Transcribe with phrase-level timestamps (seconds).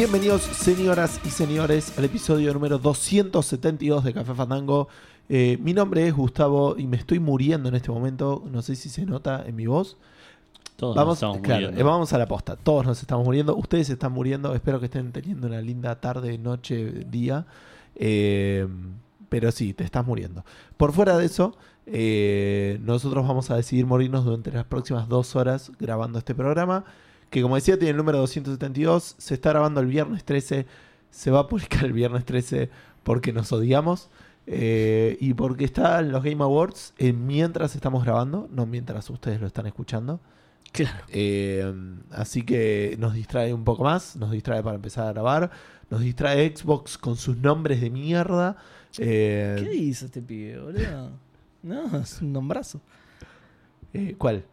[0.00, 4.88] Bienvenidos, señoras y señores, al episodio número 272 de Café Fandango.
[5.28, 8.42] Eh, mi nombre es Gustavo y me estoy muriendo en este momento.
[8.50, 9.98] No sé si se nota en mi voz.
[10.76, 11.80] Todos Vamos, nos estamos claro, muriendo.
[11.82, 12.56] eh, vamos a la posta.
[12.56, 13.54] Todos nos estamos muriendo.
[13.54, 14.54] Ustedes se están muriendo.
[14.54, 17.44] Espero que estén teniendo una linda tarde, noche, día.
[17.94, 18.66] Eh,
[19.28, 20.46] pero sí, te estás muriendo.
[20.78, 21.58] Por fuera de eso,
[22.80, 26.86] nosotros vamos a decidir morirnos durante las próximas dos horas grabando este programa.
[27.30, 29.14] Que como decía, tiene el número 272.
[29.18, 30.66] Se está grabando el viernes 13.
[31.10, 32.68] Se va a publicar el viernes 13
[33.02, 34.10] porque nos odiamos.
[34.46, 39.40] eh, y porque está en los Game Awards eh, mientras estamos grabando, no mientras ustedes
[39.40, 40.18] lo están escuchando.
[40.72, 41.04] Claro.
[41.08, 41.72] Eh,
[42.10, 45.50] así que nos distrae un poco más, nos distrae para empezar a grabar,
[45.88, 48.56] nos distrae Xbox con sus nombres de mierda.
[48.96, 51.10] ¿Qué hizo este pibe, boludo?
[51.62, 52.80] No, es un nombrazo.
[54.18, 54.44] ¿Cuál?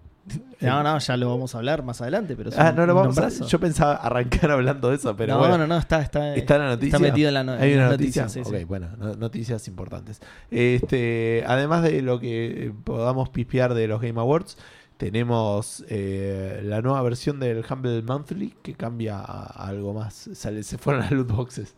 [0.59, 3.29] No, no, ya lo vamos a hablar más adelante, pero Ah, no lo vamos a.
[3.29, 5.57] Yo pensaba arrancar hablando de eso, pero no, bueno.
[5.59, 6.95] no, no, está, está, ¿Está en la noticia?
[6.95, 8.27] está metido en la no- ¿Hay en una la noticia?
[8.27, 8.63] sí, ok, sí.
[8.65, 10.19] bueno, no- noticias importantes.
[10.49, 14.57] Este, además de lo que eh, podamos pispear de los Game Awards,
[14.97, 20.29] tenemos eh, la nueva versión del Humble Monthly que cambia a, a algo más.
[20.33, 21.75] Sale- se fueron las loot boxes.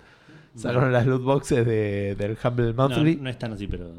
[0.56, 3.18] Sacaron las loot boxes de- del Humble No, Monthly.
[3.18, 3.92] no es tan así, pero.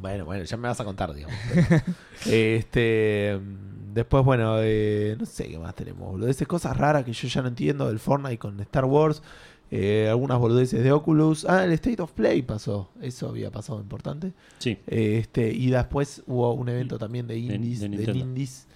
[0.00, 1.36] Bueno, bueno, ya me vas a contar, digamos.
[2.26, 3.40] este.
[3.94, 6.10] Después, bueno, eh, no sé qué más tenemos.
[6.12, 9.22] Boludeces, cosas raras que yo ya no entiendo del Fortnite con Star Wars.
[9.70, 11.44] eh, algunas boludeces de Oculus.
[11.44, 12.90] Ah, el State of Play pasó.
[13.02, 14.32] Eso había pasado importante.
[14.58, 14.78] Sí.
[14.86, 18.18] Eh, Este, y después hubo un evento también de indies, de de, Nintendo.
[18.18, 18.66] indies.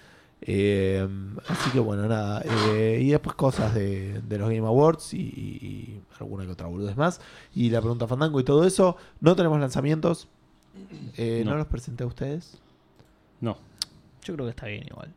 [0.41, 1.07] Eh,
[1.47, 2.43] así que bueno, nada.
[2.69, 6.67] eh, y después cosas de, de los Game Awards y, y- y alguna que otra
[6.67, 7.21] boludez más.
[7.55, 8.97] Y la pregunta Fandango y todo eso.
[9.19, 10.27] No tenemos lanzamientos.
[11.17, 11.51] Eh, ¿no.
[11.51, 11.57] No.
[11.57, 12.57] los presenté a ustedes?
[13.41, 13.57] No.
[14.23, 15.13] Yo creo que está bien igual.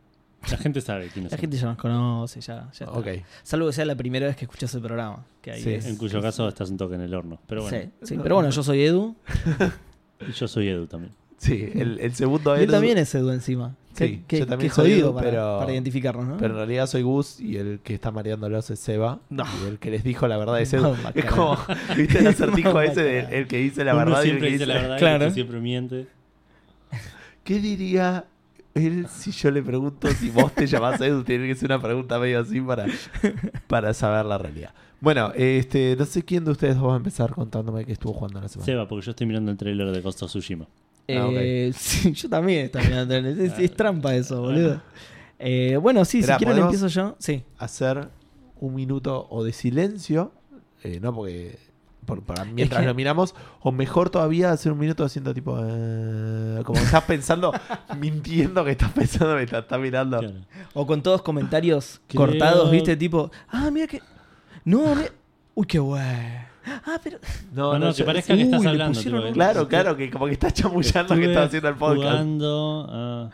[0.49, 1.41] La gente sabe quiénes La son.
[1.41, 2.91] gente ya nos conoce, ya, ya está.
[2.91, 3.07] Ok.
[3.43, 5.23] Salvo que sea la primera vez que escuchas el programa.
[5.41, 5.73] Que ahí Sí.
[5.73, 7.39] es- En cuyo caso estás un toque en el horno.
[7.47, 7.77] Pero bueno.
[7.77, 9.15] Sí, sí, pero bueno, yo soy Edu.
[10.27, 11.13] Y yo soy Edu también.
[11.37, 13.75] Sí, el, el segundo Y él Edu, también es Edu encima.
[13.93, 16.37] Sí, Qué- qué, yo también qué soy jodido para, pero- para identificarnos, ¿no?
[16.37, 19.19] Pero en realidad soy Gus y el que está mareándolos es Seba.
[19.29, 19.43] No.
[19.63, 20.83] Y el que les dijo la verdad es Edu.
[20.83, 21.57] No, es como,
[21.97, 24.45] ¿viste el acertijo No, ese del el que dice la Uno verdad y el que
[24.47, 25.23] dice la verdad Claro.
[25.23, 26.07] y el que siempre miente.
[27.43, 28.25] ¿Qué diría
[28.73, 31.23] él si yo le pregunto si vos te llamás Edu?
[31.23, 32.85] Tiene que ser una pregunta medio así para,
[33.67, 34.73] para saber la realidad.
[34.99, 38.47] Bueno, este, no sé quién de ustedes va a empezar contándome que estuvo jugando la
[38.47, 38.65] semana.
[38.65, 40.67] Seba, porque yo estoy mirando el trailer de Ghost of Tsushima.
[41.09, 41.27] Ah.
[41.31, 43.15] Eh, sí, yo también estaba mirando.
[43.15, 44.81] Es, es- es trampa eso, boludo.
[45.39, 47.15] Eh, bueno, sí, Esperá, si quieren empiezo yo.
[47.19, 47.43] Sí.
[47.57, 48.09] Hacer
[48.59, 50.31] un minuto o de silencio,
[50.83, 51.57] eh, no porque
[52.05, 56.61] por- para mientras que- lo miramos, o mejor todavía hacer un minuto haciendo tipo, eh,
[56.63, 57.51] como estás pensando,
[57.99, 60.19] mintiendo que estás pensando que estás, estás mirando.
[60.19, 60.35] Claro.
[60.73, 62.95] O con todos comentarios Creo- cortados, ¿viste?
[62.95, 63.99] Tipo, ah, mira que.
[64.63, 65.09] No, mira.
[65.55, 66.50] Uy, qué guay.
[66.65, 67.17] Ah, pero.
[67.53, 68.93] No, No, no, que yo- parezca que Uy, estás hablando.
[68.97, 72.03] pusieron tipo, un- Claro, claro, que como que estás chamullando que estás haciendo el podcast.
[72.11, 73.31] Jugando a, a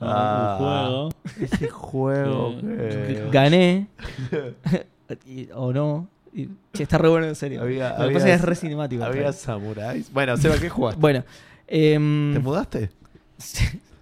[0.00, 0.56] Ah.
[0.58, 1.08] un juego.
[1.40, 3.28] Ese juego que...
[3.32, 3.86] Gané.
[5.26, 6.08] Y- o no.
[6.34, 7.62] Y- che, está re bueno en serio.
[7.62, 9.02] Había- Lo que había- pasa es re cinemático.
[9.04, 10.12] Había samuráis.
[10.12, 11.00] Bueno, Seba, ¿qué jugaste?
[11.00, 11.24] Bueno.
[11.66, 12.90] em, ¿Te mudaste?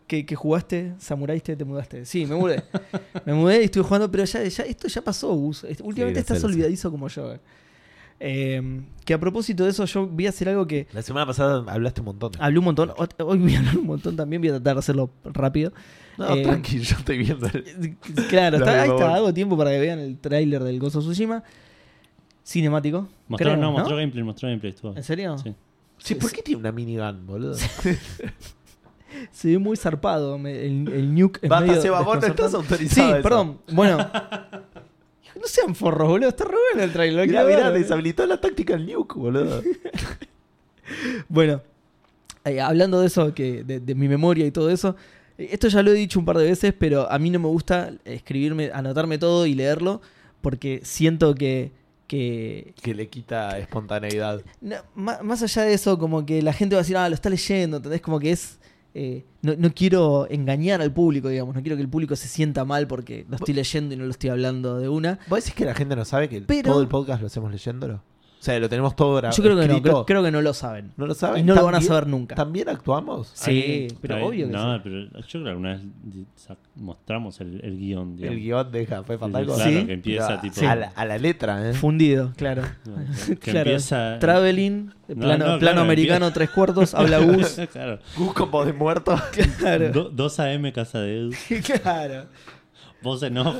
[0.06, 2.04] que, que jugaste, samuraiste, te mudaste.
[2.04, 2.62] Sí, me mudé.
[3.24, 5.64] me mudé y estuve jugando, pero ya, ya esto ya pasó, Gus.
[5.64, 7.32] Est- Últimamente estás olvidadizo como yo.
[7.34, 7.40] eh.
[8.18, 11.62] Eh, que a propósito de eso, yo voy a hacer algo que La semana pasada
[11.70, 12.32] hablaste un montón.
[12.38, 12.92] hablé un montón.
[12.96, 15.72] Hoy voy a hablar un montón también, voy a tratar de hacerlo rápido.
[16.18, 17.46] No, eh, tranqui, yo estoy viendo.
[17.46, 17.96] el-
[18.28, 21.42] Claro, Lo está, ahí está, hago tiempo para que vean el tráiler del Gozo Tsushima.
[22.44, 23.08] Cinemático.
[23.28, 24.72] Mostró, creo, no, mostró gameplay, mostró gameplay.
[24.72, 24.96] Estuvo.
[24.96, 25.36] ¿En serio?
[25.38, 25.54] Sí.
[25.98, 27.54] Sí, ¿por qué tiene una minigun, boludo?
[29.30, 30.38] Se ve muy zarpado.
[30.38, 33.08] me- el, el nuke es Basta, Seba, vos no estás autorizado.
[33.08, 33.22] Sí, eso.
[33.22, 33.58] perdón.
[33.72, 33.98] Bueno.
[35.40, 36.28] No sean forros, boludo.
[36.30, 37.26] Está re bueno el trailer.
[37.28, 39.62] Mirá, mirá, deshabilitó la táctica del nuke, boludo.
[41.28, 41.62] Bueno,
[42.44, 44.94] eh, hablando de eso, que de, de mi memoria y todo eso,
[45.36, 47.48] eh, esto ya lo he dicho un par de veces, pero a mí no me
[47.48, 50.00] gusta escribirme, anotarme todo y leerlo,
[50.42, 51.72] porque siento que,
[52.06, 54.42] que Que le quita espontaneidad.
[54.60, 57.14] no, ma- más allá de eso, como que la gente va a decir, ah, lo
[57.16, 58.00] está leyendo, ¿entendés?
[58.00, 58.58] Como que es...
[58.98, 62.64] eh, no, no quiero engañar al público, digamos, no quiero que el público se sienta
[62.64, 65.18] mal porque lo estoy leyendo y no lo estoy hablando de una.
[65.28, 68.02] ¿Vos decís que la gente no sabe que Pero- todo el podcast lo hacemos leyéndolo?
[68.46, 69.36] O sea, lo tenemos todo grabado.
[69.36, 70.92] Yo creo que no, creo, creo que no lo saben.
[70.96, 71.40] ¿No lo saben?
[71.40, 72.34] Y no lo van a ¿También- saber nunca.
[72.36, 73.32] ¿También actuamos?
[73.34, 74.80] Sí, Ahí- pero obvio que No, sí.
[74.84, 75.80] pero yo creo que alguna vez
[76.76, 78.16] mostramos el, el guion.
[78.16, 78.36] digamos.
[78.36, 79.54] El guion de Café Fandango.
[79.56, 79.84] Claro, Sí.
[79.86, 80.68] que empieza Pero tipo.
[80.68, 81.72] a, la, a la letra, ¿eh?
[81.74, 82.62] Fundido, claro.
[83.26, 84.18] que Claro, empieza.
[84.20, 87.60] Traveling, No, plano, no, plano claro, americano, empieza- tres cuartos, habla Gus.
[87.72, 87.98] claro.
[88.16, 89.20] Gus como de muerto.
[89.58, 89.90] Claro.
[89.90, 91.30] Do- 2 AM casa de Edu.
[91.82, 92.26] claro.
[93.02, 93.56] Vos en off.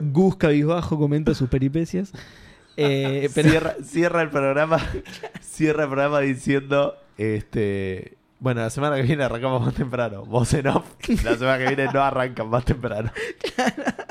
[0.00, 2.12] Gus cabizbajo comenta sus peripecias.
[2.76, 4.78] Eh, pero Cierra, cierra el programa.
[5.40, 6.96] Cierra el programa diciendo.
[7.18, 8.16] Este.
[8.38, 10.24] Bueno, la semana que viene arrancamos más temprano.
[10.24, 10.84] Vos en off.
[11.24, 13.10] La semana que viene no arrancan más temprano.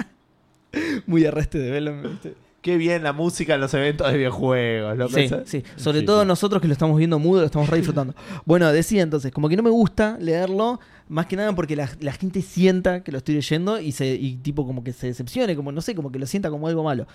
[1.08, 1.92] muy arreste de.
[1.92, 2.36] ¿viste?
[2.62, 4.98] Qué bien la música en los eventos de videojuegos.
[4.98, 5.14] loco.
[5.16, 5.64] Sí, sí.
[5.78, 6.28] Sobre Sí, todo sí.
[6.28, 8.14] nosotros que lo estamos viendo mudo, lo estamos re disfrutando.
[8.46, 12.12] Bueno, decía entonces, como que no me gusta leerlo, más que nada porque la, la
[12.12, 15.72] gente sienta que lo estoy leyendo y, se, y tipo como que se decepcione, como
[15.72, 17.08] no sé, como que lo sienta como algo malo.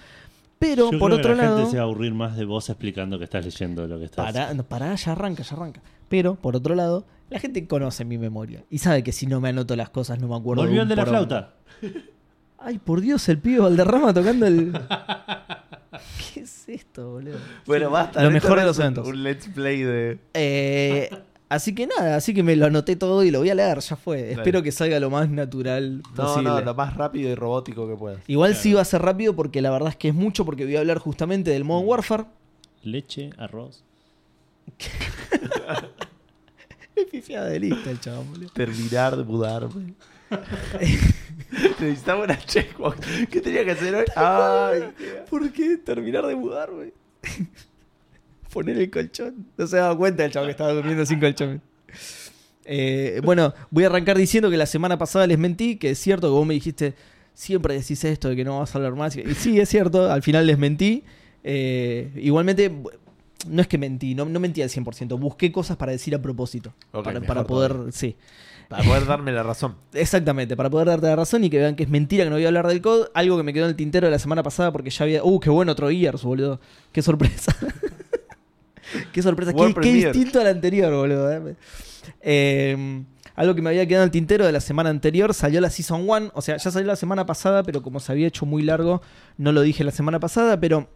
[0.67, 1.57] Pero Yo por creo otro que la lado...
[1.59, 4.55] gente se va a aburrir más de vos explicando que estás leyendo lo que estás.
[4.57, 5.83] No, pará, ya arranca, ya arranca.
[6.09, 9.51] Pero, por otro lado, la gente conoce mi memoria y sabe que si no me
[9.51, 10.63] anoto las cosas no me acuerdo.
[10.63, 11.55] Volvió el de la flauta.
[12.59, 14.73] Ay, por Dios, el pibe Valderrama tocando el.
[16.35, 17.37] ¿Qué es esto, boludo?
[17.67, 18.23] Bueno, basta.
[18.23, 19.07] Lo mejor de los un- eventos.
[19.09, 20.19] Un let's play de.
[20.35, 21.11] Eh,
[21.55, 23.97] así que nada, así que me lo anoté todo y lo voy a leer, ya
[23.97, 24.21] fue.
[24.23, 24.33] Dale.
[24.35, 26.51] Espero que salga lo más natural No, posible.
[26.51, 28.21] no, lo más rápido y robótico que puedas.
[28.29, 28.63] Igual Claro.
[28.63, 30.81] sí va a ser rápido porque la verdad es que es mucho porque voy a
[30.81, 32.25] hablar justamente del Modern Warfare.
[32.83, 33.83] Leche, arroz.
[36.97, 38.51] Es pifiada de lista el chabón, boludo.
[38.51, 39.95] Terminar de mudarme.
[41.81, 42.99] Necesitaba una checkbox.
[43.31, 44.05] ¿Qué tenía que hacer hoy?
[44.15, 44.93] Ay,
[45.29, 46.93] ¿Por qué terminar de mudarme?
[48.55, 49.47] Poner el colchón.
[49.59, 51.61] No se daba cuenta el chavo que estaba durmiendo sin colchón.
[52.65, 56.29] Eh, bueno, voy a arrancar diciendo que la semana pasada les mentí, que es cierto
[56.29, 56.95] que vos me dijiste,
[57.35, 59.17] siempre decís esto de que no vas a hablar más.
[59.17, 61.03] Y sí, es cierto, al final les mentí.
[61.43, 62.71] Eh, igualmente,
[63.49, 66.73] no es que mentí, no, no mentí al 100%, busqué cosas para decir a propósito.
[66.93, 67.93] Para, para poder, todavía.
[67.93, 68.15] sí.
[68.69, 69.75] Para poder darme la razón.
[69.93, 72.45] Exactamente, para poder darte la razón y que vean que es mentira que no voy
[72.45, 73.09] a hablar del COD.
[73.15, 75.25] Algo que me quedó en el tintero de la semana pasada porque ya había.
[75.25, 76.61] ¡Uh, qué bueno otro Gears, boludo!
[76.93, 77.55] ¡Qué sorpresa!
[79.13, 79.53] ¡Qué sorpresa!
[79.53, 81.33] ¡Qué, qué distinto al anterior, boludo!
[81.33, 81.57] eh.
[82.21, 83.05] Eh,
[83.35, 86.09] algo que me había quedado en el tintero de la semana anterior salió la Season
[86.09, 86.31] 1.
[86.35, 89.03] O sea, ya salió la semana pasada, pero como se había hecho muy largo,
[89.39, 90.61] no lo dije la semana pasada.
[90.61, 90.89] Pero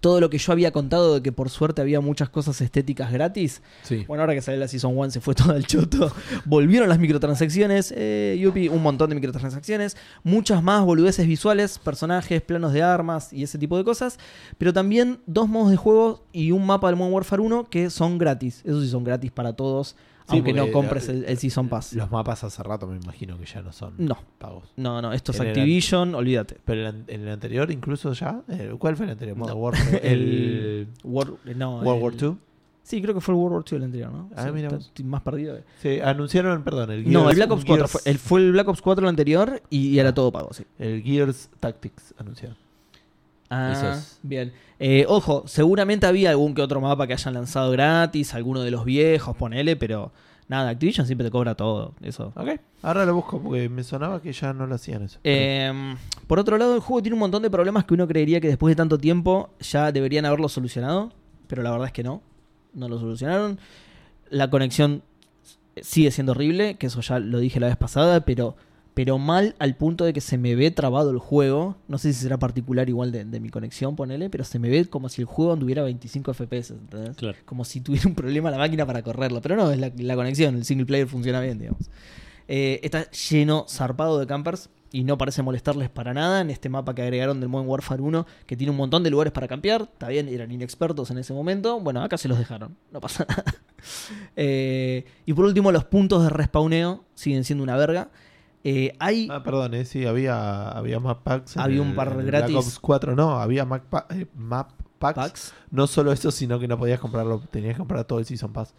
[0.00, 3.62] todo lo que yo había contado de que por suerte había muchas cosas estéticas gratis.
[3.82, 4.04] Sí.
[4.08, 6.12] Bueno, ahora que salió la Season 1 se fue todo al choto.
[6.44, 7.94] Volvieron las microtransacciones.
[7.96, 9.96] Eh, Yupi, un montón de microtransacciones.
[10.24, 14.18] Muchas más boludeces visuales, personajes, planos de armas y ese tipo de cosas.
[14.58, 18.18] Pero también dos modos de juego y un mapa del Modern Warfare 1 que son
[18.18, 18.62] gratis.
[18.64, 19.96] Eso sí son gratis para todos.
[20.28, 21.92] Sí, aunque no compres la- el, el Season Pass.
[21.92, 24.18] Los mapas hace rato me imagino que ya no son No.
[24.38, 24.72] pagos.
[24.76, 26.56] No, no, esto es En Activision, olvídate.
[26.64, 28.42] Pero en, el anterior incluso ya.
[28.48, 29.36] eh, ¿Cuál fue el anterior?
[29.36, 29.46] No.
[29.54, 30.00] Warfare.
[30.12, 32.36] El no, World el- War II.
[32.82, 34.30] Sí, creo que fue el World War II el anterior, ¿no?
[34.36, 35.58] Ah, Sí, mira estoy más perdido.
[35.82, 37.86] Sí, anunciaron, perdón, el Gears, No, el Black Ops un 4.
[37.86, 40.14] Gears- Fue el, fue el Black Ops 4 el anterior y, y era Ah.
[40.14, 40.64] todo pago, sí.
[40.78, 42.56] El Gears Tactics anunciaron.
[43.50, 44.18] Ah, Esos.
[44.22, 44.52] bien.
[44.78, 48.84] Eh, ojo, seguramente había algún que otro mapa que hayan lanzado gratis, alguno de los
[48.84, 50.12] viejos, ponele, pero
[50.48, 51.94] nada, Activision siempre te cobra todo.
[52.02, 52.32] Eso.
[52.36, 52.60] Ok.
[52.82, 55.18] Ahora lo busco porque me sonaba que ya no lo hacían eso.
[55.24, 55.96] Eh,
[56.26, 58.72] por otro lado, el juego tiene un montón de problemas que uno creería que después
[58.72, 61.12] de tanto tiempo ya deberían haberlo solucionado,
[61.46, 62.22] pero la verdad es que no,
[62.74, 63.58] no lo solucionaron.
[64.28, 65.02] La conexión
[65.80, 68.56] sigue siendo horrible, que eso ya lo dije la vez pasada, pero,
[68.96, 71.76] pero mal al punto de que se me ve trabado el juego.
[71.86, 74.86] No sé si será particular igual de, de mi conexión, ponele, pero se me ve
[74.86, 77.14] como si el juego anduviera 25 FPS, ¿entendés?
[77.14, 77.36] Claro.
[77.44, 79.42] Como si tuviera un problema la máquina para correrlo.
[79.42, 81.90] Pero no, es la, la conexión, el single player funciona bien, digamos.
[82.48, 86.94] Eh, está lleno, zarpado de campers y no parece molestarles para nada en este mapa
[86.94, 89.82] que agregaron del Modern Warfare 1, que tiene un montón de lugares para campear.
[89.82, 91.80] Está bien, eran inexpertos en ese momento.
[91.80, 93.44] Bueno, acá se los dejaron, no pasa nada.
[94.36, 98.08] Eh, y por último, los puntos de respawneo siguen siendo una verga.
[98.68, 99.28] Eh, hay.
[99.30, 101.56] Ah, perdón, eh, sí, había, había map packs.
[101.56, 102.50] Había un par el gratis.
[102.52, 105.14] Black Ops 4, no, había map, pa- eh, map packs.
[105.16, 105.54] packs.
[105.70, 108.74] No solo eso, sino que no podías comprarlo, tenías que comprar todo el Season Pass.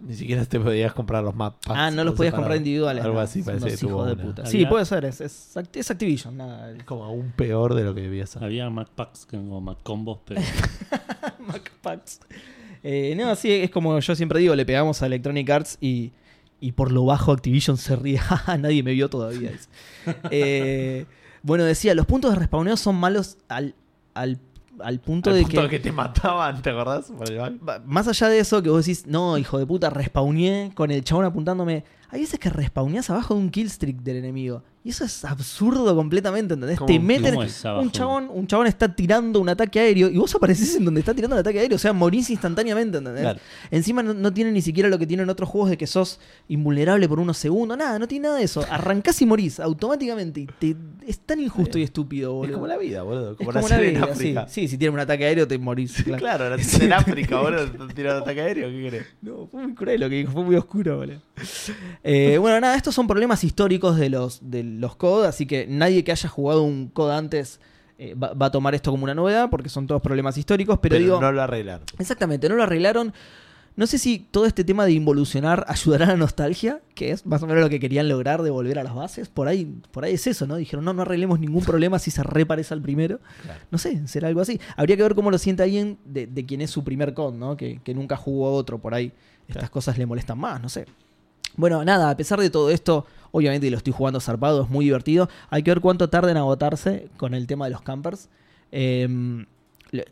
[0.00, 1.78] Ni siquiera te podías comprar los map packs.
[1.78, 2.44] Ah, no los podías separado.
[2.44, 3.04] comprar individuales.
[3.04, 4.46] Algo no, así parece que tuvo de puta.
[4.46, 6.36] Sí, puede ser, es, es, Act- es Activision.
[6.38, 8.42] Nada, Es como aún peor de lo que debía ser.
[8.42, 10.40] Había Mac Packs como Mac Combos, pero
[11.46, 12.20] Mac Packs.
[12.82, 16.12] Eh, no, sí, es como yo siempre digo, le pegamos a Electronic Arts y,
[16.64, 18.18] y por lo bajo Activision se ríe.
[18.18, 19.52] "Ja, Nadie me vio todavía.
[20.30, 21.04] Eh,
[21.42, 23.74] bueno, decía, los puntos de respawneo son malos al,
[24.14, 24.38] al,
[24.80, 25.78] al punto Al de punto que...
[25.78, 27.12] te mataban, ¿te acordás?
[27.84, 31.26] Más allá de eso, que vos decís, no, hijo de puta, respawneé con el chabón
[31.26, 31.84] apuntándome.
[32.08, 34.62] Hay veces que respawneás abajo de un killstreak del enemigo.
[34.86, 36.76] Y eso es absurdo completamente, ¿entendés?
[36.78, 37.40] ¿Cómo- Te meten.
[37.40, 37.64] es?
[37.64, 41.14] Un chabón, un chabón está tirando un ataque aéreo y vos aparecés en donde está
[41.14, 41.76] tirando el ataque aéreo.
[41.76, 43.22] O sea, morís instantáneamente, ¿entendés?
[43.22, 43.40] Claro.
[43.70, 47.08] Encima no, no tiene ni siquiera lo que tienen otros juegos de que sos invulnerable
[47.08, 47.78] por unos segundos.
[47.78, 48.62] Nada, no tiene nada de eso.
[48.68, 50.40] Arrancás y morís automáticamente.
[50.40, 50.76] Y te-
[51.06, 52.50] es tan injusto y estúpido, boludo.
[52.50, 53.30] Es como la vida, boludo.
[53.32, 54.10] Es Como, como nacer la en vida, sí.
[54.12, 54.48] África.
[54.48, 55.94] Sí, si tienes un ataque aéreo te morís.
[56.02, 56.18] claro.
[56.18, 57.88] Claro, nacer en África, boludo.
[57.94, 59.06] tirando ataque aéreo, ¿qué querés?
[59.22, 61.20] No, fue muy cruel lo que dijo, fue muy oscuro, boludo.
[62.02, 66.04] Eh, bueno, nada, estos son problemas históricos de los, de los COD, así que nadie
[66.04, 67.60] que haya jugado un COD antes
[67.98, 70.94] eh, va, va a tomar esto como una novedad porque son todos problemas históricos, pero,
[70.94, 71.86] Pero, digo, no lo arreglaron.
[71.98, 73.12] exactamente, no lo arreglaron.
[73.76, 77.42] No sé si todo este tema de involucionar ayudará a la nostalgia, que es más
[77.42, 79.28] o menos lo que querían lograr de volver a las bases.
[79.28, 80.54] Por ahí, por ahí es eso, ¿no?
[80.54, 83.18] Dijeron, no, no arreglemos ningún problema si se reparece al primero.
[83.42, 83.60] Claro.
[83.72, 84.60] No sé, será algo así.
[84.76, 87.56] Habría que ver cómo lo siente alguien de, de quien es su primer con, ¿no?
[87.56, 89.12] Que, que nunca jugó otro, por ahí.
[89.48, 90.86] Estas cosas le molestan más, no sé.
[91.56, 95.28] Bueno, nada, a pesar de todo esto, obviamente lo estoy jugando zarpado, es muy divertido.
[95.50, 98.28] Hay que ver cuánto tarda en agotarse con el tema de los campers.
[98.70, 99.44] Eh,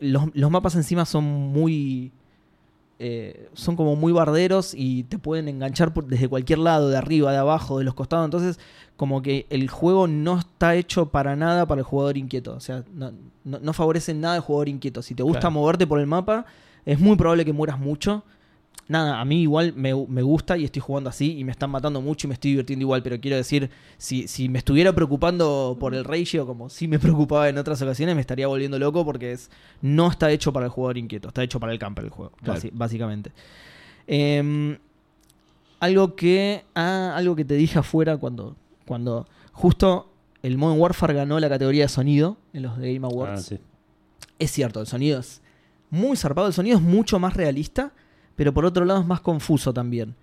[0.01, 2.11] los, los mapas encima son muy.
[2.99, 7.31] eh, son como muy barderos y te pueden enganchar por- desde cualquier lado, de arriba,
[7.31, 8.25] de abajo, de los costados.
[8.25, 8.59] Entonces,
[8.97, 12.53] como que el juego no está hecho para nada para el jugador inquieto.
[12.55, 13.11] O sea, no,
[13.43, 15.01] no- no favorece nada al jugador inquieto.
[15.01, 15.51] Si te gusta Claro.
[15.55, 16.45] moverte por el mapa,
[16.85, 18.23] es muy probable que mueras mucho.
[18.89, 22.01] Nada, a mí igual me, me gusta y estoy jugando así y me están matando
[22.01, 25.95] mucho y me estoy divirtiendo igual, pero quiero decir, si, si me estuviera preocupando por
[25.95, 29.49] el ratio, como sí me preocupaba en otras ocasiones, me estaría volviendo loco porque es
[29.81, 32.59] no está hecho para el jugador inquieto, está hecho para el camper el juego, Claro.
[32.73, 33.31] básicamente.
[34.05, 34.77] Em,
[35.79, 40.09] algo que ah, algo que te dije afuera cuando, cuando justo
[40.41, 43.39] el Modern Warfare ganó la categoría de sonido en los Game Awards.
[43.39, 43.59] Ah, sí.
[44.39, 45.41] Es cierto, el sonido es
[45.89, 47.93] muy zarpado, el sonido es mucho más realista,
[48.35, 50.15] pero por otro lado es más confuso también.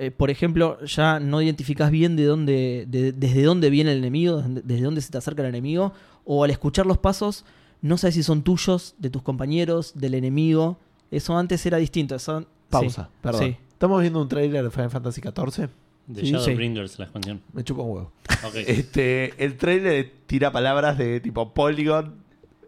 [0.00, 4.42] Eh, por ejemplo, ya no identificás bien de dónde, de- desde dónde viene el enemigo,
[4.46, 5.92] desde, dónde se te acerca el enemigo,
[6.24, 7.44] o al escuchar los pasos,
[7.82, 10.78] no sabes si son tuyos, de tus compañeros, del enemigo.
[11.10, 12.14] Eso antes era distinto.
[12.14, 13.42] Eso, Pausa, sí, perdón.
[13.42, 13.56] sí.
[13.72, 15.68] Estamos viendo un trailer de Final Fantasy XIV.
[16.06, 17.40] De Sí, Shadowbringers, la expansión.
[17.52, 18.12] Me chupa un huevo.
[18.54, 22.14] Este, el trailer tira palabras de tipo Polygon,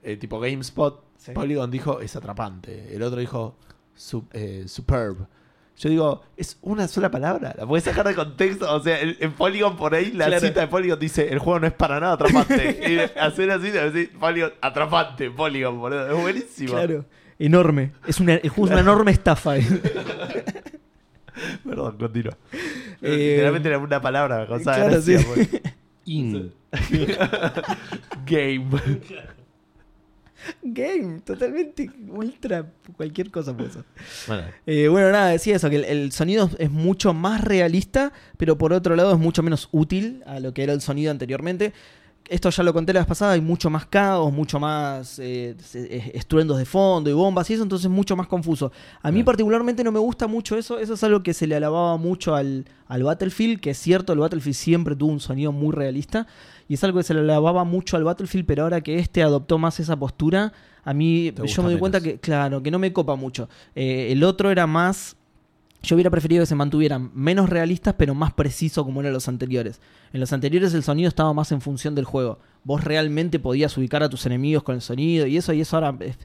[0.02, 1.02] eh, tipo GameSpot.
[1.16, 1.32] Sí.
[1.32, 2.94] Polygon dijo es atrapante.
[2.94, 3.56] El otro dijo
[4.33, 5.26] eh, superb.
[5.76, 7.54] Yo digo, es una sola palabra.
[7.57, 8.71] La puedes sacar de contexto.
[8.75, 10.47] O sea, en, Polygon por ahí, la Claro.
[10.47, 12.80] cita de Polygon dice: el juego no es para nada atrapante.
[13.14, 16.07] y hacer así, decir Polygon, atrapante, Polygon, boludo.
[16.14, 16.73] Es buenísimo.
[16.73, 17.07] Claro.
[17.38, 17.92] Enorme.
[18.07, 19.54] Es una, es una enorme estafa.
[21.64, 22.37] Perdón, continúa.
[23.00, 25.25] Eh, Literalmente era una palabra, cosa claro, gracia, sí.
[25.26, 25.49] pues.
[26.04, 26.52] In.
[28.26, 28.66] Game.
[30.62, 32.66] Game, totalmente ultra
[32.97, 33.85] cualquier cosa ser.
[34.26, 38.56] Bueno, Eh, bueno, nada, decía eso, que el, el sonido es mucho más realista, pero
[38.59, 41.73] por otro lado es mucho menos útil a lo que era el sonido anteriormente.
[42.30, 45.56] Esto ya lo conté la vez pasada, hay mucho más caos, mucho más eh,
[46.14, 48.70] estruendos de fondo y bombas y eso, entonces es mucho más confuso.
[49.02, 51.96] A mí particularmente no me gusta mucho eso, eso es algo que se le alababa
[51.96, 56.28] mucho al, al Battlefield, que es cierto, el Battlefield siempre tuvo un sonido muy realista,
[56.68, 59.58] y es algo que se le alababa mucho al Battlefield, pero ahora que este adoptó
[59.58, 60.52] más esa postura,
[60.84, 63.49] a mí yo me doy cuenta que, claro, que no me copa mucho.
[63.75, 65.16] Eh, el otro era más.
[65.82, 69.80] Yo hubiera preferido que se mantuvieran menos realistas, pero más preciso como eran los anteriores.
[70.12, 72.38] En los anteriores el sonido estaba más en función del juego.
[72.64, 75.96] Vos realmente podías ubicar a tus enemigos con el sonido y eso, y eso ahora
[76.00, 76.18] es,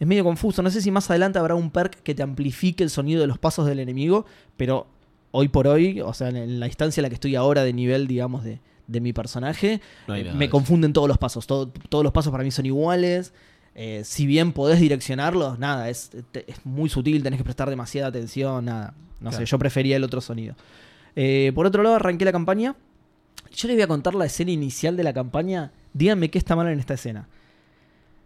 [0.00, 0.62] es medio confuso.
[0.62, 3.38] No sé si más adelante habrá un perk que te amplifique el sonido de los
[3.38, 4.24] pasos del enemigo,
[4.56, 4.86] pero
[5.30, 8.06] hoy por hoy, o sea, en, la instancia en la que estoy ahora de nivel,
[8.06, 11.46] digamos, de, de mi personaje, no eh, me confunden todos los pasos.
[11.46, 13.34] Todo- todos los pasos para mí son iguales.
[13.74, 18.08] Eh, si bien podés direccionarlos, nada, es, te- es muy sutil, tenés que prestar demasiada
[18.08, 18.94] atención, nada.
[19.20, 19.46] No Claro.
[19.46, 20.54] sé, yo prefería el otro sonido.
[21.16, 22.74] Eh, por otro lado, arranqué la campaña.
[23.54, 25.72] Yo les voy a contar la escena inicial de la campaña.
[25.94, 27.28] Díganme qué está mal en esta escena.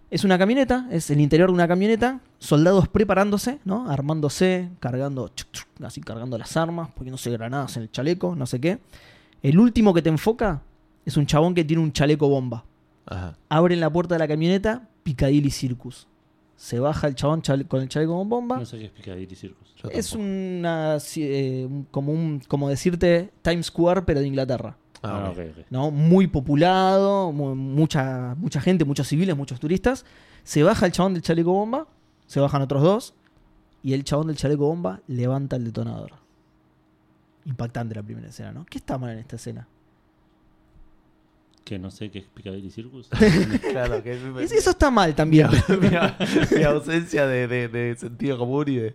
[0.09, 3.91] Es una camioneta, es el interior de una camioneta, soldados preparándose, ¿no?
[3.91, 8.61] Armándose, cargando, chuc, chuc, así cargando las armas, poniéndose granadas en el chaleco, no sé
[8.61, 8.79] qué.
[9.43, 10.62] El último que te enfoca
[11.05, 12.65] es un chabón que tiene un chaleco bomba.
[13.07, 13.37] Ajá.
[13.49, 16.09] Abren la puerta de la camioneta, Piccadilly Circus.
[16.57, 18.59] Se baja el chabón chale- con el chaleco con bomba.
[18.59, 19.75] No sé qué es Piccadilly Circus.
[19.77, 24.77] Yo es una eh, como un como decirte Times Square pero de Inglaterra.
[25.03, 25.39] Ah, Ah, ok.
[25.39, 25.67] ok, ok.
[25.71, 25.91] ¿no?
[25.93, 30.05] Muy populado, mu- mucha, mucha gente, muchos civiles, muchos turistas.
[30.43, 31.87] Se baja el chabón del chaleco bomba,
[32.27, 33.15] se bajan otros dos,
[33.83, 36.13] y el chabón del chaleco bomba levanta el detonador.
[37.45, 38.65] Impactante la primera escena, ¿no?
[38.65, 39.69] ¿Qué está mal en esta escena?
[41.67, 43.09] Que no sé qué es Piccadilly Circus.
[43.73, 45.49] Claro, que Es- Eso está mal también.
[45.69, 48.95] mi, mi ausencia de, de- de sentido común y de.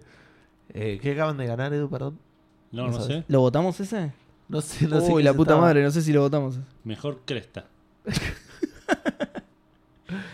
[0.74, 1.90] Eh, ¿Qué acaban de ganar, Edu?
[1.90, 2.18] Perdón.
[2.72, 3.26] No, No sé.
[3.28, 4.14] ¿Lo votamos ese?
[4.48, 5.12] No sé, no sé.
[5.12, 6.60] Uy, la puta estaba- madre, no sé si lo votamos.
[6.86, 7.66] Mejor Cresta.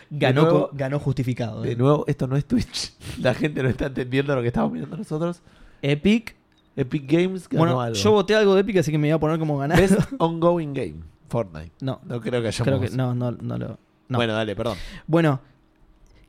[0.10, 1.64] Ganó, nuevo- ganó justificado.
[1.64, 1.70] ¿eh?
[1.70, 2.94] De nuevo, esto no es Twitch.
[3.20, 5.42] La gente no está entendiendo lo que estamos mirando nosotros.
[5.82, 6.36] Epic.
[6.76, 7.96] Epic Games ganó Bueno, algo.
[7.98, 9.80] yo voté algo de Epic, así que me voy a poner como ganar.
[9.80, 10.96] Best Ongoing Game.
[11.28, 11.72] Fortnite.
[11.82, 12.68] No, No creo que hayamos.
[12.68, 13.78] creo que no, no, no lo.
[14.10, 14.18] no.
[14.18, 14.78] Bueno, dale, perdón.
[15.08, 15.40] Bueno,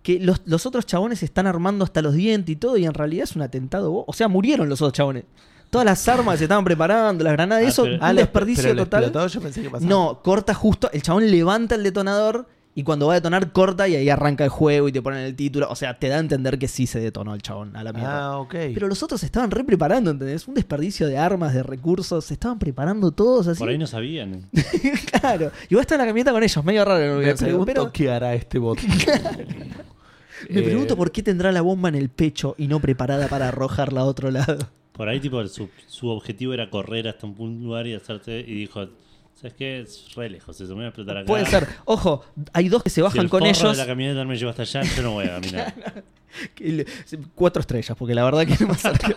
[0.02, 2.94] que los, los otros chabones se están armando hasta los dientes y todo, y en
[2.94, 4.04] realidad es un atentado.
[4.06, 5.24] O sea, murieron los otros chabones.
[5.70, 8.72] Todas las armas que se estaban preparando, las granadas, Ah, eso, pero- un desperdicio pero
[8.72, 9.02] el total.
[9.04, 9.88] explotó, yo pensé que pasaba.
[9.88, 12.46] No, corta justo, el chabón levanta el detonador
[12.78, 15.34] Y cuando va a detonar, corta y ahí arranca el juego y te ponen el
[15.34, 15.66] título.
[15.68, 18.26] O sea, te da a entender que sí se detonó el chabón a la mierda.
[18.26, 18.54] Ah, ok.
[18.72, 20.46] Pero los otros se estaban re preparando, ¿entendés?
[20.46, 22.24] Un desperdicio de armas, de recursos.
[22.24, 23.58] Se estaban preparando todos así.
[23.58, 24.48] Por ahí no sabían.
[25.20, 25.50] claro.
[25.68, 27.16] Y vos estás en la camioneta con ellos, medio raro.
[27.18, 28.78] Me Pero- pregunto qué hará este bot.
[30.50, 33.48] me Eh, pregunto por qué tendrá la bomba en el pecho y no preparada para
[33.48, 34.68] arrojarla a otro lado.
[34.92, 38.38] Por ahí, tipo, su, su objetivo era correr hasta un lugar y hacerte.
[38.40, 38.86] Y dijo:
[39.40, 39.80] ¿Sabes qué?
[39.80, 41.26] Es re lejos eso, me voy a explotar acá.
[41.26, 41.68] Puede ser.
[41.84, 43.76] Ojo, hay dos que se Si bajan el con forro ellos.
[43.76, 45.74] de la camioneta me lleva hasta allá, yo no voy a caminar.
[46.56, 46.84] que
[47.36, 49.14] Cuatro estrellas, porque la verdad que no me acerqué.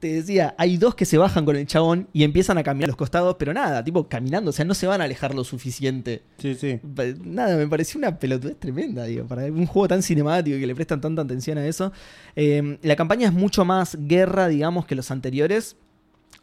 [0.00, 2.92] Te decía, hay dos que se bajan con el chabón y empiezan a caminar a
[2.92, 6.22] los costados, pero nada, tipo caminando, o sea, no se van a alejar lo suficiente.
[6.38, 6.80] Sí, sí.
[7.22, 10.74] Nada, me pareció una pelotudez tremenda, digo, para un juego tan cinemático y que le
[10.74, 11.92] prestan tanta atención a eso.
[12.34, 15.76] Eh, la campaña es mucho más guerra, digamos, que los anteriores.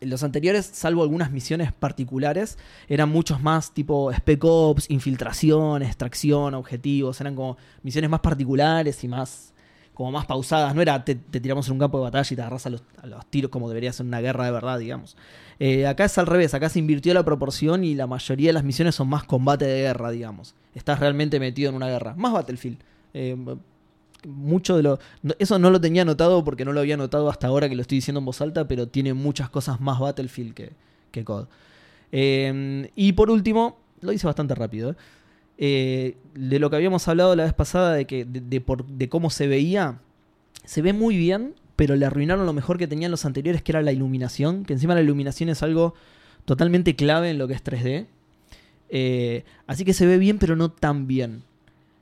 [0.01, 7.19] Los anteriores, salvo algunas misiones particulares, eran muchos más tipo Spec Ops, infiltración, extracción, objetivos.
[7.19, 9.53] Eran como misiones más particulares y más
[9.97, 10.75] como más pausadas.
[10.75, 12.83] No era te, te tiramos en un campo de batalla y te agarras a los,
[13.31, 15.17] tiros como debería ser una guerra de verdad, digamos.
[15.59, 18.63] Eh, acá es al revés, acá se invirtió la proporción y la mayoría de las
[18.63, 20.53] misiones son más combate de guerra, digamos.
[20.75, 22.13] Estás realmente metido en una guerra.
[22.15, 22.77] Más Battlefield.
[23.15, 23.35] Eh,
[24.27, 24.99] mucho de lo.
[25.39, 27.97] Eso no lo tenía notado porque no lo había notado hasta ahora que lo estoy
[27.99, 30.71] diciendo en voz alta, pero tiene muchas cosas más Battlefield que,
[31.11, 31.47] que COD.
[32.11, 34.91] Eh, y por último, lo hice bastante rápido.
[34.91, 34.95] ¿eh?
[35.57, 39.09] Eh, de lo que habíamos hablado la vez pasada de, que, de, de por- de
[39.09, 39.99] cómo se veía,
[40.65, 43.81] se ve muy bien, pero le arruinaron lo mejor que tenían los anteriores, que era
[43.81, 45.93] la iluminación, que encima la iluminación es algo
[46.45, 48.05] totalmente clave en lo que es 3D.
[48.89, 51.43] Eh, así que se ve bien, pero no tan bien.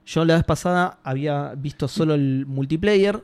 [0.06, 3.24] Yo la vez pasada había visto solo el multiplayer,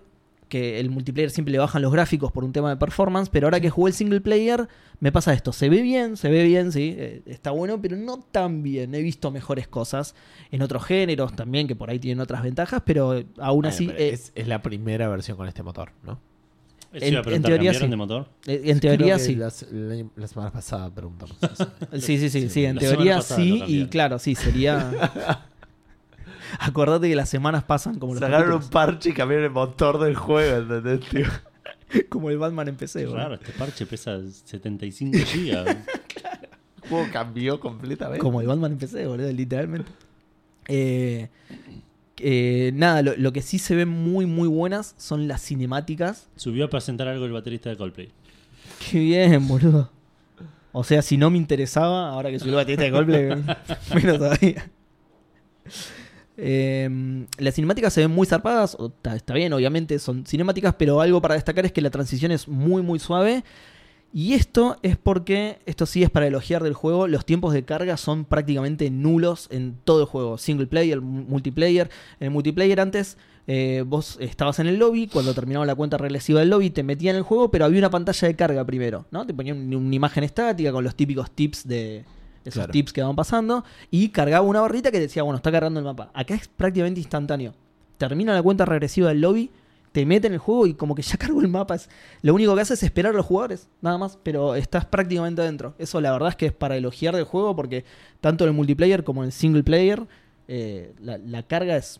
[0.49, 3.59] que el multiplayer siempre le bajan los gráficos por un tema de performance, pero ahora
[3.61, 4.67] que jugué el single player,
[4.99, 5.53] me pasa esto.
[5.53, 8.93] Se ve bien, se ve bien, sí, eh, está bueno, pero no tan bien.
[8.95, 10.13] He visto mejores cosas
[10.51, 14.09] en otros géneros también, que por ahí tienen otras ventajas, pero aún así, pero eh,
[14.09, 16.19] es, es la primera versión con este motor, ¿no?
[16.93, 17.87] En- teoría ¿cambiaron sí.
[17.87, 18.27] de motor?
[18.47, 19.35] eh, en teoría sí.
[19.35, 21.71] las- la, la semana pasada preguntamos eso.
[21.93, 25.47] Sí, sí, sí, Sí, sí, en teoría sí, y claro, sí, sería...
[26.59, 30.15] Acordate que las semanas pasan como los Sacaron un parche y cambiaron el motor del
[30.15, 31.27] juego, ¿entendés, tío?
[32.09, 33.23] como el Batman en PC, Qué boludo.
[33.23, 35.77] raro, este parche pesa 75 gigas.
[36.83, 38.19] El juego cambió completamente.
[38.19, 39.89] Como el Batman en PC, boludo, literalmente.
[40.67, 41.29] Eh,
[42.17, 46.27] eh, nada, lo, lo que sí se ven muy, muy buenas son las cinemáticas.
[46.35, 48.11] Subió a presentar algo el baterista de Coldplay.
[48.89, 49.89] Qué bien, boludo.
[50.73, 53.35] O sea, si no me interesaba, ahora que soy el batista de golpe,
[53.95, 54.69] menos todavía.
[56.37, 58.77] Eh, las cinemáticas se ven muy zarpadas,
[59.13, 62.81] está, bien, obviamente son cinemáticas, pero algo para destacar es que la transición es muy,
[62.81, 63.43] muy suave.
[64.13, 67.95] Y esto es porque, esto sí es para elogiar del juego, los tiempos de carga
[67.95, 70.37] son prácticamente nulos en todo el juego.
[70.37, 71.89] Single player, mu- multiplayer.
[72.19, 73.17] En el multiplayer antes
[73.47, 77.15] eh, vos estabas en el lobby, cuando terminaba la cuenta regresiva del lobby te metían
[77.15, 79.25] en el juego, pero había una pantalla de carga primero, ¿no?
[79.25, 82.03] Te ponían un- una imagen estática con los típicos tips de...
[82.43, 82.71] Esos Claro.
[82.71, 86.09] tips que van pasando y cargaba una barrita que decía, bueno, está cargando el mapa.
[86.13, 87.53] Acá es prácticamente instantáneo.
[87.97, 89.51] Termina la cuenta regresiva del lobby,
[89.91, 91.75] te mete en el juego y como que ya cargó el mapa.
[91.75, 91.89] Es,
[92.21, 95.75] lo único que hace es esperar a los jugadores, nada más, pero estás prácticamente adentro.
[95.77, 97.85] Eso la verdad es que es para elogiar del juego porque
[98.21, 100.07] tanto en el multiplayer como en el single player
[100.47, 101.99] eh, la, la carga es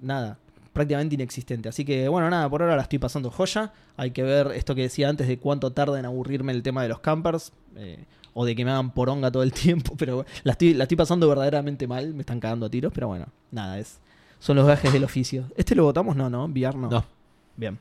[0.00, 0.38] nada,
[0.72, 1.68] prácticamente inexistente.
[1.68, 3.72] Así que bueno, nada, por ahora la estoy pasando joya.
[3.98, 6.88] Hay que ver esto que decía antes de cuánto tarda en aburrirme el tema de
[6.88, 7.52] los campers.
[7.76, 10.96] eh, o de que me hagan poronga todo el tiempo, pero la estoy, la estoy
[10.96, 13.98] pasando verdaderamente mal, me están cagando a tiros, pero bueno, nada, es
[14.38, 15.44] son los gajes del oficio.
[15.56, 16.16] ¿Este lo votamos?
[16.16, 16.90] No, no, VR no.
[16.90, 17.04] No.
[17.56, 17.78] Bien.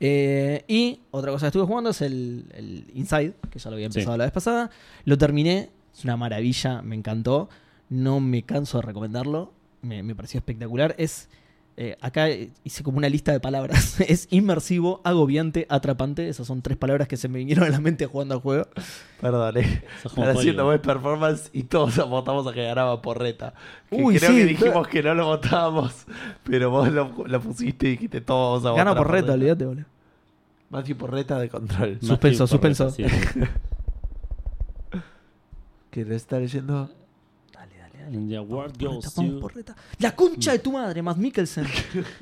[0.00, 3.86] Eh, y otra cosa que estuve jugando es el, el Inside, que ya lo había
[3.86, 4.18] empezado Sí.
[4.18, 4.70] la vez pasada.
[5.04, 7.48] Lo terminé, es una maravilla, me encantó.
[7.88, 9.52] No me canso de recomendarlo,
[9.82, 10.94] me, me pareció espectacular.
[10.98, 11.28] Es.
[11.76, 12.28] Eh, acá
[12.62, 14.00] hice como una lista de palabras.
[14.08, 16.28] es inmersivo, agobiante, atrapante.
[16.28, 18.68] Esas son tres palabras que se me vinieron a la mente jugando al juego.
[19.20, 19.84] Perdón, eh.
[20.04, 23.54] Haciendo buen performance y todos votamos a que ganaba Porreta.
[23.90, 24.88] Que Uy, creo sí, que dijimos claro.
[24.88, 26.06] que no lo votábamos,
[26.44, 29.06] pero vos lo, lo pusiste y dijiste todos vamos a Gana votar.
[29.06, 29.86] por a reta, olvídate, boludo.
[30.70, 31.98] Matthew Porreta de control.
[32.00, 32.90] Suspenso, suspenso.
[32.90, 33.04] sí.
[35.90, 36.90] Que está leyendo.
[38.04, 38.16] Dale, dale, dale.
[38.16, 39.76] And the award Porreta, goes vamos, to- porreta.
[39.98, 41.66] La concha de tu madre, Matt Mikkelsen.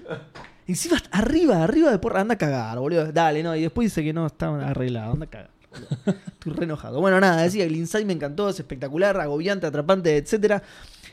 [0.66, 2.20] Encima arriba, arriba de porra.
[2.20, 3.12] Anda a cagar, boludo.
[3.12, 3.54] Dale, no.
[3.56, 5.12] Y después dice que no está arreglado.
[5.12, 5.50] Anda a cagar.
[5.70, 5.88] boludo.
[6.26, 7.00] Estoy re enojado.
[7.00, 10.62] Bueno, nada, decía que el Inside me encantó, es espectacular, agobiante, atrapante, etcétera.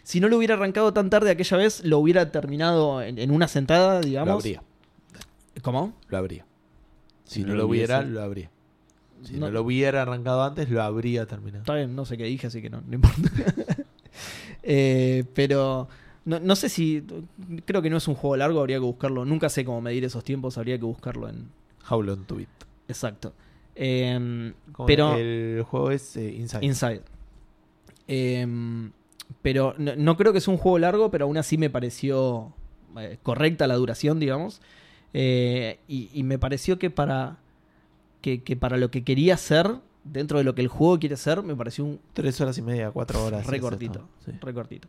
[0.04, 3.48] Si no lo hubiera arrancado tan tarde aquella vez, lo hubiera terminado en, en una
[3.48, 4.36] sentada, Lo digamos.
[4.44, 4.64] habría.
[5.62, 5.94] ¿Cómo?
[6.08, 6.46] Lo habría.
[7.26, 8.14] Si no lo lo hubiera, hubiese.
[8.14, 8.50] lo habría.
[9.24, 9.52] Si No- no.
[9.52, 11.62] lo hubiera arrancado antes, lo habría terminado.
[11.64, 13.30] Está bien, no sé qué dije, así que no, no importa.
[14.72, 15.88] Eh, pero
[16.26, 17.04] no, no sé si.
[17.66, 19.26] Creo que no es un juego largo, habría que buscarlo.
[19.26, 21.50] Nunca sé cómo medir esos tiempos, habría que buscarlo en.
[21.90, 22.50] How long to beat.
[22.88, 23.34] Exacto.
[23.76, 24.54] Eh,
[24.86, 25.16] pero.
[25.16, 26.66] El juego es eh, Inside.
[26.66, 27.02] Inside.
[28.08, 28.92] Em,
[29.42, 32.54] pero no, no creo que sea un juego largo, pero aún así me pareció
[32.98, 34.62] eh, correcta la duración, digamos.
[35.14, 37.38] Eh, y, y me pareció que para,
[38.22, 41.44] que, que para lo que quería hacer, dentro de lo que el juego quiere ser,
[41.44, 43.46] me pareció un Tres horas y media, cuatro horas.
[43.46, 44.00] re es cortito.
[44.00, 44.38] esto, sí.
[44.42, 44.88] re cortito.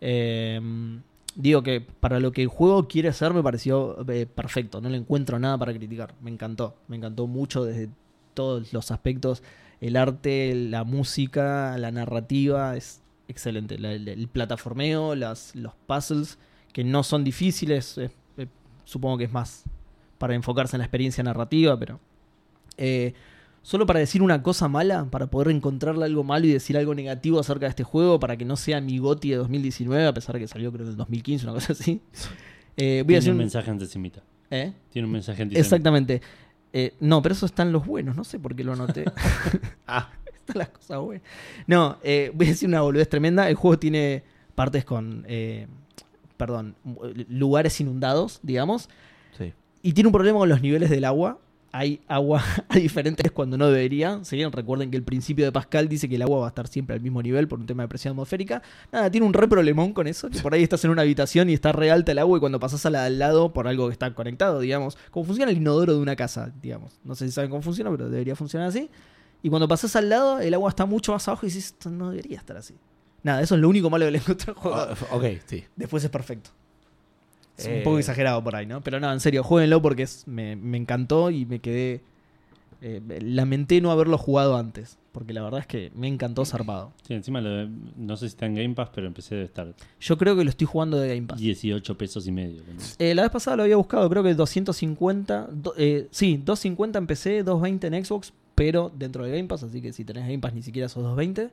[0.00, 1.00] Em,
[1.34, 4.80] digo que para lo que el juego quiere ser, me pareció eh, perfecto.
[4.80, 6.14] No le encuentro nada para criticar.
[6.20, 6.76] Me encantó.
[6.88, 7.88] Me encantó mucho desde
[8.34, 9.42] todos los aspectos.
[9.80, 12.76] El arte, la música, la narrativa.
[12.76, 13.78] Es excelente.
[13.78, 16.38] La- el, el plataformeo, las, los puzzles,
[16.72, 17.98] que no son difíciles.
[17.98, 18.46] eh, eh,
[18.84, 19.64] supongo que es más
[20.18, 22.00] para enfocarse en la experiencia narrativa, pero...
[23.68, 26.94] eh, Solo para decir una cosa mala, para poder encontrarle algo malo y decir algo
[26.94, 30.34] negativo acerca de este juego, para que no sea mi GOTY de 2019, a pesar
[30.34, 32.00] de que salió creo en el 2015, una cosa así.
[32.80, 34.22] Eh, voy a Tiene decir un un- mensaje antisemita.
[34.52, 34.72] ¿Eh?
[34.92, 35.60] Tiene un mensaje antisemita.
[35.60, 36.22] Exactamente.
[36.72, 39.04] Eh, no, pero eso están los buenos, no sé por qué lo anoté.
[39.88, 41.24] Ah, Están las cosas buenas.
[41.66, 43.48] No, eh, voy a decir una boludez tremenda.
[43.48, 44.22] El juego tiene
[44.54, 45.66] partes con, eh,
[46.36, 46.76] perdón,
[47.28, 48.88] lugares inundados, digamos.
[49.36, 49.52] sí.
[49.82, 51.40] Y tiene un problema con los niveles del agua.
[51.72, 54.20] Hay agua a diferentes cuando no debería.
[54.30, 56.94] Bien recuerden que el principio de Pascal dice que el agua va a estar siempre
[56.94, 58.62] al mismo nivel por un tema de presión atmosférica.
[58.92, 60.30] Nada, tiene un re problemón con eso.
[60.30, 62.58] Que por ahí estás en una habitación y está re alta el agua y cuando
[62.58, 64.96] pasas a la de al lado por algo que está conectado, digamos.
[65.10, 66.98] Como funciona el inodoro de una casa, digamos.
[67.04, 68.90] No sé si saben cómo funciona, pero debería funcionar así.
[69.42, 72.10] Y cuando pasas al lado, el agua está mucho más abajo y dices, esto no
[72.10, 72.74] debería estar así.
[73.22, 74.76] Nada, eso es lo único malo que le encontré al juego.
[74.76, 75.64] Ah, ok, sí.
[75.76, 76.50] Después es perfecto.
[77.58, 77.80] Es un Eh.
[77.84, 78.80] poco exagerado por ahí, ¿no?
[78.82, 82.00] Pero no, en serio, jueguenlo porque es, me, me encantó y me quedé.
[82.80, 84.98] eh, lamenté no haberlo jugado antes.
[85.10, 86.92] Porque la verdad es que me encantó zarpado.
[87.02, 89.74] Sí, encima lo de- no sé si está en Game Pass, pero empecé a estar
[90.00, 91.40] Yo creo que lo estoy jugando de Game Pass.
[91.40, 92.62] 18 pesos y medio.
[93.00, 95.48] Eh, la vez pasada lo había buscado, creo que 250.
[95.50, 99.64] do- eh, sí, 250 en PC, 220 en Xbox, pero dentro de Game Pass.
[99.64, 101.50] Así que si tenés Game Pass, ni siquiera esos 220.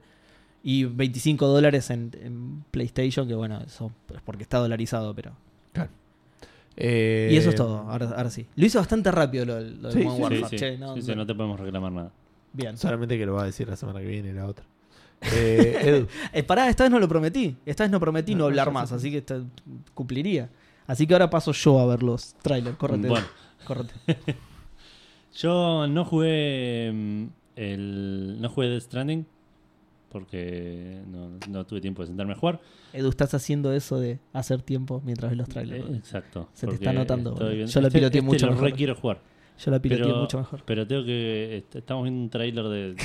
[0.62, 5.32] Y 25 dólares en, en PlayStation, que bueno, eso es porque está dolarizado, pero.
[6.78, 8.46] Eh, Y eso es todo, ahora, ahora sí.
[8.56, 10.50] Lo hizo bastante rápido lo, del- lo del Sí, Modern sí, Sí, Warfare.
[10.50, 12.12] sí, Che, no, sí, sí, no te podemos reclamar nada.
[12.54, 12.78] Bien.
[12.78, 14.66] Solamente que lo va a decir la semana que viene la otra.
[15.34, 16.08] Eh, Edu.
[16.34, 17.56] Eh, pará, esta vez no lo prometí.
[17.66, 19.42] Esta vez no prometí no, hablar más, así que esta-
[19.94, 20.50] cumpliría.
[20.88, 22.76] Así que ahora paso yo a ver los trailers.
[22.78, 23.08] Córrete.
[23.08, 23.26] Bueno.
[23.66, 23.94] Córrete.
[25.38, 29.26] Yo no jugué mm, el no jugué Death Stranding
[30.20, 32.62] porque no, no tuve tiempo de sentarme a jugar.
[32.94, 35.90] Edu, estás haciendo eso de hacer tiempo mientras ves los trailers.
[35.90, 36.48] Eh, exacto.
[36.54, 38.70] Se te está notando, Yo lo este- piloteé este mucho lo mejor.
[38.70, 39.20] re quiero jugar.
[39.60, 40.64] Yo la piloteé Pero, mucho mejor.
[40.66, 42.96] pero tengo que est- estamos viendo un tráiler de,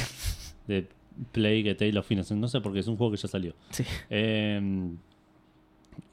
[0.69, 0.89] de
[1.33, 2.41] Play que Tale of Innocence.
[2.41, 3.55] No sé porque es un juego que ya salió.
[3.71, 3.83] Sí.
[4.09, 4.91] Eh,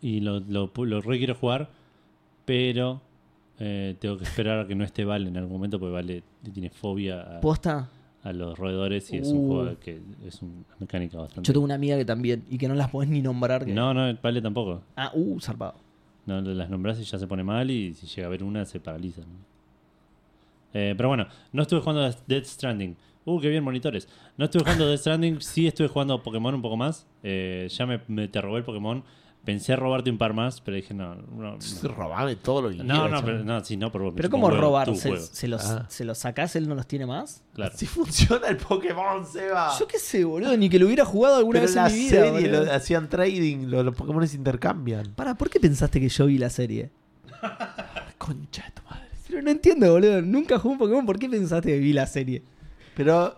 [0.02, 1.70] y lo, lo, lo re quiero jugar,
[2.46, 3.02] pero
[3.60, 6.52] eh, tengo que esperar a que no esté Vale en algún momento, porque Vale le
[6.52, 7.90] tiene fobia a, ¿Posta?
[8.28, 9.48] A los roedores y es un Uh.
[9.48, 11.48] juego que es una mecánica bastante.
[11.48, 13.66] Yo tengo una amiga que también, y que no las podés ni nombrar.
[13.66, 14.82] que- No, no, Vale tampoco.
[14.96, 15.76] Ah, uh, zarpado.
[16.26, 18.80] No las nombras y ya se pone mal y si llega a ver una se
[18.82, 19.22] paraliza.
[19.22, 19.28] ¿no?
[20.74, 22.96] Eh, pero bueno, no estuve jugando a Death Stranding.
[23.26, 24.08] Uh, qué bien monitores.
[24.38, 27.08] No estuve jugando Death Stranding, sí estuve jugando a Pokémon un poco más.
[27.24, 29.04] Eh, ya me, me te robé el Pokémon.
[29.48, 31.16] Pensé robarte un par más, pero dije no.
[31.16, 31.58] No, no.
[31.96, 34.94] Robame todo lo que No, quieras, no, pero, no, sí, no, pero, Pero ¿cómo robar?
[34.98, 35.86] ¿Se, los, Ah.
[35.88, 36.58] ¿Se los sacás?
[36.58, 37.44] ¿Él no los tiene más?
[37.54, 37.72] Claro.
[37.74, 39.72] Así funciona el Pokémon, Seba.
[39.80, 40.58] Yo qué sé, boludo.
[40.58, 42.10] Ni que lo hubiera jugado alguna Pero vez en la en mi vida.
[42.26, 45.14] serie lo- hacían trading, lo- los Pokémon se intercambian.
[45.16, 46.90] Para, ¿por qué pensaste que yo vi la serie?
[48.18, 49.08] Concha de tu madre.
[49.30, 50.22] Pero no entiendo, boludo.
[50.22, 51.06] Nunca jugué un Pokémon.
[51.06, 52.44] ¿Por qué pensaste que vi la serie?
[52.96, 53.34] Pero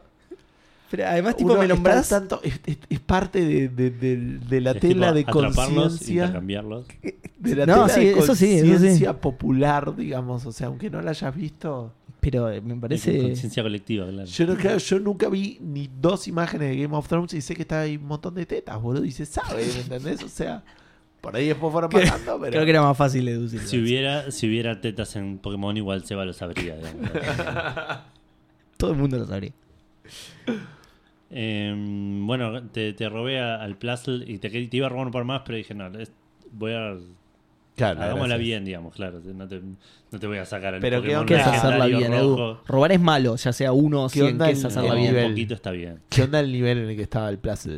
[0.92, 2.10] Pero además, tipo, uno me nombrás.
[2.10, 5.84] tanto, es, es- es parte de, de- de- de la Es tela de tipo atraparlos,
[5.90, 6.24] conciencia.
[6.26, 6.86] intercambiarlos.
[7.40, 8.72] De la No, tela sí, de eso sí, eso sí.
[8.72, 10.46] conciencia popular, digamos.
[10.46, 11.94] O sea, aunque no la hayas visto.
[12.20, 13.18] Pero eh, me parece.
[13.22, 14.26] Conciencia colectiva, claro.
[14.28, 17.56] Yo, no, claro, yo nunca vi ni dos imágenes de Game of Thrones y sé
[17.56, 19.06] que está ahí un montón de tetas, boludo.
[19.06, 20.22] Y se sabe, ¿me entendés?
[20.22, 20.64] O sea,
[21.22, 22.52] por ahí después fueron matando, pero.
[22.52, 23.62] Creo que era más fácil deducir.
[23.62, 26.76] Si hubiera, si hubiera tetas en Pokémon, igual Seba lo sabría.
[28.76, 29.54] Todo el mundo lo sabría.
[31.32, 31.74] Eh,
[32.26, 35.24] bueno, te, te robé a- al Plazzle y te, te iba a robar un par
[35.26, 36.12] más, pero dije, no, es-
[36.52, 36.96] voy a...
[37.76, 38.40] Claro, Hagámosla gracias.
[38.46, 39.22] bien, digamos, claro.
[39.24, 39.62] No te,
[40.12, 41.36] no te voy a sacar el Pero ¿qué Pokémon onda?
[41.36, 42.58] ¿Qué es hacerla bien, Edu?
[42.68, 44.26] Robar es malo, ya sea uno o ¿Qué cien.
[44.34, 45.24] onda ¿Qué es el- hacerla el bien?
[45.26, 46.00] un poquito está bien.
[46.10, 47.70] ¿Qué onda el nivel en el que estaba el Plaza?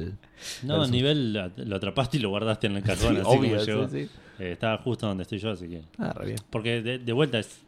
[0.63, 0.89] No, Versus.
[0.91, 3.87] nivel lo- atrapaste y lo guardaste en el cajón, así obvio, como llegó.
[3.89, 4.09] sí, sí.
[4.39, 5.83] Eh, estaba justo donde estoy yo, así que...
[5.99, 6.37] Ah, re bien.
[6.49, 7.61] Porque de, de vuelta es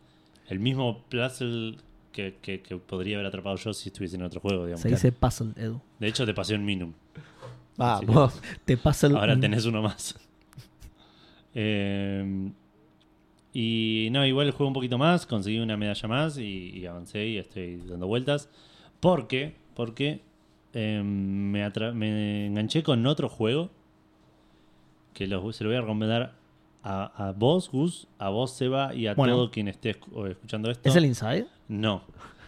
[0.50, 1.76] el mismo Plazzle
[2.13, 4.82] que, que, que podría haber atrapado yo si estuviese en otro juego, digamos.
[4.82, 5.82] Se dice puzzle, Edu.
[5.99, 6.93] De hecho, te pasé un Minum.
[7.76, 8.39] Vamos.
[8.63, 9.17] Te pasa el.
[9.17, 10.15] Ahora tenés uno más.
[11.56, 12.52] Eh,
[13.54, 17.38] y no, igual jugué un poquito más, conseguí una medalla más y, y avancé y
[17.38, 18.49] estoy dando vueltas.
[18.99, 20.21] Porque, porque
[20.73, 23.69] eh, me, me enganché con otro juego
[25.13, 26.34] que lo- se lo voy a recomendar
[26.82, 29.36] a, a vos, Gus, a vos, Seba, y a Bueno.
[29.36, 30.89] todo quien esté escu- escuchando esto.
[30.89, 31.45] ¿Es el Inside?
[31.67, 32.04] No,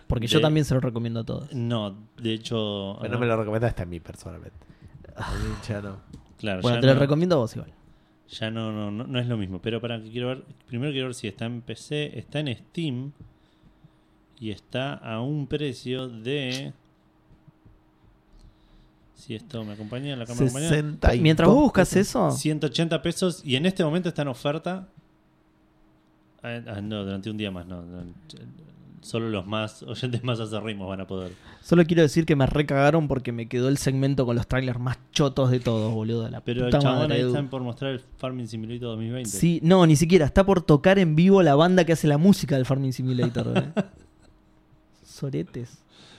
[0.08, 1.54] Porque yo también se lo recomiendo a todos.
[1.54, 2.97] no, de hecho...
[3.01, 4.58] Pero no me lo recomendaste a mí personalmente.
[5.15, 5.97] A mí ya no.
[6.38, 7.71] Claro, Bueno, ya te lo recomiendo a vos igual.
[8.30, 9.62] Ya no, no, no, no es lo mismo.
[9.62, 10.43] Pero para que quiero ver.
[10.67, 12.17] Primero quiero ver si está en PC.
[12.17, 13.12] Está en Steam.
[14.39, 16.73] Y está a un precio de.
[19.15, 20.69] Si esto me acompaña, la cámara acompaña.
[20.69, 23.41] 60 y Mientras vos buscas eso, 180 pesos.
[23.45, 24.89] Y en este momento está en oferta.
[26.43, 27.84] Ah, ah, no, durante un día más, no.
[29.06, 31.32] Solo los más oyentes más acerrimos van a poder.
[31.62, 34.98] solo quiero decir que me recagaron porque me quedó el segmento con los trailers más
[35.12, 36.28] chotos de todos, boludo.
[36.30, 39.30] La Pero el puta chabón madre, ahí están por mostrar el Farming Simulator 2020.
[39.30, 40.26] Sí, no, ni siquiera.
[40.26, 43.46] Está por tocar en vivo la banda que hace la música del Farming Simulator.
[43.46, 43.74] boludo.
[45.04, 45.78] Soretes.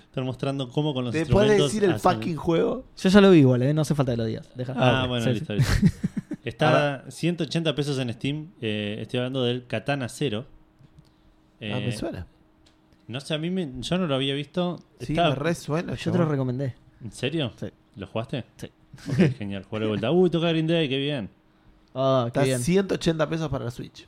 [0.09, 2.85] Están mostrando cómo con los ¿Te puedes decir el hacen- fucking juego?
[2.97, 3.75] Yo ya lo vi igual, ¿eh?
[3.75, 4.49] no hace falta que lo digas.
[4.55, 4.75] Deja.
[4.77, 5.73] Ah, bueno, sí, listo, listo.
[6.45, 8.49] Está 180 pesos en Steam.
[8.61, 10.47] eh, estoy hablando del Katana Zero.
[11.57, 12.27] ah, me Eh, suena.
[13.09, 14.79] No sé, a mí me- yo no lo había visto.
[15.01, 15.95] Sí, Está- me re suena.
[15.95, 16.75] Yo te lo recomendé.
[17.03, 17.53] ¿En serio?
[17.57, 17.67] Sí.
[17.97, 18.45] ¿Lo jugaste?
[18.57, 18.69] Sí.
[19.09, 19.65] Ok, genial.
[19.65, 20.11] Jugar de vuelta.
[20.11, 21.31] Uy, toca Green Day, qué bien.
[21.95, 22.59] Ah, qué Está bien.
[22.61, 24.07] 180 pesos para la Switch.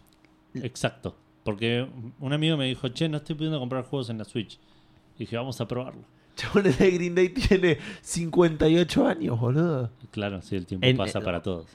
[0.54, 1.14] Exacto.
[1.44, 1.86] Porque
[2.20, 4.58] un amigo me dijo, che, no estoy pudiendo comprar juegos en la Switch.
[5.16, 6.02] Y dije, vamos a probarlo.
[6.36, 9.90] Chabón, el Green Day tiene 58 años, boludo.
[10.02, 11.66] Y claro, sí, el tiempo En- pasa eh, para todos.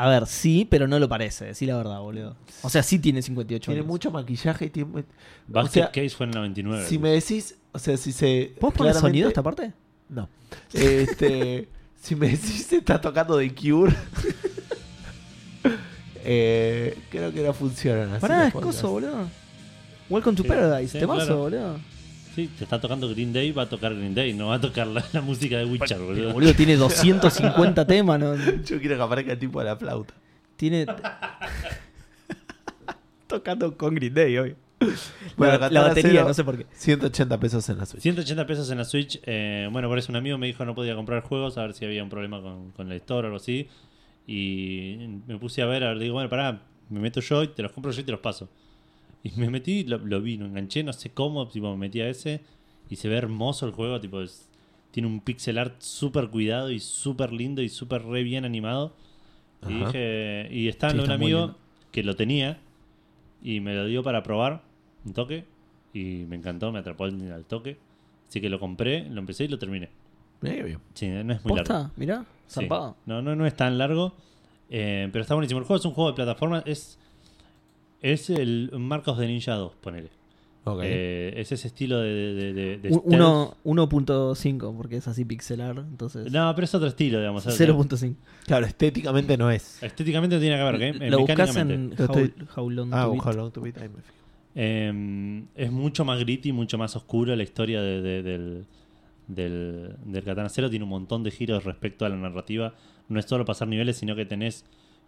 [0.00, 2.36] A ver, sí, pero no lo parece, decí la verdad, boludo.
[2.62, 3.88] O sea, sí tiene 58 Tiene años.
[3.88, 5.04] mucho maquillaje y tiene...
[5.48, 6.86] Basket sea, Case fue en el 99.
[6.86, 8.54] Si me decís, o sea, si se...
[8.60, 9.72] ¿Puedes poner claramente- sonido a esta parte?
[10.08, 10.28] No.
[10.72, 11.68] Este,
[12.00, 13.92] si me decís se está tocando The Cure,
[16.24, 18.20] eh, creo que no funcionan así.
[18.20, 18.80] Pará, los es podcasts.
[18.82, 19.28] coso, boludo.
[20.08, 21.38] Welcome to Sí, Paradise, sí, temazo, claro.
[21.40, 21.76] boludo.
[22.38, 24.86] Sí, te está tocando Green Day, va a tocar Green Day, no va a tocar
[24.86, 26.32] la, la música de Witcher, Pero, boludo.
[26.34, 28.36] boludo, tiene 250 temas, ¿no?
[28.36, 30.14] Yo quiero que aparezca el tipo de la flauta.
[30.54, 30.86] Tiene.
[33.26, 34.54] Tocando con Green Day hoy.
[35.36, 36.66] Bueno, la, batería, no sé por qué.
[36.74, 38.02] 180 pesos en la Switch.
[38.02, 39.18] 180 pesos en la Switch.
[39.24, 41.86] eh, bueno, por eso un amigo me dijo no podía comprar juegos, a ver si
[41.86, 43.66] había un problema con, con la Store o algo así.
[44.28, 44.96] Y
[45.26, 47.72] me puse a ver, a ver, digo, bueno, pará, me meto yo y te los
[47.72, 48.48] compro yo y te los paso.
[49.22, 52.08] Y me metí, lo, lo vi, lo enganché, no sé cómo, tipo, me metí a
[52.08, 52.40] ese
[52.88, 54.48] y se ve hermoso el juego, tipo, es-
[54.90, 58.94] tiene un pixel art súper cuidado y súper lindo y súper re bien animado.
[59.68, 61.56] Y dije, y estaba Sí, un amigo
[61.90, 62.58] que lo tenía
[63.42, 64.62] y me lo dio para probar
[65.04, 65.44] un toque
[65.92, 67.76] y me encantó, me atrapó al, toque.
[68.28, 69.88] Así que lo compré, lo empecé y lo terminé.
[70.40, 70.80] Mirá.
[70.94, 71.90] Sí, no es muy largo.
[71.96, 72.66] Mirá, Sí.
[73.04, 74.14] No, no, no es tan largo,
[74.70, 75.60] eh, pero está buenísimo.
[75.60, 76.98] El juego es un juego de plataforma, es,
[78.02, 80.10] es el Marcos de Ninja 2, ponele.
[80.64, 80.80] Ok.
[80.84, 82.10] Eh, es ese estilo de...
[82.34, 83.54] de, de- de Un- stealth.
[83.64, 86.30] uno- 1.5, porque es así pixelar, entonces.
[86.30, 87.46] No, pero es otro estilo, digamos.
[87.46, 88.14] o sea, 0.5.
[88.46, 89.82] Claro, estéticamente no es.
[89.82, 91.02] Estéticamente no tiene que ver, ¿ok?
[91.02, 92.02] Eh, Lo buscas mecánicamente.
[92.02, 93.26] en How, estoy- How Long Ah, to un Beat.
[93.26, 94.14] How Long to Beat, ahí me fijo.
[94.54, 98.66] Eh, es mucho más gritty, mucho más oscuro la historia de- de- del,
[99.26, 100.68] del, del Katana Zero.
[100.68, 102.74] Tiene un montón de giros respecto a la narrativa.
[103.08, 104.64] No es solo pasar niveles, sino que tenés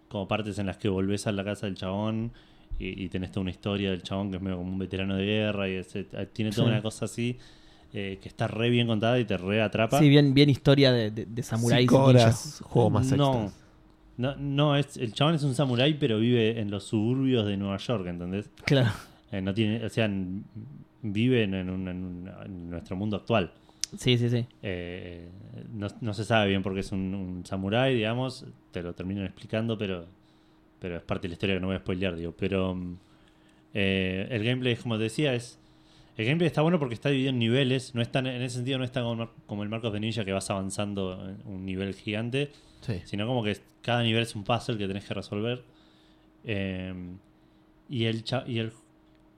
[0.09, 2.33] como partes en las que volvés a la casa del chabón
[2.81, 5.25] y, y tenés toda una historia del chabón que es medio como un veterano de
[5.27, 6.73] guerra y ese- tiene toda Sí.
[6.73, 7.39] una cosa así
[7.93, 9.99] eh, que está re bien contada y te re atrapa.
[9.99, 11.83] Sí, bien, bien historia de, de, de samuráis.
[11.91, 13.53] Cinco horas, juego más no,
[14.17, 17.77] no, no es, el chabón es un samurái, pero vive en los suburbios de Nueva
[17.79, 18.49] York, ¿entendés?
[18.65, 18.91] Claro.
[19.33, 20.09] Eh, no tiene, o sea,
[21.03, 23.51] vive en, en un- en un- en nuestro mundo actual.
[23.97, 24.47] Sí, sí, sí.
[24.63, 25.29] Eh,
[25.73, 28.45] no, no se sabe bien por qué es un, un samurái, digamos.
[28.71, 30.07] Te lo terminan explicando, pero,
[30.81, 32.35] pero es parte de la historia que no voy a spoilear, digo.
[32.37, 32.97] Pero mm,
[33.75, 35.59] eh, el gameplay, como te decía, es.
[36.17, 37.95] El gameplay está bueno porque está dividido en niveles.
[37.95, 40.01] No es tan- en ese sentido, no está como, el Mar- como el Marcos de
[40.01, 42.51] Ninja que vas avanzando en un nivel gigante
[42.83, 43.01] Sí.
[43.05, 45.63] sino como que cada nivel es un puzzle que tenés que resolver.
[46.45, 46.93] Eh,
[47.89, 48.73] y el y el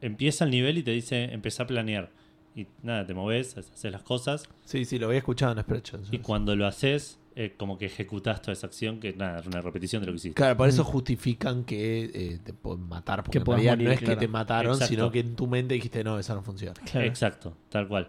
[0.01, 2.11] empieza el nivel y te dice empieza a planear.
[2.55, 4.49] Y nada, te moves, haces las cosas.
[4.65, 6.01] Sí, sí, lo había escuchado en Spreadsheet.
[6.13, 9.61] Y cuando lo haces, eh, como que ejecutas toda esa acción, que nada, es una
[9.61, 10.35] repetición de lo que hiciste.
[10.35, 13.21] Claro, por eso justifican que eh, te pueden matar.
[13.23, 14.15] Porque Que en puedas realidad morir, no es claro.
[14.21, 14.95] que te mataron, Exacto.
[14.95, 16.75] sino que en tu mente dijiste, no, eso no funciona.
[16.91, 17.07] Claro.
[17.07, 18.09] Exacto, tal cual.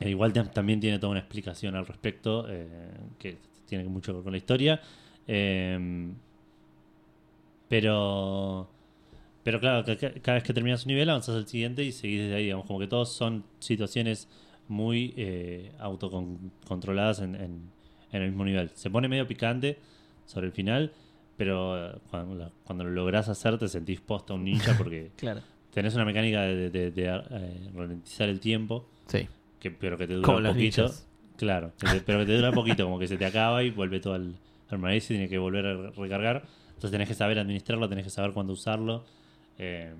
[0.00, 2.68] E igual tam- también tiene toda una explicación al respecto, eh,
[3.18, 4.80] que tiene mucho que ver con la historia.
[5.26, 6.08] Eh,
[7.68, 8.68] pero,
[9.42, 12.20] pero claro, ca- ca- cada vez que terminas un nivel avanzas al siguiente y seguís
[12.20, 12.44] desde ahí.
[12.44, 14.28] Digamos, como que todos son situaciones
[14.68, 17.75] muy eh, autocontroladas en, en-
[18.12, 18.70] en el mismo nivel.
[18.74, 19.78] Se pone medio picante
[20.26, 20.92] sobre el final,
[21.36, 25.40] pero eh, cuando, lo- cuando lo lográs hacer te sentís posta un ninja porque Claro.
[25.72, 29.28] tenés una mecánica de, de- de, eh, ralentizar el tiempo, Sí.
[29.60, 30.82] que, pero que te dura Como un poquito.
[30.82, 31.06] ninjas.
[31.36, 34.00] Claro, que te- pero que te dura poquito, como que se te acaba y vuelve
[34.00, 34.34] todo al,
[34.70, 36.44] al maíz y tiene que volver a recargar.
[36.68, 39.04] Entonces tenés que saber administrarlo, tenés que saber cuándo usarlo.
[39.58, 39.92] Eh,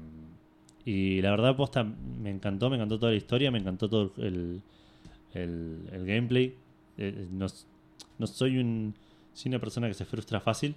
[0.84, 4.62] y la verdad, posta, me encantó, me encantó toda la historia, me encantó todo el,
[5.34, 6.54] el, el gameplay.
[6.96, 7.26] Eh,
[8.18, 8.94] no soy un
[9.34, 10.74] soy una persona que se frustra fácil.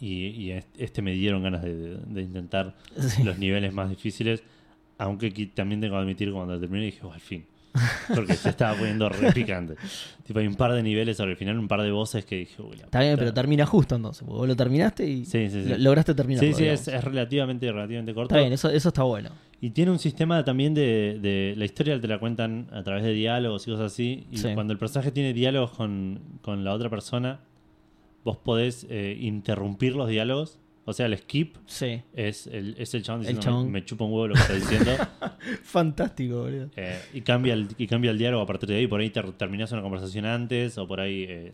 [0.00, 3.24] Y, y est- este me dieron ganas de, intentar Sí.
[3.24, 4.42] los niveles más difíciles.
[4.98, 7.44] Aunque también tengo que admitir cuando terminé dije, "Oh, al fin.
[8.14, 9.74] Porque se estaba poniendo re picante.
[10.26, 12.60] tipo, hay un par de niveles sobre el final, un par de voces que dije,
[12.62, 13.20] uy, la Está bien, puta".
[13.20, 14.26] pero termina justo entonces.
[14.26, 16.42] Vos lo terminaste y Sí, sí, lograste terminar.
[16.44, 18.34] Sí, sí, es, es relativamente, relativamente corto.
[18.34, 19.30] Está bien, eso, eso está bueno.
[19.60, 23.12] Y tiene un sistema también de, de- La historia te la cuentan a través de
[23.12, 24.26] diálogos y cosas así.
[24.30, 24.54] Y Sí.
[24.54, 27.40] cuando el personaje tiene diálogos con, con la otra persona,
[28.24, 30.60] vos podés eh, interrumpir los diálogos.
[30.84, 32.00] O sea, el skip Sí.
[32.14, 33.66] es el, es el chabón El diciendo, chabón.
[33.66, 34.90] Me, me chupa un huevo lo que está diciendo.
[35.64, 36.70] Fantástico, boludo.
[36.76, 38.86] Eh, y, cambia el, y cambia el diálogo a partir de ahí.
[38.86, 41.52] Por ahí ter- terminás una conversación antes, o por ahí, eh,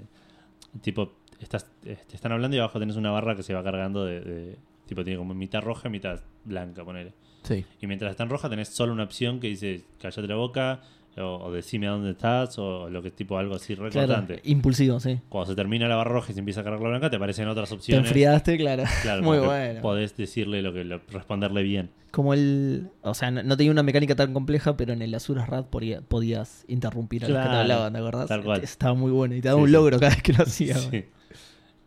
[0.83, 4.05] tipo, estás, eh, te están hablando y abajo tenés una barra que se va cargando
[4.05, 4.21] de.
[4.21, 7.13] de- tipo, tiene como mitad roja y mitad blanca, ponele.
[7.45, 7.65] Sí.
[7.81, 10.81] Y mientras está en roja tenés solo una opción que dice callate la boca,
[11.17, 14.41] o, o decime a dónde estás, o lo que es tipo algo así Claro, recortante.
[14.45, 15.21] impulsivo, sí.
[15.29, 17.47] Cuando se termina la barra roja y se empieza a cargar la blanca, te aparecen
[17.47, 18.07] otras Te opciones.
[18.09, 18.83] enfriaste, claro.
[19.03, 19.81] Claro, Muy bueno.
[19.81, 21.91] Podés decirle lo que lo- responderle bien.
[22.11, 22.89] Como el.
[23.03, 26.01] O sea, no, no tenía una mecánica tan compleja, pero en el Azuras Rad podía-
[26.01, 28.27] podías interrumpir a los que te Claro, hablaban, ¿te acordás?
[28.29, 28.63] tal cual.
[28.65, 29.73] Estaba muy bueno y te daba Sí, un sí.
[29.73, 30.75] logro cada vez que lo hacía.
[30.79, 31.05] Sí.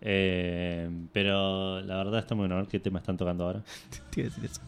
[0.02, 2.56] Eh, pero la verdad está muy bueno.
[2.56, 3.63] A ver qué tema están tocando ahora.
[4.12, 4.62] Te iba a decir eso.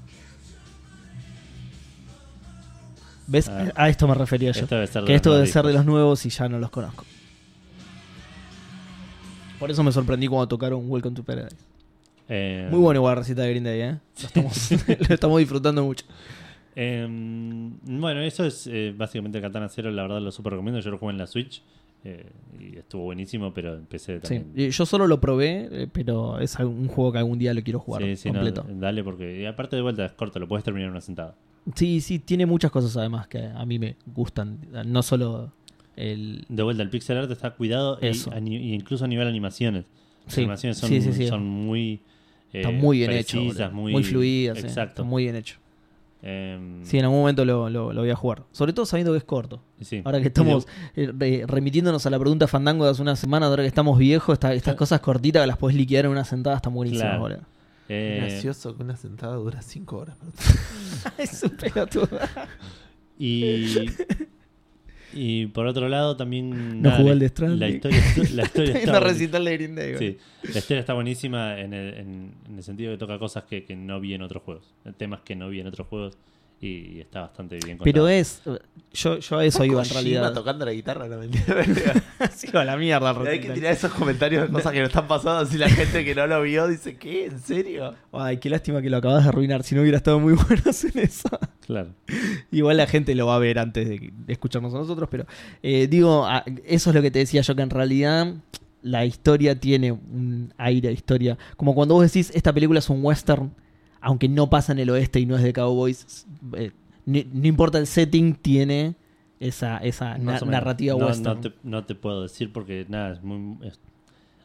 [3.30, 3.48] ¿Ves?
[3.48, 3.72] Ah.
[3.76, 4.62] A esto me refería yo.
[4.64, 6.60] Esto debe ser de que los esto debe ser de los nuevos y ya no
[6.60, 7.06] los conozco.
[9.60, 11.56] Por eso me sorprendí cuando tocaron Welcome to Paradise.
[12.30, 13.98] Eh, Muy buena igual la recita de Green Day, ¿eh?
[14.22, 14.72] Lo estamos,
[15.10, 16.06] lo estamos disfrutando mucho.
[16.76, 17.06] eh,
[17.84, 19.92] bueno, eso es eh, básicamente Katana Zero.
[19.92, 20.80] La verdad lo super recomiendo.
[20.80, 21.62] Yo lo jugué en la Switch
[22.06, 22.26] eh,
[22.60, 24.40] y estuvo buenísimo, pero empecé Sí.
[24.40, 24.52] también.
[24.56, 28.02] Y Yo solo lo probé, pero es un juego que algún día lo quiero jugar
[28.04, 28.66] Sí, sí, no, completo.
[28.70, 31.36] dale porque aparte de vuelta es corto, lo puedes terminar en una sentada.
[31.76, 34.60] Sí, sí, tiene muchas cosas además que a mí me gustan.
[34.86, 35.52] No solo
[35.96, 36.46] el...
[36.50, 38.32] De vuelta, el pixel art está cuidado Eso.
[38.44, 39.86] y incluso a nivel animaciones.
[40.26, 41.28] Las Sí, animaciones son, sí, sí, sí.
[41.28, 42.02] son muy
[42.54, 43.72] eh, Está muy bien boludo.
[43.72, 44.58] muy, Muy, fluidas.
[44.60, 45.02] Exacto.
[45.02, 45.58] Está muy bien hecho.
[46.22, 48.44] Em, Sí, en algún momento lo, lo- lo voy a jugar.
[48.52, 49.62] Sobre todo sabiendo que es corto.
[49.82, 50.02] sí.
[50.04, 53.64] Ahora que estamos eh, re- remitiéndonos a la pregunta Fandango de hace una semana, ahora
[53.64, 56.74] que estamos viejos, esta- estas cosas cortitas que las podés liquidar en una sentada están
[56.74, 57.42] buenísimas, Claro.
[57.90, 60.18] Eh, Gracioso que una sentada dura 5 horas.
[61.18, 62.08] es un pelotudo.
[63.22, 63.90] Y,
[65.12, 66.82] y por otro lado también...
[66.82, 67.60] No nada, jugó Death Stranding.
[67.60, 68.00] La historia,
[68.34, 69.00] la historia está buenísima.
[69.02, 70.00] recital de Green Day, boludo.
[70.00, 70.18] Sí,
[70.54, 73.76] la historia está buenísima en el, en- en el sentido que toca cosas que, que
[73.76, 74.74] no vi en otros juegos.
[74.98, 76.18] Temas que no vi en otros juegos
[76.62, 77.86] y, está bastante bien contado.
[77.86, 78.42] Pero es.
[78.92, 80.34] Yo, yo a eso iba en realidad.
[80.34, 81.64] tocando la guitarra, no mentira.
[82.36, 85.40] Sí, a la mierda, Hay que tirar esos comentarios de cosas que no están pasando.
[85.40, 87.26] Así la gente que no lo vio dice, ¿qué?
[87.26, 87.96] ¿En serio?
[88.12, 89.64] Ay, qué lástima que lo acabas de arruinar.
[89.64, 91.30] Si no hubiera estado muy bueno hacer eso.
[91.66, 91.94] Claro.
[92.52, 95.26] Igual la gente lo va a ver antes de, de escucharnos a nosotros, pero
[95.62, 98.34] eh, digo, ah, eso es lo que te decía yo, que en realidad
[98.82, 101.38] la historia tiene un aire de historia.
[101.58, 103.54] Como cuando vos decís, esta película es un western,
[104.02, 106.72] aunque no pasa en el oeste y no es de cowboys, eh,
[107.06, 108.96] no importa el setting, tiene
[109.40, 111.36] esa, esa na- narrativa no, western.
[111.36, 113.66] No te, no te puedo decir porque nada, es muy...
[113.68, 113.80] es-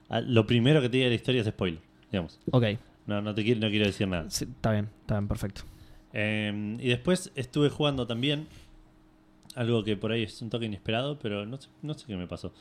[0.09, 2.41] ah, lo primero que te diga la historia es spoiler, digamos.
[2.53, 2.65] Ok,
[3.07, 4.31] No, no, te quiero, no quiero decir nada.
[4.31, 5.63] sí, está bien, está bien, perfecto.
[6.13, 8.47] Eh, y después estuve jugando también
[9.57, 12.27] algo que por ahí es un toque inesperado, pero no sé, no sé qué me
[12.27, 12.53] pasó.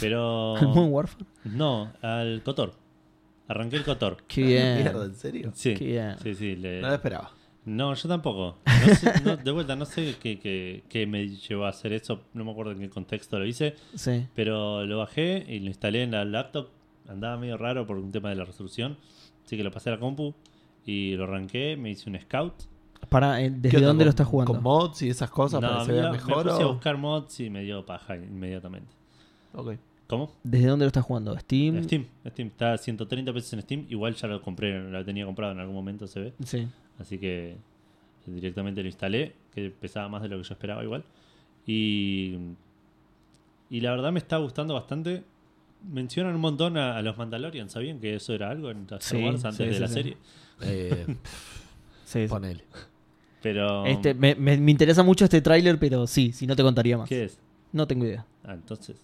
[0.00, 0.56] Pero...
[0.56, 1.24] ¿Al Modern Warfare?
[1.44, 2.74] no, al Cotor.
[3.48, 4.18] Arranqué el Cotor.
[4.28, 4.82] Qué bien.
[4.82, 5.50] Mierda, ¿en serio?
[5.54, 6.16] Sí, Qué bien.
[6.22, 6.54] sí, sí.
[6.56, 7.32] le- No lo esperaba.
[7.64, 8.58] No, yo tampoco.
[8.66, 12.22] No sé- no, de vuelta, no sé qué, qué- qué me llevó a hacer eso.
[12.34, 13.74] No me acuerdo en qué contexto lo hice.
[13.94, 14.26] Sí.
[14.34, 16.68] Pero lo bajé y lo instalé en la laptop.
[17.08, 18.96] Andaba medio raro por un tema de la resolución.
[19.44, 20.34] Así que lo pasé a la compu
[20.86, 21.76] y lo arranqué.
[21.76, 22.54] Me hice un scout.
[23.08, 24.52] Para, eh, ¿Qué ¿Desde onda, dónde lo con- estás jugando?
[24.54, 26.42] ¿Con mods y esas cosas para que se me, vea me mejor?
[26.48, 28.92] puse a o- buscar mods y me dio paja inmediatamente.
[29.54, 29.74] Ok.
[30.08, 30.32] ¿Cómo?
[30.42, 31.38] ¿Desde dónde lo estás jugando?
[31.38, 31.84] ¿Steam?
[31.84, 32.06] Steam.
[32.30, 32.48] Steam.
[32.48, 33.86] Está a 130 pesos en Steam.
[33.90, 36.32] Igual ya lo compré, lo tenía comprado en algún momento, se ve.
[36.44, 36.66] Sí.
[36.98, 37.56] Así que
[38.26, 41.04] directamente lo instalé, que pesaba más de lo que yo esperaba igual.
[41.66, 42.36] Y,
[43.70, 45.22] y la verdad me está gustando bastante.
[45.92, 49.16] Mencionan un montón a, a los Mandalorian, ¿sabían que eso era algo en Star Sí,
[49.22, 49.94] Wars antes sí, de sí, la sí.
[49.94, 50.16] serie?
[50.62, 51.06] Eh,
[52.04, 52.26] Sí, sí.
[52.28, 52.64] ponele.
[53.42, 53.84] Pero...
[53.86, 57.08] Este, me, me- me interesa mucho este tráiler, pero sí, si no te contaría más.
[57.08, 57.38] ¿Qué es?
[57.72, 58.24] No tengo idea.
[58.42, 58.96] Ah, entonces...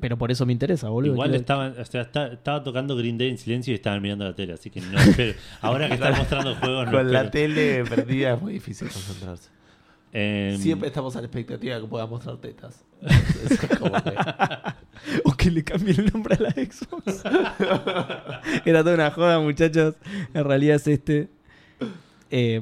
[0.00, 1.12] Pero por eso me interesa, boludo.
[1.12, 4.34] Igual estaban, o sea, está- estaba tocando Green Day en silencio y estaban mirando la
[4.34, 5.34] tele, así que no espero.
[5.60, 7.30] Ahora que están mostrando juegos, no Con la espero.
[7.30, 9.50] tele perdida es muy difícil concentrarse.
[10.12, 12.84] Em, Siempre estamos a la expectativa de que pueda mostrar tetas.
[13.02, 14.14] Eso es como que-
[15.24, 17.22] O que le cambie el nombre a la Xbox.
[18.64, 19.94] Era toda una joda, muchachos.
[20.32, 21.28] En realidad es este.
[22.30, 22.60] Eh,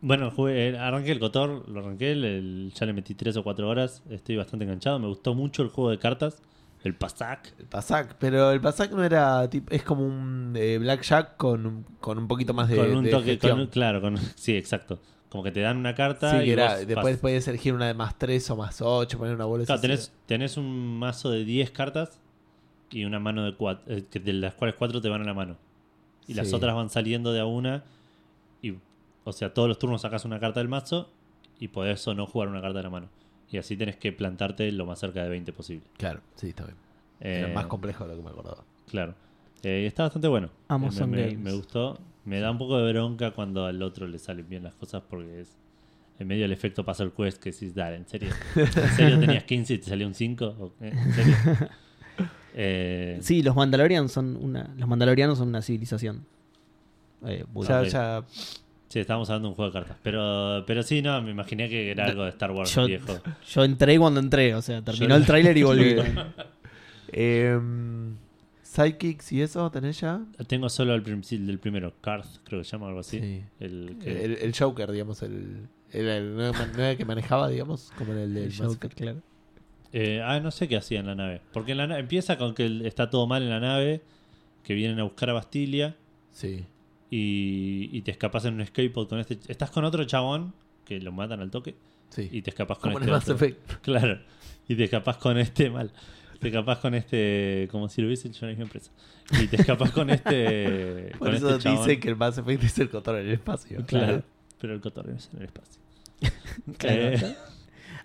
[0.00, 3.42] Bueno, jugué- eh, arranqué el Cotor, lo arranqué, el- el- ya le metí 3 o
[3.42, 6.40] 4 horas, estoy bastante enganchado, me gustó mucho el juego de cartas,
[6.84, 7.54] el Pasak.
[7.58, 11.82] El Pasak, pero el Pasak no era tipo, es como un eh, Blackjack con, un-
[12.00, 13.58] con un poquito más de, con un de toque, gestión.
[13.58, 14.98] con- claro, con, sí, exacto.
[15.28, 17.74] Como que te dan una carta Sí, y que era, vos después pas- puedes elegir
[17.74, 21.30] una de más 3 o más 8, poner una bola Claro, tenés, tenés un mazo
[21.30, 22.18] de 10 cartas
[22.90, 25.56] y una mano de 4, de las cuales 4 te van a la mano.
[26.26, 27.84] Y las otras van saliendo de a una.
[28.62, 28.74] Y,
[29.24, 31.10] o sea, todos los turnos sacas una carta del mazo
[31.60, 33.08] y podés o no jugar una carta de la mano.
[33.50, 35.84] Y así tenés que plantarte lo más cerca de 20 posible.
[35.96, 36.76] Claro, sí, está bien.
[37.20, 38.62] Era Eh, más complejo de lo que me acordaba.
[38.90, 39.14] Claro.
[39.62, 40.50] Eh, está bastante bueno.
[40.68, 41.38] Amazon me, me- Games.
[41.40, 41.98] me gustó.
[42.24, 45.40] Me da un poco de bronca cuando al otro le salen bien las cosas porque
[45.40, 45.56] es.
[46.18, 48.30] En medio del efecto pasó el quest que decís, dale, ¿en serio?
[48.56, 50.44] ¿En serio tenías 15 y te salió un 5?
[50.58, 50.88] ¿O qué?
[50.88, 51.34] ¿En serio?
[52.60, 54.74] Eh, sí, los Mandalorians son una.
[54.76, 56.24] Los Mandalorianos son una civilización.
[57.24, 57.84] Eh, budista.
[57.84, 58.24] Ya, ya.
[58.88, 59.96] Sí, estábamos hablando de un juego de cartas.
[60.02, 63.18] Pero, pero sí, no, me imaginé que era algo de Star Wars Yo- viejo.
[63.48, 65.96] Yo entré cuando entré, o sea, terminó Yo- el tráiler y volví.
[67.12, 68.16] Em,
[68.62, 70.20] Sidekicks y eso, ¿tenés ya?
[70.46, 73.18] Tengo solo el prim- del primero, Karth, creo que se llama algo así.
[73.18, 73.42] Sí.
[73.60, 76.38] El que- El, el Joker, digamos, el, era el,
[76.78, 79.22] el que manejaba, digamos, como el, del Joker, claro.
[79.92, 81.40] Eh, ah, no sé qué hacía en la nave.
[81.52, 84.02] Porque en la na- empieza con que está todo mal en la nave,
[84.62, 85.96] que vienen a buscar a Bastilia
[86.30, 86.64] Sí.
[87.10, 89.38] Y, y te escapas en un escape pod con este.
[89.48, 90.52] Estás con otro chabón
[90.84, 91.74] que lo matan al toque
[92.10, 92.28] Sí.
[92.32, 93.30] y te escapas con como en este.
[93.32, 93.42] el Mass.
[93.42, 93.72] Effect.
[93.82, 94.20] Claro.
[94.68, 95.90] Y te escapas con este mal.
[96.40, 97.68] Te escapas con este.
[97.70, 98.90] Como si lo hubiese hecho en la misma empresa.
[99.42, 101.10] Y te escapas con este.
[101.18, 101.86] Por con eso este chabón.
[101.86, 103.84] dice que el Mass Effect es el control en el espacio.
[103.86, 104.22] Claro.
[104.60, 105.80] Pero el cotorreo es en el espacio.
[106.78, 107.02] Claro.
[107.02, 107.36] Eh,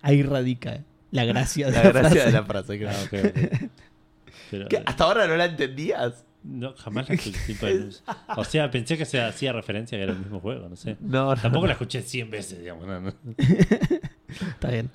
[0.02, 2.26] Ahí radica la gracia de La la, gracia frase.
[2.26, 2.98] de la frase, claro.
[3.12, 3.68] ah.
[4.50, 4.82] Pero, ¿Qué?
[4.84, 6.24] ¿Hasta ahora no la entendías?
[6.44, 7.38] No, jamás la escuché.
[7.46, 7.88] tipo de-
[8.36, 10.96] O sea, pensé que se hacía referencia que era el mismo juego, no sé.
[11.00, 11.40] No, no.
[11.40, 12.86] Tampoco la escuché 100 veces, digamos.
[12.86, 13.12] no, no.
[14.28, 14.90] Está bien.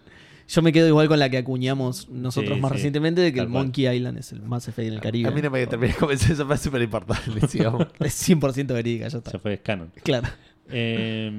[0.47, 2.75] Yo me quedo igual con la que acuñamos nosotros Sí, más sí.
[2.77, 3.63] recientemente de que Tal el cual.
[3.65, 5.29] Monkey Island es el más Effect en el Caribe.
[5.29, 7.85] A mí no me terminé de convencer, eso fue súper importante, digamos.
[7.99, 9.31] Es 100% verídica, ya está.
[9.31, 9.91] Ya fue canon.
[10.03, 10.27] Claro.
[10.71, 11.29] Eh,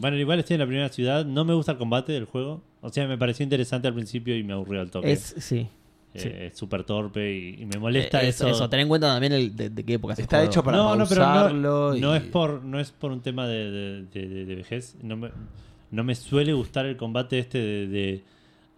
[0.00, 1.24] bueno, igual estoy en la primera ciudad.
[1.24, 2.62] No me gusta el combate del juego.
[2.80, 5.10] O sea, me pareció interesante al principio y me aburrió al toque.
[5.12, 5.68] Es, sí.
[6.14, 6.48] Eh.
[6.50, 8.48] Es súper torpe y, y me molesta Eh, eso.
[8.48, 8.68] eso.
[8.68, 11.06] Ten en cuenta también el, de, de qué época se Está hecho para no, no,
[11.06, 14.44] pero no, y- no es por no es por un tema de, de- de- de-
[14.46, 14.96] de vejez.
[15.02, 15.30] No me,
[15.92, 18.22] no me suele gustar el combate este de,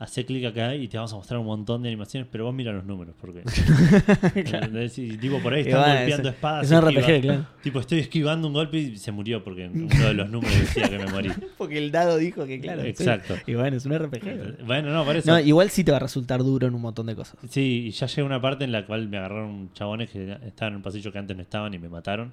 [0.02, 2.54] de hacer clic acá y te vamos a mostrar un montón de animaciones, pero vos
[2.54, 3.42] mira los números, porque
[5.20, 6.64] tipo por ahí están bueno, golpeando es- espadas.
[6.64, 7.46] Es un esquiva- RPG, claro.
[7.62, 10.98] Tipo, estoy esquivando un golpe y se murió porque uno de los números decía que
[10.98, 11.30] me morí.
[11.58, 12.82] Porque el dado dijo que, claro.
[12.82, 12.88] sí.
[12.88, 13.36] Exacto.
[13.46, 14.64] Y bueno, es un RPG.
[14.66, 15.30] Bueno, no, por eso.
[15.30, 17.36] No, igual sí te va a resultar duro en un montón de cosas.
[17.48, 20.76] Sí, y ya llega una parte en la cual me agarraron chabones que estaban en
[20.78, 22.32] un pasillo que antes no estaban y me mataron.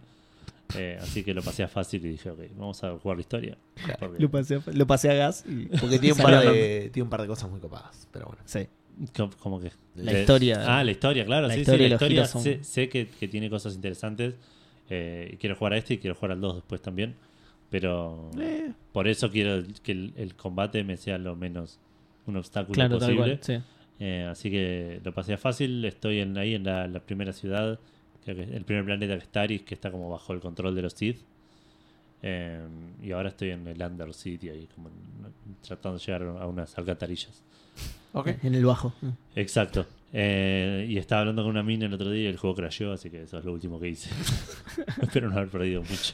[0.75, 3.57] Eh, así que lo pasé a fácil y dije, ok, vamos a jugar la historia.
[3.99, 5.65] Porque- Lo pasé, a- lo pasé a gas y.
[5.65, 8.41] Porque tiene un, par de, tiene un par de cosas muy copadas, pero bueno.
[8.45, 8.67] Sí.
[9.15, 9.71] ¿Cómo- cómo que?
[9.95, 10.63] La De- historia.
[10.67, 11.47] Ah, la historia, claro.
[11.47, 14.35] La sí, historia sí, la historia son- sé, sé que, que tiene cosas interesantes.
[14.91, 17.15] eh, y quiero jugar a este y quiero jugar al 2 después también.
[17.69, 21.79] Pero Eh, por eso quiero que el, el combate me sea lo menos
[22.25, 23.37] un obstáculo Claro, tal posible.
[23.37, 23.39] cual.
[23.41, 23.63] Sí.
[23.99, 25.83] Eh, así que lo pasé a fácil.
[25.85, 27.79] Estoy en, ahí en la, la primera ciudad,
[28.35, 30.93] que el primer planeta que está Aris, que está como bajo el control de los
[30.93, 31.19] Sith.
[32.21, 32.59] Eh,
[33.01, 34.89] y ahora estoy en el Under City, ahí como
[35.65, 37.41] tratando de llegar a unas alcantarillas.
[38.13, 38.29] ok.
[38.43, 38.93] En el bajo.
[39.35, 39.85] Exacto.
[40.11, 43.09] Eh, y estaba hablando con una mina el otro día y el juego crasheó, así
[43.09, 44.09] que eso es lo último que hice.
[45.01, 46.13] Espero no haber perdido mucho.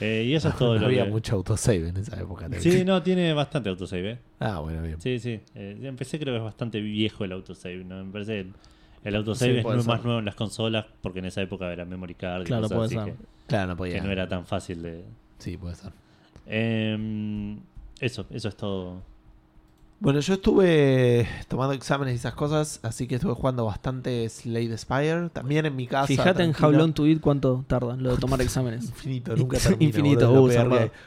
[0.00, 1.10] Eh, y eso es todo no lo había que...
[1.10, 2.48] mucho autosave en esa época.
[2.58, 4.18] Sí, no, tiene bastante autosave, ¿eh?
[4.40, 5.00] Ah, bueno, bien.
[5.00, 5.40] Sí, sí.
[5.54, 8.04] Eh, empecé creo que es bastante viejo el autosave, ¿no?
[8.04, 8.52] Me parece el,
[9.04, 12.14] el autosave Sí, es más nuevo en las consolas porque en esa época era memory
[12.14, 13.04] card y Claro, cosas puede así ser.
[13.04, 13.94] que, Claro, no podía.
[13.94, 15.04] que no era tan fácil de...
[15.38, 15.92] Sí, puede ser.
[16.46, 17.58] Em,
[18.00, 19.02] eso, eso es todo.
[20.00, 25.28] Bueno, yo estuve tomando exámenes y esas cosas, así que estuve jugando bastante Slade Spire.
[25.32, 26.08] También en mi casa.
[26.08, 26.52] Fíjate en.
[26.60, 28.86] How Long to Eat cuánto tardan lo de tomar exámenes.
[28.86, 29.84] Infinito, nunca termina.
[29.84, 30.48] Infinito, boludo, uh,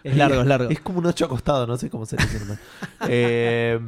[0.03, 0.69] es largo, es largo.
[0.69, 2.39] Es como un 8 acostado, no sé cómo se dice.
[3.09, 3.79] Eh,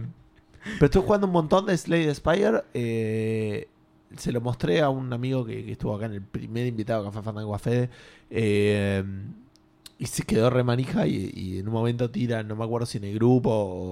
[0.73, 2.63] pero estoy jugando un montón de Slade Spire.
[2.73, 3.69] eh,
[4.15, 7.53] se lo mostré a un amigo que, estuvo acá en el primer invitado Café Fandango
[7.55, 7.89] a Fede.
[8.29, 9.03] eh,
[9.99, 12.99] y se quedó re manija y, y en un momento tira, no me acuerdo si
[12.99, 13.49] en el grupo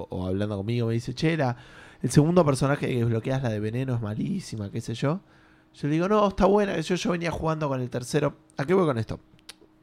[0.09, 1.57] o, hablando conmigo, me dice, che, la,
[2.03, 5.21] el segundo personaje que desbloqueas, la de veneno, es malísima, qué sé yo.
[5.73, 6.79] Yo le digo, no, está buena.
[6.79, 8.35] Yo, yo venía jugando con el tercero.
[8.55, 9.19] ¿A qué voy con esto?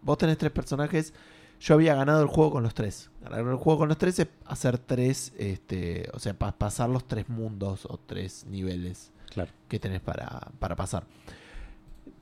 [0.01, 1.13] Vos tenés tres personajes.
[1.61, 3.11] Yo había ganado el juego con los tres.
[3.21, 7.07] Ganar el juego con los tres es hacer tres, este, o sea, pa- pasar los
[7.09, 9.51] tres mundos o tres niveles Claro.
[9.69, 11.05] que tenés para, para pasar.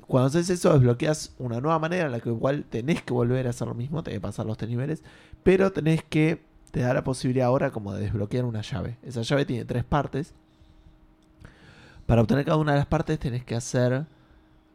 [0.06, 3.50] Cuando haces eso, desbloqueas una nueva manera en la que igual tenés que volver a
[3.50, 5.02] hacer lo mismo, tenés que pasar los tres niveles,
[5.44, 6.42] pero tenés que,
[6.72, 8.96] te da la posibilidad ahora como de desbloquear una llave.
[9.02, 10.34] Esa llave tiene tres partes.
[12.06, 14.04] Para obtener cada una de las partes tenés que hacer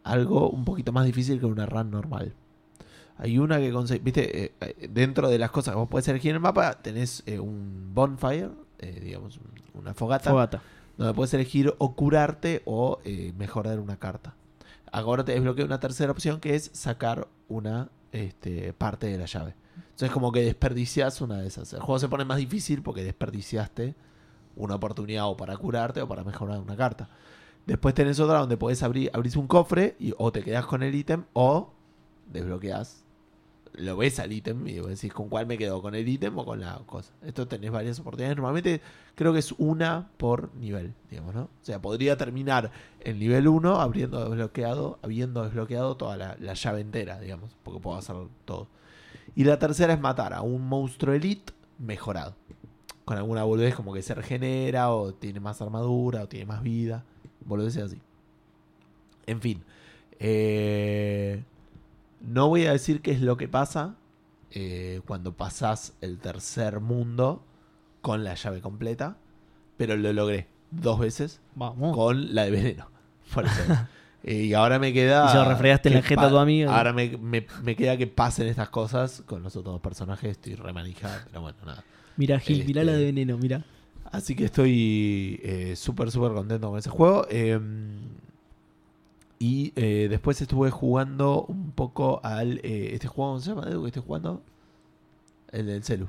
[0.04, 2.34] algo un poquito más difícil que una run normal.
[3.18, 6.30] Hay una que conseguís, viste, Eh, eh, dentro de las cosas que vos podés elegir
[6.32, 10.62] en el mapa, tenés eh, un bonfire, eh, digamos, un- una fogata Fogata.
[10.98, 14.36] Donde puedes elegir o curarte o eh, mejorar una carta.
[14.91, 19.56] Ahora te desbloquea una tercera opción que es sacar una este, parte de la llave.
[19.76, 21.74] Entonces como que desperdicias una de esas.
[21.74, 23.96] El juego se pone más difícil porque desperdiciaste
[24.56, 27.10] una oportunidad o para curarte o para mejorar una carta.
[27.66, 30.93] Después tenés otra donde podés abrir abrís un cofre y o te quedás con el
[30.93, 31.74] ítem o
[32.32, 33.05] desbloqueas.
[33.78, 36.46] Lo ves al ítem y vos decís con cuál me quedo, con el ítem o
[36.46, 37.14] con la cosa.
[37.24, 38.38] Esto tenés varias oportunidades.
[38.38, 38.82] Normalmente
[39.16, 41.42] creo que es una por nivel, digamos, ¿no?
[41.44, 42.72] O sea, podría terminar
[43.02, 47.98] el nivel 1 habiendo desbloqueado, habiendo desbloqueado toda la, la llave entera, digamos, porque puedo
[47.98, 48.16] hacer
[48.46, 48.68] todo.
[49.36, 52.36] Y la tercera es matar a un monstruo elite mejorado.
[53.04, 57.04] Con alguna boludez como que se regenera, o tiene más armadura, o tiene más vida.
[57.46, 58.02] Boludeces así.
[59.28, 59.64] En fin.
[60.20, 61.44] Eh,
[62.26, 63.96] no voy a decir qué es lo que pasa
[64.52, 67.44] eh, cuando pasás el tercer mundo
[68.02, 69.18] con la llave completa,
[69.78, 71.96] pero lo logré dos veces Vamos.
[71.96, 72.88] con la de veneno.
[73.34, 73.62] Por eso.
[74.28, 75.28] Eh, y ahora me queda.
[75.28, 76.72] Y se lo refregaste en que la jeta a tu amigo.
[76.72, 80.32] Ahora me, me- me queda que pasen estas cosas con los otros dos personajes.
[80.32, 81.84] Estoy remanijado, pero bueno, nada.
[82.18, 83.64] Mira, Gil, mirá Este- la de veneno, mira.
[84.12, 87.28] Así que estoy eh, súper, súper contento con ese juego.
[87.30, 87.60] eh,
[89.46, 92.60] y eh, después estuve jugando un poco al.
[92.64, 93.68] eh, ¿Este juego cómo se llama?
[93.70, 94.41] Edu, que estoy jugando?
[95.52, 96.08] El del celu.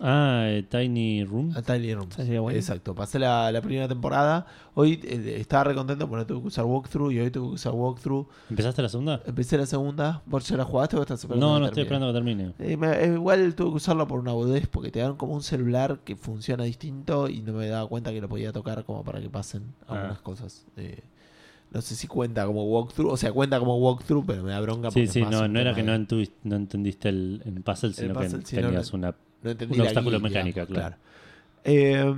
[0.00, 1.52] Ah, eh, Tiny Room.
[1.56, 1.92] A Tiny.
[2.16, 2.58] Sí, sí, bueno.
[2.58, 2.96] Exacto.
[2.96, 4.44] Pasé la, la primera temporada.
[4.74, 7.12] Hoy eh, estaba re contento porque no tuve que usar walkthrough.
[7.12, 8.26] Y hoy tuve que usar walkthrough.
[8.50, 9.22] ¿Empezaste la segunda?
[9.24, 10.20] Empecé la segunda.
[10.26, 11.46] ¿Vos ya la jugaste o estás esperando?
[11.46, 12.54] No, no estoy esperando que termine.
[12.58, 16.00] Eh, me- igual tuve que usarlo por una boludez porque te dan como un celular
[16.04, 19.30] que funciona distinto y no me daba cuenta que lo podía tocar como para que
[19.30, 19.94] pasen Ah.
[19.94, 20.66] algunas cosas.
[20.76, 21.02] Eh,
[21.74, 24.92] no sé si cuenta como walkthrough, o sea, cuenta como walkthrough, pero me da bronca
[24.92, 25.92] Sí, porque sí, no, no era que no,
[26.44, 29.14] no entendiste el, el puzzle, sino puzzle, que sino tenías no- una...
[29.68, 30.96] un obstáculo guía, mecánica, claro.
[31.64, 32.14] Eh,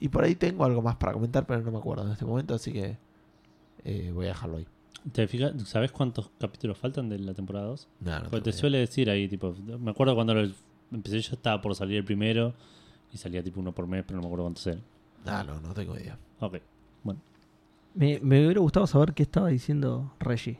[0.00, 2.54] y por ahí tengo algo más para comentar, pero no me acuerdo en este momento,
[2.54, 2.98] así que
[3.84, 4.66] eh, voy a dejarlo ahí.
[5.12, 5.54] ¿Te fijas?
[5.66, 7.88] ¿Sabes cuántos capítulos faltan de la temporada 2?
[8.00, 10.50] No, no Porque te suele decir ahí, tipo, me acuerdo cuando lo
[10.92, 12.52] empecé yo estaba por salir el primero
[13.12, 14.82] y salía tipo uno por mes, pero no me acuerdo cuántos eran.
[15.24, 16.18] Ah, no, no tengo idea.
[16.40, 16.58] Ok.
[17.94, 20.58] Me, me hubiera gustado saber qué estaba diciendo Reggie.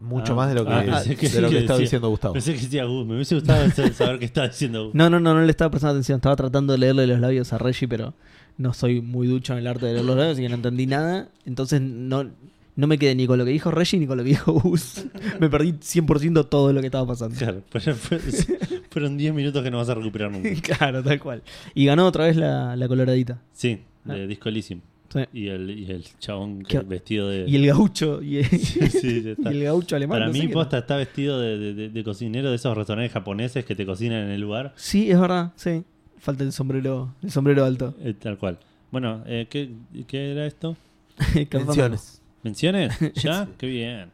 [0.00, 1.78] Mucho Ah, más de lo que, ah, pensé que de lo sí que que estaba
[1.78, 1.84] decía.
[1.86, 2.34] diciendo Gustavo.
[2.34, 4.90] Pensé que decía, "Uh, me hubiese gustado saber qué estaba diciendo.
[4.92, 6.16] No, no, no, no le estaba prestando atención.
[6.16, 8.12] Estaba tratando de leerle los labios a Reggie, pero
[8.58, 10.86] no soy muy ducho en el arte de leer los labios, así que no entendí
[10.86, 11.28] nada.
[11.46, 12.28] Entonces no,
[12.76, 15.06] no me quedé ni con lo que dijo Reggie ni con lo que dijo Gus.
[15.40, 17.36] me perdí 100% todo lo que estaba pasando.
[17.38, 18.18] Claro, pero fue-
[18.90, 20.50] fueron 10 minutos que no vas a recuperar nunca.
[20.76, 21.42] claro, tal cual.
[21.74, 23.40] Y ganó otra vez la, la coloradita.
[23.52, 24.80] Sí, de Disco Elysium.
[25.14, 25.20] Sí.
[25.32, 27.44] Y el, y el chabón vestido de...
[27.48, 28.20] Y el gaucho.
[28.22, 29.50] Y, Sí, sí, ya y está.
[29.50, 30.16] el gaucho alemán.
[30.16, 33.64] Para no mí, posta está vestido de, de- de- de cocinero de esos restaurantes japoneses
[33.64, 34.72] que te cocinan en el lugar.
[34.76, 35.84] Sí, es verdad, sí.
[36.18, 37.94] Falta el sombrero, el sombrero alto.
[38.02, 38.58] Eh, tal cual.
[38.90, 39.70] Bueno, eh, ¿qué,
[40.06, 40.76] ¿qué era esto?
[41.52, 42.20] Menciones.
[42.42, 42.98] ¿Menciones?
[43.14, 43.48] ¿Ya?
[43.56, 44.10] Qué bien.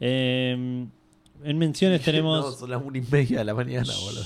[0.00, 0.86] Eh,
[1.42, 2.58] en menciones No, tenemos...
[2.58, 4.24] son las una y media de la mañana, boludo.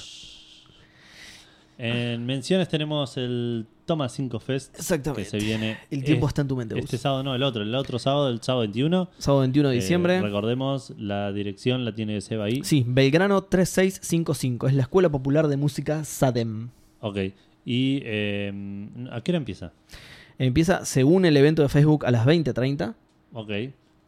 [1.76, 5.28] En menciones tenemos el Toma 5 Fest que Exactamente.
[5.28, 6.78] se viene El tiempo está en tu mente.
[6.78, 9.08] este sábado, no, el otro, el otro sábado, el sábado 21.
[9.18, 10.20] Sábado 21 de Eh, diciembre.
[10.22, 12.62] recordemos, la dirección la tiene Seba ahí.
[12.62, 14.68] Sí, Belgrano 3655.
[14.68, 16.70] Es la Escuela Popular de Música SADEM.
[17.00, 17.18] Ok.
[17.64, 18.52] ¿Y eh,
[19.10, 19.72] a qué hora empieza?
[20.38, 22.94] Empieza según el evento de Facebook a las 20.30
[23.32, 23.50] Ok.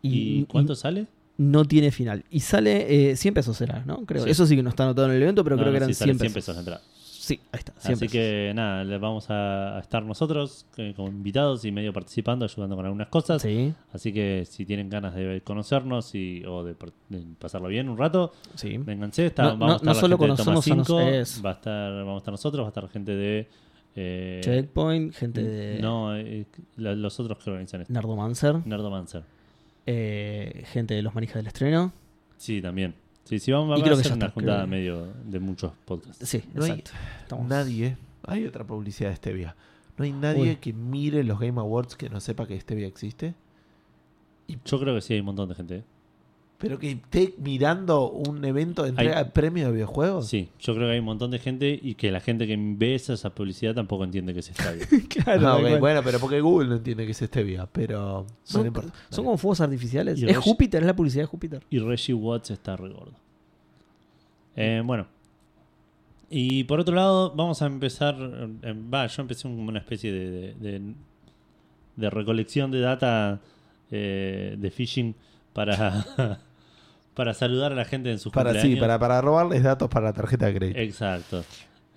[0.03, 1.07] y, ¿Y, cuánto sale?
[1.39, 2.25] no tiene final.
[2.31, 4.05] Y sale eh, 100 pesos será, ¿no?
[4.07, 4.25] Creo.
[4.25, 4.31] Sí.
[4.31, 5.95] Eso sí que no está anotado en el evento, pero No, creo que eran sí,
[5.95, 6.55] sale 100 100 pesos.
[6.55, 6.83] pesos la entrada.
[7.27, 7.73] Sí, ahí está.
[7.79, 12.45] 100 Así que nada, les vamos a, estar nosotros eh, como invitados y medio participando,
[12.45, 13.43] ayudando con algunas cosas.
[13.43, 16.77] Sí, Así que si tienen ganas de conocernos y, o de,
[17.41, 18.77] pasarlo bien un rato, sí.
[18.79, 19.27] vénganse.
[19.27, 21.01] Está, No- vamos no- a estar no solo gente de Toma conocernos a nos- 5,
[21.01, 23.49] es- va a estar, vamos a estar nosotros, va a estar gente de...
[23.97, 26.47] eh, Checkpoint, gente de No, eh,
[26.77, 27.93] la- los otros que organizan esto.
[27.93, 29.25] Nerdomancer, Nerdomancer.
[29.87, 31.93] eh, gente de los manijas del estreno.
[32.37, 32.95] Sí, también.
[33.27, 35.13] Sí, sí, vamos Y a creo que hacer ya una está, juntada creo que- medio
[35.25, 36.27] de muchos podcasts.
[36.27, 36.91] Sí, No hay exacto.
[37.23, 37.97] Estamos- Nadie.
[38.25, 39.55] Hay otra publicidad de Stevia.
[39.99, 40.57] ¿No hay nadie Uy.
[40.57, 43.35] que mire los Game Awards que no sepa que Stevia existe?
[44.65, 45.85] Yo creo que sí, hay un montón de gente.
[46.59, 50.27] Pero que esté mirando un evento de entrega Hay- de premios de videojuegos.
[50.27, 52.95] Sí, yo creo que hay un montón de gente y que la gente que ve
[52.95, 54.83] esa, esa publicidad tampoco entiende que es estadio.
[55.11, 55.79] claro, Ah.
[55.79, 58.91] Bueno, pero porque Google no entiende que es Stevia, pero no son, le importa.
[59.11, 60.19] son como fuegos artificiales.
[60.23, 61.63] Y Es Júpiter, es la publicidad de Júpiter.
[61.69, 63.13] y Reggie Watts está re gordo.
[64.57, 65.07] Eh, bueno.
[66.31, 68.17] Y por otro lado, vamos a empezar.
[68.63, 70.95] eh, Va, yo empecé como una especie de, de, de-
[71.97, 73.41] de recolección de data
[73.91, 75.15] eh, de phishing
[75.53, 76.05] para,
[77.17, 80.13] para saludar a la gente en sus Para, sí, para, para robarles datos para la
[80.13, 80.79] tarjeta de crédito.
[80.79, 81.45] Exacto.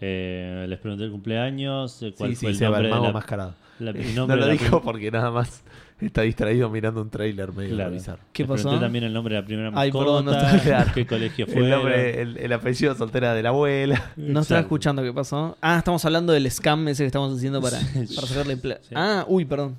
[0.01, 2.89] Eh, les pregunté el cumpleaños, eh, cuál sí, fue sí, el se va nombre el
[2.89, 3.53] de mago la, mascarado.
[3.79, 5.61] la- el No nombre lo de dijo prim- porque nada más
[5.99, 7.91] está distraído mirando un trailer medio Claro.
[7.91, 8.19] bizarro.
[8.31, 8.63] ¿Qué Les pasó?
[8.63, 11.55] pregunté también el nombre de la primera Ay, perdón, no mascota, estaba- qué colegio fue.
[11.65, 14.13] El, nombre, el, el apellido soltera de la abuela.
[14.15, 15.57] No estaba escuchando qué pasó.
[15.59, 18.15] Ah, estamos hablando del scam ese que estamos haciendo para, Sí.
[18.15, 18.93] para sacarle Sí.
[18.95, 19.77] Ah, uy, perdón.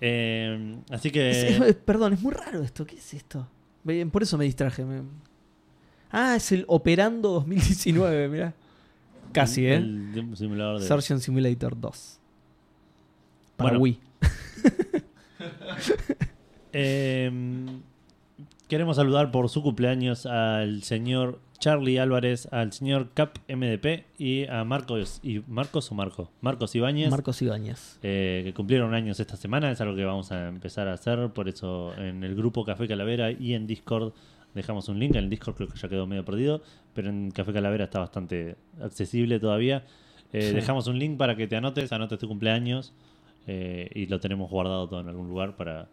[0.00, 1.30] Eh, así Es- que.
[1.68, 2.86] es- perdón, es muy raro esto.
[2.86, 3.44] ¿Qué es esto?
[4.10, 4.84] Por eso me distraje.
[4.84, 5.02] me-
[6.10, 8.54] Ah, es el Operando 2019, mirá.
[9.32, 9.74] Casi, ¿eh?
[9.76, 10.86] El, el simulador de.
[10.88, 12.18] Surgeon Simulator 2.
[13.56, 13.82] Para Bueno.
[13.82, 14.00] Wii.
[16.72, 17.30] Eh,
[18.68, 24.62] queremos saludar por su cumpleaños al señor Charlie Álvarez, al señor Cap MDP y a
[24.64, 25.18] Marcos.
[25.22, 26.30] Y, ¿Marcos o Marco?
[26.40, 27.10] Marcos Ibáñez.
[27.10, 27.98] Marcos Ibáñez.
[28.02, 31.48] eh, que cumplieron años esta semana, es algo que vamos a empezar a hacer, por
[31.48, 34.12] eso en el grupo Café Calavera y en Discord
[34.54, 36.62] dejamos un link, en el Discord creo que ya quedó medio perdido,
[36.94, 39.84] pero en Café Calavera está bastante accesible todavía.
[40.32, 40.54] Eh, Sí.
[40.54, 42.92] Dejamos un link para que te anotes, anotes tu cumpleaños
[43.46, 45.88] eh, y lo tenemos guardado todo en algún lugar para,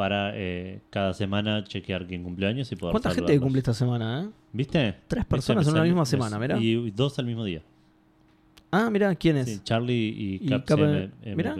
[0.00, 4.28] para eh, cada semana chequear quién cumpleaños y poder ¿Cuánta gente cumple esta semana, eh?
[4.50, 4.94] ¿Viste?
[5.06, 5.28] Tres ¿Viste?
[5.28, 6.56] personas en una misma semana, mirá.
[6.58, 7.60] Y dos al mismo día.
[8.70, 9.46] Ah, mirá, ¿quién es?
[9.46, 11.54] Sí, Charlie y, Y Cap Cap- M- mirá.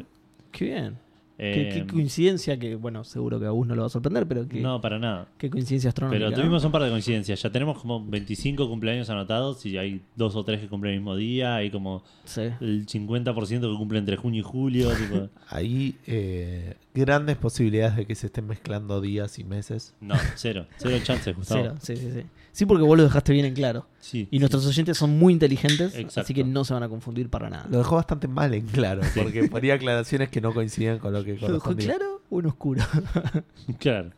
[0.53, 0.97] Qué bien.
[1.37, 4.27] Qué, qué Eh, coincidencia que, bueno, seguro que a vos no lo va a sorprender,
[4.29, 5.27] pero que, No, para nada.
[5.39, 6.27] qué coincidencia astronómica.
[6.27, 7.41] Pero tuvimos un par de coincidencias.
[7.43, 11.17] Ya tenemos como 25 cumpleaños anotados y hay dos o tres que cumplen el mismo
[11.17, 11.55] día.
[11.57, 12.43] Hay como Sí.
[12.61, 14.91] el 50% que cumple entre junio y julio.
[14.91, 15.29] tipo.
[15.49, 19.95] Hay eh, grandes posibilidades de que se estén mezclando días y meses.
[20.01, 20.67] No, cero.
[20.77, 21.63] Cero chances, Gustavo.
[21.63, 22.27] Cero, sí, sí, sí.
[22.53, 23.87] Sí, porque vos lo dejaste bien en claro.
[24.01, 24.27] Sí.
[24.31, 26.21] Y nuestros oyentes son muy inteligentes, Exacto.
[26.21, 27.67] así que no se van a confundir para nada.
[27.71, 31.37] Lo dejó bastante mal en claro, porque ponía aclaraciones que no coincidían con lo que
[31.37, 32.83] ¿Lo dejó claro o en oscuro?
[33.79, 34.11] Claro.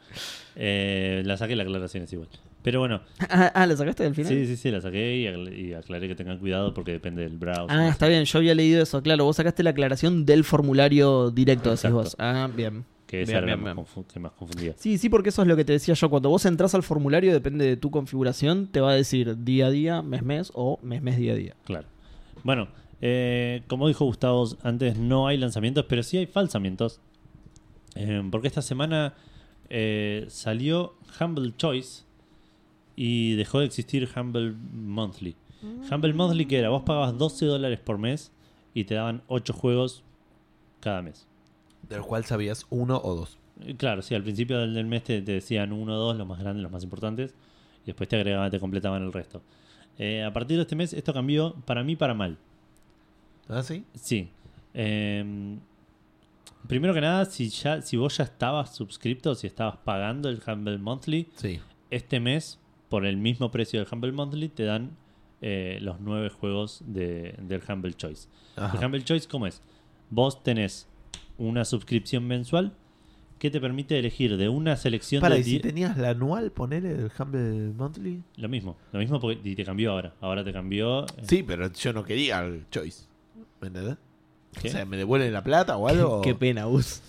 [0.57, 2.29] Eh, la saqué la aclaración es igual.
[2.63, 4.33] Pero bueno, ah, ah, ¿la sacaste del final?
[4.33, 7.37] sí, sí, sí, la saqué y, acl- y aclaré que tengan cuidado porque depende del
[7.37, 7.77] browser.
[7.77, 9.25] Ah, está bien, yo había leído eso, claro.
[9.25, 11.97] Vos sacaste la aclaración del formulario directo, decís Exacto.
[11.97, 12.17] vos.
[12.19, 12.85] Ah, bien.
[13.07, 14.73] Que esa Bien, era la más confu- más confundía.
[14.79, 16.09] Sí, sí, porque eso es lo que te decía yo.
[16.09, 19.71] Cuando vos entras al formulario, depende de tu configuración, te va a decir día a
[19.71, 21.55] día, mes mes o mes mes día a día.
[21.65, 21.89] Claro.
[22.43, 22.69] Bueno,
[23.03, 27.01] eh, como dijo Gustavo antes, no hay lanzamientos, pero sí hay falsamientos.
[27.97, 29.13] Eh, porque esta semana
[29.69, 32.05] eh, salió Humble Choice
[33.05, 35.35] y dejó de existir Humble Monthly.
[35.91, 38.31] Humble Monthly que era, vos pagabas 12 dólares por mes
[38.75, 40.03] y te daban 8 juegos
[40.81, 41.27] cada mes.
[41.89, 43.39] Del cual sabías uno o dos.
[43.61, 46.27] Eh, Claro, sí, al principio del, del mes te, te decían uno o dos, los
[46.29, 47.35] más grandes, los más importantes,
[47.83, 49.43] y después te agregaban, te completaban el resto.
[49.99, 52.39] Eh, a partir de este mes esto cambió para mí para mal.
[53.49, 53.85] ¿Ah, sí?
[53.95, 54.31] Sí.
[54.75, 55.59] Eh,
[56.69, 60.79] primero que nada, si ya, si vos ya estabas suscripto, si estabas pagando el Humble
[60.79, 61.61] Monthly, Sí.
[61.91, 62.59] este mes,
[62.93, 64.91] por el mismo precio del Humble Monthly, te dan
[65.41, 68.29] eh, los nueve juegos de- del Humble Choice.
[68.55, 68.77] Ajá.
[68.79, 69.63] El Humble Choice, ¿cómo es?
[70.11, 70.87] Vos tenés
[71.39, 72.75] una suscripción mensual
[73.39, 76.53] que te permite elegir de una selección Para, de y si 10 tenías la anual,
[76.53, 78.23] ponele el Humble Monthly.
[78.37, 80.13] Lo mismo, lo mismo porque y te cambió ahora.
[80.21, 81.05] Ahora te cambió.
[81.07, 83.07] eh, Sí, pero yo no quería el Choice.
[83.63, 83.97] ¿Me entendés?
[84.61, 84.69] ¿qué?
[84.69, 86.21] O sea, ¿me devuelven la plata o algo?
[86.21, 87.01] Qué pena, Gus.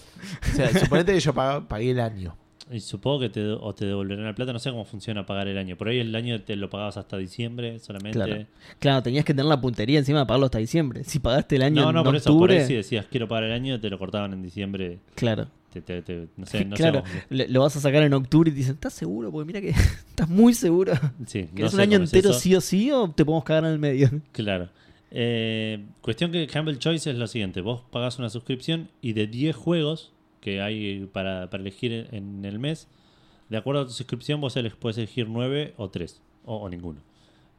[0.54, 2.36] O sea, suponete que yo pag- pagué el año.
[2.74, 4.52] Y supongo que te, o te devolverán la plata.
[4.52, 5.78] No sé cómo funciona pagar el año.
[5.78, 8.18] Por ahí el año te lo pagabas hasta diciembre solamente.
[8.18, 8.46] Claro.
[8.80, 11.04] Claro, tenías que tener la puntería encima de pagarlo hasta diciembre.
[11.04, 12.26] Si pagaste el año No, en no, por eso.
[12.32, 15.00] Por octubre, ahí si decías quiero pagar el año, te lo cortaban en diciembre.
[15.16, 15.48] claro.
[15.74, 17.02] Te, te- te- no sé, no claro,
[17.32, 17.48] sé.
[17.48, 19.32] lo vas a sacar en octubre y te dicen, ¿estás seguro?
[19.32, 19.70] Porque mira que
[20.10, 20.94] estás muy seguro.
[21.26, 22.40] Sí, no ¿Querés sé un año es entero eso.
[22.40, 24.10] sí o sí o te podemos cagar en el medio?
[24.32, 24.70] Claro.
[25.16, 29.56] Eh, cuestión que Humble Choice es lo siguiente: vos pagás una suscripción y de 10
[29.56, 30.12] juegos
[30.44, 32.88] que hay para, para elegir en el mes,
[33.50, 37.00] de acuerdo a tu suscripción, vos puedes elegir 9 o 3, o, o ninguno.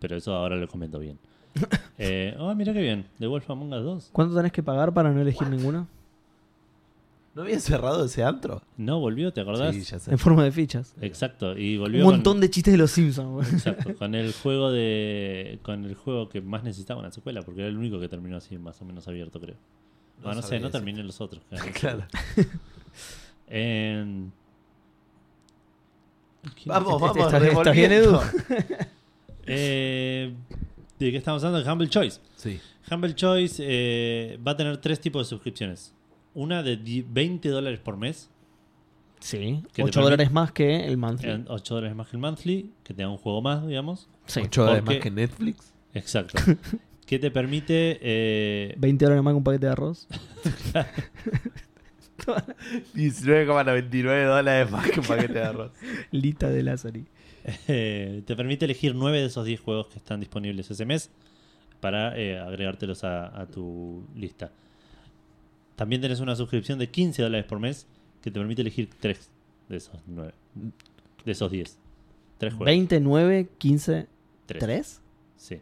[0.00, 1.18] Pero eso ahora lo comento bien.
[1.96, 4.10] Eh, oh, mira qué bien: The Wolf Among Us 2.
[4.12, 5.86] ¿Cuánto tenés que pagar para no elegir ninguno?
[7.36, 8.62] ¿No había cerrado ese antro?
[8.76, 9.74] No, volvió, ¿te acordás?
[9.76, 10.10] Sí, ya sé.
[10.10, 10.92] En forma de fichas.
[11.00, 13.52] Exacto, y Un volvió montón con, de chistes de los Simpsons.
[13.52, 17.68] exacto, con el juego de con el juego que más necesitaba una secuela, porque era
[17.68, 19.56] el único que terminó así más o menos abierto, creo.
[20.24, 21.42] No Ah, no sé, no terminen los otros.
[21.48, 21.64] claro.
[21.74, 22.06] Claro.
[23.46, 24.32] En-
[26.66, 28.18] Vamos, vamos, ¿estás- bien, Edu?
[29.46, 30.32] Eh,
[30.98, 31.70] ¿De qué estamos hablando?
[31.70, 32.18] Humble Choice.
[32.36, 32.58] Sí.
[32.90, 35.92] Humble Choice eh, va a tener tres tipos de suscripciones.
[36.34, 38.30] Una de die- 20 dólares por mes,
[39.20, 41.28] Sí, Que te 8 permite- dólares más que el monthly.
[41.28, 44.08] eran 8 dólares más que el monthly, que te da un juego más, digamos.
[44.26, 44.40] Sí.
[44.44, 45.72] Ocho dólares porque- más que Netflix.
[45.94, 46.42] Exacto.
[47.06, 47.98] Que te permite...
[48.00, 50.08] eh, 20 dólares más que un paquete de arroz.
[52.94, 55.72] 19,99 dólares más que un paquete de arroz.
[56.10, 57.04] Lita de Lazari.
[57.68, 61.10] eh, te permite elegir 9 de esos 10 juegos que están disponibles ese mes
[61.80, 64.52] para eh, agregártelos a, a tu lista.
[65.76, 67.86] También tenés una suscripción de 15 dólares por mes
[68.22, 69.30] que te permite elegir 3
[69.68, 70.32] de esos 9.
[71.24, 71.78] De esos 10.
[72.38, 72.66] 3 juegos.
[72.66, 74.06] 29, 15,
[74.46, 74.60] Tres.
[74.60, 75.00] 3.
[75.36, 75.58] Sí.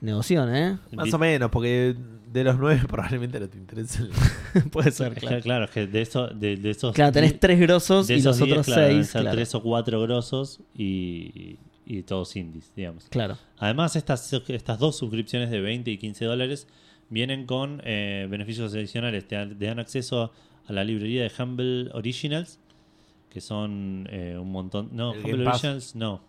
[0.00, 0.78] Negoción, ¿eh?
[0.92, 1.94] Más o menos, porque
[2.32, 4.02] de los nueve probablemente no te interesa.
[4.02, 5.40] el- Puede ser, claro.
[5.42, 6.94] claro, es que de, eso, de, de esos.
[6.94, 9.10] Claro, tenés tres grosos de y esos los 10, otros claro, deben 6.
[9.10, 9.36] ser Claro.
[9.36, 13.04] tres o cuatro grosos y, y todos indies, digamos.
[13.10, 13.36] claro.
[13.58, 16.66] Además, estas, estas dos suscripciones de 20 y 15 dólares
[17.10, 19.26] vienen con eh, beneficios adicionales.
[19.28, 20.32] Te dan, te dan acceso
[20.66, 22.58] a la librería de Humble Originals,
[23.28, 24.88] que son eh, un montón.
[24.92, 25.46] No, El Humble.
[25.48, 26.22] Originals, no.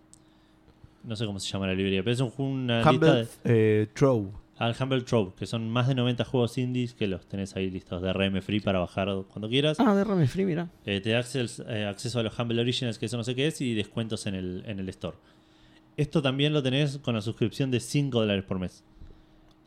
[1.04, 3.28] No sé cómo se llama la librería, pero es un, una lista Humble de.
[3.45, 4.30] eh, Trove.
[4.58, 7.99] Al Humble Trove, que son más de 90 juegos indies que los tenés ahí listos
[8.04, 9.80] de RM free para bajar cuando quieras.
[9.80, 10.70] Ah, de Rame Free, mira.
[10.86, 13.47] Eh, te da acceso, eh, acceso a los Humble Originals, que eso no sé qué
[13.47, 15.18] es, y descuentos en el, en el store.
[15.97, 18.84] Esto también lo tenés con la suscripción de 5 dólares por mes.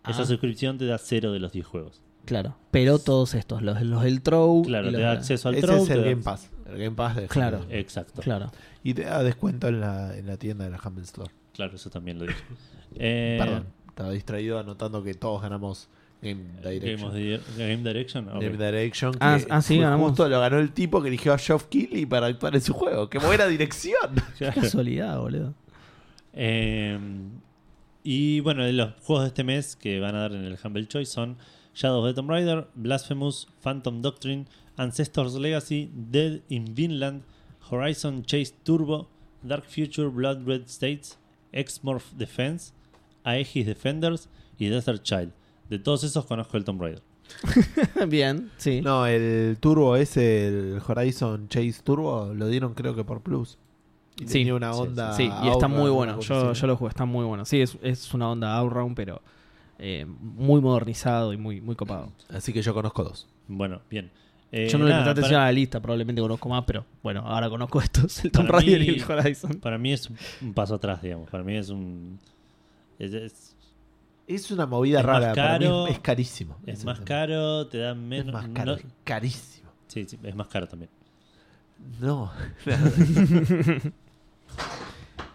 [0.08, 0.26] Esa Ah.
[0.26, 2.00] suscripción te da 0 de los 10 juegos.
[2.24, 2.56] Claro.
[2.70, 4.62] Pero todos estos, los, los del Trow.
[4.62, 5.82] Claro, te da acceso al Ese Trove.
[5.82, 6.50] es te el Game Pass.
[6.66, 7.58] El Game Pass de Claro.
[7.60, 7.78] Humble.
[7.78, 8.22] Exacto.
[8.22, 8.50] Claro.
[8.82, 11.30] Y te da descuento en la, en la tienda de la Humble Store.
[11.52, 12.42] Claro, eso también lo dije.
[12.96, 15.88] Eh, Perdón, estaba distraído anotando que todos ganamos
[16.22, 17.08] Game Game, Direction.
[17.08, 18.26] of the- Game Direction.
[18.26, 19.12] Game Direction.
[19.12, 20.10] Que Ah, ah, sí, ganamos.
[20.10, 23.10] Justo lo ganó el tipo que eligió a Geoff Keighley para actuar en su juego.
[23.10, 24.14] ¡Qué buena dirección!
[24.38, 24.60] Claro.
[24.62, 25.54] Casualidad, boludo.
[26.32, 26.98] Eh,
[28.02, 31.10] y bueno, los juegos de este mes que van a dar en el Humble Choice
[31.10, 31.36] son
[31.74, 34.46] Shadow of the Tomb Raider, Blasphemous, Phantom Doctrine,
[34.76, 37.22] Ancestors Legacy, Dead in Vinland,
[37.70, 39.08] Horizon Chase Turbo,
[39.42, 41.18] Dark Future Blood Red States,
[41.52, 42.72] Exmorph Defense,
[43.24, 45.32] Aegis Defenders y Desert Child.
[45.68, 47.02] De todos esos conozco el Tomb Raider.
[48.08, 48.80] Bien, sí.
[48.82, 53.58] No, el Turbo ese, el Horizon Chase Turbo, lo dieron creo que por Plus.
[54.16, 55.12] Y Sí, tenía una sí, onda.
[55.14, 56.20] Sí, y está muy bueno.
[56.20, 57.44] Yo, yo lo jugué, está muy bueno.
[57.44, 59.22] Sí, es, es una onda Outround, pero
[59.78, 62.12] eh, muy modernizado y muy, muy copado.
[62.28, 63.26] Así que yo conozco dos.
[63.48, 64.10] Bueno, bien.
[64.56, 67.20] Eh, yo no le presté atención para, a la lista, probablemente conozco más, pero bueno,
[67.26, 69.54] ahora conozco estos, el Tomb Raider y el Horizon.
[69.60, 70.08] para mí es
[70.40, 71.28] un paso atrás, digamos.
[71.28, 72.18] Para mí es un...
[72.98, 73.56] Es, es-
[74.28, 75.34] Es una movida Es rara.
[75.34, 76.56] para mí caro, es, es carísimo.
[76.66, 77.04] es más tema.
[77.06, 78.32] caro, te dan Es menos...
[78.32, 78.72] más caro.
[78.72, 79.70] no- es carísimo.
[79.88, 80.90] sí, sí, es más caro también.
[82.00, 82.30] No.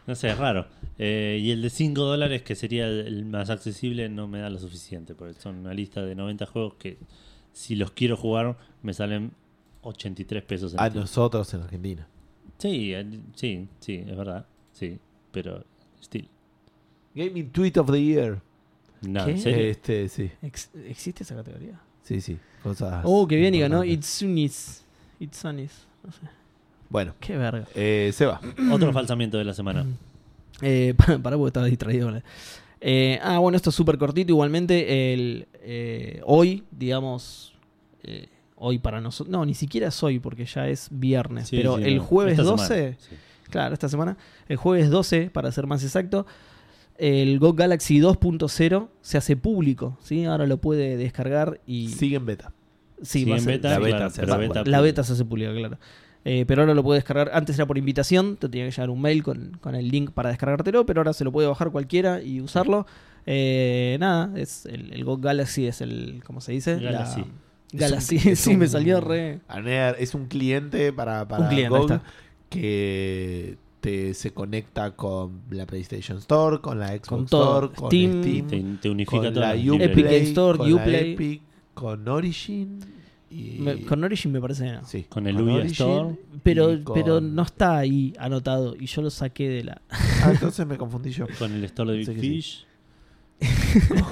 [0.07, 0.65] No sé, es raro.
[0.97, 4.49] Eh, y el de 5 dólares, que sería el, el más accesible, no me da
[4.49, 5.13] lo suficiente.
[5.13, 6.97] Porque son una lista de 90 juegos que,
[7.59, 9.31] si los quiero jugar, me salen
[9.81, 11.01] 83 pesos en a Steam.
[11.01, 12.07] nosotros en Argentina.
[12.57, 14.45] Sí, eh, sí, sí, es verdad.
[14.71, 14.97] Sí,
[15.31, 15.65] pero
[16.01, 16.29] still.
[17.13, 18.41] Gaming Tweet of the Year.
[19.01, 19.31] No, ¿Qué?
[19.31, 19.71] ¿en serio?
[19.71, 20.31] Este, sí.
[20.41, 21.79] Ex- ¿Existe esa categoría?
[22.03, 22.37] Sí, sí.
[22.63, 23.01] Cosas.
[23.05, 23.83] Oh, qué bien, y ganó.
[23.83, 24.85] Itsunis.
[25.19, 25.85] Itsunis.
[26.03, 26.19] No sé.
[26.89, 27.67] Bueno, Qué verga.
[27.75, 28.39] eh, Seba.
[28.71, 29.85] Otro falsamiento de la semana.
[30.61, 32.07] Eh, para, para porque estaba distraído.
[32.07, 32.23] ¿vale?
[32.81, 34.31] Eh, ah, bueno, esto es súper cortito.
[34.31, 37.53] Igualmente, el, eh, hoy, digamos,
[38.03, 41.77] eh, hoy para nosotros, no, ni siquiera es hoy porque ya es viernes, Sí, pero
[41.77, 42.03] sí, el no.
[42.03, 43.15] jueves Esta 12, semana, sí.
[43.49, 44.17] claro, esta semana,
[44.47, 46.25] el jueves 12, para ser más exacto,
[46.97, 50.25] el GOG Galaxy 2.0 se hace público, ¿sí?
[50.25, 51.87] Ahora lo puede descargar y...
[51.89, 52.51] Sigue en beta.
[53.01, 55.23] sí, va a en ser- beta, la beta claro, se beta la beta se hace
[55.25, 55.77] pública, claro.
[56.31, 57.31] Eh, pero ahora lo puede descargar.
[57.33, 60.29] Antes era por invitación, te tenía que llegar un mail con, con el link para
[60.29, 62.85] descargártelo, pero ahora se lo puede bajar cualquiera y usarlo.
[63.25, 66.79] Eh, nada, es el, el GOG Galaxy es el, ¿cómo se dice?
[66.79, 67.23] La- Galaxy.
[67.71, 69.39] Galaxy, un- sí, me salió re.
[69.97, 71.99] Es un cliente para, para Un cliente,
[72.49, 77.55] que te, se conecta con la PlayStation Store, con la Xbox Con todo.
[77.65, 80.05] Store, con Steam, Steam, Te, te unifica con la Uplay, Epic.
[80.05, 81.13] Game Store, con la Uplay.
[81.13, 81.41] Epic,
[81.73, 82.79] con Origin
[83.31, 84.85] y Me- con Origin me parece que no.
[84.85, 86.15] sí, Con el Uya Store.
[86.43, 89.81] Pero, con- pero no está ahí anotado y yo lo saqué de la...
[89.89, 91.25] Ah, entonces me confundí yo.
[91.37, 92.15] Con el store de Big sí.
[92.15, 92.65] Fish.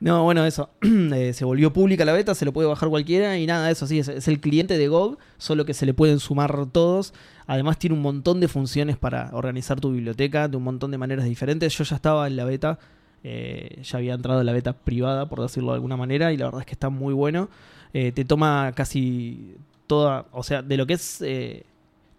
[0.00, 0.70] No, bueno, eso.
[0.82, 3.98] Eh, se volvió pública la beta, se lo puede bajar cualquiera y nada, eso sí,
[4.00, 7.14] es, es el cliente de GOG, solo que se le pueden sumar todos.
[7.46, 11.24] Además tiene un montón de funciones para organizar tu biblioteca de un montón de maneras
[11.26, 11.76] diferentes.
[11.76, 12.78] Yo ya estaba en la beta,
[13.24, 16.46] Eh, ya había entrado en la beta privada, por decirlo de alguna manera, y la
[16.46, 17.48] verdad es que está muy bueno.
[17.94, 19.54] Eh, te toma casi
[19.86, 21.64] toda, o sea, de lo que es eh,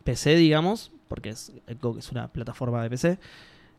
[0.04, 3.20] PC, digamos, porque es, es una plataforma de PC.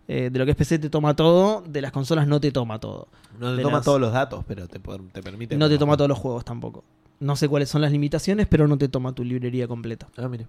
[0.07, 3.09] de lo que es PC te toma todo, de las consolas no te toma todo.
[3.39, 5.57] No te de toma las- todos los datos, pero te, te permite.
[5.57, 6.85] No te toma todos los juegos tampoco.
[7.20, 10.09] No sé cuáles son las limitaciones, pero no te toma tu librería completa.
[10.18, 10.47] Ah, mire.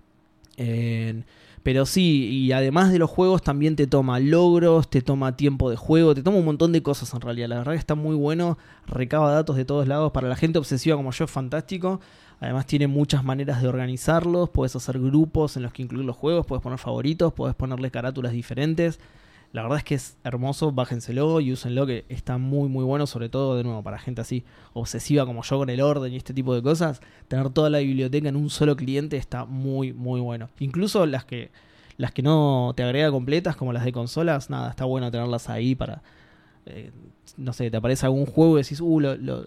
[1.65, 5.75] Pero sí, y además de los juegos también te toma logros, te toma tiempo de
[5.75, 7.49] juego, te toma un montón de cosas en realidad.
[7.49, 10.11] La verdad que está muy bueno, recaba datos de todos lados.
[10.11, 12.01] Para la gente obsesiva como yo es fantástico.
[12.39, 16.45] Además tiene muchas maneras de organizarlos, puedes hacer grupos en los que incluir los juegos,
[16.45, 18.99] puedes poner favoritos, puedes ponerle carátulas diferentes.
[19.55, 23.29] La verdad es que es hermoso, bájenselo y úsenlo que está muy muy bueno, sobre
[23.29, 24.43] todo de nuevo para gente así
[24.73, 26.99] obsesiva como yo con el orden y este tipo de cosas,
[27.29, 30.49] tener toda la biblioteca en un solo cliente está muy muy bueno.
[30.59, 31.51] Incluso las que
[31.97, 35.73] las que no te agrega completas como las de consolas, nada, está bueno tenerlas ahí
[35.73, 36.03] para
[36.65, 36.91] eh,
[37.37, 39.45] no sé, te aparece algún juego y decís, "Uh, lo- lo-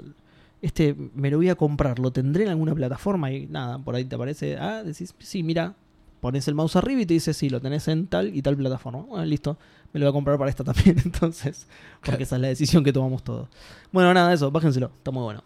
[0.62, 4.04] este me lo voy a comprar, lo tendré en alguna plataforma y nada, por ahí
[4.06, 5.74] te aparece, ah, decís, sí, mira,
[6.20, 9.00] pones el mouse arriba y te dice, sí, lo tenés en tal y tal plataforma.
[9.02, 9.58] Bueno, listo,
[9.92, 11.66] me lo voy a comprar para esta también, entonces,
[12.04, 13.48] porque esa es la decisión que tomamos todos.
[13.92, 15.42] Bueno, nada, eso, bájenselo, está muy bueno.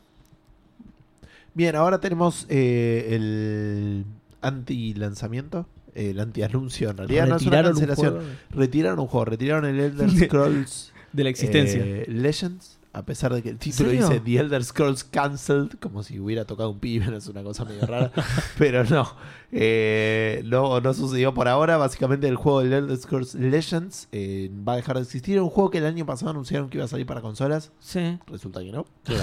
[1.55, 4.05] Bien, ahora tenemos eh, el
[4.41, 7.27] anti-lanzamiento, el anti-anuncio en realidad.
[7.27, 8.15] No es una un cancelación.
[8.15, 11.81] juego Retiraron un juego, retiraron el Elder Scrolls de la existencia.
[11.85, 16.21] eh, Legends, a pesar de que el título dice The Elder Scrolls Cancelled, como si
[16.21, 18.13] hubiera tocado un pibe, es una cosa medio rara,
[18.59, 19.09] pero no,
[19.51, 21.77] eh, no, no sucedió por ahora.
[21.77, 25.41] Básicamente el juego del Elder Scrolls Legends eh, va a dejar de existir.
[25.41, 28.19] Un juego que el año pasado anunciaron que iba a salir para consolas, sí.
[28.27, 28.85] resulta que no.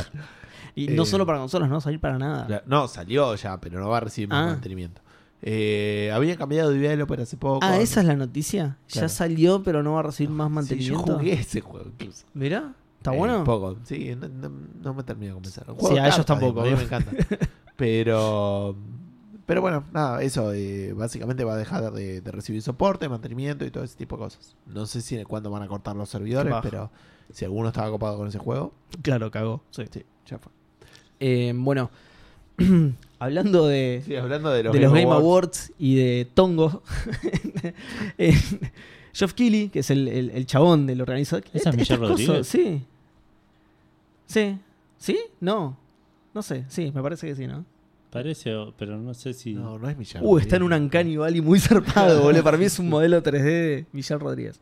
[0.76, 2.64] Y no Eh, solo para consolas, no salir para nada.
[2.68, 4.52] No, salió ya, pero no va a recibir más Ah.
[4.52, 5.02] mantenimiento.
[5.42, 7.60] Eh, habían cambiado de developer hace poco.
[7.64, 8.78] ah, esa es la noticia.
[8.88, 9.08] Claro.
[9.08, 11.14] Ya salió, pero no va a recibir más Sí, yo mantenimiento.
[11.18, 12.26] jugué ese juego incluso.
[12.34, 13.44] Mirá, está Eh, bueno.
[13.44, 14.52] poco, sí, no, no-
[14.84, 15.64] no me termina de convencer.
[15.66, 16.62] Sí, juego de a ellos tampoco.
[16.62, 17.12] A mí me encanta.
[17.76, 18.76] pero,
[19.46, 23.72] pero bueno, nada, eso eh, básicamente va a dejar de, de recibir soporte, mantenimiento y
[23.72, 24.56] todo ese tipo de cosas.
[24.68, 26.92] No sé si cuándo van a cortar los servidores, pero
[27.32, 29.64] si alguno estaba copado con ese juego, Claro, cagó.
[29.72, 29.86] Sí.
[29.92, 30.52] sí, ya fue.
[31.20, 31.90] Eh, bueno,
[33.20, 36.84] hablando de, Sí, hablando de los, de los Game Awards y de Tongo,
[38.18, 38.34] eh,
[39.20, 41.46] Geoff Keighley, que es el, el- el chabón del organizador.
[41.54, 42.48] ¿Esa es Michelle cosas, Rodríguez?
[42.48, 42.82] Sí.
[44.26, 44.58] Sí.
[44.98, 45.20] ¿Sí?
[45.40, 45.78] No.
[46.34, 46.66] No sé.
[46.70, 47.66] Sí, me parece que sí, ¿no?
[48.12, 49.54] Parece, pero no sé si.
[49.54, 50.26] No, no es Michelle.
[50.26, 50.74] Uh, está en un.
[50.74, 52.44] Uncanny Valley muy zarpado, boludo.
[52.44, 54.60] Para mí es un modelo 3D de Michelle Rodríguez.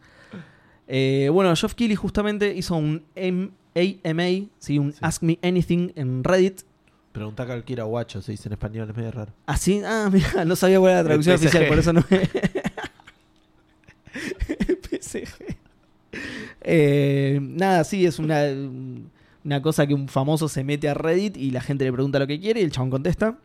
[0.87, 4.79] Eh, bueno, Geoff Keighley justamente hizo un M- AMA, ¿sí?
[4.79, 4.99] un Sí.
[5.01, 6.61] Ask Me Anything en Reddit.
[7.11, 9.33] Pregunta a cualquiera guacho, se dice en español, es medio raro.
[9.45, 12.17] Así, ah, mira, no sabía cuál era la traducción oficial, por eso no me.
[15.01, 15.27] PSG.
[16.61, 18.43] Eh, nada, sí, es una,
[19.43, 22.27] una cosa que un famoso se mete a Reddit y la gente le pregunta lo
[22.27, 23.37] que quiere y el chabón contesta.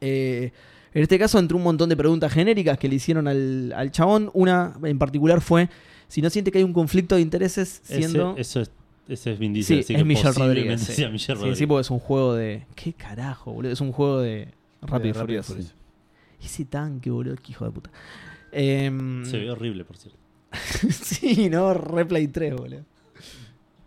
[0.00, 0.50] Eh,
[0.94, 4.30] en este caso, entre un montón de preguntas genéricas que le hicieron al, al chabón,
[4.34, 5.68] una en particular fue
[6.08, 8.34] si no siente que hay un conflicto de intereses Ese- siendo.
[8.36, 8.70] eso es,
[9.08, 9.76] ese es Vin Diesel.
[9.78, 10.80] Sí, así es que Michelle Rodríguez.
[10.82, 10.92] sí.
[10.92, 11.58] sea Michelle Sí, Rodríguez.
[11.58, 12.66] sí, porque es un juego de.
[12.74, 13.72] ¿Qué carajo, boludo?
[13.72, 14.48] Es un juego de
[14.82, 15.56] Rápido y Furioso.
[16.44, 17.90] Ese tanque, boludo, qué hijo de puta.
[18.52, 20.18] Em, Se ve horrible, por cierto.
[20.90, 22.84] sí, no, Replay 3, boludo.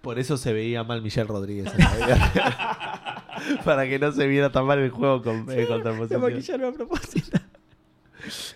[0.01, 3.25] Por eso se veía mal Michelle Rodríguez en la.
[3.65, 6.21] Para que no se viera tan mal el juego con, eh, contra Te posición.
[6.21, 7.39] maquillaron a propósito.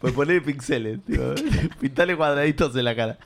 [0.01, 1.35] Pues ponerle pixeles, tío.
[1.79, 3.17] Pintale cuadraditos en la cara.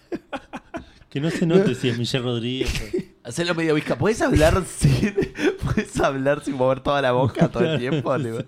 [1.14, 2.70] Que no se note si es Michelle Rodríguez.
[2.92, 3.96] o- Hacelo medio visca.
[3.98, 5.14] ¿Puedes hablar sin.
[5.64, 8.18] ¿Puedes hablar sin mover toda la boca todo el tiempo?
[8.18, 8.40] Tipo,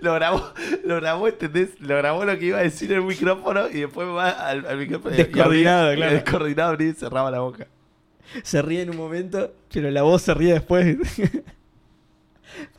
[0.00, 0.52] Lo grabó,
[0.84, 1.80] lo grabó, ¿entendés?
[1.80, 4.76] Lo grabó lo que iba a decir en el micrófono y después va al, al
[4.78, 5.14] micrófono.
[5.16, 6.12] Descoordinado, claro.
[6.12, 7.68] Descoordinado, abría y cerraba la boca.
[8.42, 10.96] Se ríe en un momento, pero la voz se ríe después.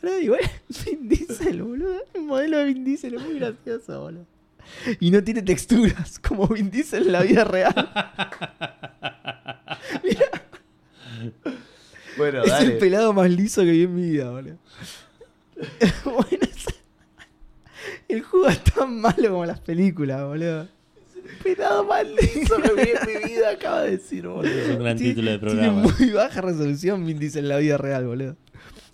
[0.02, 0.42] Pará, igual,
[0.86, 1.96] Vin Diesel, boludo.
[2.14, 4.26] El modelo de Vin Diesel es muy gracioso, boludo.
[5.00, 7.74] Y no tiene texturas, como Vin Diesel en la vida real.
[12.18, 12.74] Bueno, es dale.
[12.74, 14.58] el pelado más liso que vi en mi vida, boludo.
[16.06, 16.66] bueno, es-
[18.08, 20.68] el juego es tan malo como las películas, boludo.
[21.44, 24.74] Pelado más liso que vi en mi vida, acaba de decir, Es boludo.
[24.78, 25.82] un gran Tiene- título de Tiene programa.
[26.00, 28.36] muy baja resolución Vin Diesel en la vida real, boludo.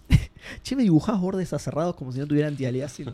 [0.63, 3.11] Che, me dibujás bordes aserrados como si no tuviera antialiasing.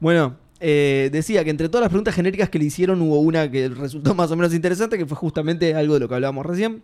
[0.00, 3.68] bueno, eh, decía que entre todas las preguntas genéricas que le hicieron hubo una que
[3.68, 6.82] resultó más o menos interesante, que fue justamente algo de lo que hablábamos recién,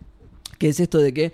[0.61, 1.33] que es esto de que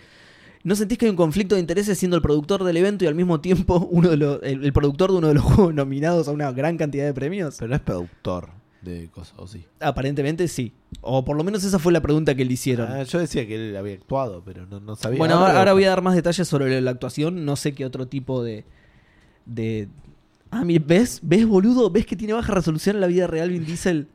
[0.63, 3.15] ¿no sentís que hay un conflicto de intereses siendo el productor del evento y al
[3.15, 6.31] mismo tiempo uno de los, el, el productor de uno de los juegos nominados a
[6.31, 7.57] una gran cantidad de premios?
[7.59, 8.51] Pero no es productor
[8.81, 9.65] de cosas, ¿o sí?
[9.81, 10.71] Aparentemente sí.
[11.01, 12.89] O por lo menos esa fue la pregunta que le hicieron.
[12.89, 15.17] Ah, yo decía que él había actuado, pero no, no sabía.
[15.17, 17.43] bueno, Ahora ahora, voy a dar más detalles sobre la actuación.
[17.43, 18.63] No sé qué otro tipo de.
[19.45, 19.89] de...
[20.51, 21.19] Ah, mira, ¿ves?
[21.21, 21.89] ¿Ves, boludo?
[21.89, 24.07] ¿Ves que tiene baja resolución en la vida real Vin Diesel?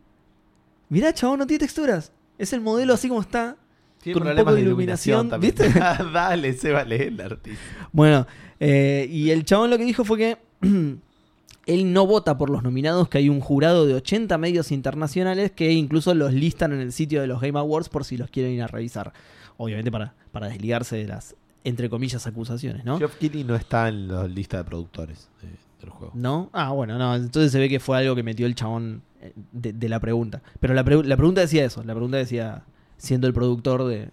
[0.89, 2.13] Mirá, chabón, no tiene texturas.
[2.39, 3.59] Es el modelo así como está.
[4.03, 5.55] Tiene con un poco de de iluminación, también.
[5.57, 5.79] ¿viste?
[6.13, 7.61] Dale, Seba, lee el artista.
[7.93, 8.27] Bueno,
[8.61, 10.39] eh, y el chabón lo que dijo fue que
[11.67, 15.71] él no vota por los nominados, que hay un jurado de 80 medios internacionales que
[15.73, 18.63] incluso los listan en el sitio de los Game Awards por si los quieren ir
[18.63, 19.13] a revisar.
[19.57, 22.99] Obviamente para, para desligarse de las, entre comillas, acusaciones, ¿no?
[22.99, 25.49] Geoff Keighley no está en la lista de productores de-
[25.81, 26.13] del juego.
[26.15, 26.49] ¿No?
[26.53, 27.15] Ah, bueno, no.
[27.15, 30.41] Entonces se ve que fue algo que metió el chabón eh, de, de la pregunta.
[30.61, 31.83] Pero la, pregu- la pregunta decía eso.
[31.85, 32.63] La pregunta decía
[33.03, 34.11] siendo el productor de,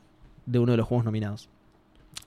[0.47, 1.47] de uno de los juegos nominados.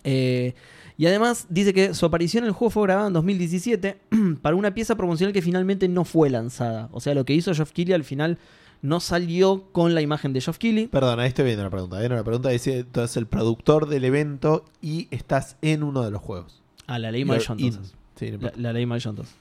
[0.04, 0.54] Eh,
[0.96, 3.98] y además dice que su aparición en el juego fue grabada en 2017
[4.42, 6.88] para una pieza promocional que finalmente no fue lanzada.
[6.92, 8.38] O sea, lo que hizo Geoff Keighley al final
[8.80, 10.86] no salió con la imagen de Geoff Keighley.
[10.86, 11.98] Perdón, ahí estoy viendo la pregunta.
[11.98, 16.22] Viene la pregunta dice, entonces el productor del evento y estás en uno de los
[16.22, 16.62] juegos.
[16.86, 17.94] A la ley entonces.
[18.14, 19.34] Sí, no La, ley Maljon, entonces.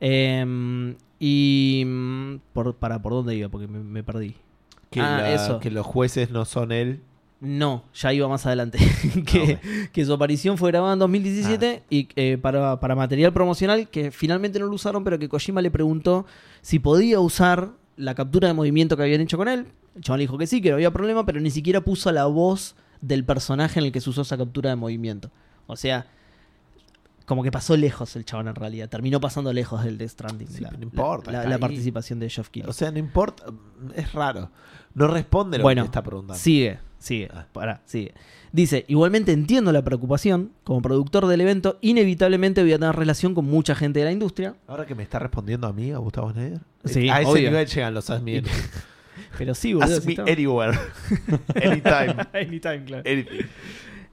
[0.00, 1.84] Em, y...
[1.86, 3.48] mm, Por, para, ¿por dónde iba?
[3.48, 4.34] Porque me, me perdí.
[4.90, 5.60] Que, ah, la- eso.
[5.60, 7.02] que los jueces no son él.
[7.40, 8.78] No, ya iba más adelante.
[9.26, 13.88] que, Ah, que su aparición fue grabada en 2017 y eh, para, para material promocional
[13.88, 16.26] que finalmente no lo usaron, pero que Kojima le preguntó
[16.60, 19.68] si podía usar la captura de movimiento que habían hecho con él.
[19.96, 22.26] El chaval le dijo que sí, que no había problema, pero ni siquiera puso la
[22.26, 25.30] voz del personaje en el que se usó esa captura de movimiento.
[25.66, 26.06] O sea,
[27.26, 28.88] como que pasó lejos el chabón en realidad.
[28.88, 30.48] Terminó pasando lejos del Death Stranding.
[30.48, 32.68] Sí, la, pero no importa, la- participación de Geoff Keighley.
[32.68, 33.44] O sea, no importa.
[33.94, 34.50] Es raro.
[34.94, 36.34] No responde lo Bueno, que te está preguntando.
[36.40, 37.46] Sigue, sigue, Ah.
[37.52, 38.12] pará, sigue.
[38.52, 40.50] Dice, igualmente entiendo la preocupación.
[40.64, 44.56] Como productor del evento, inevitablemente voy a tener relación con mucha gente de la industria.
[44.66, 46.58] Ahora que me está respondiendo a mí, a Gustavo Schneider.
[46.84, 47.50] Sí, a ese obvio.
[47.50, 48.42] nivel llegan los Me,
[49.38, 49.94] Pero sí, boludo.
[49.96, 50.76] ask me anywhere.
[51.54, 52.16] Anytime.
[52.32, 53.02] Anytime, claro.
[53.06, 53.46] Anything.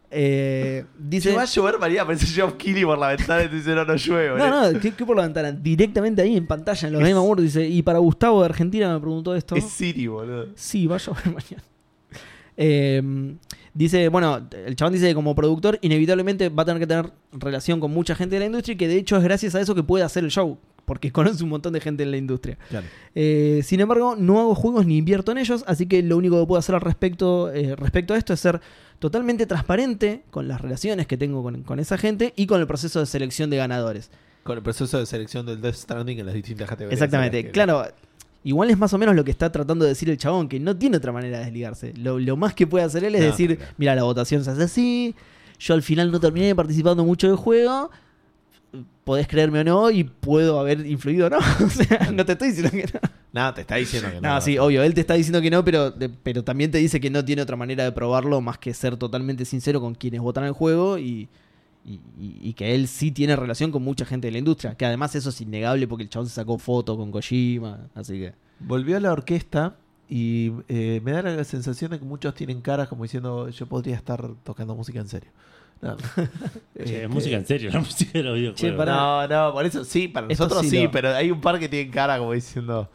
[0.10, 1.32] Eh, dice...
[1.32, 3.84] Si va a llover, María, aparece Geoff Keighley por la ventana y te dice, no,
[3.84, 4.38] no llueve.
[4.38, 4.72] No, boludo".
[4.74, 5.52] no, ¿qué, qué por la ventana?
[5.52, 9.00] Directamente ahí en pantalla, en los Game Awards, dice, y para Gustavo de Argentina me
[9.00, 9.56] preguntó esto.
[9.56, 10.48] Es Siri, boludo.
[10.56, 11.64] Sí, va a llover mañana.
[12.60, 13.36] Eh,
[13.74, 17.80] dice, bueno, el chabón dice que como productor inevitablemente va a tener que tener relación
[17.80, 19.84] con mucha gente de la industria y que de hecho es gracias a eso que
[19.84, 20.58] puede hacer el show,
[20.88, 22.58] porque conoce un montón de gente en la industria.
[22.70, 22.88] Claro.
[23.14, 26.48] Eh, sin embargo, no hago juegos ni invierto en ellos, así que lo único que
[26.48, 28.62] puedo hacer al respecto, eh, respecto a esto es ser
[29.00, 33.00] totalmente transparente con las relaciones que tengo con, con esa gente y con el proceso
[33.02, 34.10] de selección de ganadores.
[34.44, 36.94] Con el proceso de selección del Death Stranding en las distintas categorías.
[36.94, 37.84] Exactamente, claro.
[38.44, 40.78] Igual es más o menos lo que está tratando de decir el chabón, que no
[40.78, 41.94] tiene otra manera de desligarse.
[41.98, 43.74] Lo, lo más que puede hacer él es No, decir, claro.
[43.78, 45.16] mira, la votación se hace así,
[45.60, 47.92] yo al final no terminé participando mucho del juego,
[49.04, 51.38] podés creerme o no, y puedo haber influido o no.
[51.66, 53.00] o sea, no te estoy diciendo que no.
[53.34, 54.34] Nada, te está diciendo que no.
[54.34, 57.00] No, sí, obvio, él te está diciendo que no, pero, de- pero también te dice
[57.00, 60.44] que no tiene otra manera de probarlo más que ser totalmente sincero con quienes votan
[60.46, 61.30] el juego y,
[61.86, 64.76] y- y- y que él sí tiene relación con mucha gente de la industria.
[64.76, 68.34] Que además eso es innegable porque el chabón se sacó foto con Kojima, así que...
[68.60, 69.76] Volvió a la orquesta
[70.10, 73.96] y eh, me da la sensación de que muchos tienen caras como diciendo yo podría
[73.96, 75.30] estar tocando música en serio.
[76.76, 78.86] Che, Este, es música en serio, la música de los videojuegos.
[78.86, 81.92] No, no, por eso sí, para Esto nosotros sí pero hay un par que tienen
[81.92, 82.90] cara como diciendo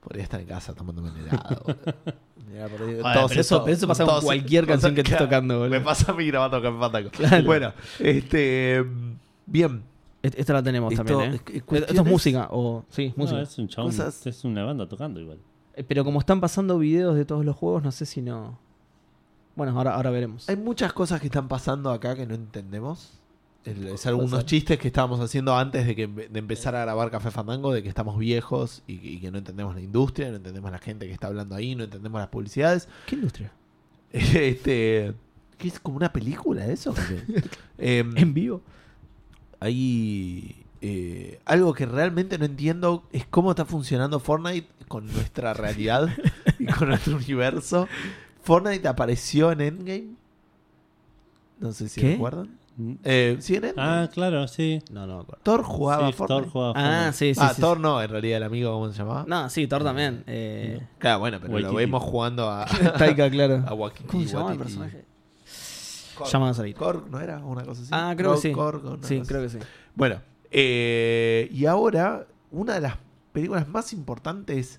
[0.00, 1.60] podría estar en casa tomándome un helado.
[1.64, 1.78] boludo".
[2.52, 5.00] Mirá, por ahí, Bueno, todos pero eso- estos- pero eso pasa con cualquier canción que
[5.00, 5.70] estés tocando, boludo.
[5.70, 7.10] Me pasa a mí grabando Café Fandango.
[7.12, 7.44] Claro.
[7.44, 8.84] Bueno, este
[9.46, 9.82] bien.
[10.22, 11.40] Esta la tenemos Esto- también, ¿eh?
[11.52, 12.84] es Esto es música, o...
[12.90, 13.42] Sí, No, música.
[13.42, 15.38] es un chabón, Cosas- es una banda tocando igual.
[15.74, 18.56] Eh, Pero como están pasando videos de todos los juegos, no sé si no...
[19.56, 20.48] Bueno, ahora, ahora veremos.
[20.48, 23.12] Hay muchas cosas que están pasando acá que no entendemos.
[23.64, 27.30] El- Es algunos chistes que estábamos haciendo antes de que de empezar a grabar Café
[27.30, 30.78] Fandango, de que estamos viejos y, y que no entendemos la industria, no entendemos la
[30.78, 32.88] gente que está hablando ahí, no entendemos las publicidades.
[33.06, 33.52] ¿Qué industria?
[34.12, 35.14] Este,
[35.58, 36.94] ¿qué es como una película eso?
[37.78, 38.62] Em, ¿En vivo?
[39.60, 46.08] hay eh, algo que realmente no entiendo es cómo está funcionando Fortnite con nuestra realidad
[46.58, 47.88] y con nuestro universo.
[48.42, 50.10] Fortnite apareció en Endgame.
[51.58, 52.12] No sé si ¿Qué?
[52.12, 52.58] recuerdan.
[53.04, 53.88] Eh, ¿Sí en Endgame?
[54.04, 54.80] Ah, claro, sí.
[54.90, 55.42] No, no me acuerdo.
[55.44, 56.42] Thor jugaba Sí, Fortnite.
[56.42, 57.12] Thor jugaba Ah, Fortnite.
[57.12, 57.60] sí, sí, ah, sí.
[57.60, 59.24] Thor no, en realidad el amigo, ¿cómo se llamaba?
[59.28, 60.24] No, sí, Thor también.
[60.26, 61.76] Eh, Claro, bueno, pero lo Waititi.
[61.76, 62.64] vemos jugando a,
[62.98, 63.62] Taika, claro.
[63.66, 64.64] a Waititi, ¿Cómo se llama el Waititi.
[64.78, 65.04] personaje?
[66.16, 66.30] Korg.
[66.30, 66.74] Llama a salir.
[66.74, 67.38] Korg, ¿no era?
[67.38, 67.90] Una cosa así.
[67.92, 68.52] Ah, creo que sí.
[68.52, 69.58] Korg, una Sí, cosa creo así.
[69.58, 69.70] que sí.
[69.94, 70.20] Bueno,
[70.50, 72.96] eh, y ahora una de las
[73.32, 74.78] películas más importantes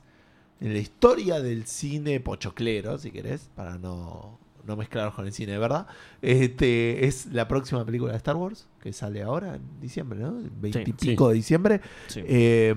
[0.64, 5.52] en la historia del cine pochoclero, si querés, para no, no mezclarlos con el cine
[5.52, 5.88] de verdad,
[6.22, 10.40] este, es la próxima película de Star Wars, que sale ahora en diciembre, ¿no?
[10.40, 10.94] El 20 y Sí.
[10.94, 11.82] pico de diciembre.
[12.08, 12.22] Sí.
[12.26, 12.74] Eh,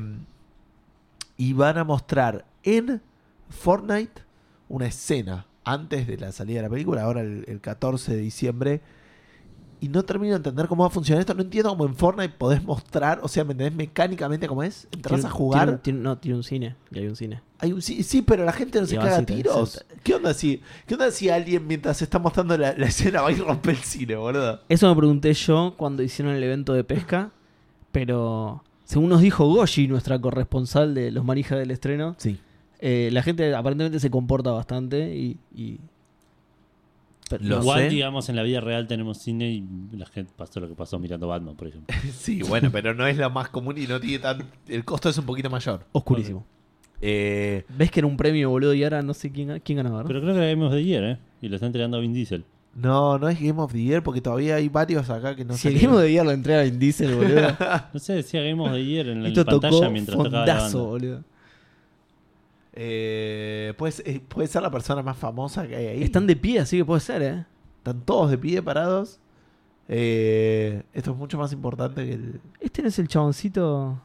[1.36, 3.00] y van a mostrar en
[3.50, 4.22] Fortnite
[4.68, 8.80] una escena antes de la salida de la película, ahora el, el 14 de diciembre.
[9.80, 11.34] Y no termino de entender cómo va a funcionar esto.
[11.34, 14.88] No entiendo cómo en Fortnite podés mostrar, o sea, ¿me entendés mecánicamente cómo es?
[14.90, 15.60] Entras Tiene- a jugar.
[15.64, 16.76] tiene un- tiene- no, tiene un cine.
[16.90, 17.42] Y hay un cine.
[17.58, 19.84] Hay un, sí, sí, pero la gente no se caga a tiros.
[20.02, 23.36] ¿Qué onda si, qué onda si alguien mientras está mostrando la, la escena va y
[23.36, 24.60] rompe el cine, boludo?
[24.68, 27.30] Eso me pregunté yo cuando hicieron el evento de pesca.
[27.92, 32.38] Pero según nos dijo Goshi, nuestra corresponsal de los manijas del estreno, Sí.
[32.80, 35.38] eh, la gente aparentemente se comporta bastante y.
[35.54, 35.80] y-
[37.28, 37.88] pero Lo Igual, sé.
[37.90, 39.64] digamos, en la vida real tenemos cine y
[39.96, 41.94] la gente pasó lo que pasó mirando Batman, por ejemplo.
[42.16, 44.44] Sí, bueno, pero no es la más común y no tiene tan.
[44.68, 45.84] El costo es un poquito mayor.
[45.92, 46.46] Oscurísimo.
[47.00, 48.72] Eh, ¿Ves que era un premio, boludo?
[48.74, 50.08] Y ahora no sé quién, quién ganaba, ¿no?
[50.08, 51.18] Pero creo que era Game of the Year, ¿eh?
[51.42, 52.44] Y lo está entregando a Vin Diesel.
[52.74, 55.68] no, no es Game of the Year porque todavía hay varios acá que no si
[55.68, 55.92] el salieron.
[55.96, 57.56] Game of the Year lo entrega Vin Diesel, boludo.
[57.92, 60.54] No sé, decía Game of the Year en la, Esto pantalla tocó mientras tocaba la
[60.54, 60.90] fondazo, banda.
[60.90, 61.24] boludo.
[62.78, 66.02] Eh, pues, eh, puede ser la persona más famosa que hay ahí.
[66.02, 67.46] Están de pie, así que puede ser, ¿eh?
[67.78, 69.18] Están todos de pie parados.
[69.88, 72.40] Eh, esto es mucho más importante que el.
[72.60, 74.00] Este no es el chaboncito.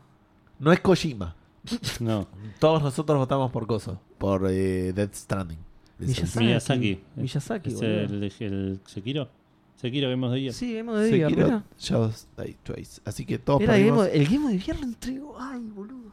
[0.59, 1.35] No es Kojima.
[1.99, 2.27] No,
[2.59, 3.99] Todos nosotros votamos por Coso.
[4.17, 5.59] Por eh, Death Stranding.
[5.99, 6.39] Miyazaki.
[6.45, 6.99] Miyazaki.
[7.15, 7.91] Miyazaki, ¿Es boludo.
[7.99, 9.29] el, el Sekiro?
[9.75, 10.53] Sekiro Game of the Year.
[10.53, 11.63] Sí, Game of the Year, Sekiro.
[11.77, 13.01] Just Die Twice.
[13.05, 14.07] Así que todos Era perdimos.
[14.07, 15.37] el Game of the Year lo entregó.
[15.39, 16.11] Ay, boludo.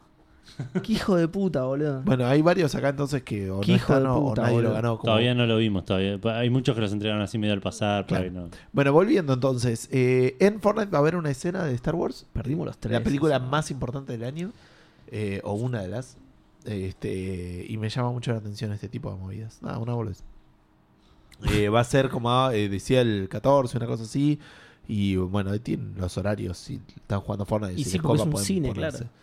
[0.83, 2.01] Qué hijo de puta, boludo.
[2.03, 4.45] Bueno, hay varios acá entonces que o Qué no hijo de están o- puta, o
[4.45, 4.97] nadie lo ganó.
[4.97, 6.19] como- Todavía no lo vimos, todavía.
[6.35, 8.05] Hay muchos que los entregan así medio al pasar.
[8.05, 8.29] Claro.
[8.31, 8.49] no.
[8.71, 9.87] Bueno, volviendo entonces.
[9.91, 12.25] eh, en Fortnite va a haber una escena de Star Wars.
[12.33, 12.93] Perdimos los tres.
[12.93, 13.45] la película eso.
[13.45, 14.51] más importante del año.
[15.11, 16.17] eh, o una de las.
[16.65, 19.59] Este, y me llama mucho la atención este tipo de movidas.
[19.61, 20.23] Nada, una boludez.
[21.51, 24.39] Eh, va a ser como eh, decía el 14, una cosa así.
[24.87, 26.57] Y bueno, ahí tienen los horarios.
[26.57, 28.97] Si están jugando Fortnite, Y si sí, les porque es copa, un pueden cine, ponerse.
[28.99, 29.13] claro.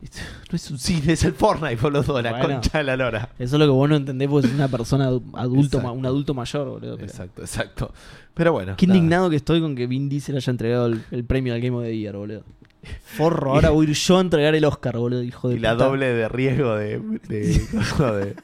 [0.00, 2.22] No es un cine, es el Fortnite, boludo.
[2.22, 2.46] La Bueno.
[2.54, 3.30] concha de la lora.
[3.38, 6.06] Eso es lo que vos no entendés porque es una persona adu- adulto, ma- un
[6.06, 6.94] adulto mayor, boludo.
[6.96, 7.92] pero- Exacto, exacto.
[8.34, 8.74] Pero bueno.
[8.76, 8.96] Qué nada.
[8.96, 11.82] indignado que estoy con que Vin Diesel haya entregado el, el premio al Game of
[11.82, 12.42] the Year, boludo.
[13.02, 15.74] Forro, ahora voy a ir yo a entregar el Oscar, boludo, hijo de Y la
[15.74, 17.00] doble de riesgo de.
[17.28, 17.38] de,
[17.98, 18.36] de-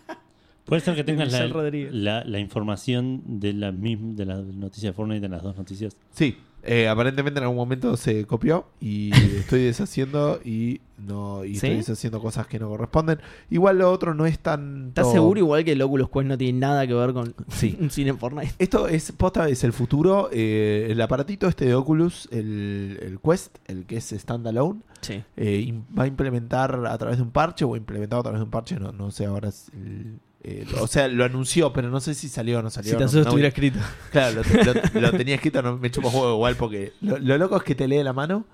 [0.64, 1.46] Puede ser que tengas la,
[1.92, 5.94] la, la información de la, misma, de la noticia de Fortnite en las dos noticias.
[6.14, 6.36] Sí,
[6.66, 11.54] eh, aparentemente en algún momento se copió y estoy deshaciendo y no y ¿Sí?
[11.66, 13.18] estoy deshaciendo cosas que no corresponden.
[13.50, 14.88] Igual lo otro no es tan.
[14.88, 17.76] ¿Estás seguro igual que el Oculus Quest no tiene nada que ver con Sí.
[17.80, 18.52] un cine en Fortnite?
[18.58, 20.28] Esto es posta, es el futuro.
[20.32, 25.22] eh, el aparatito este de Oculus, el, el Quest, el que es standalone, Sí.
[25.36, 28.50] eh, va a implementar a través de un parche o implementado a través de un
[28.50, 29.48] parche, no, no sé ahora.
[29.50, 32.90] es el- eh, o sea, lo anunció, pero no sé si salió o no salió.
[32.90, 33.78] Si tan no- solo no- estuviera escrito.
[34.12, 37.56] Claro, lo, lo- lo tenía escrito, no me chupo juego igual porque lo, lo loco
[37.56, 38.44] es que te lee la mano.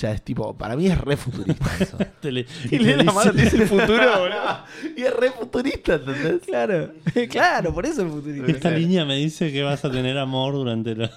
[0.00, 1.98] Ya es tipo, para mí es re futurista eso.
[2.20, 4.64] Te le- y te lee la dice- mano, te dice el futuro, boludo.
[4.96, 6.40] Y es re futurista, ¿entendés?
[6.46, 6.92] Claro,
[7.30, 8.50] claro, por eso es futurista.
[8.52, 11.10] Esta línea me dice que vas a tener amor durante la...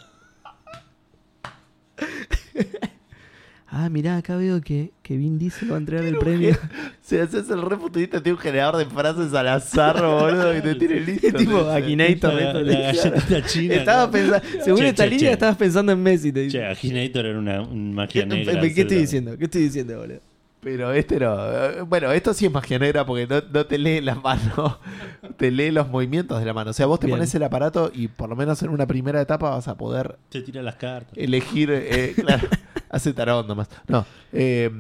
[3.78, 6.56] Ah, mirá, acá veo que, que Vin Diesel va a entregar el premio.
[7.02, 10.76] Si haces el re futurista, tiene un generador de frases al azar, boludo, y te
[10.76, 11.28] tiene listo.
[11.38, 11.84] tipo ¿entendés?
[11.84, 12.34] Akinator.
[12.34, 13.74] la, esto, la galletita china.
[13.82, 15.34] Estaba pensando, según Che, esta che, línea che.
[15.34, 16.32] estabas pensando en Messi.
[16.32, 16.48] Te.
[16.48, 18.62] Che, Akinator era una, un ¿Qué, magia negra.
[18.62, 19.38] ¿qué estoy diciendo?
[19.38, 20.22] ¿Qué estoy diciendo, boludo?
[20.66, 21.36] Pero este no.
[21.38, 24.80] Eh, Bueno, esto sí es magia negra porque no, no te lee la mano,
[25.38, 26.72] te lee los movimientos de la mano.
[26.72, 27.20] O sea, vos te Bien.
[27.20, 30.42] pones el aparato y por lo menos en una primera etapa vas a poder Te
[30.42, 31.14] tira las cartas.
[31.16, 32.48] elegir, eh, claro,
[32.90, 33.70] hace tarot nomás.
[33.88, 34.72] No, eh,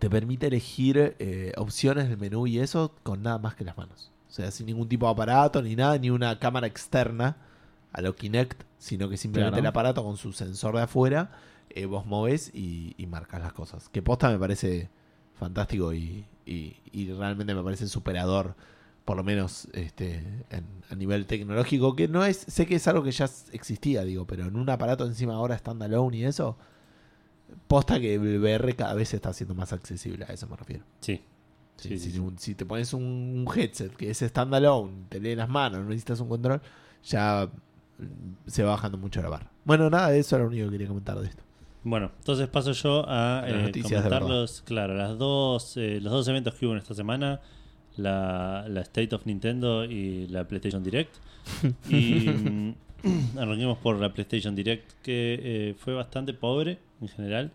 [0.00, 4.10] te permite elegir eh, opciones del menú y eso con nada más que las manos.
[4.28, 7.36] O sea, sin ningún tipo de aparato ni nada, ni una cámara externa
[7.92, 9.60] a lo Kinect, sino que simplemente Claro.
[9.62, 11.30] el aparato con su sensor de afuera,
[11.74, 13.88] eh, vos moves y, y marcas las cosas.
[13.88, 14.88] Que posta me parece
[15.34, 18.54] fantástico y, y- y realmente me parece superador,
[19.04, 20.16] por lo menos este,
[20.50, 24.26] en- a nivel tecnológico, que no es, sé que es algo que ya existía, digo,
[24.26, 26.56] pero en un aparato encima ahora standalone y eso,
[27.66, 30.84] posta que el VR cada vez está siendo más accesible, a eso me refiero.
[31.00, 31.22] Sí.
[31.76, 32.18] Sí, Sí, si, sí, sí.
[32.18, 36.20] un- si te pones un, headset que es standalone, te lee las manos, no necesitas
[36.20, 36.60] un control,
[37.04, 37.48] ya
[37.98, 39.50] mm, se va bajando mucho la barra.
[39.64, 41.42] Bueno, nada, eso era lo único que quería comentar de esto.
[41.82, 44.28] Bueno, entonces paso yo a eh, noticias de comentar verdad.
[44.28, 47.40] los, claro, las dos, eh, los dos eventos que hubo en esta semana,
[47.96, 51.16] la, la State of Nintendo y la PlayStation Direct.
[51.88, 57.50] Y mm, arranquemos por la PlayStation Direct, que eh, fue bastante pobre en general.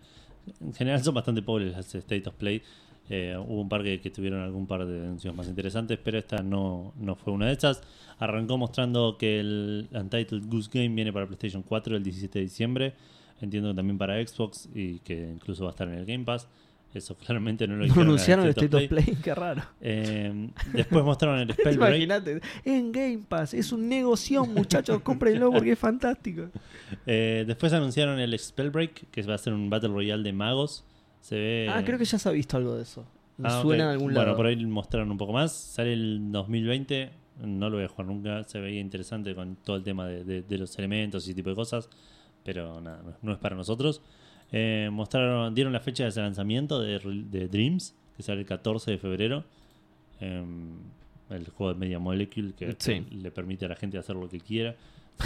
[0.60, 2.62] En general son bastante pobres las State of Play.
[3.10, 6.42] Eh, hubo un par que, que tuvieron algún par de anuncios más interesantes, pero esta
[6.42, 7.84] no, no fue una de esas.
[8.18, 12.94] Arrancó mostrando que el Untitled Goose Game viene para PlayStation 4 el 17 de diciembre.
[13.42, 16.48] Entiendo que también para Xbox y que incluso va a estar en el Game Pass.
[16.94, 19.04] Eso claramente no lo No en anunciaron el State of Play.
[19.04, 19.62] Play, qué raro.
[19.82, 21.90] Eh, después mostraron el Spellbreak.
[21.90, 26.50] Imagínate, en Game Pass, es un negocio, muchachos, cómprenlo porque es fantástico.
[27.08, 30.86] Eh, después anunciaron el Spellbreak, que va a ser un Battle Royale de magos.
[31.20, 31.68] Se ve.
[31.70, 33.04] Ah, creo que ya se ha visto algo de eso.
[33.38, 34.38] Me Ah, suena en algún Bueno, lado.
[34.38, 35.52] por ahí mostraron un poco más.
[35.52, 37.10] Sale el 2020.
[37.44, 38.44] No lo voy a jugar nunca.
[38.44, 41.50] Se veía interesante con todo el tema de, de- de los elementos y ese tipo
[41.50, 41.90] de cosas.
[42.46, 44.02] Pero nada, no, es para nosotros.
[44.54, 47.00] Eh, mostraron, dieron la fecha de lanzamiento de,
[47.30, 49.44] de Dreams, que sale el 14 de febrero.
[50.22, 50.78] Em,
[51.30, 53.04] el juego de Media Molecule que, que Sí.
[53.12, 54.76] le permite a la gente hacer lo que quiera.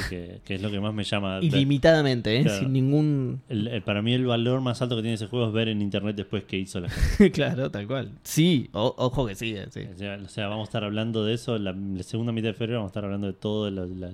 [0.10, 1.40] Que, que es lo que más me llama.
[1.42, 2.44] Ilimitadamente, ¿eh?
[2.44, 2.60] Claro.
[2.60, 3.42] sin ningún.
[3.50, 5.82] El- el- para mí el valor más alto que tiene ese juego es ver en
[5.82, 7.32] internet después qué hizo la gente.
[7.32, 8.12] claro, tal cual.
[8.24, 9.82] Sí, o- ojo que sí, eh, sí.
[9.94, 11.58] O sea, o sea, vamos a estar hablando de eso.
[11.58, 14.12] La, la segunda mitad de febrero vamos a estar hablando de todas la- la-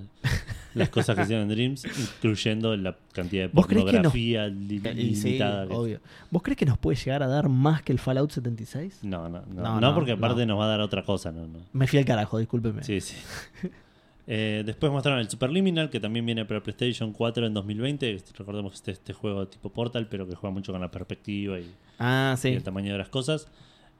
[0.74, 4.46] las cosas que hicieron en Dreams, incluyendo la cantidad de ¿Vos creés que nos- pornografía
[4.48, 6.00] li- Y sí, que- obvio.
[6.30, 9.00] ¿Vos crees que nos puede llegar a dar más que el Fallout 76?
[9.02, 10.54] No, no, no, No, no, no, porque aparte no.
[10.54, 11.32] nos va a dar otra cosa.
[11.32, 11.58] No, no.
[11.72, 12.82] Me fui al carajo, discúlpeme.
[12.82, 13.14] Sí, sí.
[14.28, 18.24] Eh, después mostraron el Superliminal, que también viene para PlayStation 4 en 2020.
[18.36, 21.70] Recordemos que este, este juego tipo Portal, pero que juega mucho con la perspectiva y,
[21.98, 23.48] Ah, y el tamaño de las cosas.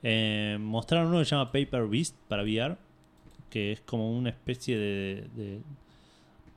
[0.03, 2.75] Eh, mostraron uno que se llama Paper Beast para VR,
[3.49, 5.61] que es como una especie de, de,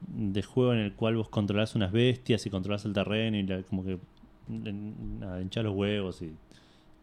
[0.08, 3.62] de juego en el cual vos controlás unas bestias y controlás el terreno y la-
[3.62, 3.98] como que
[4.48, 6.34] en- nada, hinchás los huevos y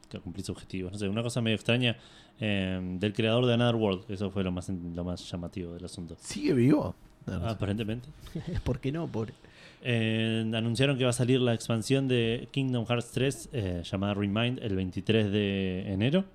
[0.10, 0.92] que cumplís objetivos.
[0.92, 1.96] No sé, una cosa medio extraña
[2.40, 4.06] eh, del creador de Another World.
[4.10, 6.16] Eso fue lo más, lo más llamativo del asunto.
[6.20, 6.96] ¿Sigue vivo?
[7.26, 7.56] No, no sé.
[7.56, 8.10] Aparentemente.
[8.64, 9.34] ¿Por qué no, pobre?
[9.82, 14.60] Eh, anunciaron que va a salir la expansión de Kingdom Hearts 3 eh, llamada Remind
[14.62, 16.26] el 23 de enero.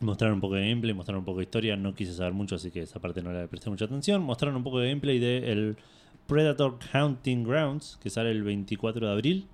[0.00, 1.76] Mostraron un poco de gameplay, mostraron un poco de historia.
[1.76, 4.22] No quise saber mucho, así que esa parte no le presté mucha atención.
[4.22, 5.76] Mostraron un poco de gameplay de el
[6.26, 9.46] Predator Hunting Grounds, que sale el 24 de abril.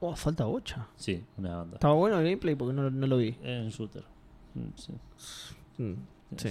[0.00, 0.88] Oh, falta bocha.
[0.96, 1.76] Sí, una banda.
[1.76, 3.34] Estaba bueno el gameplay porque no, no lo vi.
[3.42, 4.04] Un shooter.
[4.56, 4.92] Mm, sí.
[5.78, 5.92] Mm,
[6.36, 6.48] sí.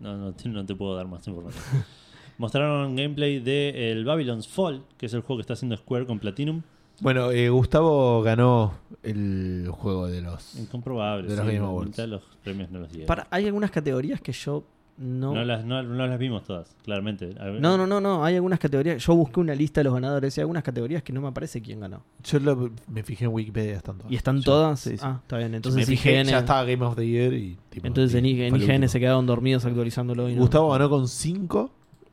[0.00, 1.64] No, no, te- no te puedo dar más información.
[2.38, 6.18] Mostraron gameplay de el Babylon's Fall, que es el juego que está haciendo Square con
[6.20, 6.62] Platinum.
[7.00, 10.54] Bueno, eh, Gustavo ganó el juego de los.
[10.56, 11.28] Incomprobable.
[11.28, 11.88] De los sí, Game la Awards.
[11.90, 13.06] mitad de los premios no los dieron.
[13.06, 14.64] Para, hay algunas categorías que yo
[14.98, 15.32] no...
[15.34, 17.34] No, las, no, no las vimos todas, claramente.
[17.60, 18.24] No, no, no, no.
[18.24, 19.04] Hay algunas categorías.
[19.04, 21.62] Yo busqué una lista de los ganadores y hay algunas categorías que no me aparece
[21.62, 22.02] quién ganó.
[22.24, 24.12] Yo lo- me fijé en Wikipedia, están todas.
[24.12, 24.80] ¿Y están todas?
[24.80, 25.04] sí, sí.
[25.06, 25.50] Ah, está bien.
[25.52, 26.28] me Entonces fijé, IGN.
[26.30, 27.56] ya estaba Game of the Year y.
[27.70, 30.28] tipo, Entonces en, en IGN se quedaron dormidos actualizándolo.
[30.28, 31.70] y no- Gustavo ganó con 5.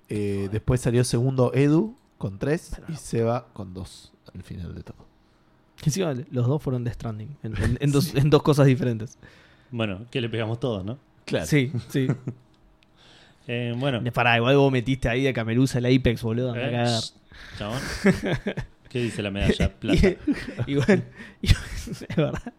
[0.07, 2.81] después salió segundo Edu con 3.
[2.89, 5.05] Y Seba con 2 al final de todo.
[5.83, 7.37] Encima, los dos fueron de Stranding.
[7.43, 9.17] En, en- en dos, en dos cosas diferentes.
[9.71, 10.97] Bueno, que le pegamos todos, ¿no?
[11.25, 11.45] Claro.
[11.47, 12.07] Sí, sí.
[13.47, 14.01] Eh, bueno.
[14.13, 16.53] Pará, igual vos metiste ahí de Camerusa el Apex, boludo.
[16.55, 16.85] Eh,
[17.57, 17.79] chabón.
[18.89, 19.71] ¿Qué dice la medalla?
[19.77, 20.07] Plata.
[20.67, 21.03] igual,
[21.41, 22.53] es verdad.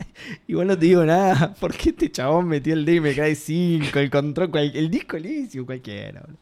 [0.46, 1.54] Igual no te digo nada.
[1.54, 3.98] ¿Por qué este chabón metió el D y me cae 5?
[3.98, 6.38] El control, cual- el disco liso, cualquiera, boludo.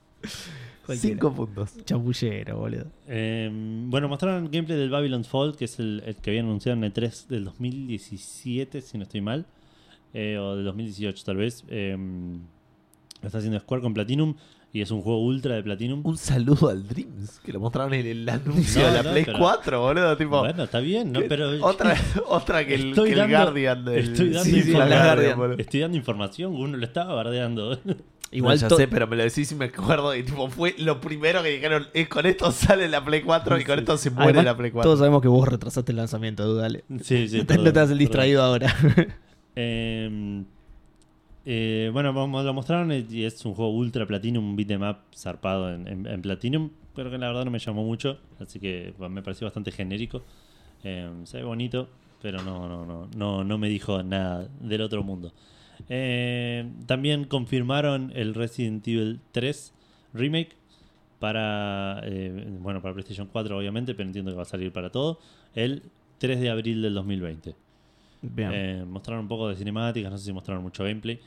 [0.84, 1.14] Cualquiera.
[1.16, 1.84] 5 puntos.
[1.84, 2.86] Chapullero, boludo.
[3.06, 3.48] Eh,
[3.86, 6.92] bueno, mostraron gameplay del Babylon's Fall, que es el, el que habían anunciado en el
[6.92, 9.46] 3 del 2017, si no estoy mal.
[10.12, 11.64] Eh, o del 2018, tal vez.
[11.68, 11.96] Eh,
[13.24, 14.34] lo está haciendo Square con Platinum.
[14.72, 16.00] Y es un juego ultra de Platinum.
[16.04, 19.24] Un saludo al Dreams, que lo mostraron en el anuncio No, de la no, Play
[19.24, 20.16] pero- 4, boludo.
[20.16, 21.20] Tipo, Bueno, está bien, ¿no?
[21.28, 21.96] Pero otra,
[22.26, 23.84] otra que el, Estoy que el dando- Guardian.
[23.84, 24.90] Del, estoy dando Sí, sí, información.
[24.90, 25.56] la Guardian, boludo.
[25.58, 27.78] estoy dando información, uno lo estaba bardeando.
[28.32, 30.12] Igual No, ya sé, pero me lo decís y me acuerdo.
[30.16, 33.64] Y tipo, fue lo primero que dijeron: es con esto sale la Play 4 y
[33.64, 33.80] con Sí.
[33.82, 34.88] esto se muere Además, la Play 4.
[34.88, 36.82] Todos sabemos que vos retrasaste el lanzamiento, dudale.
[37.00, 37.36] sí, sí.
[37.38, 38.74] no, te, no te perdón, hagas el distraído ahora.
[39.54, 40.42] Eh,
[41.44, 45.86] eh, bueno, lo mostraron y es un juego ultra platinum, un beat'em up zarpado en,
[45.86, 49.46] en, en platinum, pero que la verdad no me llamó mucho, así que me pareció
[49.46, 50.22] bastante genérico.
[50.84, 51.88] Eh, se ve bonito,
[52.22, 55.32] pero no, no, no, no, no me dijo nada del otro mundo.
[55.88, 59.74] Eh, también confirmaron el Resident Evil 3
[60.12, 60.56] Remake
[61.18, 65.18] para, eh, bueno, para PlayStation 4 obviamente, pero entiendo que va a salir para todo,
[65.54, 65.82] el
[66.18, 67.54] 3 de abril del 2020.
[68.34, 68.50] Bien.
[68.52, 71.20] Eh, mostraron un poco de cinemáticas, no sé si mostraron mucho gameplay.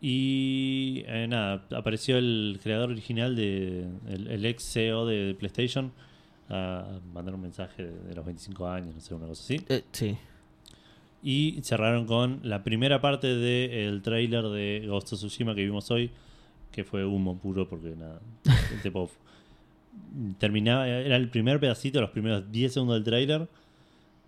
[0.00, 5.92] Y eh, nada, apareció el creador original de el, el ex CEO de PlayStation
[6.48, 9.64] a mandar un mensaje de, de los 25 años, no sé, una cosa así.
[9.68, 10.16] Eh, sí.
[11.22, 16.10] Y cerraron con la primera parte del trailer de Ghost of Tsushima que vimos hoy,
[16.70, 18.20] que fue humo puro porque nada,
[18.74, 19.10] el tipo
[20.38, 23.48] terminaba, era el primer pedacito, los primeros 10 segundos del trailer.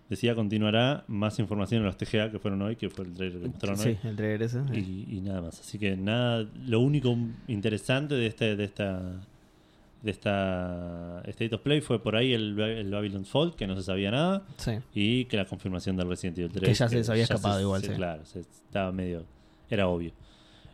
[0.09, 3.47] Decía continuará más información en los TGA que fueron hoy, que fue el trailer que
[3.49, 3.97] mostraron hoy.
[4.01, 4.61] Sí, el trailer ese.
[4.73, 5.59] Y, y nada más.
[5.59, 7.15] Así que nada, lo único
[7.47, 9.01] interesante de este, de esta
[10.03, 13.81] de esta State of Play fue por ahí el, el Babylon Fall, que no se
[13.83, 14.73] sabía nada, Sí.
[14.93, 16.63] y que la confirmación del Resident Evil 3.
[16.69, 17.89] Que ya se les había escapado igual, sí.
[17.93, 19.25] Claro, se- estaba medio...
[19.69, 20.11] Era obvio.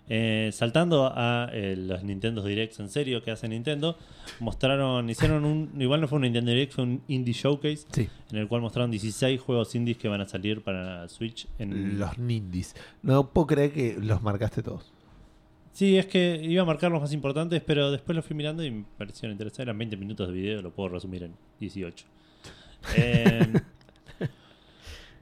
[0.09, 3.97] Eh, saltando a eh, los Nintendo Directs en serio que hace Nintendo,
[4.39, 8.09] mostraron, hicieron un, igual no fue un Nintendo Direct, fue un Indie Showcase, Sí.
[8.31, 11.47] en el cual mostraron 16 juegos indies que van a salir para Switch.
[11.57, 11.97] En...
[11.99, 12.75] Los Nindis.
[13.01, 14.91] No puedo creer que los marcaste todos.
[15.71, 18.69] Sí, es que iba a marcar los más importantes, pero después los fui mirando y
[18.71, 19.63] me parecieron interesantes.
[19.63, 22.05] Eran 20 minutos de video, lo puedo resumir en 18.
[22.97, 23.53] Eh,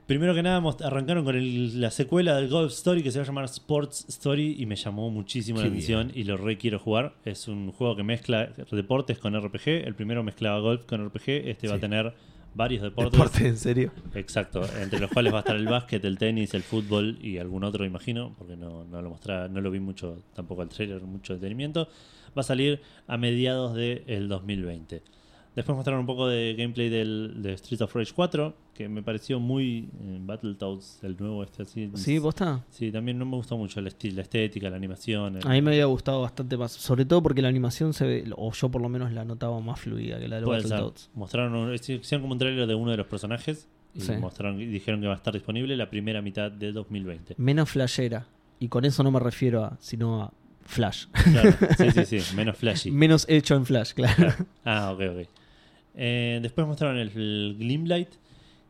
[0.07, 3.28] primero que nada, arrancaron con el- la secuela del Golf Story que se va a
[3.28, 7.14] llamar Sports Story y me llamó muchísimo Qué la atención y lo re quiero jugar.
[7.26, 9.86] Es un juego que mezcla deportes con RPG.
[9.86, 12.14] El primero mezclaba golf con RPG, este va a tener
[12.53, 13.14] varios deportes.
[13.14, 13.91] Deporte, en serio.
[14.14, 17.64] Exacto, entre los cuales va a estar el básquet, el tenis, el fútbol y algún
[17.64, 21.34] otro, imagino, porque no, no lo mostraba, no lo vi mucho, tampoco el trailer, mucho
[21.36, 21.88] detenimiento.
[22.38, 25.02] Va a salir a mediados del 2020.
[25.56, 29.39] Después mostraron un poco de gameplay del, de Street of Rage 4, que me pareció
[29.39, 31.91] muy eh, Battletoads, el nuevo este así.
[31.95, 32.64] ¿Sí, posta?
[32.69, 35.38] Sí, también no me gustó mucho el estilo, la estética, la animación.
[35.38, 36.72] el- A mí me había gustado bastante más.
[36.72, 39.80] Sobre todo porque la animación se ve, o yo por lo menos la notaba más
[39.80, 40.45] fluida que la de.
[40.45, 41.10] Battletoads.
[41.15, 44.14] Mostraron un- hicieron como un trailer de uno de los personajes y Sí.
[44.14, 47.35] mostraron, dijeron que va a estar disponible la primera mitad de 2020.
[47.38, 48.26] Menos flashera.
[48.60, 50.34] Y con eso no me refiero a, sino a
[50.64, 51.07] Flash.
[51.11, 52.91] Claro, sí, sí, sí, menos flashy.
[52.91, 54.34] Menos hecho en Flash, claro.
[54.64, 55.27] Ah, ok, ok.
[55.95, 58.07] Eh, después mostraron el, el Glimlight,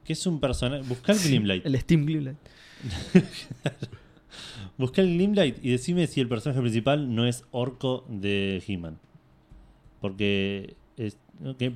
[0.04, 0.84] que es un personaje.
[0.88, 1.66] Busca el Glimlight.
[1.66, 2.38] El Steam Glimlight.
[4.78, 8.98] Busca el Glimlight y decime si el personaje principal no es Orco de He-Man.
[10.00, 10.76] Porque.
[10.98, 11.18] Es,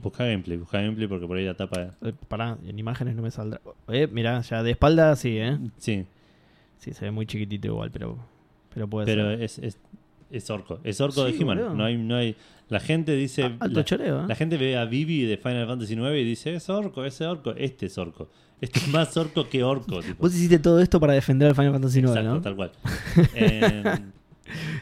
[0.02, 1.96] busca gameplay, busca gameplay porque por ahí la tapa.
[2.02, 3.62] Eh, pará, en imágenes no me saldrá.
[3.88, 5.58] Eh, mirá, ya de espalda sí, ¿eh?
[5.78, 6.06] Sí,
[6.78, 8.18] Sí, se ve muy chiquitito igual, pero,
[8.74, 9.42] pero puede pero ser.
[9.42, 9.80] es, es,
[10.32, 10.80] es Orco.
[10.84, 11.78] Es Orco Sí, de He-Man.
[11.78, 12.36] No hay, no hay.
[12.70, 13.44] La gente dice.
[13.44, 14.26] Ah, Alto la, choreo, ¿eh?
[14.28, 17.52] la gente ve a Vivi de Final Fantasy IX y dice: Es Orco, ese Orco.
[17.56, 18.30] Este es Orco.
[18.62, 20.02] Este es más Orco que Orco.
[20.02, 20.24] Tipo.
[20.24, 22.42] Vos hiciste todo esto para defender al Final Fantasy IX, Exacto, ¿no?
[22.42, 22.72] tal cual.
[23.36, 23.84] Eh,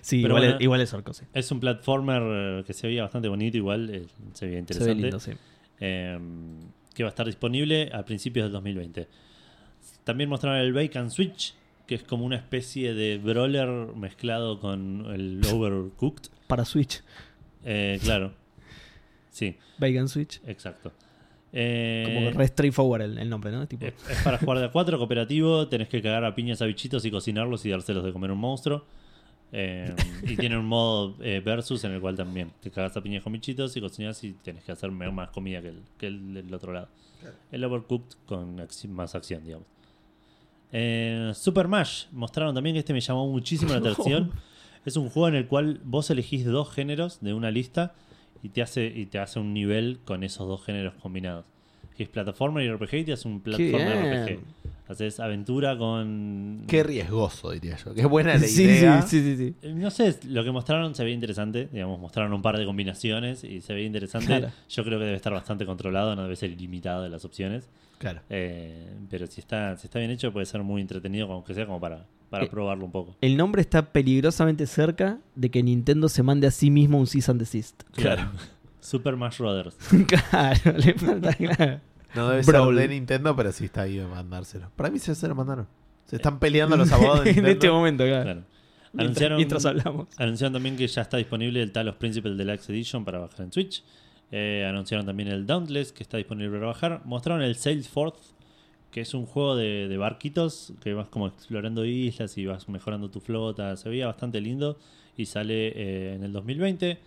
[0.01, 1.23] Sí, Pero igual, bueno, es, igual es orco, sí.
[1.33, 4.93] es un platformer eh, que se veía bastante bonito, igual eh, se veía Se interesante.
[4.95, 5.31] ve lindo, sí.
[6.93, 9.07] que va a estar disponible a principios del 2020.
[10.03, 11.55] También mostraron el Bacon Switch,
[11.93, 16.31] que es como una especie de brawler mezclado con el Overcooked.
[16.47, 17.03] Para Switch.
[17.63, 18.33] Eh, claro.
[19.29, 20.41] Sí, Bacon Switch.
[20.47, 20.91] exacto.
[21.55, 23.67] Eh, Como re straightforward el, el nombre, ¿no?
[23.67, 25.67] Tipo, es, es para jugar de a cuatro, cooperativo.
[25.67, 28.39] Tenés que cagar a piñas a bichitos y cocinarlos y dárselos de comer a un
[28.39, 28.85] monstruo.
[29.51, 29.93] Eh,
[30.23, 33.33] y tiene un modo eh, versus en el cual también te cagas a piñas con
[33.33, 36.73] bichitos y cocinas y tenés que hacer más comida que el, que el del otro
[36.73, 36.89] lado.
[37.51, 39.67] El Overcooked con acci- más acción, digamos.
[40.73, 44.31] Eh, Super Mash mostraron también que este me llamó muchísimo la atención.
[44.85, 47.93] Es un juego en el cual vos elegís dos géneros de una lista
[48.41, 51.45] y te hace, y te hace un nivel con esos dos géneros combinados.
[51.95, 54.25] Que es plataforma y RPG y te hace un plataforma.
[54.25, 54.39] RPG.
[54.93, 56.63] Haces aventura con.
[56.67, 57.93] Qué riesgoso, diría yo.
[57.93, 59.01] Qué buena la sí, idea.
[59.01, 59.55] sí, sí, sí, sí.
[59.67, 61.67] Eh, No sé, lo que mostraron se veía interesante.
[61.71, 64.27] Digamos, mostraron un par de combinaciones y se veía interesante.
[64.27, 64.49] Claro.
[64.69, 67.69] Yo creo que debe estar bastante controlado, no debe ser ilimitado de las opciones.
[67.97, 68.21] Claro.
[68.29, 71.79] Eh, pero si está, si está bien hecho, puede ser muy entretenido, aunque sea como
[71.79, 73.15] para, para Eh, probarlo un poco.
[73.21, 77.31] El nombre está peligrosamente cerca de que Nintendo se mande a sí mismo un cease
[77.31, 77.83] and desist.
[77.93, 78.29] Claro.
[78.81, 79.77] Super Smash Brothers.
[80.29, 81.79] claro, le falta, claro.
[82.15, 82.75] No debe Brawl.
[82.77, 84.69] ser de Nintendo, pero sí está ahí de mandárselo.
[84.75, 85.67] Para mí se se lo mandaron.
[86.05, 87.51] Se están peleando los abogados de en Nintendo.
[87.51, 88.23] este momento, claro.
[88.23, 88.43] Claro.
[88.93, 90.07] Mientras, Anunciaron, mientras hablamos.
[90.17, 93.83] anunciaron también que ya está disponible el Talos Principle Deluxe Edition para bajar en Switch.
[94.31, 97.01] Eh, anunciaron también el Dauntless, que está disponible para bajar.
[97.05, 98.17] Mostraron el Sailforth,
[98.91, 103.09] que es un juego de, de barquitos que vas como explorando islas y vas mejorando
[103.09, 103.75] tu flota.
[103.77, 104.77] Se veía bastante lindo
[105.17, 106.99] y sale eh, en el 2020.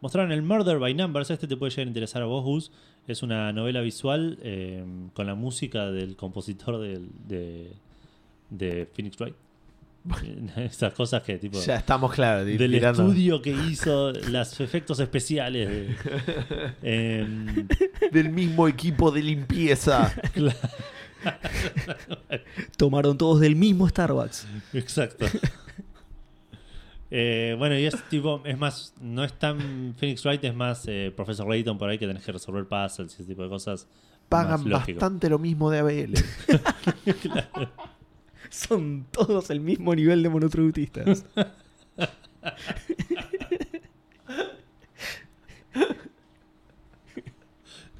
[0.00, 1.30] Mostraron el Murder by Numbers.
[1.30, 2.72] Este te puede llegar a interesar a vos, Gus.
[3.08, 7.72] Es una novela visual eh, con la música del compositor del- de,
[8.50, 9.34] de Phoenix Wright.
[10.56, 12.46] Esas cosas que tipo Ya estamos claros.
[12.46, 13.02] del tirando.
[13.02, 15.68] estudio que hizo los efectos especiales.
[15.68, 15.96] de-
[16.82, 17.66] Em,
[18.12, 20.14] Del mismo equipo de limpieza.
[22.76, 24.46] Tomaron todos del mismo Starbucks.
[24.74, 25.26] exacto.
[27.10, 31.12] Eh, bueno, y es tipo, es más, no es tan Phoenix Wright, es más eh,
[31.14, 33.88] Professor Layton por ahí que tenés que resolver puzzles y ese tipo de cosas.
[34.28, 36.14] Pagan bastante lo mismo de ABL.
[38.50, 41.24] Son todos el mismo nivel de monotributistas.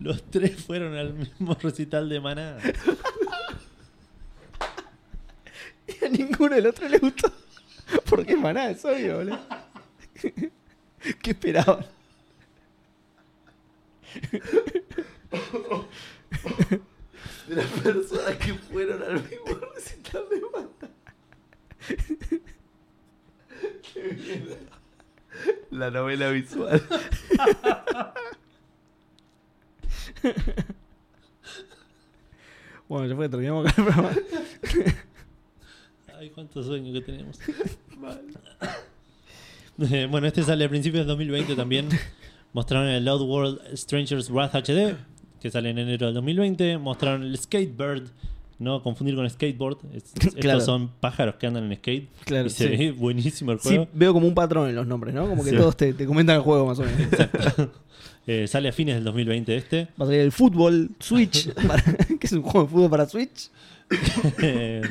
[0.00, 2.58] Los tres fueron al mismo recital de Maná.
[5.88, 7.32] Y a ninguno del otro le gustó.
[8.08, 9.38] Porque maná, es obvio, boludo.
[11.22, 11.86] ¿Qué esperaban?
[17.48, 20.90] De las personas que fueron al mismo recital de banda.
[23.92, 24.58] Qué bien.
[25.70, 26.82] La novela visual.
[32.88, 34.16] Bueno, ya fue, terminamos con el programa.
[36.18, 37.38] Ay, cuántos sueños que tenemos.
[39.80, 41.88] Eh, bueno, este sale a principios del 2020 también.
[42.52, 44.96] Mostraron el Loud World Strangers Wrath HD,
[45.40, 46.78] que sale en enero del 2020.
[46.78, 48.08] Mostraron el Skatebird,
[48.58, 49.78] no confundir con skateboard.
[49.94, 50.58] Es- Claro.
[50.58, 52.08] Estos son pájaros que andan en skate.
[52.24, 52.76] Claro, y se sí.
[52.76, 53.88] ve buenísimo el Sí, juego.
[53.92, 55.28] veo como un patrón en los nombres, ¿no?
[55.28, 55.56] Como que Sí.
[55.56, 56.98] todos te, te comentan el juego más o menos.
[58.26, 59.88] Eh, sale a fines del 2020 este.
[60.00, 63.50] Va a salir el fútbol Switch, para- que es un juego de fútbol para Switch.
[64.42, 64.82] Eh,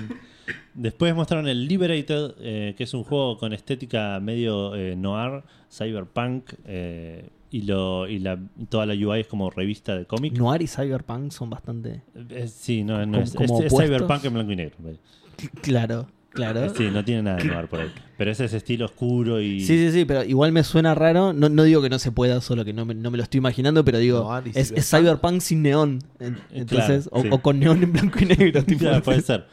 [0.74, 6.54] Después mostraron el Liberated, eh, que es un juego con estética medio eh, noir, cyberpunk,
[6.66, 8.38] eh, y, lo, y la,
[8.70, 10.34] toda la UI es como revista de cómic.
[10.38, 12.02] Noir y Cyberpunk son bastante.
[12.30, 14.76] Eh, sí, no, no Como- es, es- es cyberpunk en blanco y negro.
[15.62, 16.74] Claro, claro.
[16.76, 17.92] Sí, no tiene nada de noir por ahí.
[18.18, 19.60] Pero es ese estilo oscuro y...
[19.62, 21.32] Sí, sí, sí, pero igual me suena raro.
[21.32, 23.38] No, no digo que no se pueda, solo que no me, no me lo estoy
[23.38, 25.42] imaginando, pero digo, Noir es, es cyberpunk.
[25.42, 26.00] sin neón.
[26.20, 27.28] Eh, Entonces, claro, o, sí.
[27.32, 28.64] o con neón en blanco y negro.
[28.66, 28.80] tipo.
[28.80, 29.46] Claro, puede ser.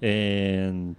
[0.00, 0.92] Eh,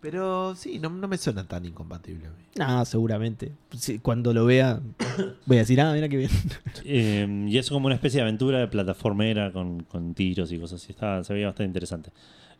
[0.00, 2.44] Pero sí, no, no me suena tan incompatible a mí.
[2.56, 3.52] No, seguramente.
[3.76, 4.80] Sí, cuando lo vea,
[5.46, 6.30] voy a decir, ah, mira qué bien.
[6.88, 10.82] Eh, y es como una especie de aventura de plataformera con, con tiros y cosas
[10.82, 10.92] así.
[10.92, 12.10] Está, se veía bastante interesante.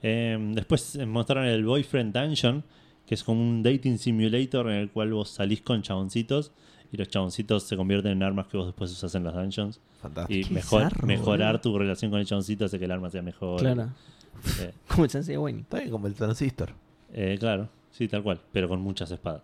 [0.02, 2.64] Eh, después mostraron el Boyfriend Dungeon,
[3.06, 6.50] que es como un dating simulator en el cual vos salís con chaboncitos
[6.90, 9.80] y los chaboncitos se convierten en armas que vos después usás en las dungeons.
[10.02, 10.48] Fantástico.
[10.48, 13.60] Y mejor, bizarro, mejorar tu relación con el chaboncito hace que el arma sea mejor.
[13.60, 13.90] Claro.
[14.60, 15.60] Eh, Como el Sensei de Wayne.
[15.60, 16.70] Está bien como el transistor.
[17.12, 19.42] eh, claro, sí, tal cual, pero con muchas espadas.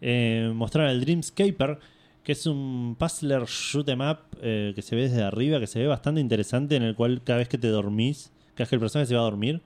[0.00, 1.78] Eh, mostraron el Dreamscaper,
[2.22, 5.78] que es un puzzler shoot 'em up eh, que se ve desde arriba, que se
[5.78, 8.80] ve bastante interesante, en el cual cada vez que te dormís, cada vez que el
[8.80, 9.62] personaje se va a dormir,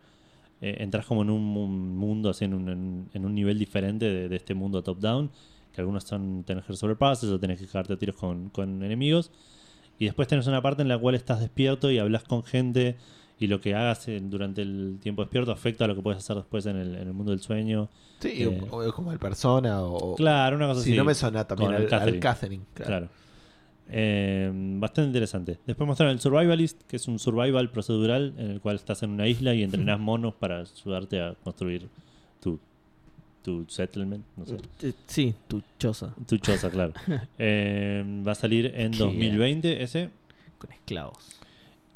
[0.60, 4.06] eh, entras como en un, un mundo, así en un, en- en un nivel diferente
[4.06, 5.30] de, de este mundo top-down,
[5.72, 8.82] que algunos son tenés que resolver puzzles o tenés que cagarte a tiros con, con
[8.82, 9.30] enemigos.
[10.00, 12.96] Y después tenés una parte en la cual estás despierto y hablas con gente
[13.40, 16.36] y lo que hagas en- durante el tiempo despierto afecta a lo que puedes hacer
[16.36, 17.88] después en el, en el mundo del sueño.
[18.20, 18.60] Sí, Eh.
[18.70, 20.16] o- o como el persona o...
[20.16, 20.96] Claro, una cosa Si así.
[20.98, 22.18] no me suena también al, Catherine.
[22.20, 22.64] Catherine.
[22.74, 22.88] Claro.
[22.88, 23.08] Claro.
[23.90, 25.58] Eh, bastante interesante.
[25.66, 29.26] Después mostraron el Survivalist, que es un survival procedural en el cual estás en una
[29.26, 31.88] isla y entrenás monos para ayudarte a construir
[32.40, 32.58] tu,
[33.42, 34.24] tu settlement.
[34.36, 34.56] No sé.
[34.82, 36.14] Eh, Sí, tu choza.
[36.26, 36.92] Tu choza, claro.
[37.38, 40.10] Eh, va a salir en Qué 2020 ese.
[40.58, 41.37] Con esclavos.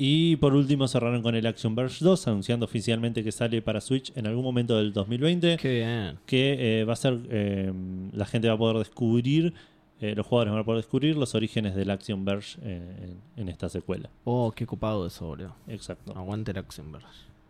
[0.04, 4.10] Y por último cerraron con el Action Verge 2, anunciando oficialmente que sale para Switch
[4.16, 5.58] en algún momento del 2020.
[5.58, 6.18] Qué bien.
[6.26, 7.72] que eh, va a ser eh,
[8.12, 9.54] la gente va a poder descubrir
[10.00, 13.48] eh, los jugadores van a poder descubrir los orígenes del Action Verge eh, en, en
[13.48, 15.54] esta secuela Oh, qué copado eso, boludo.
[15.68, 16.86] exacto Aguante el Action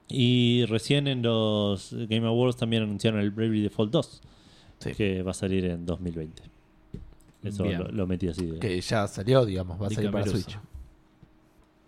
[0.09, 4.21] y recién en los Game Awards también anunciaron el Bravely Default 2
[4.81, 4.93] Sí.
[4.93, 6.43] que va a salir en 2020
[7.45, 10.27] eso lo, lo metí así de- Que ya salió, digamos, va a salir para.
[10.27, 10.59] Switch.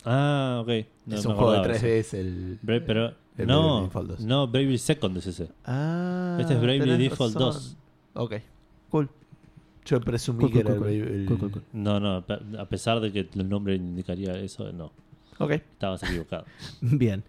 [0.04, 0.68] Ah ok
[1.06, 1.86] No es un juego de acordaba 3D, eso.
[1.86, 2.58] es el...
[2.64, 3.06] Pero
[3.36, 4.20] el Bravely no Default 2.
[4.20, 7.52] no Bravely Second es ese Ah, Este es Bravely tenés Default razón.
[7.52, 7.76] 2.
[8.14, 8.34] Ok,
[8.90, 9.10] cool.
[9.84, 11.12] Yo presumí Cool, que cool, era cool, el, cool.
[11.14, 11.62] el- Cool, cool, cool.
[11.72, 14.92] no no pe- a pesar de que el nombre indicaría eso no
[15.38, 16.44] Ok, estabas equivocado
[16.80, 17.22] Bien.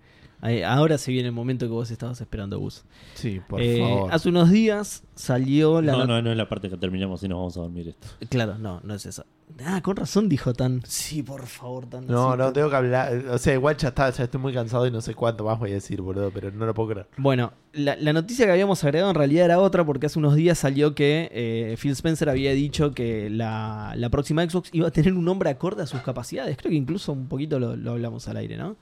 [0.66, 2.84] Ahora se viene el momento que vos estabas esperando, Gus.
[3.16, 4.14] sí, por Eh, favor.
[4.14, 7.28] Hace unos días salió la no, not- no, no es la parte que terminamos y
[7.28, 8.08] nos vamos a dormir esto.
[8.30, 9.26] Claro, no, no es esa.
[9.64, 10.82] Ah, con razón dijo tan.
[10.86, 12.06] Sí, por favor, tan.
[12.08, 13.14] No, no, tan- tengo que hablar.
[13.30, 15.72] O sea, igual ya está, ya estoy muy cansado y no sé cuánto más voy
[15.72, 17.08] a decir, boludo, pero no lo puedo creer.
[17.18, 20.58] Bueno, la, la noticia que habíamos agregado en realidad era otra porque hace unos días
[20.60, 25.14] salió que eh, Phil Spencer había dicho que la, la próxima Xbox iba a tener
[25.14, 26.58] un nombre acorde a sus capacidades.
[26.58, 28.76] Creo que incluso un poquito lo, lo hablamos al aire, ¿no?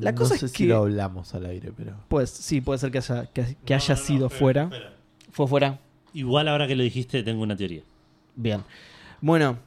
[0.00, 1.94] La no cosa sé es si que- lo hablamos al aire, pero.
[2.08, 4.68] Pues sí, puede ser que haya, que, que haya sido fuera.
[5.30, 5.78] ¿Fue fuera?
[6.12, 7.82] Igual ahora que lo dijiste, tengo una teoría.
[8.34, 8.62] Bien.
[9.20, 9.58] Bueno,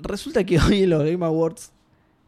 [0.00, 1.72] resulta que hoy en los Game Awards,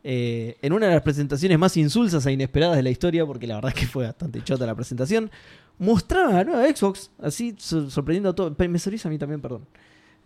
[0.03, 3.57] eh, en una de las presentaciones más insulsas e inesperadas de la historia, porque la
[3.57, 5.31] verdad es que fue bastante chota la presentación,
[5.79, 8.55] mostraron la nueva Xbox, así sor- sorprendiendo a todo.
[8.69, 9.67] Me sorprende a mí también, perdón.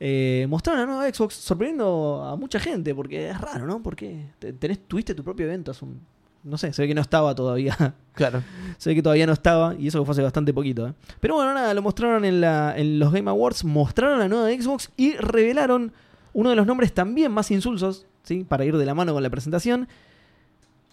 [0.00, 3.82] Eh, mostraron la nueva Xbox sorprendiendo a mucha gente, porque es raro, ¿no?
[3.82, 6.00] Porque te- tenés, tuviste tu propio evento hace un.
[6.44, 7.76] No sé, se ve que no estaba todavía
[8.14, 8.42] Claro.
[8.78, 10.86] Se ve que todavía no estaba, y eso fue hace bastante poquito.
[10.88, 10.94] ¿eh?
[11.20, 14.90] Pero bueno, nada, lo mostraron en, la, en los Game Awards, mostraron la nueva Xbox
[14.96, 15.92] y revelaron
[16.32, 18.44] uno de los nombres también más insulsos, ¿sí?
[18.44, 19.88] para ir de la mano con la presentación,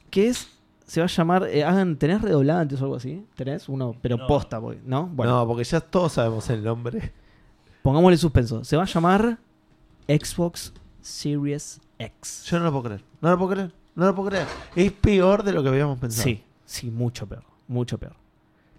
[0.09, 0.47] que es,
[0.85, 3.25] se va a llamar, eh, hagan, ¿tenés redoblantes o algo así?
[3.35, 3.67] ¿Tenés?
[3.69, 4.27] Uno, pero No.
[4.27, 5.07] posta, porque- ¿no?
[5.07, 7.11] Bueno, No, porque ya todos sabemos el nombre.
[7.81, 8.63] pongámosle suspenso.
[8.63, 9.37] Se va a llamar
[10.07, 12.43] Xbox Series X.
[12.49, 13.03] Yo no lo puedo creer.
[13.21, 13.71] No lo puedo creer.
[13.95, 14.47] No lo puedo creer.
[14.75, 16.23] Es peor de lo que habíamos pensado.
[16.23, 17.43] Sí, sí, mucho peor.
[17.67, 18.13] Mucho peor.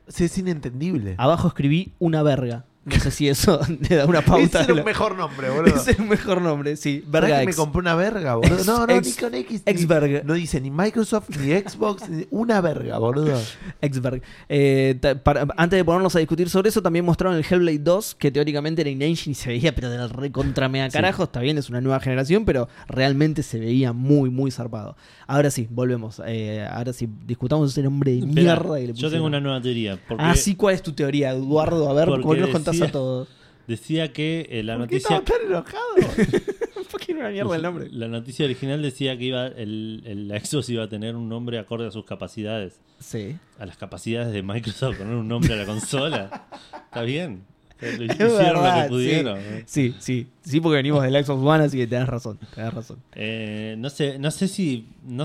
[0.09, 1.15] Sí, es inentendible.
[1.19, 2.65] Abajo escribí una verga.
[2.87, 3.61] No sé si eso
[3.91, 4.65] le da una pauta.
[4.69, 5.75] Un lo- mejor nombre, boludo.
[5.77, 7.01] Ese es el mejor nombre, sí.
[7.01, 8.55] ¿Sabés Verga que me compré una verga, boludo?
[8.55, 9.63] Ex- no, no, ex- ni con X.
[9.67, 10.23] ni- Xverga.
[10.25, 13.39] No dice ni Microsoft, ni Xbox, ni una verga, boludo.
[13.83, 14.23] Xberg.
[14.49, 18.31] Eh, para- antes de ponernos a discutir sobre eso, también mostraron el Hellblade 2, que
[18.31, 21.25] teóricamente era in-engine y se veía, pero del recontra mega carajo.
[21.25, 24.97] Está bien, es una nueva generación, pero realmente se veía muy, muy zarpado.
[25.27, 26.23] Ahora sí, volvemos.
[26.25, 28.77] Eh, ahora sí, discutamos ese nombre de mierda.
[28.79, 29.99] que le yo tengo una nueva teoría.
[30.07, 31.91] Porque Ah, sí, ¿cuál es tu teoría, Eduardo?
[31.91, 33.29] A ver, Porque ¿cómo nos contás decía- a todos?
[33.67, 35.17] Decía que eh, la ¿Por qué noticia.
[35.17, 35.85] estaba tan enojado?
[36.91, 37.89] ¿Por qué era una mierda el nombre?
[37.91, 41.59] La noticia original decía que iba el, el- la Xbox iba a tener un nombre
[41.59, 42.81] acorde a sus capacidades.
[43.01, 43.37] Sí.
[43.59, 46.47] A las capacidades de Microsoft, poner un nombre a la consola.
[46.85, 47.43] Está bien.
[47.81, 49.39] Lo hicieron lo que pudieron.
[49.67, 50.29] Sí, sí.
[50.43, 52.39] Sí, porque venimos del Xbox One, así que tenés razón.
[52.55, 52.99] Tenés razón.
[53.15, 54.87] Eh, no sé, no sé si.
[55.05, 55.25] No,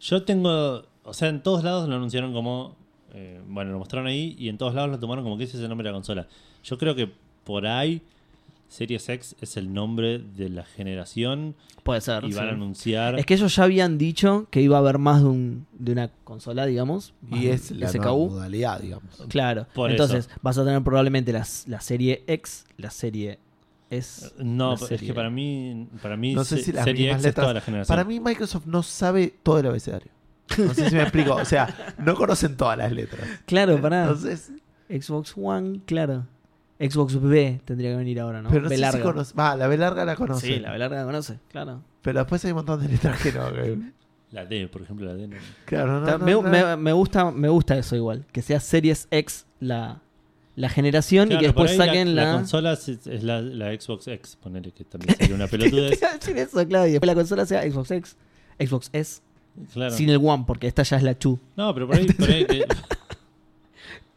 [0.00, 0.84] yo tengo.
[1.02, 2.76] O sea, en todos lados lo anunciaron como.
[3.14, 5.62] eh, bueno, lo mostraron ahí y en todos lados lo tomaron como que ese es
[5.64, 6.28] el nombre de la consola.
[6.64, 7.10] Yo creo que
[7.44, 8.02] por ahí.
[8.68, 12.24] Series X es el nombre de la generación Puede ser.
[12.24, 12.50] y van sí.
[12.50, 13.18] a anunciar.
[13.18, 16.08] Es que ellos ya habían dicho que iba a haber más de, un, de una
[16.24, 17.12] consola, digamos.
[17.30, 18.30] y es la SKU.
[18.30, 19.22] modalidad, digamos.
[19.28, 19.66] Claro.
[19.74, 23.38] Por Entonces vas a tener probablemente las- la serie X, la serie
[23.90, 24.30] S.
[24.38, 27.34] No, la es que para mí, para mí No sé si las Serie X es
[27.34, 27.94] toda la generación.
[27.94, 30.10] Para mí Microsoft no sabe todo el abecedario.
[30.56, 31.34] No sé si me explico.
[31.34, 33.20] O sea, no conocen todas las letras.
[33.44, 34.50] Claro, para Entonces,
[34.88, 36.26] Xbox One, claro.
[36.90, 38.48] Xbox B tendría que venir ahora, ¿no?
[38.50, 38.98] pero no B sé larga.
[38.98, 39.34] si conoce.
[39.34, 40.46] Va, la B larga la conoce.
[40.46, 41.82] Sí, la B larga la conoce, claro.
[42.02, 43.52] Pero después hay un montón de letras que no.
[43.52, 43.78] que-
[44.32, 45.28] La D, por ejemplo, la D.
[45.28, 45.36] no.
[45.66, 46.42] Claro, no, me, no.
[46.42, 48.24] me- me gusta, me gusta eso igual.
[48.32, 50.00] Que sea Series X la,
[50.56, 52.28] la generación Claro, y que por después ahí saquen la, la.
[52.32, 55.90] la consola es, es la, la Xbox X, ponele que también sería una pelotudez.
[55.92, 56.86] Te iba a decir eso, claro.
[56.88, 58.16] Y después la consola sea Xbox X,
[58.58, 59.20] Xbox S,
[59.74, 59.94] Claro.
[59.94, 61.38] sin el One, porque esta ya es la 2.
[61.56, 62.64] No, pero por ahí, por ahí que-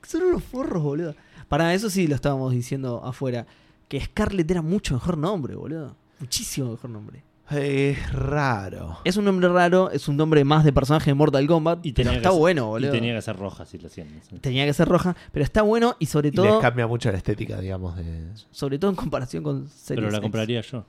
[0.04, 1.16] Son unos forros, boludo.
[1.48, 3.46] Para eso sí lo estábamos diciendo afuera.
[3.88, 5.96] Que Scarlett era mucho mejor nombre, boludo.
[6.20, 7.24] Muchísimo mejor nombre.
[7.52, 8.98] Es raro.
[9.04, 11.86] Es un nombre raro, es un nombre más de personaje de Mortal Kombat.
[11.86, 12.92] y pero está que ser- bueno, Y boludo.
[12.92, 14.08] tenía que ser roja si lo hacían.
[14.42, 17.18] Tenía que ser roja, pero está bueno y sobre Y les todo, cambia mucho la
[17.20, 17.96] estética, digamos.
[17.98, 18.30] De...
[18.50, 20.22] sobre todo en comparación con Series Pero la X.
[20.24, 20.86] compraría yo.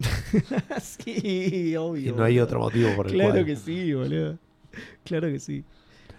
[0.80, 2.10] sí, obvio.
[2.12, 2.44] Y no hay boludo.
[2.44, 3.44] otro motivo por el Claro cual.
[3.46, 4.38] que sí, boludo.
[5.04, 5.64] Claro que sí.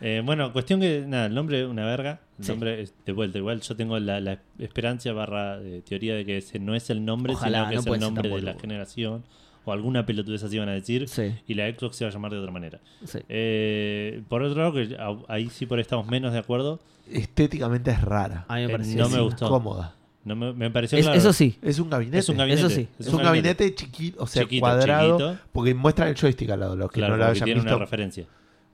[0.02, 2.22] Eh, bueno, cuestión que, nada, el nombre una verga.
[2.42, 2.52] Sí.
[2.52, 3.38] nombre es de vuelta.
[3.38, 7.04] Igual yo tengo la, la esperanza barra eh, teoría de que ese no es el
[7.06, 9.24] nombre, Ojalá, sino que no es el nombre de la generación.
[9.66, 11.08] O alguna pelotudez así van a decir.
[11.10, 12.80] Sí, Y la Xbox se va a llamar de otra manera.
[13.04, 13.20] sí.
[13.28, 14.98] Eh, por otro lado, que
[15.28, 16.80] ahí sí por ahí estamos menos de acuerdo.
[17.12, 18.46] Estéticamente es rara.
[18.48, 19.50] A mí me Eh, pareció no me gustó.
[19.50, 19.96] Cómoda.
[20.24, 21.18] No me, me pareció Es- claro.
[21.18, 21.58] Eso sí.
[21.62, 22.20] Es un gabinete.
[22.20, 22.62] Es un gabinete.
[22.62, 22.88] Eso sí.
[23.00, 25.18] Es un gabinete chiquito, o sea, Chiquito, cuadrado.
[25.18, 25.38] chiquito.
[25.52, 27.84] Porque muestra el joystick al lado, los que Claro, no lo hayan tiene visto, una
[27.86, 28.26] referencia.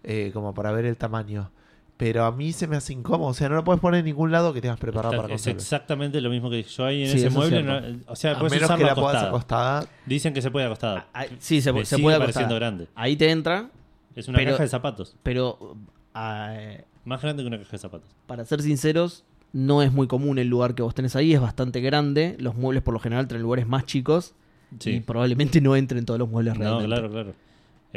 [0.03, 1.49] eh, como para ver el tamaño.
[1.97, 3.29] Pero a mí se me hace incómodo.
[3.29, 5.41] O sea, no lo puedes poner en ningún lado que tengas preparado Está- para es
[5.41, 5.55] consola.
[5.61, 7.63] exactamente lo mismo que yo ahí en Sí, ese es mueble.
[7.63, 9.77] no- o sea, A puedes menos usarlo que la puedas acostada.
[9.79, 9.99] acostada.
[10.05, 11.07] Dicen que se puede acostada.
[11.13, 12.59] Ah, sí, se, Me se sigue puede pareciendo acostar.
[12.73, 12.87] grande.
[12.95, 13.69] Ahí te entra,
[14.13, 15.15] Es una Pero- caja de zapatos.
[15.23, 15.75] pero
[16.13, 18.09] ah, eh, Más grande que una caja de zapatos.
[18.27, 21.81] para ser sinceros, no es muy común el lugar que vos tenés ahí, es bastante
[21.81, 22.35] grande.
[22.39, 24.33] Los muebles por lo general traen lugares más chicos
[24.73, 24.99] y Sí.
[25.01, 26.87] probablemente no entren todos los muebles No, realmente.
[26.87, 27.33] claro, claro.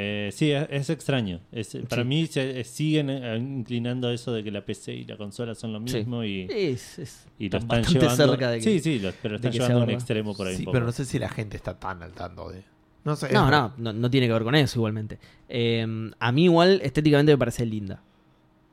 [0.01, 1.41] Eh, sí, es, es extraño.
[1.51, 2.09] Es- Para Sí.
[2.09, 5.73] mí se eh, siguen eh, inclinando eso de que la PC y la consola son
[5.73, 5.97] lo Sí.
[5.97, 8.15] mismo y, Es, es- y lo están llevando.
[8.29, 10.61] cerca de que- sí, sí, lo- pero están llevando a un extremo por ahí Sí,
[10.61, 10.73] un poco.
[10.75, 12.63] pero no sé si la gente está tan al tanto de.
[13.05, 13.33] No sé.
[13.33, 15.19] No, no, no, no tiene que ver con eso igualmente.
[15.49, 15.85] Eh,
[16.21, 18.01] a mí igual estéticamente me parece linda.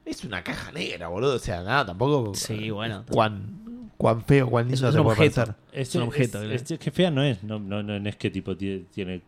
[0.05, 1.35] Es una caja negra, boludo.
[1.37, 2.35] O sea, nada, tampoco.
[2.35, 3.03] Sí, bueno.
[3.09, 5.35] Cuán, cuán feo, cuán lindo Es un puede objeto.
[5.41, 5.55] parecer.
[5.71, 7.43] Es, un objeto, es- es que fea no es.
[7.43, 9.21] No, no, no, no es que tipo tiene, tiene-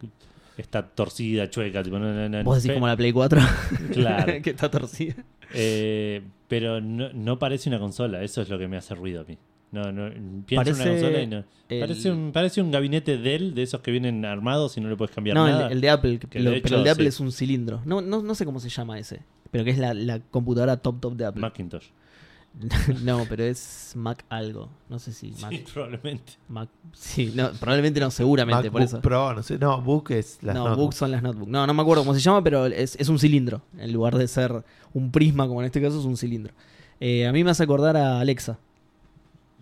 [0.61, 1.83] está torcida, chueca.
[1.83, 3.41] Tipo, no, no, no, Vos decís como la Play 4,
[3.93, 4.33] Claro.
[4.43, 5.15] que está torcida.
[5.53, 8.23] Eh, pero no, no parece una consola.
[8.23, 9.37] Eso es lo que me hace ruido a mí.
[9.69, 10.09] No, no,
[10.45, 11.43] pienso en una Parece consola y no.
[11.69, 14.95] el- Parece, un, parece un gabinete Dell de esos que vienen armados y no le
[14.95, 15.67] puedes cambiar No, nada.
[15.67, 17.09] el, el de Apple, Que lo- de pero el de Apple sí.
[17.09, 17.81] es un cilindro.
[17.83, 19.19] No, no, no sé cómo se llama ese,
[19.51, 21.41] pero que es la, la computadora top top de Apple.
[21.41, 21.83] Macintosh.
[23.03, 24.69] no, pero es Mac algo.
[24.89, 25.51] No sé si Mac.
[25.51, 26.33] Sí, probablemente.
[26.49, 29.01] Mac sí, no, probablemente no, seguramente, por MacBook eso.
[29.01, 29.57] Pro, no sé.
[29.59, 31.51] No, Book es las no, books son las notebooks.
[31.51, 33.61] No, no me acuerdo cómo se llama, pero es, es un cilindro.
[33.77, 34.63] En lugar de ser
[34.93, 36.53] un prisma, como en este caso, es un cilindro.
[36.99, 38.57] Eh, a mí me hace acordar a Alexa.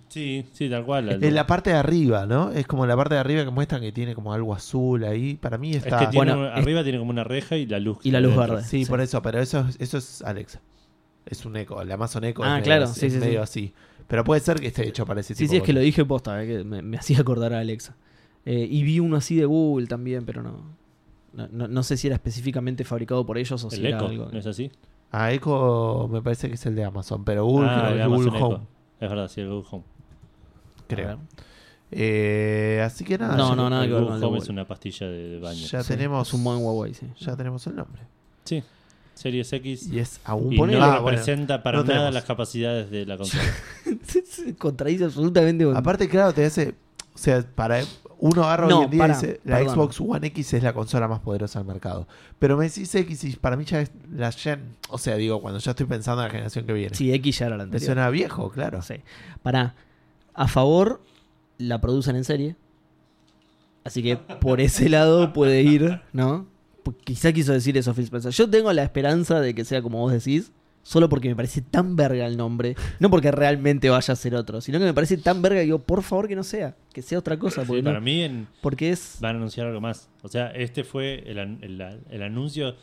[0.08, 1.22] Sí, sí, tal cual.
[1.22, 2.52] Es la parte de arriba, ¿no?
[2.52, 5.34] Es como la parte de arriba que muestran que tiene como algo azul ahí.
[5.36, 6.00] Para mí Es está.
[6.00, 7.98] que tiene, Bueno, es- arriba tiene como una reja y la luz.
[8.04, 8.64] Y la luz verde.
[8.64, 8.90] Sí, Sí.
[8.90, 10.62] por eso, pero eso, es- eso es Alexa.
[11.26, 11.82] Es un eco.
[11.82, 13.70] El Amazon Echo Ah, es medio, claro, así- sí, es sí, medio sí.
[13.70, 13.74] así.
[14.08, 15.80] Pero puede ser que esté hecho para ese Sí, tipo sí, es de que lo
[15.80, 17.96] dije posta, eh, que me, me hacía acordar a Alexa.
[18.46, 20.60] Eh, y vi uno así de Google también, pero no,
[21.34, 24.06] no, no- no sé si era específicamente fabricado por ellos o si El era Echo,
[24.08, 24.30] algo.
[24.32, 24.72] ¿no es así?
[25.12, 28.00] A Echo me parece que es el de Amazon, pero Google Ah, creo que el
[28.02, 28.68] es Google Amazon Home, Echo.
[29.00, 29.84] Es verdad, sí, el Google Home.
[30.88, 31.20] Creo.
[31.92, 34.38] Eh, así que nada, No, no, nada el que ver Google con el de Home
[34.40, 35.66] es una pastilla de, de baño.
[35.66, 37.08] ya Sí, tenemos Es un buen Huawei, sí.
[37.20, 38.02] ya tenemos el nombre.
[38.44, 38.64] Sí,
[39.16, 39.88] Series X.
[39.92, 41.18] Y es aún Y ponele- no Ah, bueno.
[41.18, 42.14] representa para no nada tenemos.
[42.14, 43.44] las capacidades de la consola.
[44.30, 45.76] Se contradice absolutamente con...
[45.76, 46.76] Aparte, claro, te hace.
[47.14, 47.82] O sea, para
[48.20, 49.74] uno agarra No, hoy en día y dice: La perdón.
[49.76, 52.08] Xbox One X es la consola más poderosa del mercado.
[52.40, 54.76] Pero me decís X y para mí ya es la Gen.
[54.90, 56.94] O sea, digo, cuando ya estoy pensando en la generación que viene.
[56.96, 57.86] Sí, X ya era la me anterior.
[57.86, 58.82] suena viejo, claro.
[58.82, 58.96] Sí.
[59.44, 59.76] Para,
[60.34, 61.02] a favor,
[61.58, 62.56] la producen en serie.
[63.86, 66.48] Así que por ese lado puede ir, ¿no?
[67.04, 68.32] Quizá quiso decir eso Phil Spencer.
[68.32, 70.52] Yo tengo la esperanza de que sea como vos decís,
[70.84, 72.76] solo porque me parece tan verga el nombre.
[73.00, 75.80] No porque realmente vaya a ser otro, sino que me parece tan verga que digo,
[75.80, 77.62] por favor que no sea, que sea otra cosa.
[77.62, 79.18] Sí, Porque, no- para mí en- porque es...
[79.20, 80.10] van a anunciar algo más.
[80.22, 82.76] O sea, este fue el, el- el anuncio.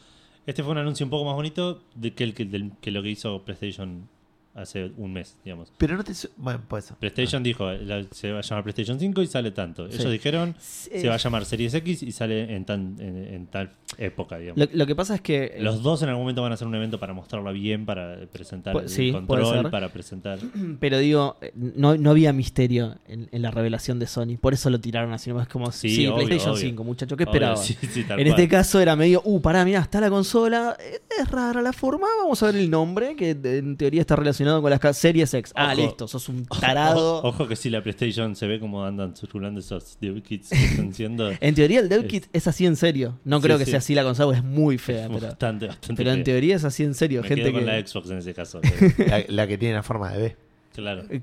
[0.46, 3.10] Este fue un anuncio un poco más bonito de que, el, que, que lo que
[3.10, 4.08] hizo PlayStation
[4.54, 5.72] hace un mes, digamos.
[5.78, 6.14] Pero no te.
[6.14, 6.96] su- Bueno, puede ser.
[6.98, 9.88] PlayStation dijo, la- se va a llamar PlayStation 5 y sale tanto.
[9.90, 9.96] Sí.
[9.98, 10.54] Ellos dijeron,
[10.90, 14.38] Eh, se va a llamar Series X y sale en, tan, en, en tal época,
[14.38, 14.58] digamos.
[14.58, 15.44] lo, lo que pasa es que...
[15.56, 18.18] eh, Los dos en algún momento van a hacer un evento para mostrarla bien, para
[18.32, 19.70] presentar Pu- el sí, puede control, ser.
[19.70, 20.38] para presentar...
[20.80, 24.36] Pero digo, eh, no, no había misterio en, en la revelación de Sony.
[24.40, 26.62] Por eso lo tiraron así nomás como, sí, Sí, obvio, PlayStation obvio.
[26.68, 27.56] 5, muchacho, ¿qué Obvio, esperaba?
[27.62, 28.40] sí, sí, tal En cual.
[28.40, 32.06] este caso era medio, uh, pará, mirá, está la consola, eh, es rara la forma,
[32.22, 35.52] vamos a ver el nombre, que en teoría está relacionado con las Series X.
[35.56, 35.82] Ah, Ojo.
[35.82, 37.18] listo, sos un tarado.
[37.18, 40.56] Ojo, ojo que si la PlayStation se ve como andan circulando esos dev kits que
[40.64, 43.18] están siendo En teoría el Dev Es- Kit es así en serio.
[43.24, 43.70] No Sí, creo que sí.
[43.72, 46.24] sea así la consola, es muy fea, pero, bastante, bastante pero en fea.
[46.24, 47.22] teoría es así en serio.
[47.22, 47.66] Me gente quedo con que...
[47.66, 48.60] la Xbox en ese caso.
[48.60, 50.36] pero- La, la que tiene la forma de B.
[50.74, 51.04] claro.
[51.10, 51.20] Eh,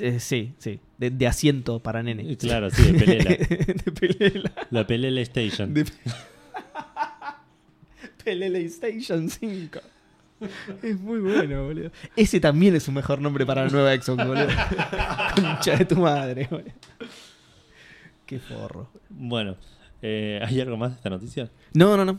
[0.00, 2.36] eh, Sí, sí, de, de asiento para nene.
[2.36, 3.30] Claro, sí, de pelela.
[3.84, 4.52] de pelela.
[4.70, 5.74] La Pelela Station.
[5.74, 5.84] De-
[8.24, 9.80] Pelele Station 5.
[10.82, 11.90] Es muy bueno, boludo.
[12.16, 14.46] Ese también es un mejor nombre para la nueva Xbox, boludo.
[15.36, 16.70] Concha de tu madre, boludo.
[18.26, 18.88] Qué forro.
[19.08, 19.56] Bueno,
[20.00, 21.50] eh, ¿hay algo más de esta noticia?
[21.74, 22.18] No, no, no.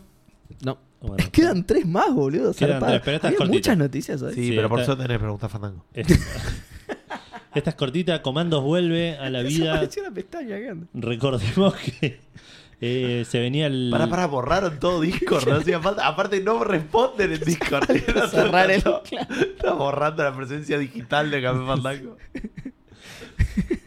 [0.63, 0.77] No.
[1.01, 2.53] Bueno, Quedan tres más, boludo.
[2.53, 2.91] Quedan zarpado.
[2.93, 3.57] tres, pero esta es Había cortita.
[3.57, 4.33] muchas noticias hoy.
[4.35, 5.85] Sí, Sí, pero por está- eso tenés preguntas Fandango.
[5.93, 6.13] Esta,
[7.55, 8.21] esta es cortita.
[8.21, 9.65] Comandos vuelve a la vida.
[9.65, 10.87] Desapareció la pestaña, ¿qué onda?
[10.93, 12.19] Recordemos que
[12.85, 13.88] eh, se venía el.
[13.91, 15.47] Para, para, borraron todo Discord.
[15.47, 16.05] No hacía falta.
[16.05, 17.89] Aparte, no responden en Discord.
[17.89, 18.84] Era Cerrar el-
[19.55, 22.18] Está borrando la presencia digital de Café Fandango.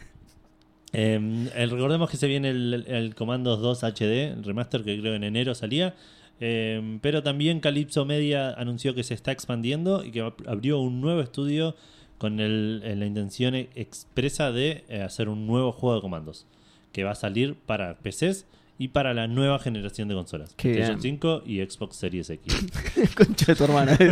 [0.98, 5.14] Eh, el- recordemos que se viene el, el Commandos 2 HD, el remaster que creo
[5.14, 5.94] en enero salía.
[6.40, 11.00] Eh, pero también Calypso Media anunció que se está expandiendo y que ab- abrió un
[11.02, 11.76] nuevo estudio
[12.18, 16.46] con el- la intención e- expresa de eh, hacer un nuevo juego de comandos
[16.92, 18.46] que va a salir para PCs
[18.78, 20.54] y para la nueva generación de consolas.
[20.56, 21.14] Qué PlayStation bien.
[21.16, 22.54] 5 y Xbox Series X.
[23.16, 23.96] Concha de tu hermana.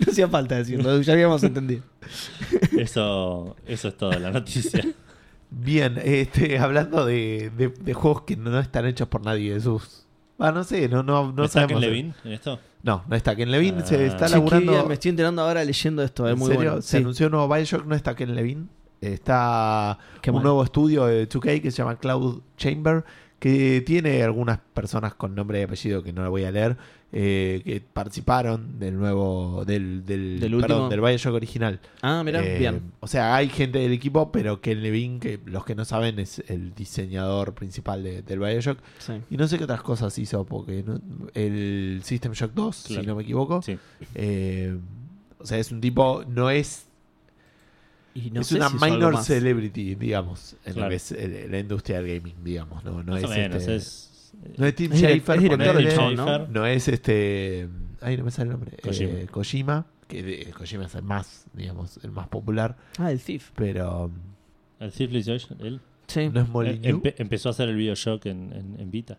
[0.00, 1.82] no hacía falta decirlo, ya habíamos entendido.
[2.78, 4.82] Eso, eso es todo la noticia.
[5.50, 10.06] Bien, este, hablando de, de- de juegos que no están hechos por nadie de sus.
[10.38, 11.80] Ah, no sé, no, no, no ¿Está Ken sabemos.
[11.82, 12.60] Levin en esto?
[12.82, 13.84] No, no está Ken Levin.
[13.84, 14.06] Se Ah.
[14.06, 14.86] está qué laburando.
[14.86, 16.70] me estoy enterando ahora leyendo esto, es ¿En muy serio?
[16.70, 16.82] bueno.
[16.82, 16.96] Se Sí.
[16.98, 18.68] anunció un nuevo Bioshock, no está Ken Levin.
[19.00, 20.44] Está Qué un mal.
[20.44, 23.04] nuevo estudio de 2K que se llama Cloud Chamber,
[23.38, 26.76] que tiene algunas personas con nombre y apellido que no lo voy a leer,
[27.12, 30.88] eh, que participaron del nuevo, del, del, ¿Del perdón, último?
[30.90, 31.80] del Bioshock original.
[32.02, 32.92] Ah, mira, Eh, bien.
[33.00, 36.42] O sea, hay gente del equipo, pero Ken Levine, que los que no saben, es
[36.48, 38.78] el diseñador principal de- del Bioshock.
[38.98, 39.12] Sí.
[39.30, 41.00] Y no sé qué otras cosas hizo, porque no-
[41.34, 43.02] el System Shock 2, Claro.
[43.02, 43.62] si no me equivoco.
[43.62, 43.78] Sí.
[44.16, 44.76] Eh,
[45.38, 46.87] o sea, es un tipo, no es
[48.26, 50.90] Y no es una si hizo minor celebrity, digamos, en lo Claro.
[50.90, 52.84] que es el- la industria del gaming, digamos.
[52.84, 53.58] No, no es menos.
[53.58, 55.58] este- es, no es Tim Schafer,
[56.16, 56.46] ¿no?
[56.48, 57.68] No es este.
[58.00, 58.76] Ay, no me sale el nombre.
[58.82, 59.10] Kojima.
[59.12, 63.50] Eh, Kojima, que de- Kojima es el más, digamos, el más popular, Ah, el Thief.
[63.54, 64.10] pero
[64.80, 66.28] El Thief Lee Josh, él Sí.
[66.32, 67.02] no es eh, Molyneux.
[67.02, 69.18] empe- empezó a hacer el Bioshock en, en, en Vita.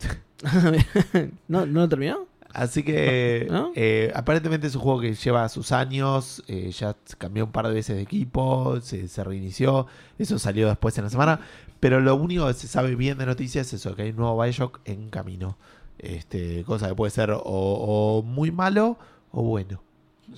[1.48, 2.26] ¿No, ¿No lo terminó?
[2.52, 3.70] Así que ¿No?
[3.74, 7.74] eh, aparentemente es un juego que lleva sus años, eh, ya cambió un par de
[7.74, 9.86] veces de equipo, se, se reinició,
[10.18, 11.40] eso salió después en la semana,
[11.78, 14.40] pero lo único que se sabe bien de noticias es eso, que hay un nuevo
[14.42, 15.56] Bioshock en camino.
[15.98, 18.96] Este, cosa que puede ser o, o muy malo
[19.32, 19.82] o bueno.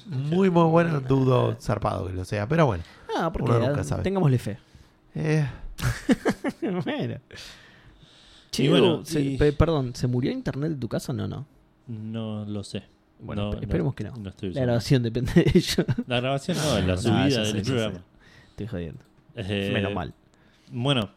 [0.06, 2.82] Muy muy bueno, dudo zarpado que lo sea, pero bueno.
[3.16, 4.02] Ah, porque Uno nunca sabe.
[4.02, 4.58] tengámosle fe.
[5.14, 5.46] Eh,
[8.68, 9.04] bueno.
[9.04, 11.28] Se- y- pe- perdón, ¿se murió internet de tu casa o no?
[11.28, 11.46] No.
[11.86, 12.82] No lo sé.
[13.20, 14.16] Bueno, No, espe- esperemos que no.
[14.16, 15.84] No estoy La grabación depende de ello.
[16.06, 17.94] La grabación no, en la Ah, subida ya sé, del ya programa.
[17.98, 18.02] sé.
[18.50, 19.00] Estoy jodiendo.
[19.36, 20.14] Eh, Menos mal.
[20.70, 21.10] Bueno,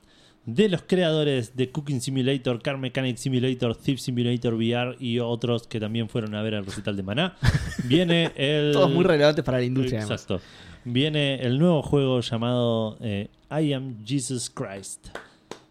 [0.46, 5.80] de los creadores de Cooking Simulator, Car Mechanic Simulator, Thief Simulator VR y otros que
[5.80, 7.36] también fueron a ver el recital de Maná.
[7.86, 8.72] Viene el.
[8.74, 10.02] Todos muy relevantes para la industria.
[10.02, 10.22] además.
[10.22, 10.42] Exacto.
[10.84, 15.08] Viene el nuevo juego llamado eh, I Am Jesus Christ.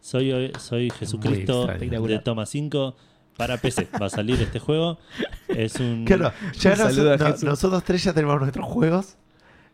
[0.01, 2.97] Soy, soy Jesucristo de Toma 5
[3.37, 3.89] para PC.
[4.01, 4.99] Va a salir este juego.
[5.49, 6.05] Es un.
[6.05, 7.45] Claro, ya Un nos- saludo a no- Jesús.
[7.45, 9.17] nosotros tres ya tenemos nuestros juegos.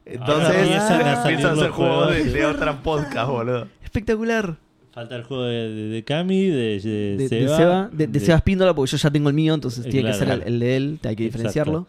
[0.07, 3.69] Ahora Entonces empiezan a salir empiezan a juegos de, de otra podcast, boludo.
[3.85, 4.57] Espectacular.
[4.93, 7.57] Falta el juego de, de, de Cami, de, de De, de Seba.
[7.57, 10.11] Seba, de, de de- Seba Espíndola, porque yo ya tengo el mío, entonces Eh, tiene
[10.11, 11.23] que ser el, el de él, hay que Exacto.
[11.27, 11.87] diferenciarlo.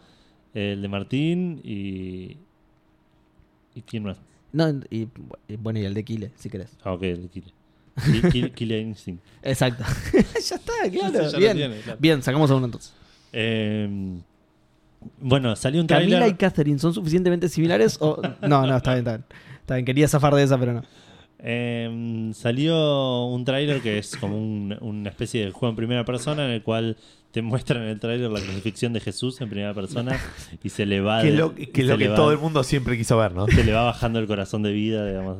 [0.54, 2.36] El de Martín y.
[3.74, 4.18] ¿Y quién más?
[4.52, 5.08] No, y
[5.48, 6.76] y bueno, y el de Kile, si querés.
[6.84, 7.52] Ah, ok, el de Kille.
[8.04, 9.22] Ki- Ki- Killer Instinct.
[9.42, 9.84] Exacto.
[10.12, 10.20] ya
[10.56, 11.30] está, claro.
[11.30, 11.56] Ya bien.
[11.56, 11.98] tiene, claro.
[12.00, 12.92] bien, sacamos a uno entonces.
[13.32, 13.88] Eh,
[15.20, 16.34] bueno, salió un ¿Camila trailer.
[16.34, 17.96] y Catherine son suficientemente similares?
[18.00, 18.20] O...
[18.42, 19.24] No, no, está bien, está bien.
[19.60, 20.82] Está bien, quería zafar de esa, pero no.
[21.44, 26.44] Eh, salió un tráiler que es como un- una especie de juego en primera persona
[26.44, 26.96] en el cual
[27.32, 30.20] te muestran en el tráiler la crucifixión de Jesús en primera persona
[30.62, 33.16] y se le va Que lo que, lo que va- todo el mundo siempre quiso
[33.18, 33.46] ver, ¿no?
[33.48, 35.38] se le va bajando el corazón de vida digamos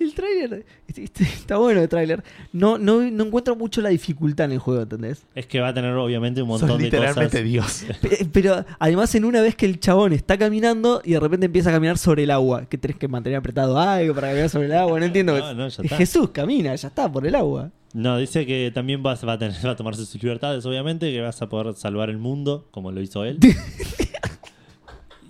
[0.00, 2.24] El tráiler este- este- está bueno el tráiler.
[2.52, 5.22] No, no, no encuentro mucho la dificultad en el juego, ¿entendés?
[5.34, 7.84] es que va a tener obviamente un Sos montón de literalmente cosas Dios.
[8.00, 11.70] Pe- Pero además en una vez que el chabón está caminando y de repente empieza
[11.70, 14.72] a caminar sobre el agua, que tenés que mantener apretado algo para caminar sobre el
[14.72, 15.38] agua, no entiendo.
[15.38, 15.96] No, no, ya está.
[15.96, 17.70] Jesús camina, ya está, por el agua.
[17.94, 21.20] no dice que también vas, va, a tener, va a tomarse sus libertades obviamente que
[21.20, 23.38] vas a poder salvar el mundo como lo hizo él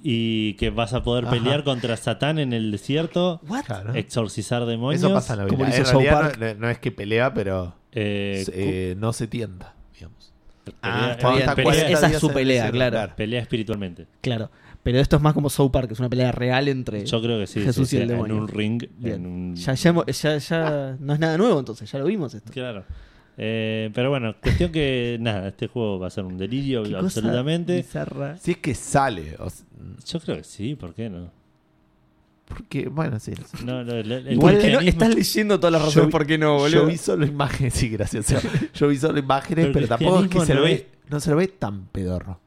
[0.02, 1.34] y que vas a poder Ajá.
[1.34, 3.64] pelear contra Satán en el desierto ¿What?
[3.64, 3.94] Claro.
[3.94, 5.68] exorcizar demonios Eso pasa en la como vida.
[5.68, 6.38] lo En hizo South realidad Park.
[6.40, 10.32] no, no es que pelea, pero eh, eh, no se tienta, digamos.
[10.82, 11.40] Ah, pelea- está bien.
[11.42, 13.12] Hasta pelea- 40 esa es días su en el pelea, desierto, claro.
[13.16, 14.06] pelea espiritualmente.
[14.20, 14.50] Claro.
[14.82, 17.06] Pero esto es más como South Park, que es una pelea real entre.
[17.06, 17.60] Yo creo que sí.
[17.60, 18.34] Jesús sí, y el sí, demonio.
[18.34, 18.82] En un ring.
[18.96, 19.14] Bien.
[19.14, 19.54] En un...
[19.56, 22.52] Ya, ya, hemos- ya, ya no es nada nuevo entonces, ya lo vimos esto.
[22.52, 22.84] Claro.
[23.38, 27.04] Eh, pero bueno, cuestión que nada, este juego va a ser un delirio Qué cosa
[27.04, 27.76] absolutamente.
[27.76, 28.36] bizarra.
[28.36, 29.36] Si es que sale.
[29.38, 29.48] o
[30.06, 31.30] Yo creo que sí, ¿por qué no?
[32.44, 33.32] porque, bueno, sí.
[33.64, 33.76] no.
[33.76, 36.36] No, no, el- el Igual que no, cristianismo- estás leyendo todas las razones por qué
[36.36, 36.68] no, boludo.
[36.82, 38.26] Yo vi solo imágenes, sí, gracias.
[38.30, 41.20] o sea, yo vi solo imágenes, Pero tampoco es que se lo no ve, no
[41.20, 42.38] se lo ve tan pedorro.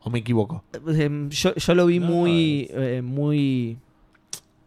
[0.00, 0.64] ¿O me equivoco?
[0.88, 3.78] Em, yo, yo lo vi No, muy, eh, muy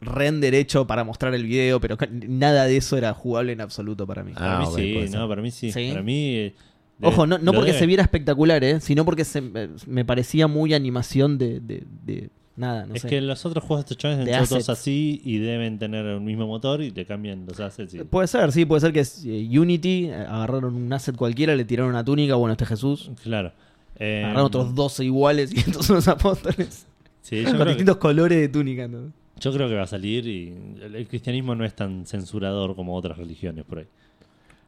[0.02, 1.98] render hecho para mostrar el video, pero
[2.28, 4.34] nada de eso era jugable en absoluto para mí.
[4.34, 5.72] Para Ah, mí puede sí, no, para mí sí.
[5.72, 5.90] ¿Sí?
[5.90, 6.36] Para mí.
[6.36, 6.54] eh,
[7.02, 7.80] Ojo, no, no porque debe.
[7.80, 8.80] se viera espectacular, ¿eh?
[8.80, 13.08] sino porque se, eh, me parecía muy animación de, de- de nada, no es sé.
[13.08, 16.48] que los otros juegos de estos chavales son todos así y deben tener el mismo
[16.48, 17.94] motor y le cambian los assets.
[17.94, 21.66] y- Puede ser, sí, puede ser que es eh, Unity, agarraron un asset cualquiera, le
[21.66, 23.12] tiraron una túnica, bueno, este es Jesús.
[23.24, 23.52] Claro.
[24.00, 26.86] Eh, Agarraron otros 12 iguales y entonces los apóstoles.
[27.22, 28.88] sí, con que, distintos colores de túnica.
[28.88, 29.12] ¿no?
[29.40, 30.50] Yo creo que va a salir y
[30.82, 33.88] el, cristianismo no es tan censurador como otras religiones por ahí.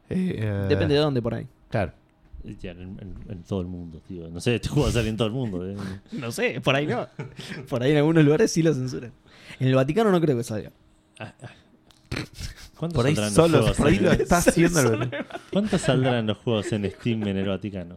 [0.08, 1.46] Eh, eh, Depende de dónde por ahí.
[1.70, 1.92] Claro.
[2.62, 4.28] Ya, En, en- en todo el mundo, tío.
[4.28, 5.68] No sé, este juego va a salir en todo el mundo.
[5.68, 5.76] eh.
[6.12, 7.06] No sé, por ahí no.
[7.68, 9.12] Por ahí en algunos lugares sí lo censuran.
[9.58, 10.72] En el Vaticano no creo que salga.
[11.18, 11.48] Ah, ah.
[12.78, 14.80] ¿Cuántos Por ahí saldrán los solo, juegos por ahí en- lo está haciendo.
[14.80, 15.10] el-
[15.52, 17.96] ¿Cuántos saldrán los juegos en Steam en el Vaticano?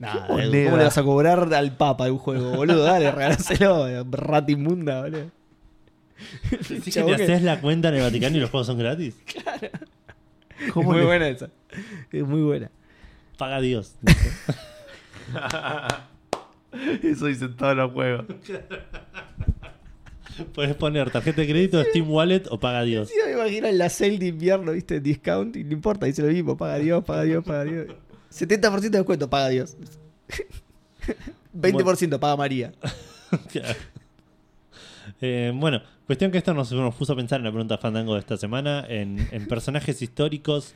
[0.00, 2.82] Nada, ¿Qué ¿Cómo le vas a cobrar al Papa de un juego, boludo?
[2.82, 5.30] Dale, regaláselo, eh, rata inmunda, boludo.
[6.62, 9.14] ¿Sí que te haces la cuenta en el Vaticano y los juegos son gratis?
[10.60, 11.48] Es ¿Cómo muy le- buena esa.
[12.12, 12.70] Es muy buena.
[13.38, 13.94] Paga Dios.
[17.02, 18.26] Eso dicen todos los juegos.
[20.54, 23.08] Puedes poner tarjeta de crédito, Steam Wallet o paga Dios.
[23.08, 25.00] Sí, me imagino en la sale de invierno, ¿viste?
[25.00, 26.56] Discount y no importa, dice lo mismo.
[26.56, 27.86] Paga Dios, paga Dios, paga Dios.
[28.30, 29.76] 70% de descuento, paga Dios.
[31.56, 32.72] 20% paga María.
[35.22, 38.20] Eh, bueno, cuestión que esto nos, nos puso a pensar en la pregunta Fandango de
[38.20, 40.74] esta semana, en, en personajes históricos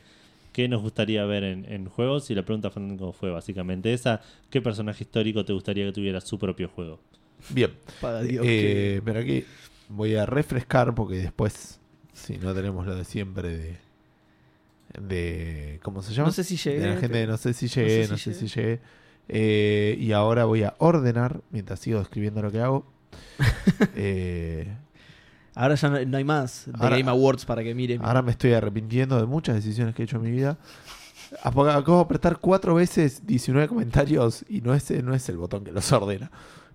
[0.51, 2.29] que nos gustaría ver en, en juegos.
[2.29, 6.37] Y la pregunta Fandango fue básicamente esa: ¿qué personaje histórico te gustaría que tuviera su
[6.37, 6.99] propio juego?
[7.49, 7.71] Bien.
[8.01, 8.45] Paga Dios.
[8.47, 9.45] Eh, pero aquí
[9.89, 11.79] voy a refrescar porque después,
[12.13, 13.84] si no tenemos lo de siempre de.
[15.01, 16.27] De ¿Cómo se llama?
[16.27, 16.79] No sé si llegué.
[16.79, 18.79] de la gente de no sé si llegué, no sé si llegué.
[19.27, 22.85] Eh, y ahora voy a ordenar mientras sigo escribiendo lo que hago.
[23.95, 24.67] Eh,
[25.57, 28.03] Ahora ya no, no hay más de Ahora- Game Awards para que miren.
[28.03, 30.57] ahora me estoy arrepintiendo de muchas decisiones que he hecho en mi vida.
[31.43, 35.71] Acabo de apretar cuatro veces 19 comentarios y no es, no es el botón que
[35.71, 36.29] los ordena.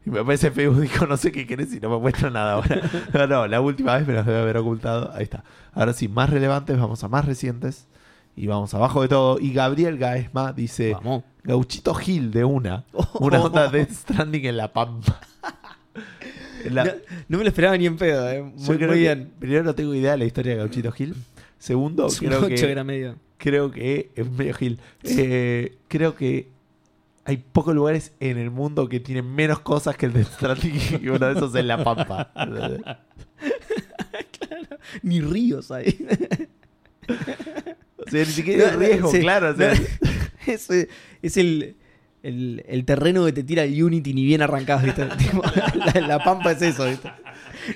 [0.07, 2.81] Y me aparece Facebook, dijo no sé qué querés y no me muestra nada ahora.
[3.13, 5.13] No, no, la última vez me los debe haber ocultado.
[5.15, 5.45] Ahí está.
[5.75, 7.87] Ahora sí, más relevantes, vamos a más recientes.
[8.37, 9.39] Y vamos abajo de todo.
[9.39, 11.25] Y Gabriel Gaesma dice: Vamos.
[11.43, 12.85] Gauchito Gil de una.
[13.19, 15.21] Una onda de Death Stranding en la Pampa.
[16.71, 16.93] La- No,
[17.29, 18.43] no me lo esperaba ni en pedo, eh.
[18.43, 19.33] Muy, bien.
[19.39, 21.15] Primero no tengo idea de la historia de Gauchito Gil.
[21.59, 23.17] Segundo, creo 8 que, era medio.
[23.39, 24.79] creo que es medio gil.
[25.05, 26.49] Eh, creo que
[27.27, 31.09] hay pocos lugares en el mundo que tienen menos cosas que el de Stranding y
[31.09, 32.31] uno de esos es La Pampa.
[35.03, 36.07] Ni ríos ahí.
[38.07, 39.21] O sea, ni siquiera No, riesgo, sí.
[39.21, 39.51] claro.
[39.51, 39.73] o sea,
[40.47, 40.89] es, eh,
[41.23, 41.77] es el,
[42.23, 44.87] el, el terreno que te tira el Unity ni bien arrancado,
[45.95, 47.11] la, la pampa es eso, ¿viste?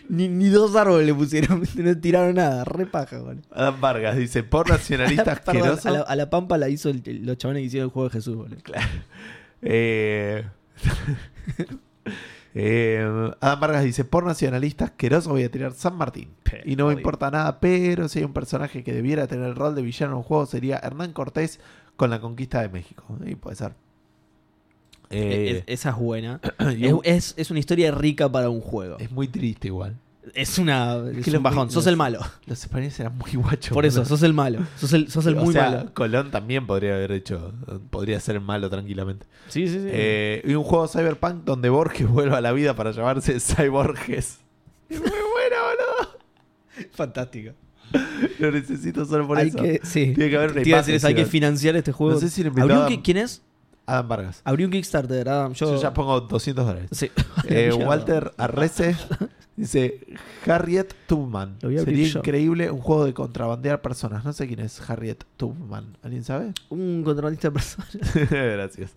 [0.09, 3.43] Ni, ni dos árboles le pusieron, no tiraron nada, re paja, boludo.
[3.53, 5.89] Adam Vargas dice, por nacionalista asqueroso.
[5.89, 8.13] a, la, a la pampa la hizo el- los chavales que hicieron el juego de
[8.15, 8.57] Jesús, boludo.
[9.63, 10.45] Eh,
[12.55, 16.28] eh, Adam Vargas dice, por nacionalista asqueroso voy a tirar San Martín.
[16.64, 19.74] Y no me importa nada, pero si hay un personaje que debiera tener el rol
[19.74, 21.59] de villano en un juego sería Hernán Cortés
[21.97, 23.05] con la conquista de México.
[23.26, 23.74] Y puede ser.
[25.10, 26.40] Eh, Es- esa es buena.
[27.05, 28.98] es- es una historia rica para un juego.
[28.98, 29.97] es muy triste igual.
[30.33, 31.71] Es una es que un los- bajón.
[31.71, 32.19] Sos el malo.
[32.47, 33.75] Los españoles eran muy guachos.
[33.75, 34.61] Por eso, sos el malo.
[34.79, 35.95] Sos el, sos el O muy sea, malo.
[35.95, 37.53] Colón también podría haber hecho,
[37.91, 39.27] podría ser malo tranquilamente.
[39.49, 39.87] Sí, sí, sí.
[39.89, 44.39] Eh, y un juego cyberpunk donde Borges vuelva a la vida para llamarse Cyborges.
[44.89, 46.19] Es muy buena, boludo.
[46.93, 47.53] Fantástico.
[48.39, 49.59] Lo necesito solo por hay eso.
[49.59, 50.15] que, sí.
[50.15, 52.15] Tiene que haber una hay que financiar este juego.
[52.15, 53.43] No sé si lo invitó ¿Abrió un Adam, ki- ¿Quién es?
[53.86, 54.40] Adam Vargas.
[54.44, 55.52] Abrió un Kickstarter, Adam.
[55.55, 56.89] Yo, Yo, ya pongo 200 dólares.
[56.93, 57.11] Sí.
[57.48, 57.73] Eh.
[57.74, 58.97] Walter Arrece
[59.56, 60.01] dice
[60.47, 61.56] Harriet Tubman.
[61.61, 62.19] Lo voy a abrir Sería yo.
[62.20, 64.24] increíble un juego de contrabandear personas.
[64.24, 65.97] No sé quién es Harriet Tubman.
[66.02, 66.52] ¿Alguien sabe?
[66.70, 67.90] Un contrabandista de personas.
[68.31, 68.93] Gracias.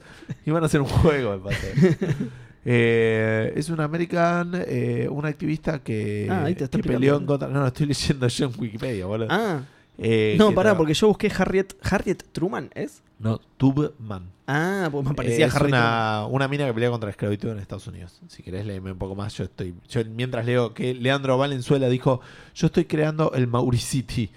[0.45, 1.97] Iban a hacer un juego, me parece.
[2.69, 7.25] Eh, es un American, eh, un activista que, Ah, ahí te está que peleó en
[7.25, 7.47] contra.
[7.47, 9.27] No, no, estoy leyendo yo en Wikipedia, boludo.
[9.31, 9.61] Ah,
[9.97, 11.73] Eh, no, pará, porque yo busqué Harriet.
[11.81, 13.01] ¿Harriet Truman es?
[13.19, 14.29] No, Tubman.
[14.45, 15.83] Ah, pues me parecía Eh, es Harriet Truman.
[15.83, 18.21] una, una mina que pelea contra la esclavitud en Estados Unidos.
[18.27, 19.73] Si querés leerme un poco más, yo estoy.
[19.89, 22.21] Yo mientras leo que Leandro Valenzuela dijo:
[22.53, 24.29] Yo estoy creando el Mauricity.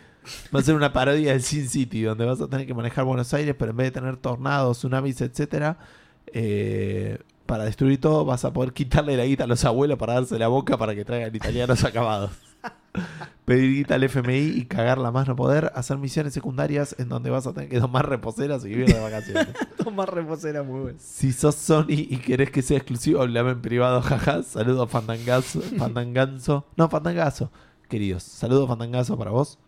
[0.55, 3.33] Va a ser una parodia del Sin City, donde vas a tener que manejar Buenos
[3.35, 5.79] Aires, pero en vez de tener tornados, tsunamis, etcétera,
[6.33, 10.39] eh, para destruir todo, vas a poder quitarle la guita a los abuelos para darse
[10.39, 12.31] la boca para que traigan italianos acabados.
[13.45, 17.47] Pedir guita al FMI y cagarla más no poder, hacer misiones secundarias en donde vas
[17.47, 19.49] a tener que tomar reposeras y vivir de vacaciones.
[19.85, 20.99] Tomás Reposera muy bueno.
[21.01, 24.43] Si sos Sony y querés que sea exclusivo, hablame en privado, jaja.
[24.43, 26.67] Saludos Fandangazo, Fandanganzo.
[26.77, 27.51] No, Fandangazo,
[27.89, 28.23] queridos.
[28.23, 29.59] Saludos Fandangazo para vos.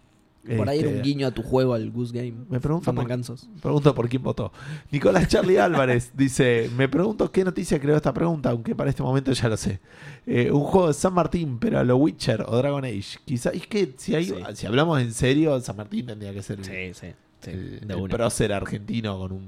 [0.56, 2.32] Por ahí era Este, un guiño a tu juego, al Goose Game.
[2.48, 3.48] Me pregunto por, Fandanganzos.
[3.62, 4.52] pregunto por quién votó.
[4.90, 9.30] Nicolás Charlie Álvarez dice: Me pregunto qué noticia creó esta pregunta, aunque para este momento
[9.32, 9.78] ya lo sé.
[10.26, 13.18] Eh, un juego de San Martín, pero a lo Witcher o Dragon Age.
[13.24, 14.34] Quizá, es que si, hay, Sí.
[14.54, 16.92] si hablamos en serio, San Martín tendría que ser el, Sí,
[17.40, 17.50] sí.
[17.50, 19.46] el, el prócer argentino con un,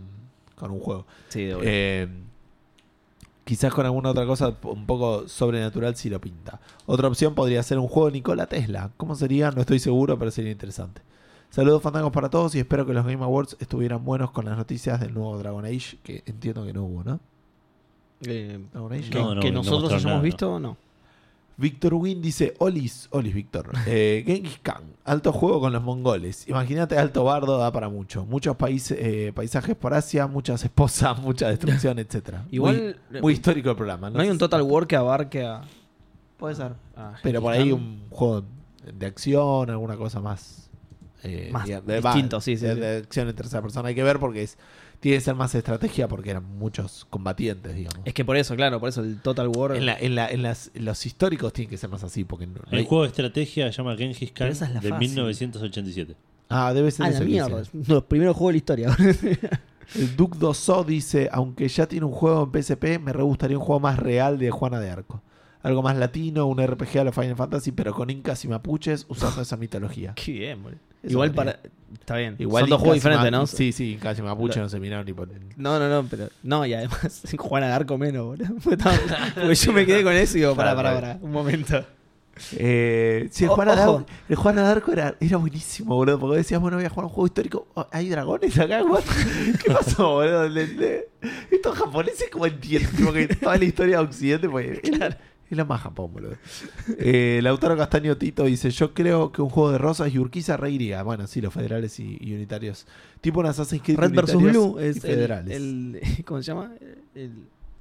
[0.54, 1.06] con un juego.
[1.28, 1.56] Sí, de.
[1.62, 2.08] Eh,
[3.44, 6.60] quizás con alguna otra cosa un poco sobrenatural si lo pinta.
[6.86, 8.90] Otra opción podría ser un juego de Nikola Tesla.
[8.96, 9.50] ¿Cómo sería?
[9.50, 11.02] No estoy seguro, pero sería interesante.
[11.50, 14.98] Saludos fantangos para todos y espero que los Game Awards estuvieran buenos con las noticias
[15.00, 17.20] del nuevo Dragon Age, que entiendo que no hubo, ¿no?
[18.26, 20.22] Eh, Dragon Age, que, No, no, que no nosotros mostraron hayamos nada, no.
[20.22, 20.76] visto, no.
[21.56, 26.48] Víctor Win dice, Olis, Olis Víctor, eh, Genghis Khan, alto juego con los mongoles.
[26.48, 28.24] Imagínate Alto Bardo, da para mucho.
[28.26, 32.44] Muchos países, eh, paisajes por Asia, muchas esposas, mucha destrucción, etcétera.
[32.50, 34.10] Igual, muy, muy histórico el programa.
[34.10, 35.62] no hay sé un Total War que abarque a.
[36.36, 36.72] Puede ser.
[36.96, 38.44] a Pero por ahí un juego
[38.92, 40.68] de acción, alguna cosa más.
[41.22, 42.80] eh, Más de- distinto, sí, sí, de, sí.
[42.80, 43.88] de acción en tercera persona.
[43.88, 44.58] Hay que ver porque es,
[45.04, 48.00] tiene que ser más estrategia porque eran muchos combatientes, digamos.
[48.06, 49.76] Es que por eso, claro, por eso el Total War.
[49.76, 52.24] En, la- en la- en las- en los históricos tienen que ser más así.
[52.24, 54.88] porque no- no El hay- juego de estrategia se llama Genghis Khan es la de
[54.88, 55.08] fácil.
[55.08, 56.16] 1987.
[56.48, 57.62] Ah, debe ser Ah, ese la mierda.
[57.62, 58.96] de los primeros juegos de la historia.
[59.94, 63.64] El Duke Dosso dice: Aunque ya tiene un juego en PSP, me re gustaría un
[63.64, 65.22] juego más real de Juana de Arco.
[65.62, 69.42] Algo más latino, un RPG a los Final Fantasy, pero con incas y mapuches usando
[69.42, 70.14] esa mitología.
[70.16, 70.80] Qué bien, boludo.
[71.08, 71.58] Igual para.
[71.92, 72.34] Está bien.
[72.38, 73.46] Igual Son dos juegos diferentes, ¿no?
[73.46, 75.28] Sí, sí, Incas y Mapuche no se miraron ni por.
[75.56, 76.28] No, no, no, pero.
[76.42, 78.54] No, y además, Juana de Arco menos, boludo.
[79.34, 81.18] Porque yo me quedé con eso y digo, pará, pará, pará.
[81.22, 81.84] Un momento.
[82.56, 84.04] Eh, sí, el O- Juana, de ojo.
[84.66, 86.18] Arco, el era, era buenísimo, boludo.
[86.18, 87.68] Porque decías, bueno, voy a jugar un juego histórico.
[87.74, 88.82] Oh, ¿Hay dragones acá?
[88.82, 89.02] What?
[89.64, 90.48] ¿Qué pasó, boludo?
[90.48, 91.08] Le- le-
[91.50, 93.04] Estos japoneses, como entienden?
[93.04, 94.78] Porque toda la historia de Occidente, pues.
[94.82, 94.90] Es,
[95.54, 96.36] es la más Japón, boludo.
[96.98, 101.02] Eh, Lautaro Castaño Tito dice: Yo creo que un juego de rosas y Urquiza reiría.
[101.02, 102.86] Bueno, sí, los federales y, y unitarios.
[103.20, 103.98] Tipo un Assassin's Creed.
[103.98, 104.34] Red vs.
[104.36, 105.56] Blue es federales.
[105.56, 106.72] el- ¿Cómo se llama?
[107.14, 107.32] El.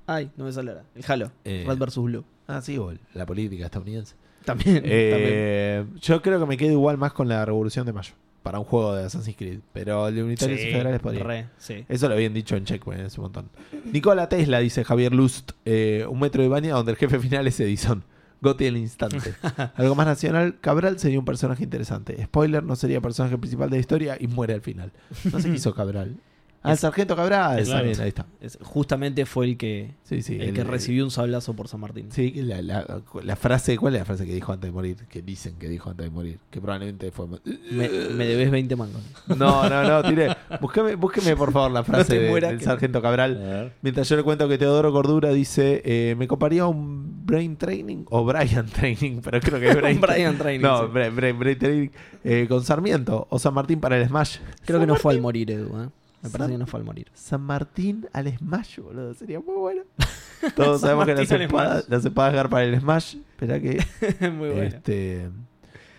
[0.08, 0.84] Ay, no me sale ahora.
[0.96, 1.32] El Halo.
[1.46, 1.98] Eh, Red vs.
[1.98, 2.24] Blue.
[2.48, 4.16] Ah, sí, o la política estadounidense.
[4.46, 4.76] También.
[4.78, 4.92] también.
[4.94, 8.14] Eh, yo creo que me quedo igual más con la Revolución de Mayo
[8.44, 11.24] para un juego de Assassin's Creed, pero el y Sí, federales podría.
[11.24, 11.86] re, sí.
[11.90, 13.50] Eso lo habían dicho en Checkpoint hace un montón.
[13.92, 17.60] Nicola Tesla, dice Javier Lust, eh, un metro de baña donde el jefe final es
[17.60, 18.04] Edison.
[18.42, 19.34] Goti al instante.
[19.76, 22.22] Algo más nacional, Cabral sería un personaje interesante.
[22.26, 24.92] Spoiler, no sería personaje principal de la historia y muere al final.
[25.32, 26.18] No sé qué hizo Cabral.
[26.64, 27.64] El sargento Cabral.
[27.64, 27.86] Claro.
[27.86, 28.26] ahí está.
[28.40, 30.38] Es- justamente fue el que, Sí, sí.
[30.40, 32.08] el, que recibió un sablazo por San Martín.
[32.12, 34.96] Sí, la, la- la frase, ¿cuál es la frase que dijo antes de morir?
[35.10, 36.40] Que dicen que dijo antes de morir.
[36.50, 37.28] Que probablemente fue.
[37.72, 39.02] Me, me debes 20 mangos.
[39.28, 40.36] No, no, no, tiré.
[40.62, 43.74] Búsqueme, búsqueme por favor la frase de- del que- sargento Cabral.
[43.82, 48.24] Mientras yo le cuento que Teodoro Cordura dice: eh, Me coparía un brain training o
[48.26, 50.62] Brian training, pero creo que es brain, Brian Training.
[50.64, 50.92] No, sí.
[50.94, 51.90] brain, brain- brain training
[52.24, 54.38] eh, con Sarmiento o San Martín para el Smash.
[54.66, 55.84] Creo que no fue al morir, Edu.
[55.84, 55.90] ¿eh?
[56.24, 57.08] Me San- parece que no fue al morir.
[57.14, 59.14] San Martín al Smash, boludo.
[59.14, 59.82] Sería muy bueno.
[60.56, 63.16] Todos sabemos que las Martín espadas, las espadas gar para el Smash.
[63.16, 63.84] Espera que.
[64.32, 64.64] Muy bueno.
[64.64, 65.30] Este,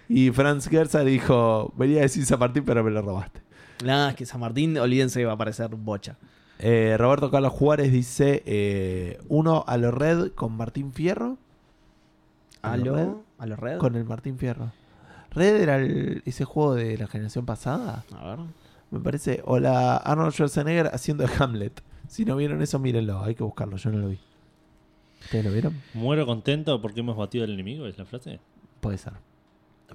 [0.09, 3.41] y Franz Gerza dijo: Venía a decir San Martín, pero me lo robaste.
[3.85, 6.17] Nada, es que San Martín, olvídense que va a aparecer bocha.
[6.59, 11.37] Eh, Roberto Carlos Juárez dice: eh, Uno a lo red con Martín Fierro.
[12.63, 13.09] ¿A lo red?
[13.39, 13.79] a lo red?
[13.79, 14.73] Con el Martín Fierro.
[15.33, 18.39] Red era el- ese juego de la generación pasada, A ver.
[18.95, 19.43] Me parece.
[19.45, 21.83] O la Arnold Schwarzenegger haciendo Hamlet.
[22.09, 23.23] Si no vieron eso, mírenlo.
[23.23, 23.77] Hay que buscarlo.
[23.77, 24.19] Yo no lo vi.
[25.23, 25.83] ¿Ustedes lo vieron?
[25.95, 28.41] Muero contento porque hemos batido al enemigo, es la frase.
[28.81, 29.15] Puede ser.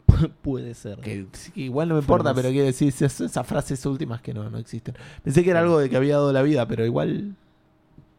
[0.42, 1.00] Puede ser.
[1.00, 4.58] Que, igual no me importa, pero quiero decir esas, esas frases últimas que no, no
[4.58, 4.96] existen.
[5.24, 7.36] Pensé que era algo de que había dado la vida, pero igual.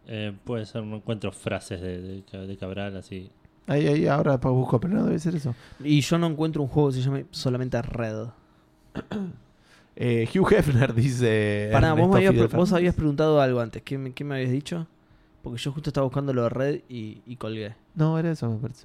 [0.07, 3.31] Eh, puede ser, no encuentro frases de, de, de Cabral así.
[3.67, 5.55] Ahí, ahí, ahora después busco, pero no debe ser eso.
[5.83, 8.29] Y yo no encuentro un juego que se llame solamente Red.
[9.97, 11.69] Eh, Hugh Hefner dice.
[11.73, 13.83] Pará, vos, me habías, vos preguntado algo antes.
[13.83, 14.87] ¿Qué me, qué me habías dicho?
[15.43, 17.75] Porque yo justo estaba buscando lo de Red y, y colgué.
[17.95, 18.85] No, era eso, me parece.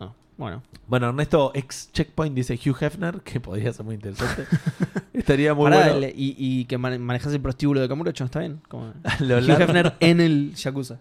[0.00, 0.62] Ah, bueno.
[0.88, 4.44] Bueno, Ernesto ex Checkpoint dice Hugh Hefner, que podría ser muy interesante.
[5.12, 6.06] Estaría muy Pará, bueno.
[6.06, 8.60] el- y, y que mane- manejas el prostíbulo de Camurocho, ¿está bien?
[8.68, 10.98] Como- A lo, Hugh ladri, Hefner en el Yakuza.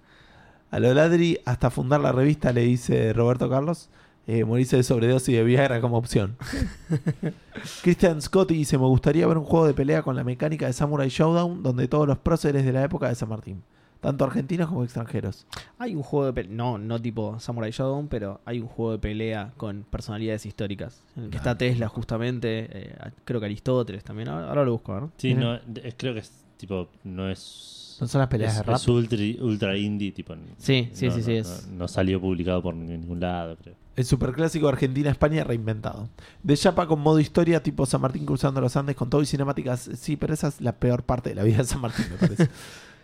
[0.69, 3.89] a lo ladri, hasta fundar la revista, le dice Roberto Carlos.
[4.33, 6.37] Eh, morirse de sobredosis de Viagra como opción.
[7.83, 11.09] Christian Scotty dice: Me gustaría ver un juego de pelea con la mecánica de Samurai
[11.09, 13.61] Showdown, donde todos los próceres de la época de San Martín,
[13.99, 15.45] tanto argentinos como extranjeros.
[15.79, 18.99] Hay un juego de pelea, no, no tipo Samurai Shodown, pero hay un juego de
[18.99, 21.03] pelea con personalidades históricas.
[21.17, 22.95] En el que está Tesla justamente, eh,
[23.25, 24.29] creo que Aristóteles también.
[24.29, 25.11] Ahora, ahora lo busco, ¿no?
[25.17, 25.61] Sí, Mira.
[25.67, 27.97] no, es- creo que es tipo, no es.
[27.99, 28.75] No son las peleas es, de rap.
[28.77, 30.33] es ultra, ultra indie, tipo.
[30.57, 33.75] Sí, sí, no, sí, no, sí, no- es- no salió publicado por ningún lado, creo.
[33.95, 36.07] El superclásico Argentina-España reinventado.
[36.43, 39.89] De Chapa con modo historia, tipo San Martín cruzando los Andes con todo y cinemáticas.
[39.95, 42.49] Sí, pero esa es la peor parte de la vida de San Martín, me parece.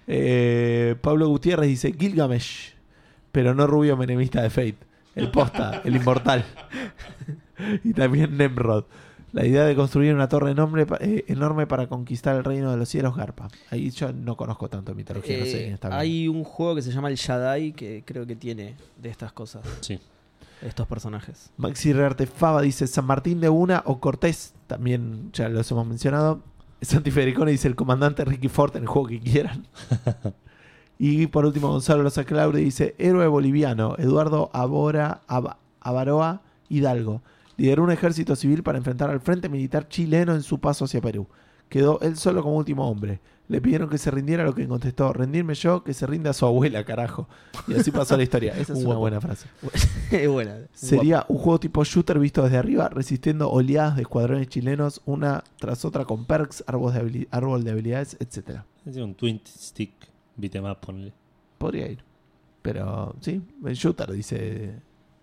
[0.10, 2.76] Eh, Pablo Gutiérrez dice Gilgamesh,
[3.34, 4.78] pero no rubio menemista de Fate.
[5.16, 6.46] El posta, el inmortal.
[7.84, 8.86] y también Nemrod.
[9.34, 12.88] La idea de construir una torre enorme, eh, enorme para conquistar el reino de los
[12.88, 13.50] cielos, Garpa.
[13.70, 16.92] Ahí yo no conozco tanto de mitología, no sé Eh, hay un juego que se
[16.92, 20.00] llama el Shaddai que creo que tiene de estas cosas, Sí.
[20.62, 21.52] Estos personajes.
[21.58, 26.42] Maxi Rearte Fava dice San Martín de una o Cortés, también ya los hemos mencionado.
[26.82, 29.68] Santi Federicone dice el comandante Ricky Ford en el juego que quieran.
[31.00, 37.22] y por último Gonzalo Loza Claure dice héroe boliviano Eduardo Abora, Ab- Avaroa Hidalgo.
[37.58, 41.28] Lideró un ejército civil para enfrentar al frente militar chileno en su paso hacia Perú.
[41.69, 43.19] Quedó él solo como último hombre.
[43.49, 46.84] Le pidieron que se rindiera lo que contestó, rendirme yo, que se rinda su abuela,
[46.84, 47.30] carajo.
[47.68, 48.52] Y así pasó la historia.
[48.53, 48.99] Esa es una Guapo.
[48.99, 49.48] buena frase.
[50.11, 50.57] Es buena.
[50.73, 55.85] Sería un juego tipo shooter visto desde arriba, resistiendo oleadas de escuadrones chilenos, una tras
[55.85, 58.65] otra con perks, árbol de, habili- árbol de habilidades, etcétera.
[58.85, 59.94] Es un twin stick
[60.35, 61.14] beat'em up, ponle.
[61.57, 62.03] Podría ir.
[62.61, 64.73] Pero sí, el shooter, dice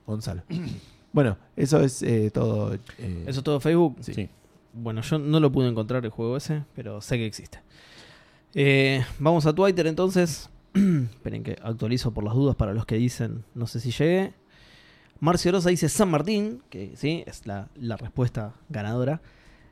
[0.06, 0.42] Gonzalo.
[1.12, 2.72] bueno, eso es eh, todo.
[2.98, 3.96] eh, ¿Eso es todo Facebook?
[4.00, 4.14] sí.
[4.14, 4.28] Sí.
[4.74, 7.60] Bueno, yo no lo pude encontrar el juego ese, pero sé que existe.
[8.54, 10.50] Eh, vamos a Twitter entonces.
[10.74, 14.34] Esperen que actualizo por las dudas para los que dicen, no sé si llegué.
[15.20, 19.22] Marcio Rosa dice San Martín, que sí, es la, la respuesta ganadora.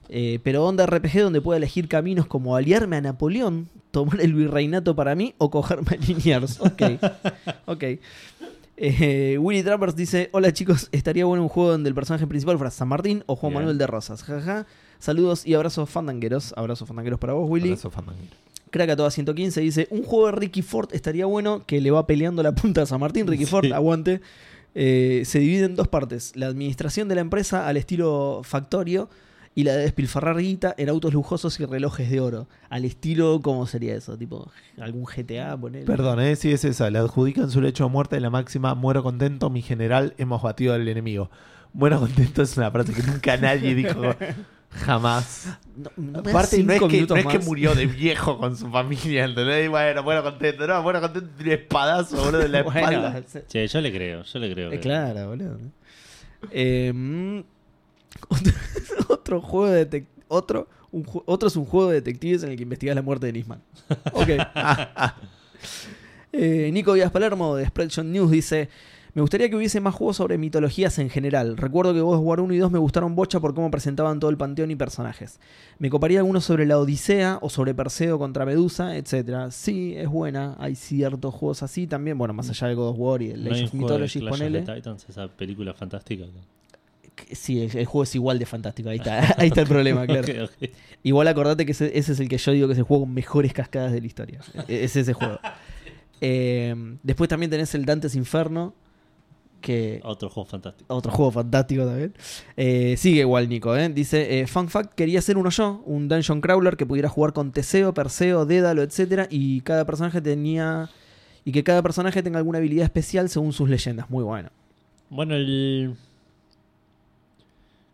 [0.09, 4.95] Eh, pero onda RPG donde pueda elegir caminos como aliarme a Napoleón, tomar el virreinato
[4.95, 6.61] para mí o cogerme a Liniers.
[6.61, 6.83] Ok,
[7.67, 7.85] ok.
[8.77, 12.71] Eh, Willy Trappers dice: Hola chicos, estaría bueno un juego donde el personaje principal fuera
[12.71, 13.63] San Martín o Juan Bien.
[13.63, 14.23] Manuel de Rosas.
[14.23, 14.67] Jaja.
[15.03, 16.55] Saludos y abrazos fandangueros.
[16.57, 17.71] Abrazos fandangueros para vos, Willy.
[17.71, 18.31] abrazo, fandanguero.
[18.71, 22.07] Crack a toda 115 dice: Un juego de Ricky Ford estaría bueno que le va
[22.07, 23.27] peleando la punta a San Martín.
[23.27, 23.51] Ricky Sí.
[23.51, 24.21] Ford, aguante.
[24.77, 29.11] Eh, se divide en dos partes: la administración de la empresa al estilo Factorio
[29.57, 32.47] y la de despilfarrar guita en autos lujosos y relojes de oro.
[32.71, 34.17] Al estilo, ¿cómo sería eso?
[34.17, 35.85] Tipo, algún GTA, poner.
[35.85, 36.89] Perdón, eh, sí es esa.
[36.91, 40.75] Le adjudican su lecho de muerte de la máxima: Muero contento, mi general, hemos batido
[40.75, 41.29] al enemigo.
[41.73, 44.01] Muero contento es una frase que nunca nadie dijo.
[44.75, 45.49] Jamás.
[45.97, 47.47] No, Aparte, no es, que, no minutos es que más.
[47.47, 49.67] murió de viejo con su familia, ¿entendés?
[49.67, 50.67] Y bueno, bueno, contento.
[50.67, 53.23] No, bueno, contento, tiene espadazo, boludo, en la espalda.
[53.49, 54.73] Che, yo le creo, yo le creo.
[54.73, 55.59] eh, claro, boludo.
[56.51, 57.41] Eh, mm,
[58.29, 58.53] otro,
[59.09, 62.97] otro juego de otro, un otro es un juego de detectives en el que investigas
[62.97, 63.63] la muerte de Nisman.
[64.13, 64.29] Ok.
[66.35, 68.71] Eh, Nico Díaz Palermo de Spreadshot News dice:
[69.15, 71.57] Me gustaría que hubiese más juegos sobre mitologías en general.
[71.59, 74.31] Recuerdo que God of War 1 y 2 me gustaron bocha por cómo presentaban todo
[74.31, 75.39] el panteón y personajes.
[75.79, 79.51] Me coparía algunos sobre la Odisea o sobre Perseo contra Medusa, etc.
[79.51, 80.57] Sí, es buena.
[80.59, 82.17] Hay ciertos juegos así también.
[82.17, 84.63] Bueno, más allá de God of War y el un of Mythology, ponele.
[84.63, 86.25] Titans, esa película fantástica.
[87.33, 88.89] Sí, el, el juego es igual de fantástico.
[88.89, 90.23] Ahí está, ahí está el problema, claro.
[90.45, 90.71] Ok, ok.
[91.03, 93.13] Igual acordate que ese, ese es el que yo digo que es el juego con
[93.13, 94.41] mejores cascadas de la historia.
[94.69, 95.39] E- Es ese juego.
[96.25, 96.73] Eh,
[97.03, 98.75] después también tenés el Dante's Inferno,
[99.63, 100.95] que Otro juego fantástico.
[100.95, 102.13] otro juego fantástico también.
[102.59, 103.89] Eh, sigue igual Nico, ¿eh?
[103.89, 107.53] Dice, eh, fun fact, quería hacer uno yo, un dungeon crawler que pudiera jugar con
[107.53, 110.91] Teseo, Perseo, Dédalo, etcétera, y cada personaje tenía
[111.45, 114.11] y que cada personaje tenga alguna habilidad especial según sus leyendas.
[114.11, 114.51] Muy bueno.
[115.09, 115.95] Bueno, el.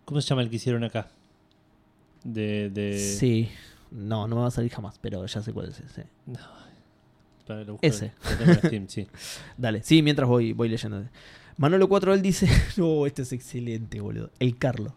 [0.05, 1.09] ¿Cómo se llama el que hicieron acá?
[2.25, 2.71] De.
[2.71, 2.99] de...
[2.99, 3.49] Sí.
[3.91, 6.07] No, no me va a salir jamás, pero ya sé cuál es ese.
[7.47, 8.13] Para busco- Ese.
[8.67, 9.07] Steam, sí.
[9.57, 11.05] Dale, sí, mientras voy, voy leyendo.
[11.59, 12.49] Manolo 4 él dice,
[12.79, 14.31] no, este es excelente, boludo.
[14.39, 14.95] El Carlo.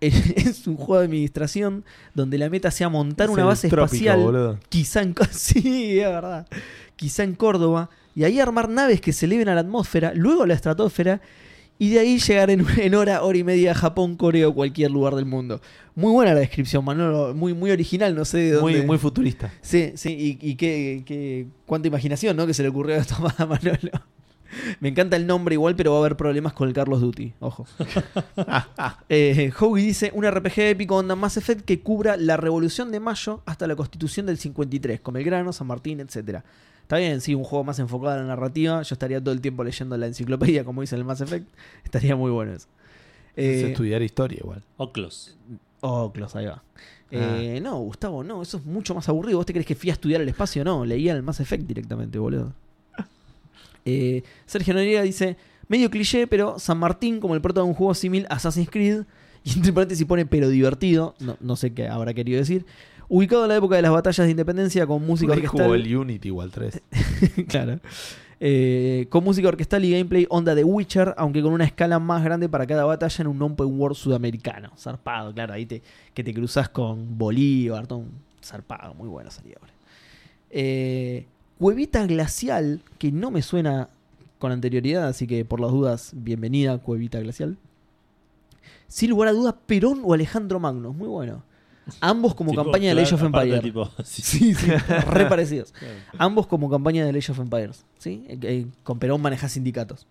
[0.00, 1.84] Es un juego de administración
[2.14, 4.58] donde la meta sea montar Es una base trópico, espacial, boludo.
[4.68, 6.46] quizá en, sí, es verdad,
[6.96, 10.46] quizá en Córdoba, y ahí armar naves que se eleven a la atmósfera, luego a
[10.46, 11.20] la estratosfera,
[11.78, 14.90] y de ahí llegar en, en hora, hora y media a Japón, Corea o cualquier
[14.90, 15.60] lugar del mundo.
[15.94, 18.78] Muy buena la descripción, Manolo, muy, muy original, no sé de dónde.
[18.78, 19.52] Muy, muy futurista.
[19.62, 22.46] Sí, sí, y, y qué, qué- cuánta imaginación, ¿no?
[22.46, 23.90] Que se le ocurrió a esto a Manolo.
[24.80, 27.34] Me encanta el nombre igual, pero va a haber problemas con el Carlos Duty.
[27.40, 27.66] Ojo.
[29.08, 33.42] eh, Howie dice: Un RPG épico onda Mass Effect que cubra la revolución de mayo
[33.46, 36.44] hasta la constitución del 53, con Belgrano, San Martín, etcétera.
[36.82, 38.80] Está bien, sí, un juego más enfocado en la narrativa.
[38.82, 41.48] Yo estaría todo el tiempo leyendo la enciclopedia, como dice el Mass Effect.
[41.84, 42.68] Estaría muy bueno eso.
[43.34, 44.62] es Eh, estudiar historia igual.
[44.76, 45.36] Oclos.
[45.80, 46.62] Oh, Clos, ahí va.
[47.12, 47.38] Ah.
[47.40, 49.38] Eh, no, Gustavo, no, eso es mucho más aburrido.
[49.38, 50.64] ¿Vos te crees que fui a estudiar el espacio?
[50.64, 52.52] No, leía el Mass Effect directamente, boludo.
[53.86, 55.38] Eh, Sergio Noriega dice:
[55.68, 59.04] medio cliché, pero San Martín, como el prota de un juego similar a Assassin's Creed,
[59.44, 62.66] y entre paréntesis pone pero divertido, no, no sé qué habrá querido decir.
[63.08, 65.74] Ubicado en la época de las batallas de independencia con música jugó orquestal.
[65.74, 66.82] el Unity igual 3.
[67.48, 67.78] claro.
[68.38, 72.48] Eh, con música orquestal y gameplay onda de Witcher, aunque con una escala más grande
[72.48, 74.72] para cada batalla en un open world sudamericano.
[74.76, 75.82] Zarpado, claro, ahí te,
[76.12, 78.10] que te cruzas con Bolívar, todo un
[78.42, 79.54] zarpado, muy bueno sería.
[79.60, 79.76] boludo.
[80.50, 81.26] Eh,
[81.58, 83.88] Cuevita Glacial, que no me suena
[84.38, 87.56] con anterioridad, así que por las dudas, bienvenida Cuevita Glacial.
[88.88, 91.42] Sin lugar a dudas, Perón o Alejandro Magno, muy bueno.
[92.00, 93.62] Ambos como Tipo, campaña de Age of Empires.
[93.62, 94.70] tipo, sí, Sí, sí,
[95.08, 95.72] re parecidos.
[95.78, 95.94] claro.
[96.18, 97.84] Ambos como campaña de Age of Empires.
[97.98, 98.24] ¿sí?
[98.28, 100.06] Eh, eh, con Perón maneja sindicatos.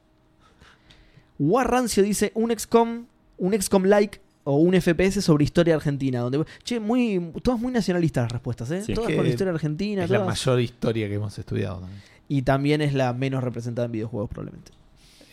[1.38, 3.06] War Rancio dice un XCOM,
[3.38, 6.22] un XCOM like o un FPS sobre historia argentina.
[6.22, 8.82] Donde, che, muy, todas muy nacionalistas las respuestas, ¿eh?
[8.84, 8.94] Sí.
[8.94, 10.04] todas Que con historia argentina.
[10.06, 12.02] Es la mayor historia que hemos estudiado también.
[12.30, 14.72] Y también es la menos representada en videojuegos, probablemente.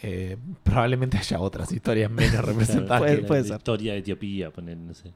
[0.02, 3.00] Eh, probablemente haya otras historias menos representadas.
[3.00, 3.56] Puede- La- puede la ser.
[3.58, 5.12] historia de Etiopía, poner, no sé.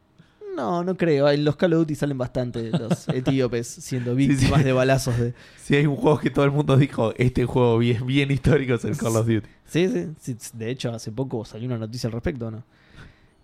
[0.55, 1.28] No, no creo.
[1.28, 4.16] En los Call of Duty salen bastante los etíopes siendo sí.
[4.28, 5.35] víctimas de balazos de.
[5.62, 8.85] Si hay un juego que todo el mundo dijo, este juego bien, bien histórico es
[8.86, 9.47] el Call of Duty.
[9.66, 12.62] Sí, sí, sí, De hecho, hace poco salió una noticia al respecto, ¿no?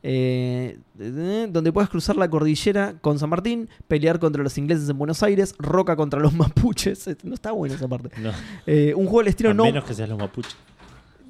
[0.05, 5.23] Eh, donde puedes cruzar la cordillera con San Martín, pelear contra los ingleses en Buenos
[5.23, 7.07] Aires, Roca contra los mapuches.
[7.09, 8.11] Eh, No está buena esa parte.
[8.21, 8.31] No,
[8.67, 9.65] Eh, un juego al estilo a no.
[9.65, 10.57] menos que seas los mapuches.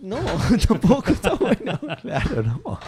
[0.01, 0.17] No,
[0.69, 1.79] tampoco está bueno.
[2.01, 2.81] Claro, no.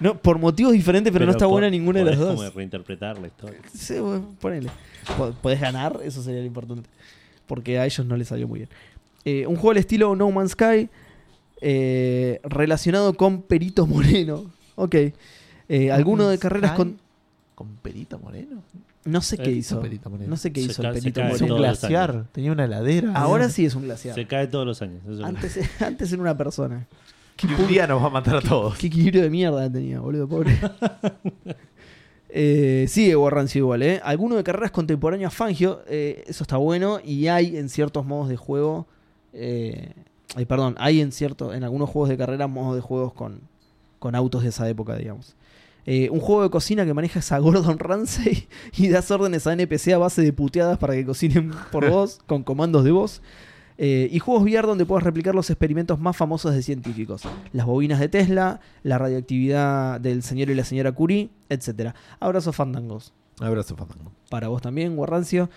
[0.00, 2.36] No, por motivos diferentes, pero, no está buena ninguna de las dos.
[2.36, 3.58] como reinterpretar la historia.
[3.72, 4.68] Sí, bueno, ponele.
[5.16, 6.90] Po- Podés ganar, eso sería lo importante.
[7.46, 8.68] Porque a ellos no les salió muy bien.
[9.24, 10.88] Eh, un juego al estilo No Man's Sky.
[11.62, 14.44] eh, relacionado con Perito Moreno.
[14.76, 14.94] Ok.
[15.68, 16.98] Eh, alguno de carreras con.
[17.54, 18.62] ¿Con Perito Moreno?
[19.04, 19.80] No sé qué Eh, hizo.
[19.80, 20.30] Perito Moreno.
[20.30, 21.72] No sé qué Se hizo el se Perito cae Es un todos Moreno.
[21.72, 22.24] los glaciar.
[22.32, 23.12] Tenía una heladera.
[23.14, 24.14] Ahora sí es un glaciar.
[24.14, 25.02] Se cae todos los años.
[25.04, 26.86] eso es Antes, antes era una persona.
[27.42, 28.76] Y un día nos va a matar a todos.
[28.76, 30.58] Qué equilibrio de mierda tenía, boludo, pobre.
[32.32, 34.00] Eh, sigue Warrancio igual, ¿eh?
[34.04, 37.00] Alguno de carreras contemporáneas Fangio, eh, eso está bueno.
[37.04, 38.86] Y hay en ciertos modos de juego.
[39.32, 39.92] eh,
[40.36, 43.40] ay, perdón, hay en cierto, en algunos juegos de carrera modos de juegos con,
[44.00, 45.36] con autos de esa época, digamos.
[45.86, 49.92] Eh, un juego de cocina que manejas a Gordon Ramsay y das órdenes a NPC
[49.92, 53.22] a base de puteadas para que cocinen por vos, con comandos de voz.
[53.78, 57.22] Eh, y juegos VR donde puedas replicar los experimentos más famosos de científicos.
[57.52, 61.94] Las bobinas de Tesla, la radioactividad del señor y la señora Curie, etc.
[62.18, 63.14] Abrazo fandangos.
[63.40, 64.12] Abrazo, Fandango.
[64.28, 65.48] Para vos también, Guarrancio.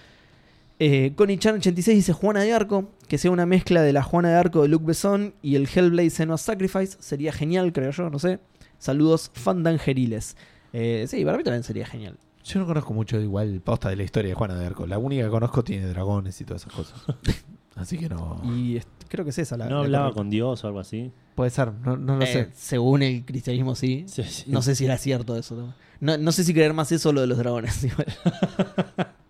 [0.80, 4.30] Eh, Connie Chan 86 dice Juana de Arco, que sea una mezcla de la Juana
[4.30, 6.98] de Arco de Luc Besson y el Hellblade Senua's Sacrifice.
[7.00, 8.40] Sería genial, creo yo, no sé.
[8.80, 10.36] Saludos fandangeriles.
[10.74, 12.18] Eh, sí, para mí también sería genial.
[12.44, 14.86] Yo no conozco mucho igual posta de la historia de Juana de Arco.
[14.86, 17.02] La única que conozco tiene dragones y todas esas cosas.
[17.76, 18.42] Así que no.
[18.44, 19.66] Y creo que es esa la.
[19.70, 20.18] ¿No la hablaba correcta.
[20.20, 21.12] con Dios o algo así?
[21.34, 22.50] Puede ser, no, no lo Eh, sé.
[22.54, 24.04] Según el cristianismo, sí.
[24.08, 24.44] Sí, sí.
[24.52, 25.56] No sé si era cierto eso.
[25.56, 25.74] ¿no?
[26.00, 27.88] No, no sé si creer más eso o lo de los dragones.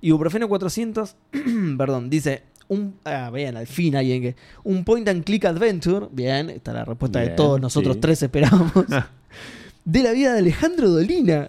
[0.00, 1.16] Ibuprofeno 400,
[1.78, 2.42] perdón, dice.
[2.68, 4.36] Un, ah, vean, al fin alguien que.
[4.64, 6.08] Un point and click adventure.
[6.10, 8.00] Bien, esta es la respuesta de Bien, todos nosotros sí.
[8.00, 8.72] tres esperábamos.
[9.84, 11.48] de la vida de Alejandro Dolina.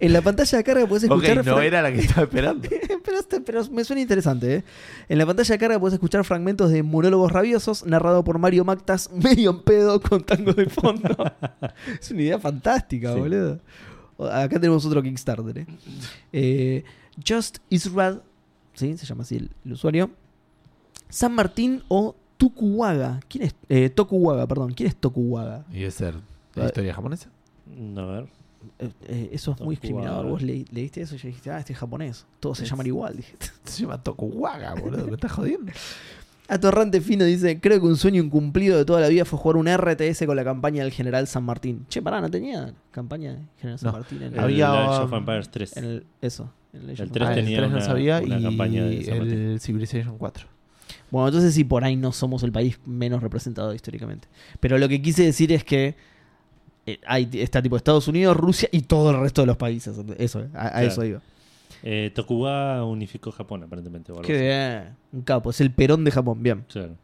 [0.00, 1.36] En la pantalla de carga puedes escuchar.
[1.36, 2.66] no fra- era la que estaba esperando.
[3.04, 4.64] pero, este- pero me suena interesante, ¿eh?
[5.10, 9.10] En la pantalla de carga puedes escuchar fragmentos de monólogos rabiosos narrado por Mario Mactas,
[9.14, 11.14] medio en pedo con tango de fondo.
[12.00, 13.18] es una idea fantástica, Sí.
[13.20, 13.60] boludo.
[14.32, 15.66] Acá tenemos otro Kickstarter, ¿eh?
[16.32, 16.84] Eh,
[17.26, 18.20] Just Israel,
[18.74, 18.96] ¿sí?
[18.96, 20.10] Se llama así el, el usuario.
[21.08, 23.20] San Martín o Tokugawa.
[23.28, 23.54] ¿Quién es?
[23.68, 24.72] Eh, Tokugawa, perdón.
[24.74, 25.64] ¿Quién es Tokugawa?
[25.72, 26.20] Y de ser de
[26.62, 27.28] la historia japonesa.
[27.66, 28.26] No, a ver.
[28.80, 30.26] Eh, eh, eso es muy discriminador.
[30.26, 32.26] Vos le- leíste eso y dijiste, ah, este es japonés.
[32.40, 33.34] Todos se Es- llaman igual, dije.
[33.64, 35.06] Se llama Tokugawa, boludo.
[35.06, 35.72] ¿Me estás jodiendo?
[36.48, 39.66] Atorrante Fino dice, creo que un sueño incumplido de toda la vida fue jugar un
[39.68, 41.86] RTS con la campaña del General San Martín.
[41.88, 43.98] Che, pará, ¿no tenía campaña de General San No.
[43.98, 45.76] Martín en, El Había, Age um, of Empires 3.
[45.76, 46.06] en el...
[46.20, 46.48] Eso.
[46.84, 47.36] El Age El of 3 Ah, Empires.
[47.38, 48.98] el tenía 3 no una- sabía una y campaña de
[49.52, 50.46] el Civilization 4.
[51.10, 54.28] Bueno, entonces sí, por ahí no somos el país menos representado históricamente.
[54.60, 55.94] Pero lo que quise decir es que
[56.86, 59.96] eh, hay, está tipo Estados Unidos, Rusia y todo el resto de los países.
[60.18, 60.86] Eso, a, a Claro.
[60.86, 61.20] eso iba.
[61.82, 64.12] Eh, Tokugawa unificó Japón, aparentemente.
[64.24, 64.96] Qué bien.
[65.12, 66.64] Un capo, es el Perón de Japón, bien.
[66.68, 66.96] Claro.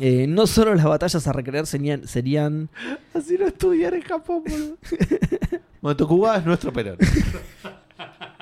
[0.00, 2.68] Eh, no solo las batallas a recrear serían, serían
[3.14, 4.76] Así no estudiar en Japón, boludo.
[5.80, 6.96] bueno, Tokugawa es nuestro Perón.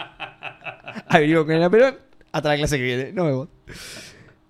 [1.12, 1.95] Venimos con el Perón.
[2.33, 3.12] Hasta la clase que viene.
[3.12, 3.49] No me voy.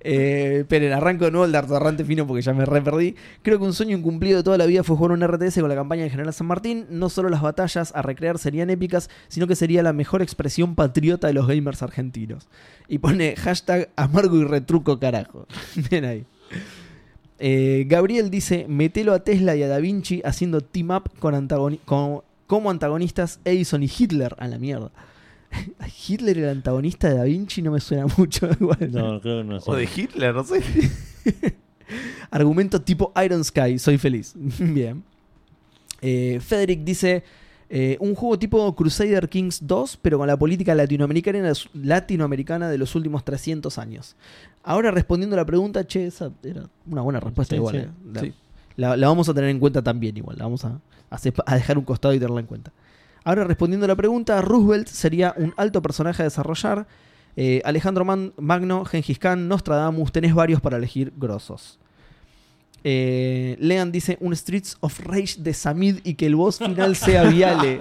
[0.04, 3.14] Eh, arranco de nuevo el de Artorrante Fino porque ya me re perdí.
[3.42, 5.76] Creo que un sueño incumplido de toda la vida fue jugar un RTS con la
[5.76, 6.86] campaña de General San Martín.
[6.90, 11.28] No solo las batallas a recrear serían épicas, sino que sería la mejor expresión patriota
[11.28, 12.48] de los gamers argentinos.
[12.88, 15.46] Y pone hashtag amargo y retruco carajo.
[15.90, 16.24] Bien ahí.
[17.38, 21.48] Eh, Gabriel dice, metelo a Tesla y a Da Vinci haciendo team up con
[21.84, 24.34] con- como antagonistas Edison y Hitler.
[24.38, 24.90] A la mierda.
[26.08, 28.48] Hitler el antagonista de Da Vinci no me suena mucho.
[28.60, 28.90] igual.
[28.92, 29.58] No, creo que no.
[29.66, 30.60] O de Hitler, no sé.
[32.30, 34.32] Argumento tipo Iron Sky, soy feliz.
[34.36, 35.02] Bien.
[36.00, 37.22] Eh, Federic dice:
[37.68, 42.94] eh, Un juego tipo Crusader Kings 2, pero con la política latinoamericana, latinoamericana de los
[42.94, 44.16] últimos 300 años.
[44.62, 47.74] Ahora respondiendo a la pregunta, che, esa era una buena respuesta Sí, igual.
[47.74, 47.80] sí.
[47.82, 47.88] eh.
[48.14, 48.32] La, Sí.
[48.76, 50.38] la- la vamos a tener en cuenta también, igual.
[50.38, 50.80] La vamos a,
[51.10, 52.72] a a dejar un costado y tenerla en cuenta.
[53.24, 56.86] Ahora respondiendo a la pregunta, Roosevelt sería un alto personaje a desarrollar.
[57.36, 61.78] Eh, Alejandro Man- Magno, Gengis Khan, Nostradamus, tenés varios para elegir grosos.
[62.84, 67.22] Eh, Lean dice un Streets of Rage de Samid y que el boss final sea
[67.30, 67.80] Viale.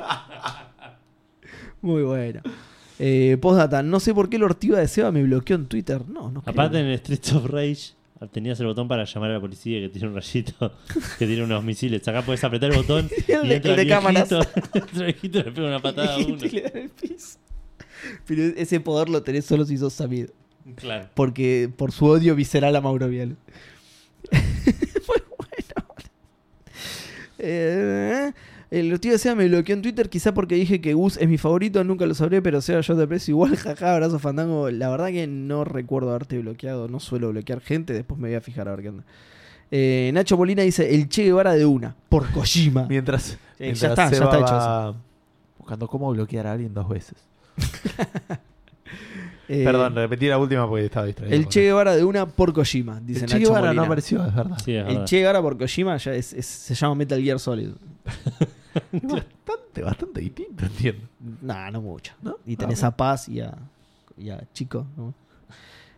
[1.81, 2.41] Muy bueno.
[2.99, 6.07] Eh, postdata, no sé por qué el ortiva de Seba me bloqueó en Twitter.
[6.07, 6.53] No, no creo.
[6.53, 7.93] Aparte en el Streets of Rage
[8.27, 10.73] tenías el botón para llamar a la policía que tiene un rayito,
[11.19, 12.07] que tiene unos misiles.
[12.07, 14.31] Acá puedes apretar el botón y, El de- entra el de cámaras.
[14.73, 16.37] entra el viejito y le pega una patada a uno.
[16.45, 17.39] Y le da en el piso.
[18.25, 20.27] Pero ese poder lo tenés solo si sos Samid.
[20.75, 21.09] Claro.
[21.15, 23.35] Porque por su odio visceral a Mauro Viale.
[25.03, 25.87] Fue bueno.
[27.39, 28.31] Eh,
[28.71, 31.37] el tío de Seba me bloqueó en Twitter, quizá porque dije que Gus es mi
[31.37, 34.71] favorito, nunca lo sabré, pero Seba yo te aprecio igual, jaja, abrazo fandango.
[34.71, 38.41] La verdad que no recuerdo haberte bloqueado, no suelo bloquear gente, después me voy a
[38.41, 39.03] fijar a ver qué onda.
[39.69, 42.85] Eh, Nacho Molina dice, el Che Guevara de una, por Kojima.
[42.89, 44.95] Mientras, ya está, ya está hecho va
[45.57, 47.17] buscando cómo bloquear a alguien dos veces.
[49.53, 51.35] Eh, Perdón, repetí la última porque estaba distraído.
[51.35, 51.61] El Che.
[51.63, 53.81] Guevara de una por Kojima, dice El Che Nacho Guevara Molina.
[53.81, 54.57] no apareció, es verdad.
[54.63, 55.05] Sí, es El verdad.
[55.05, 57.69] Che Guevara por Kojima ya es- es- se llama Metal Gear Solid.
[58.93, 61.01] Es bastante, bastante distinto, entiendo.
[61.41, 62.13] Nah, no mucho.
[62.21, 62.37] ¿No?
[62.45, 63.53] Y tenés Ah, a Paz y a,
[64.17, 64.85] y a Chico.
[64.95, 65.13] ¿no?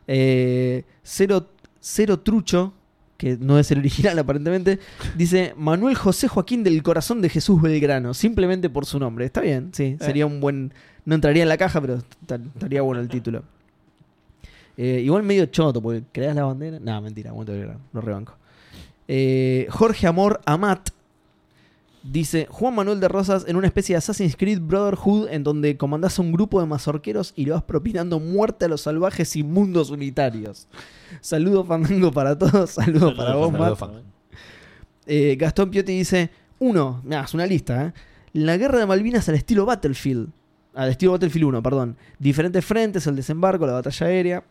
[0.08, 1.48] Eh, cero,
[1.80, 2.74] Cero Trucho,
[3.18, 4.80] que no es el original aparentemente,
[5.16, 9.26] dice Manuel José Joaquín del Corazón de Jesús Belgrano, simplemente por su nombre.
[9.26, 9.98] Está bien, sí, Eh.
[10.00, 10.74] sería un buen...
[11.06, 13.44] No entraría en la caja, pero esta- estaría bueno el título.
[14.78, 16.80] Eh, igual medio choto, porque creas la bandera.
[16.80, 18.36] No, mentira, lo rebanco.
[19.08, 20.90] Eh, Jorge Amor Amat
[22.04, 26.20] Dice Juan Manuel de Rosas en una especie de Assassin's Creed Brotherhood en donde comandás
[26.20, 30.68] a un grupo de mazorqueros y le vas propinando muerte a los salvajes inmundos unitarios.
[31.22, 34.04] Saludo fandango para todos, saludo para vos, Saludo, Matt.
[35.06, 37.94] Eh, Gastón Piotti dice: Uno, mirá, es una lista, ¿eh?
[38.34, 40.28] La guerra de Malvinas al estilo Battlefield.
[40.76, 41.98] Al estilo Battlefield 1, perdón.
[42.20, 44.44] Diferentes frentes, el desembarco, la batalla aérea.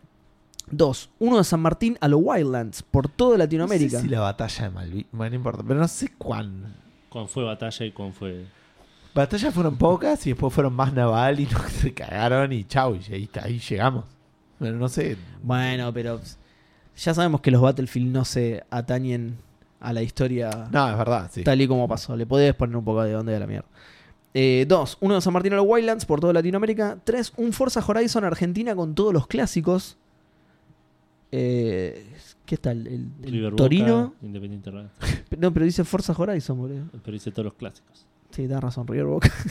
[0.71, 3.97] Dos, uno de San Martín a los Wildlands, por toda Latinoamérica.
[3.97, 5.07] No sé si la batalla de Malvinas.
[5.11, 6.73] Bueno, no importa, pero no sé cuán.
[7.09, 8.45] ¿Cuán fue batalla y cuán fue.?
[9.13, 13.13] Batallas fueron pocas y después fueron más naval y no, se cagaron y chau, y
[13.13, 14.05] ahí, ahí llegamos.
[14.57, 15.17] Pero no sé.
[15.43, 16.19] Bueno, pero
[16.95, 19.37] ya sabemos que los Battlefield no se atañen
[19.81, 21.43] a la historia No, es verdad, sí.
[21.43, 22.15] tal y como pasó.
[22.15, 23.67] Le podés poner un poco de onda de la mierda.
[24.33, 26.97] Eh, dos, uno de San Martín a los Wildlands por toda Latinoamérica.
[27.03, 29.97] Tres, un Forza Horizon Argentina con todos los clásicos.
[31.31, 32.05] Eh,
[32.45, 32.85] ¿Qué tal?
[32.87, 34.13] El, el River Boca, Torino.
[34.21, 34.71] Independiente.
[35.37, 36.85] No, pero dice Forza Horizon, boludo.
[37.03, 38.05] Pero hice todos los clásicos.
[38.31, 39.31] Sí, da razón, River Boca.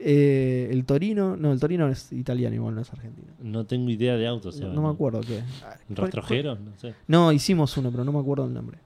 [0.00, 1.36] Eh, el Torino.
[1.36, 3.32] No, el Torino es italiano, igual no es argentino.
[3.42, 4.60] No tengo idea de autos.
[4.60, 5.42] No, me acuerdo qué.
[5.60, 6.54] ¿Cuál- ¿Rastrojero?
[6.54, 6.94] No sé.
[7.08, 8.78] No, hicimos uno, pero no me acuerdo el nombre.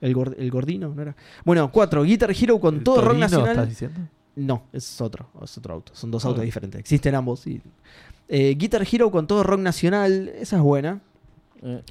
[0.00, 1.14] El, gor- el gordino, ¿no era?
[1.44, 2.02] Bueno, cuatro.
[2.04, 3.50] Guitar Hero con ¿El todo rock nacional.
[3.50, 4.00] estás diciendo?
[4.36, 5.92] No, es otro, es otro auto.
[5.94, 6.78] Son dos autos diferentes.
[6.78, 7.46] Existen ambos.
[7.46, 7.60] y-
[8.28, 11.00] Eh, Guitar Hero con todo rock nacional, esa es buena.
[11.62, 11.82] Eh,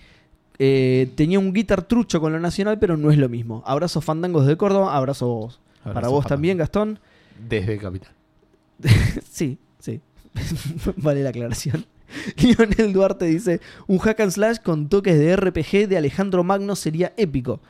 [0.62, 3.64] Eh, tenía un guitar trucho con lo nacional, pero no es lo mismo.
[3.66, 6.36] Abrazos fandangos de Córdoba, abrazos para Abrazo, vos Fernando.
[6.36, 7.00] también, Gastón.
[7.48, 8.12] Desde Capital.
[9.30, 10.02] Sí, sí.
[10.98, 11.86] vale la aclaración.
[12.38, 17.14] Lionel Duarte dice: Un hack and slash con toques de RPG de Alejandro Magno sería
[17.18, 17.62] épico.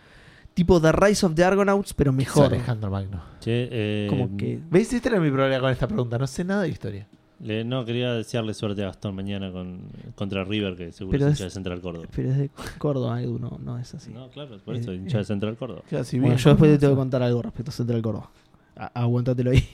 [0.53, 2.45] Tipo The Rise of the Argonauts, pero mejor.
[2.47, 3.21] Alejandro Magno.
[3.39, 4.59] che, eh, Como que.
[4.69, 4.91] ¿Ves?
[4.93, 6.17] Este era mi problema con esta pregunta.
[6.17, 7.07] No sé nada de historia.
[7.41, 9.83] le- no, quería desearle suerte a Gastón mañana con,
[10.15, 12.07] contra River, que seguro Pero es es- hincha de Central Córdoba.
[12.13, 14.11] Pero es de Córdoba, Edu, no, no es así.
[14.11, 15.19] No, claro, por eso, Eh, hincha eh.
[15.21, 15.83] de Central Córdoba.
[15.89, 18.29] Bueno, bien, yo después te tengo que contar algo respecto a Central Córdoba.
[18.75, 19.65] A- aguántatelo ahí.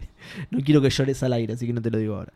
[0.50, 2.32] no quiero que llores al aire, así que no te lo digo ahora.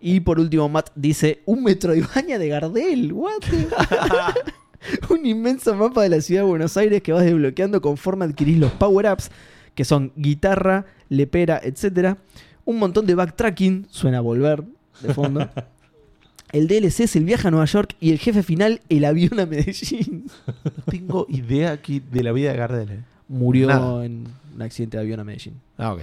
[0.00, 3.12] Y por último, Matt dice: Un Metroidvania de Gardel.
[3.12, 3.42] ¿What?
[5.10, 8.72] Un inmenso mapa de la ciudad de Buenos Aires que vas desbloqueando conforme adquirís los
[8.72, 9.30] power-ups,
[9.74, 12.16] que son guitarra, lepera, etc.
[12.64, 14.62] Un montón de backtracking, suena a volver
[15.00, 15.48] de fondo.
[16.52, 19.46] El DLC es el viaje a Nueva York y el jefe final, el avión a
[19.46, 20.26] Medellín.
[20.76, 22.90] No tengo idea aquí de la vida de Gardel.
[22.90, 23.00] eh.
[23.26, 24.04] Murió Nada.
[24.04, 25.54] en un accidente de avión a Medellín.
[25.76, 26.02] Ah, ok.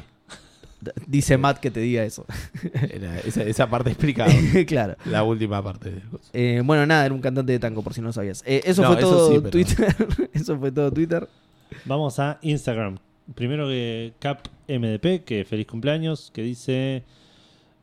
[1.06, 2.26] Dice Matt que te diga eso.
[2.92, 4.32] Era esa, esa parte explicada.
[4.68, 4.96] claro.
[5.06, 6.02] la última parte del.
[6.34, 8.44] Eh, bueno, nada, era un cantante de tango, por si no lo sabías.
[8.48, 9.96] Eh, eso No, fue eso todo sí, pero- Twitter.
[10.34, 11.28] eso fue todo Twitter.
[11.86, 12.98] Vamos a Instagram.
[13.36, 17.04] Primero que Cap MDP, que feliz cumpleaños, que dice: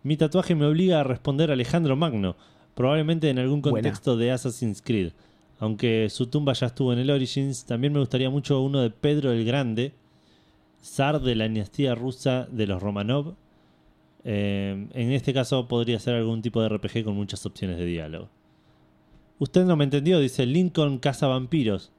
[0.03, 2.37] Mi tatuaje me obliga a responder a Alejandro Magno,
[2.75, 3.77] probablemente en algún Buena.
[3.77, 5.13] contexto de Assassin's Creed.
[5.61, 9.33] Aunque su tumba ya estuvo en el Origins, también me gustaría mucho uno de Pedro
[9.33, 9.93] el Grande,
[10.83, 13.35] zar de la dinastía rusa de los Romanov.
[14.25, 18.29] Eh, en este caso podría ser algún tipo de RPG con muchas opciones de diálogo.
[19.39, 21.93] Usted no me entendió, dice Lincoln Casa Vampiros.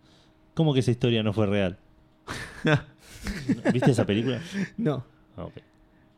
[0.54, 1.78] ¿Cómo que esa historia no fue real?
[3.74, 4.42] ¿Viste esa película?
[4.78, 5.06] No.
[5.38, 5.48] Ah.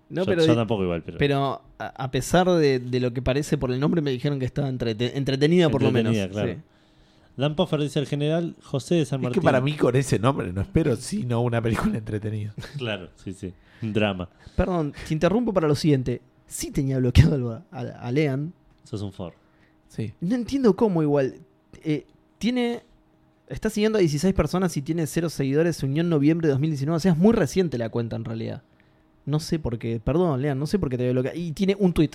[0.10, 3.58] No, yo, pero, yo tampoco igual, pero, pero a, pesar de, de lo que parece
[3.58, 6.14] por el nombre, me dijeron que estaba entrete- entretenida por lo menos.
[6.30, 6.54] Claro.
[6.54, 6.60] Sí.
[7.38, 9.42] Dan Poffer dice el general José de San Es Martín.
[9.42, 12.54] que para mí con ese nombre no espero sino una película entretenida.
[12.78, 13.54] Claro, sí, sí.
[13.82, 14.30] Un drama.
[14.56, 16.22] Perdón, te interrumpo para lo siguiente.
[16.46, 18.54] Sí tenía bloqueado algo a, a Lean.
[18.84, 19.34] Sos un for.
[19.88, 20.14] Sí.
[20.22, 21.36] No entiendo cómo igual.
[21.84, 22.06] Eh,
[22.38, 22.84] tiene.
[23.48, 25.78] Está siguiendo a 16 personas y tiene cero seguidores.
[25.78, 26.96] Se unió en noviembre de 2019.
[26.96, 28.64] O sea, es muy reciente la cuenta en realidad.
[29.26, 30.00] No sé por qué.
[30.04, 31.38] Perdón, Lean, no sé por qué te bloqueado.
[31.38, 32.12] Y tiene un tweet.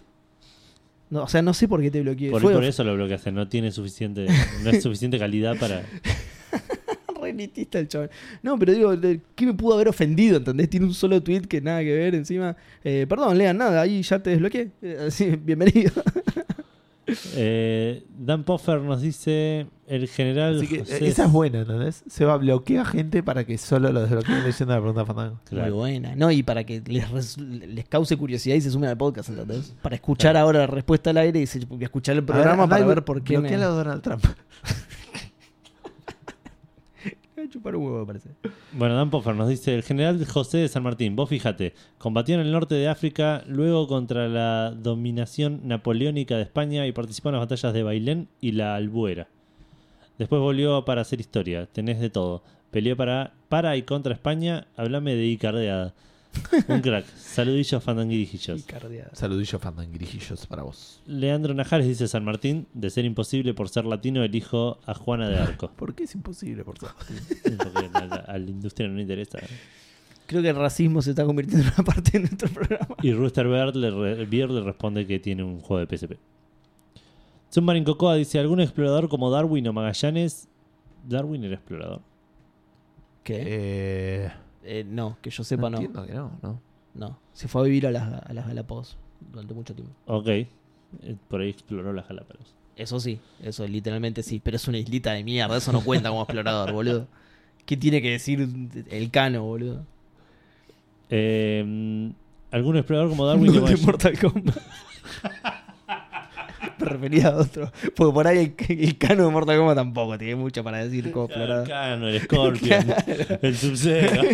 [1.11, 2.31] No, o sea, no sé por qué te bloqueé.
[2.31, 3.31] Por, Fue por eso lo bloqueaste.
[3.33, 4.27] No tiene suficiente,
[4.63, 5.83] no es suficiente calidad para.
[7.21, 8.11] re elitista el chaval.
[8.43, 10.39] No, pero digo, de- ¿qué me pudo haber ofendido?
[10.39, 10.69] ¿Entendés?
[10.69, 12.57] Tiene un solo tweet que nada que ver encima.
[12.85, 13.83] Eh, perdón, Lean, nada.
[13.83, 14.71] Ahí ya te desbloqueé.
[14.83, 15.93] Eh, así, bienvenido.
[17.35, 20.57] Eh, Dan Poffer nos dice el general.
[20.57, 22.03] Así que José- eh, esa es buena, ¿entendés?
[22.09, 25.41] Se va a bloquear gente para que solo lo desbloqueen leyendo la pregunta fandango.
[25.45, 25.67] Claro.
[25.71, 26.17] Muy buena.
[26.17, 29.75] No, y para que les, res- les cause curiosidad y se sumen al podcast, ¿entendés?
[29.83, 32.85] Para escuchar ahora la respuesta al aire y se- y escuchar el programa A para
[32.85, 33.35] ver por qué.
[33.35, 33.41] Me...
[33.49, 34.25] bloquealo a Donald Trump.
[37.49, 38.31] Chupar un huevo, parece.
[38.73, 41.17] Bueno, Dan Poffer nos dice el general José de San Martín.
[41.17, 46.87] Vos fíjate, combatió en el norte de África, luego contra la dominación napoleónica de España
[46.87, 49.29] y participó en las batallas de Bailén y la Albuera.
[50.19, 51.67] Después volvió para hacer historia.
[51.67, 52.43] Tenés de todo.
[52.71, 54.67] Peleó para, para y contra España.
[54.77, 55.95] Hablame de Icardeada.
[56.69, 57.07] Un crack.
[57.17, 58.65] Saludillos, fandanguirijillos.
[59.13, 61.03] Saludillos fandanguirijillos para vos.
[61.07, 65.39] Leandro Najares dice San Martín, de ser imposible por ser latino, elijo a Juana de
[65.39, 65.71] Arco.
[65.77, 66.97] ¿Por qué es imposible, por favor?
[67.59, 69.39] Porque a la, a la industria no le interesa.
[70.27, 72.97] Creo que el racismo se está convirtiendo en una parte de nuestro programa.
[73.03, 76.13] Y Rooster Beard le, re- Beard le responde que tiene un juego de PSP.
[77.51, 80.49] Submarine Cocoa dice: ¿Algún explorador como Darwin o Magallanes?
[81.09, 82.01] Darwin era explorador.
[83.23, 83.43] ¿Qué?
[83.47, 84.31] Eh,
[84.69, 85.77] Eh, no, que yo sepa no.
[85.79, 86.61] entiendo que no, ¿no?
[86.95, 87.19] No.
[87.33, 88.97] Se fue a vivir a las, a las Galápagos
[89.33, 89.95] durante mucho tiempo.
[90.07, 90.27] Ok.
[90.29, 90.49] Eh,
[91.29, 92.55] Por ahí exploró las Galápagos.
[92.75, 94.41] Eso sí, eso literalmente sí.
[94.43, 97.07] Pero es una islita de mierda, eso no cuenta como explorador, boludo.
[97.65, 98.49] ¿Qué tiene que decir
[98.91, 99.85] el cano, boludo?
[101.11, 102.13] Eh,
[102.51, 103.77] ¿Algún explorador como Darwin o de?
[103.79, 104.57] Mortal Kombat.
[106.79, 107.73] Me refería a otro.
[107.95, 111.27] Porque por ahí el, el cano de Mortal Kombat tampoco tiene mucho para decir como
[111.27, 111.69] El explorador.
[111.69, 112.95] Cano, el Scorpion,
[113.43, 114.23] el Sub-Zero.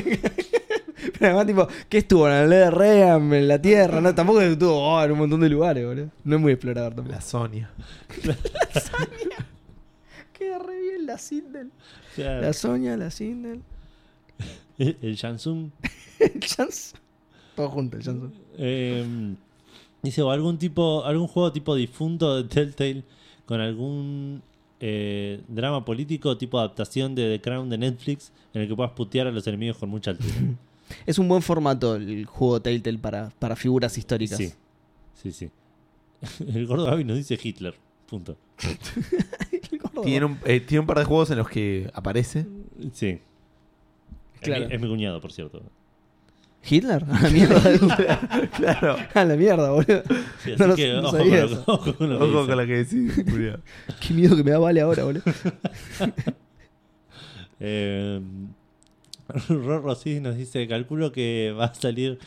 [1.18, 4.00] Pero además, tipo, ¿qué estuvo en el de Ream, en la Tierra?
[4.00, 6.10] No, tampoco estuvo oh, en un montón de lugares, boludo.
[6.24, 7.16] No es muy explorador tampoco.
[7.16, 7.70] La Sonia.
[10.32, 11.70] Queda re bien la Sindel.
[12.14, 12.42] Claro.
[12.42, 13.62] La Sonia, la Sindel.
[14.78, 15.70] El, Shansung.
[16.18, 16.94] El Jans.
[17.54, 18.32] Todo junto, el Janssen.
[18.58, 19.34] Eh,
[20.02, 23.04] dice, o algún tipo, algún juego tipo difunto de Telltale
[23.46, 24.42] con algún
[24.80, 29.26] eh, drama político tipo adaptación de The Crown de Netflix en el que puedas putear
[29.26, 30.34] a los enemigos con mucha altura.
[31.06, 34.36] Es un buen formato el juego Telltale para, para figuras históricas.
[34.36, 34.52] Sí,
[35.14, 35.50] sí, sí.
[36.54, 37.74] El gordo Gaby nos dice Hitler.
[38.06, 38.36] Punto.
[40.02, 42.46] Tiene un, eh, tiene un par de juegos en los que aparece.
[42.92, 43.20] Sí.
[44.40, 44.64] Claro.
[44.64, 45.62] Es, mi, es mi cuñado, por cierto.
[46.68, 47.04] ¿Hitler?
[47.10, 48.48] A la mierda.
[48.56, 48.96] claro.
[49.14, 50.02] A la mierda, boludo.
[50.44, 51.64] Sí, No lo- que no ojo, sabía con lo, eso.
[51.66, 53.24] ojo con lo que Ojo con que decís.
[54.00, 55.22] Qué miedo que me da Vale ahora, boludo.
[57.64, 58.20] Eh,
[59.48, 62.18] Rorro sí nos dice, calculo que va a salir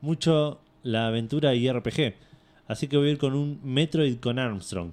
[0.00, 2.14] mucho la aventura y RPG.
[2.66, 4.90] Así que voy a ir con un Metroid con Armstrong.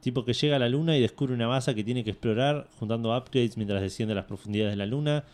[0.00, 3.16] Tipo que llega a la luna y descubre una base que tiene que explorar, juntando
[3.16, 5.24] upgrades mientras desciende a las profundidades de la luna.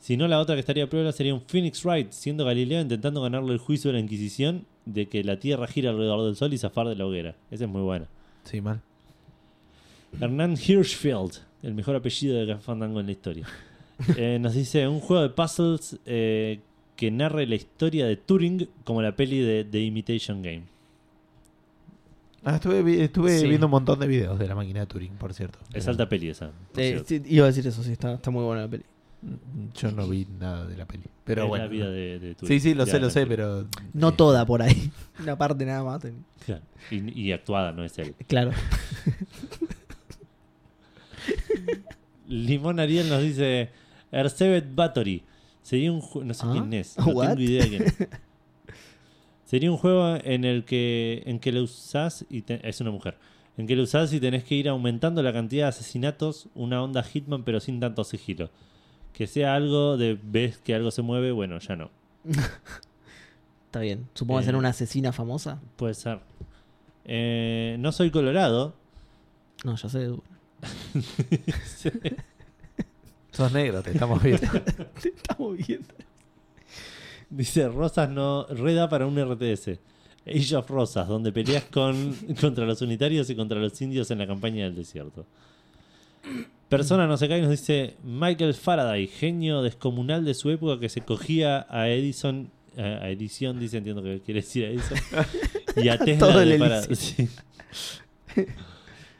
[0.00, 3.20] Si no, la otra que estaría a prueba sería un Phoenix Wright, siendo Galileo intentando
[3.22, 6.58] ganarle el juicio de la Inquisición de que la Tierra gira alrededor del Sol y
[6.58, 7.36] zafar de la hoguera.
[7.50, 8.06] Esa es muy buena.
[8.44, 8.80] Sí, mal.
[10.20, 11.32] Hernán Hirschfeld,
[11.62, 13.46] el mejor apellido de Café Fandango en la historia.
[14.16, 16.60] Eh, nos dice un juego de puzzles eh,
[16.96, 20.62] que narre la historia de Turing como la peli de The Imitation Game.
[22.42, 23.46] Ah, estuve vi- estuve Sí.
[23.46, 25.58] viendo un montón de videos de la máquina de Turing, por cierto.
[25.74, 26.50] Es alta peli esa.
[26.78, 28.84] Eh, sí, iba a decir eso, sí, está, está muy buena la peli.
[29.74, 31.04] Yo no vi nada de la peli.
[31.24, 31.64] Pero Es bueno.
[31.64, 32.48] la vida de, de Turing.
[32.48, 33.66] Sí, sí, lo sé, lo sé, pero.
[33.92, 34.90] No eh, toda por ahí.
[35.20, 36.02] Una parte nada más.
[36.44, 36.62] Claro.
[36.90, 38.14] Y, y actuada, no es él.
[38.26, 38.52] Claro.
[42.28, 43.70] Limón Ariel nos dice
[44.12, 45.22] Ercebet Bathory.
[45.62, 46.26] Sería un juego.
[46.26, 46.96] No sé Ah, quién es.
[46.98, 47.28] No what?
[47.30, 47.94] tengo idea quién es.
[49.44, 53.18] Sería un juego en el que en que lo usás y te- es una mujer.
[53.56, 57.02] En que lo usás y tenés que ir aumentando la cantidad de asesinatos, una onda
[57.02, 58.50] Hitman pero sin tanto sigilo.
[59.12, 61.90] Que sea algo de ves que algo se mueve, bueno, ya no.
[63.66, 64.08] Está bien.
[64.14, 64.46] Supongo que Eh.
[64.46, 65.60] será una asesina famosa.
[65.76, 66.20] Puede ser.
[67.04, 68.74] Eh, no soy colorado.
[69.64, 70.10] No, ya sé.
[73.32, 74.46] Sos negro, te estamos viendo.
[75.00, 75.94] Te estamos viendo.
[77.30, 79.78] Dice Rosas no reda para un RTS.
[80.26, 84.26] Age of Rosas, donde peleas con, contra los unitarios y contra los indios en la
[84.26, 85.24] campaña del desierto.
[86.70, 91.00] Persona no se cae nos dice Michael Faraday, genio descomunal de su época que se
[91.00, 94.98] cogía a Edison, a Edición, dice, entiendo que quiere decir a Edison,
[95.76, 97.28] y a Tesla Todo de el sí.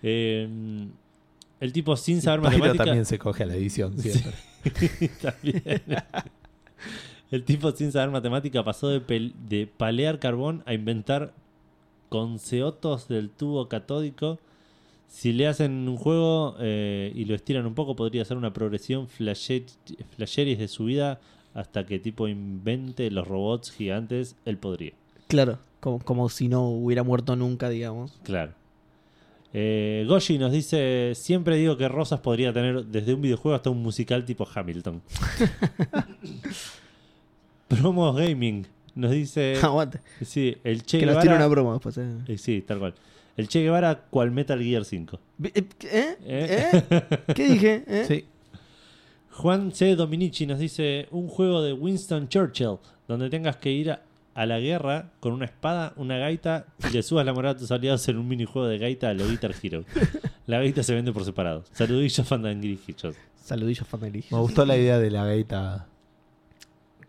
[0.05, 0.49] Eh,
[1.59, 4.33] el tipo sin saber Pyro matemática también se coge a la edición siempre.
[5.21, 5.83] También.
[7.33, 11.35] El tipo sin saber matemática pasó de, de palear carbón a inventar
[12.09, 14.39] conceotos del tubo catódico.
[15.13, 19.09] Si le hacen un juego eh, y lo estiran un poco, podría ser una progresión
[19.09, 19.65] flasher-
[20.17, 21.21] flasheris de su vida
[21.53, 24.37] hasta que tipo invente los robots gigantes.
[24.45, 24.93] Él podría.
[25.27, 25.59] Claro.
[25.81, 28.13] Como, como si no hubiera muerto nunca, digamos.
[28.23, 28.53] Claro.
[29.53, 33.83] Eh, Goshi nos dice: Siempre digo que Rosas podría tener desde un videojuego hasta un
[33.83, 35.03] musical tipo Hamilton.
[37.69, 38.65] Promos Gaming
[38.95, 40.01] nos dice: Aguante.
[40.25, 41.37] Sí, el Che Que nos Guevara.
[41.37, 41.99] una broma después.
[41.99, 42.09] eh.
[42.29, 42.95] Eh, sí, tal cual.
[43.37, 45.19] El Che Guevara, cual Metal Gear 5.
[45.45, 45.51] ¿Eh?
[45.55, 45.65] ¿Eh?
[45.85, 46.17] ¿Eh?
[46.91, 47.03] ¿Eh?
[47.35, 47.85] ¿Qué dije?
[47.87, 48.05] ¿Eh?
[48.07, 48.25] Sí.
[49.33, 49.95] Juan C.
[49.97, 52.77] Dominici nos dice: Un juego de Winston Churchill,
[53.09, 54.03] donde tengas que ir a,
[54.35, 57.71] a la guerra con una espada, una gaita y le subas la moral a tus
[57.71, 59.85] aliados en un minijuego de gaita a lo Guitar Hero.
[60.47, 61.65] La gaita se vende por separado.
[61.73, 63.15] Saludillos, fandanguirijillos.
[63.41, 64.25] Saludillos familia.
[64.33, 65.87] Me gustó la idea de la gaita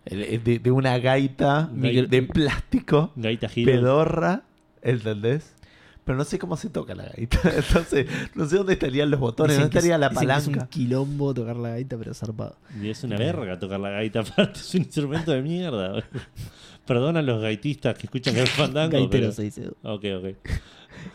[0.06, 2.08] De, de una gaita Gaita.
[2.08, 3.72] de plástico, Gaita Hero.
[3.72, 4.44] pedorra,
[4.84, 5.56] ¿entendés?
[6.04, 7.40] Pero no sé cómo se toca la gaita.
[7.56, 10.34] Entonces, no sé dónde estarían los botones, Dicen dónde que es- estaría la dicen que
[10.34, 10.70] es un palanca.
[10.70, 12.58] quilombo tocar la gaita, pero zarpado.
[12.82, 16.04] Y es una verga tocar la gaita, aparte es un instrumento de mierda.
[16.88, 18.92] Perdona a los gaitistas que escuchan el fandango.
[18.94, 19.68] Gaitero pero- se dice.
[19.84, 20.50] Ok, ok.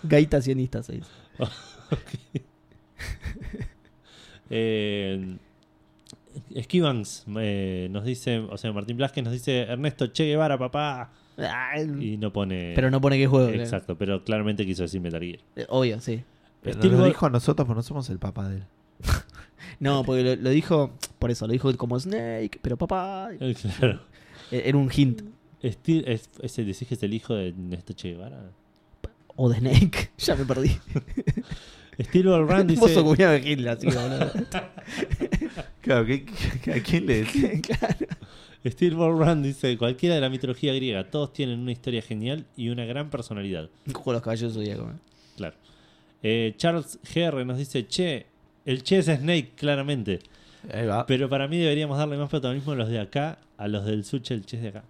[0.04, 1.10] Gaita sionista se dice.
[4.50, 5.36] Eh,
[6.54, 11.10] Esquivans eh, nos dice, o sea, Martín Blasquez nos dice Ernesto Che Guevara, papá.
[12.00, 12.72] Y no pone.
[12.74, 13.48] Pero no pone qué juego.
[13.48, 13.62] claro.
[13.62, 15.40] Exacto, pero claramente quiso decir Metal Gear.
[15.56, 16.22] Eh, Obvio, sí.
[16.62, 18.64] Pero lo dijo a nosotros, pero no somos el papá de él.
[19.80, 23.30] No, porque lo, lo dijo, por eso, lo dijo como Snake, pero papá.
[23.40, 24.00] Eh, Claro.
[24.50, 25.22] Eh, Era un hint.
[25.62, 28.50] Steel- es, ese, ¿Decís que es el hijo de Ernesto Che Guevara?
[29.34, 30.10] O de Snake.
[30.18, 30.70] ya me perdí.
[32.00, 33.02] Steel Ball Run Vos sos dice.
[33.02, 34.32] cuñado de Hitler, así que boludo.
[35.80, 36.24] Claro, ¿qué-
[36.62, 37.60] qué- ¿a quién le decís?
[37.62, 37.96] claro.
[38.70, 42.68] Steel Ball Run dice: Cualquiera de la mitología griega, todos tienen una historia genial y
[42.68, 43.68] una gran personalidad.
[43.84, 44.88] De los caballos zodíacos.
[44.90, 44.98] eh.
[45.36, 45.56] Claro.
[46.22, 48.26] Eh, Charles GR nos dice: Che,
[48.64, 50.20] el Che es Snake, claramente.
[50.72, 51.06] Ahí va.
[51.06, 54.20] Pero para mí deberíamos darle más protagonismo a los de acá, a los del sur,
[54.22, 54.84] che, el Che es de acá.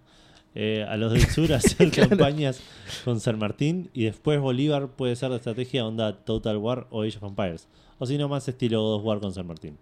[0.55, 2.61] Eh, a los del sur hacer campañas
[3.05, 7.17] con San Martín y después Bolívar puede ser de estrategia onda Total War o Age
[7.17, 7.67] of Empires.
[7.99, 9.77] O si no, más estilo God of War con San Martín.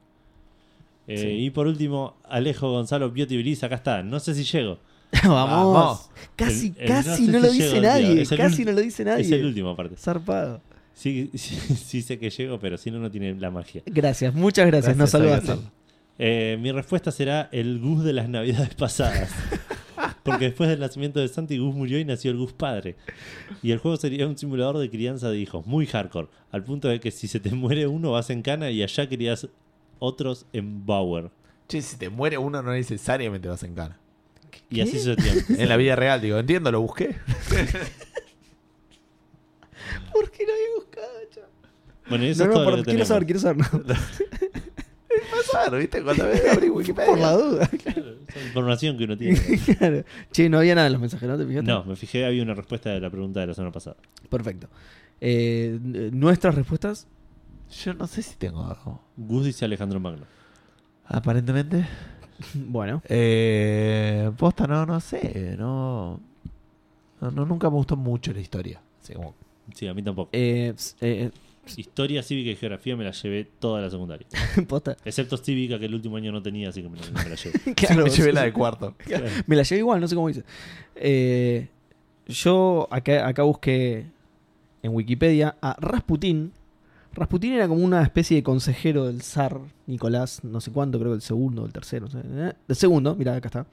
[1.08, 1.28] Eh, Sí.
[1.46, 4.02] Y por último, Alejo Gonzalo Beauty Briz, acá está.
[4.04, 4.80] No sé si llego.
[5.24, 5.74] Vamos.
[5.74, 6.10] Vamos.
[6.36, 8.22] Casi, El- el casi no sé no si lo dice llego, nadie.
[8.22, 9.22] el Casi no lo dice nadie.
[9.24, 9.96] Es el último, aparte.
[9.98, 10.62] Zarpado.
[10.94, 13.84] Sí, sí, sí sé que llego, pero si no, no tiene la magia.
[13.86, 14.96] Gracias, muchas gracias.
[14.98, 15.52] Nos Gracias, saludaste.
[15.52, 15.86] Alexander.
[16.18, 19.30] Eh, mi respuesta será el Gus de las navidades pasadas.
[20.24, 22.96] Porque después del nacimiento de Santi, Gus murió y nació el Gus padre.
[23.62, 26.30] Y el juego sería un simulador de crianza de hijos, muy hardcore.
[26.52, 29.48] Al punto de que si se te muere uno vas en cana y allá querías
[30.00, 31.30] otros en Bauer.
[31.68, 33.98] Che, si te muere uno, no necesariamente vas en cana.
[34.70, 35.56] Y así sucesivamente.
[35.64, 37.16] En la vida real, digo, entiendo, lo busqué.
[40.14, 41.50] ¿Por qué no había buscado, chaval?
[42.10, 43.08] Bueno, y eso No, es no, todo por- lo que quiero tenemos.
[43.08, 43.58] saber, quiero saber.
[43.58, 43.96] no.
[45.32, 46.04] Pasar, ¿viste?
[46.04, 47.10] Cuando ves abrí Wikipedia.
[47.10, 47.68] Por la duda.
[47.68, 49.40] Claro, esa información que uno tiene.
[49.78, 50.04] Claro.
[50.32, 51.72] Che, no había nada en los mensajes, ¿no te fijaste?
[51.72, 53.96] No, me fijé, había una respuesta de la pregunta de la semana pasada.
[54.30, 54.68] Perfecto.
[55.22, 55.80] Eh,
[56.12, 57.08] Nuestras respuestas.
[57.72, 59.02] Yo no sé si tengo algo.
[59.18, 60.26] Gus dice Alejandro Magno.
[61.06, 61.86] Aparentemente.
[62.54, 63.02] Bueno.
[63.08, 65.56] Eh, posta, no, no sé.
[65.58, 66.20] No,
[67.22, 68.82] no, no, Nunca me gustó mucho la historia.
[69.02, 69.34] Así como-
[69.74, 70.30] Sí, a mí tampoco.
[70.34, 71.32] Eh, eh,
[71.78, 74.28] Historia cívica y geografía me la llevé toda la secundaria.
[74.68, 74.98] posta.
[75.06, 77.60] Excepto cívica, que el último año no tenía, así que me, la- me la llevé.
[77.76, 78.96] Claro, me llevé la de cuarto.
[79.48, 80.44] Me la llevé igual, no sé cómo dice.
[80.96, 81.70] Eh,
[82.28, 84.06] yo acá, acá busqué
[84.84, 86.52] en Wikipedia a Rasputín.
[87.16, 91.16] Rasputín era como una especie de consejero del zar Nicolás, no sé cuánto, creo que
[91.16, 92.08] el segundo o el tercero.
[92.14, 92.54] ¿eh?
[92.68, 93.66] El segundo, mira, acá está.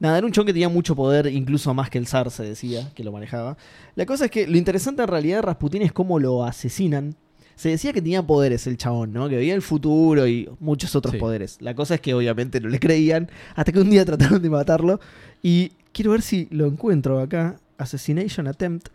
[0.00, 2.92] Nada, era un chon que tenía mucho poder, incluso más que el zar se decía,
[2.94, 3.56] que lo manejaba.
[3.96, 7.16] La cosa es que lo interesante en realidad de Rasputín es cómo lo asesinan.
[7.56, 9.28] Se decía que tenía poderes el chabón, ¿no?
[9.28, 11.18] Que veía el futuro y muchos otros Sí.
[11.18, 11.56] poderes.
[11.60, 14.04] La cosa es que obviamente no le creían, hasta que un día
[14.38, 15.00] trataron de matarlo.
[15.42, 17.56] Y quiero ver si lo encuentro acá.
[17.78, 18.88] Assassination Attempt.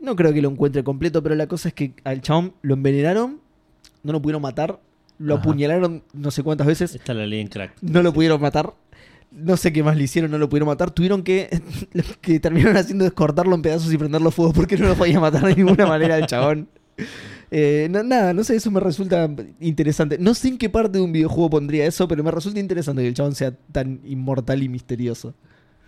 [0.00, 3.40] No creo que lo encuentre completo, pero la cosa es que al chabón lo envenenaron,
[4.02, 4.78] no lo pudieron matar,
[5.18, 5.42] lo Ajá.
[5.42, 7.72] apuñalaron no sé cuántas veces, Esta la ley en crack.
[7.82, 8.74] no lo pudieron matar.
[9.30, 10.90] No sé qué más le hicieron, no lo pudieron matar.
[10.90, 11.50] Tuvieron que.
[11.92, 15.20] Lo que terminaron haciendo es cortarlo en pedazos y prenderlo fuego porque no lo podía
[15.20, 16.66] matar de ninguna manera el chabón.
[17.50, 19.28] Eh, no- nada, no sé, eso me resulta
[19.60, 20.16] interesante.
[20.18, 23.08] No sé en qué parte de un videojuego pondría eso, pero me resulta interesante que
[23.08, 25.34] el chabón sea tan inmortal y misterioso.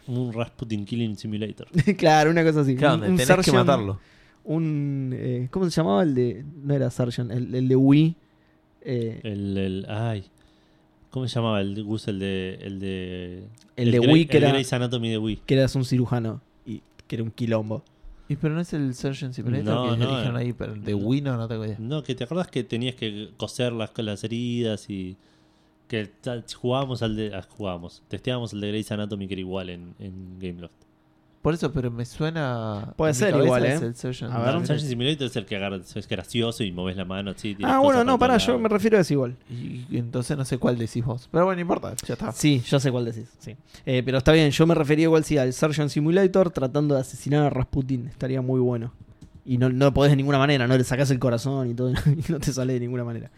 [0.06, 1.68] Un Rasputin Killing Simulator.
[1.96, 2.74] claro, una cosa así.
[2.76, 4.00] Claro, Un- donde un tenés que matarlo.
[4.44, 5.10] Un.
[5.14, 6.44] eh, ¿Cómo se llamaba el de.?
[6.62, 8.16] No era Sargent, el, el de Wii.
[8.82, 10.24] eh, El, el, ay.
[11.10, 12.08] ¿Cómo se llamaba el de Gus?
[12.08, 12.58] El de.
[12.62, 13.42] El de,
[13.76, 15.36] el de Wii, que el era, Grey's Anatomy de Wii.
[15.44, 16.40] que eras un cirujano.
[16.64, 17.82] Y que era un quilombo.
[18.28, 20.40] ¿Y pero no es el Surgeon Simulator No, que no, dijeron eh.
[20.40, 20.52] ahí?
[20.52, 21.76] Pero de Wii no, no tengo idea.
[21.80, 25.16] No, que te acordás que tenías que coser las, las heridas y.
[25.90, 26.08] Que
[26.54, 27.34] jugábamos al de.
[27.34, 28.00] ah, jugábamos.
[28.06, 30.72] Testeábamos el de Grey's Anatomy que era igual en, en Gameloft.
[31.42, 32.92] Por eso, pero me suena.
[32.96, 33.72] Puede ser igual, ¿eh?
[33.74, 34.54] el Surgeon A ver.
[34.54, 34.60] No.
[34.60, 37.56] Surgeon Simulator es el que agarra, es gracioso y moves la mano así.
[37.64, 39.36] Ah, bueno, no, para pará, yo me refiero a eso igual.
[39.50, 41.28] Y, y entonces no sé cuál decís vos.
[41.32, 42.30] Pero bueno, no importa, ya está.
[42.30, 43.28] Sí, yo sé cuál decís.
[43.40, 43.56] Sí.
[43.84, 47.46] Eh, pero está bien, yo me refería igual sí al Surgeon Simulator tratando de asesinar
[47.46, 48.06] a Rasputin.
[48.06, 48.92] Estaría muy bueno.
[49.44, 52.30] Y no, no podés de ninguna manera, no le sacás el corazón y todo, y
[52.30, 53.30] no te sale de ninguna manera.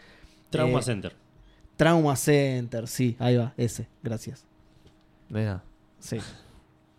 [0.51, 1.15] Trauma Eh, Center.
[1.77, 4.44] Trauma Center, sí, ahí va, ese, gracias.
[5.28, 5.62] Venga,
[5.99, 6.19] Sí.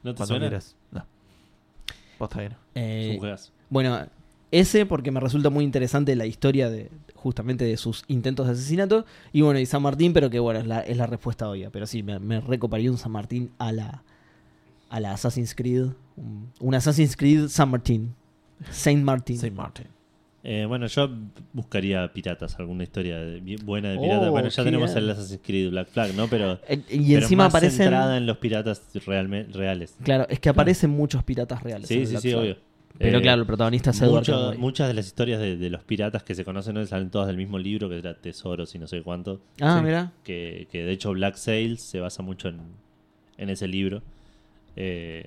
[0.02, 0.48] ¿No te cuando suena?
[0.48, 0.76] quieras.
[0.92, 1.06] No.
[2.36, 2.52] Bien.
[2.52, 3.18] Es Eh,
[3.70, 4.00] bueno,
[4.52, 9.06] Ese porque me resulta muy interesante la historia de justamente de sus intentos de asesinato.
[9.32, 11.70] Y bueno, y San Martín, pero que bueno, es la, es la respuesta obvia.
[11.72, 14.04] Pero sí, me, me recoparía un San Martín a la,
[14.90, 15.88] a la Assassin's Creed.
[16.18, 18.14] Un, un Assassin's Creed San Martín.
[18.70, 19.38] Saint Martin.
[19.38, 19.88] Saint Martin.
[20.46, 21.10] Eh, bueno, yo
[21.54, 24.28] buscaría piratas, alguna historia de- buena de piratas.
[24.28, 25.04] Oh, bueno, ya tenemos bien.
[25.06, 26.28] el Assassin's Creed Black Flag, ¿no?
[26.28, 27.78] Pero, Eh, Y pero encima más aparecen.
[27.78, 29.96] centrada en los piratas realme- reales.
[30.04, 31.88] Claro, es que aparecen muchos piratas reales.
[31.88, 32.42] Sí, sí, Black sí, Flag.
[32.42, 32.58] obvio.
[33.00, 35.84] Pero Eh, claro, el protagonista es Edward mucho- muchas de las historias de, de los
[35.84, 38.86] piratas que se conocen hoy salen todas del mismo libro, que era Tesoros y no
[38.88, 39.40] sé cuánto.
[39.62, 39.86] Ah, Sí.
[39.86, 40.12] mira.
[40.24, 42.60] Que, que de hecho Black Sails se basa mucho en,
[43.38, 44.04] en ese libro.
[44.76, 45.24] Eh,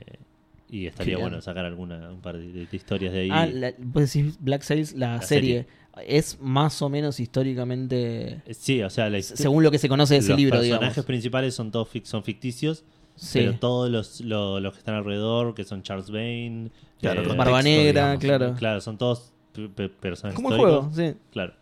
[0.68, 1.28] y estaría Qué bien.
[1.30, 3.28] bueno sacar alguna un par de, de historias de ahí.
[3.32, 5.66] Ah, la, vos decís Black Sails, la, La serie.
[6.06, 8.42] Es más o menos históricamente.
[8.46, 10.94] Eh, Sí, o sea, la Según lo que se conoce de ese los libro, personajes
[10.94, 11.06] digamos.
[11.06, 12.84] principales son todos fic- son ficticios,
[13.14, 13.38] Sí.
[13.38, 16.70] pero todos los, lo- los que están alrededor, que son Charles Bane,
[17.00, 18.54] Claro, eh, Barba Negra, claro.
[18.58, 21.14] claro, son todos pe- pe- personajes Como el juego, sí.
[21.30, 21.54] Claro.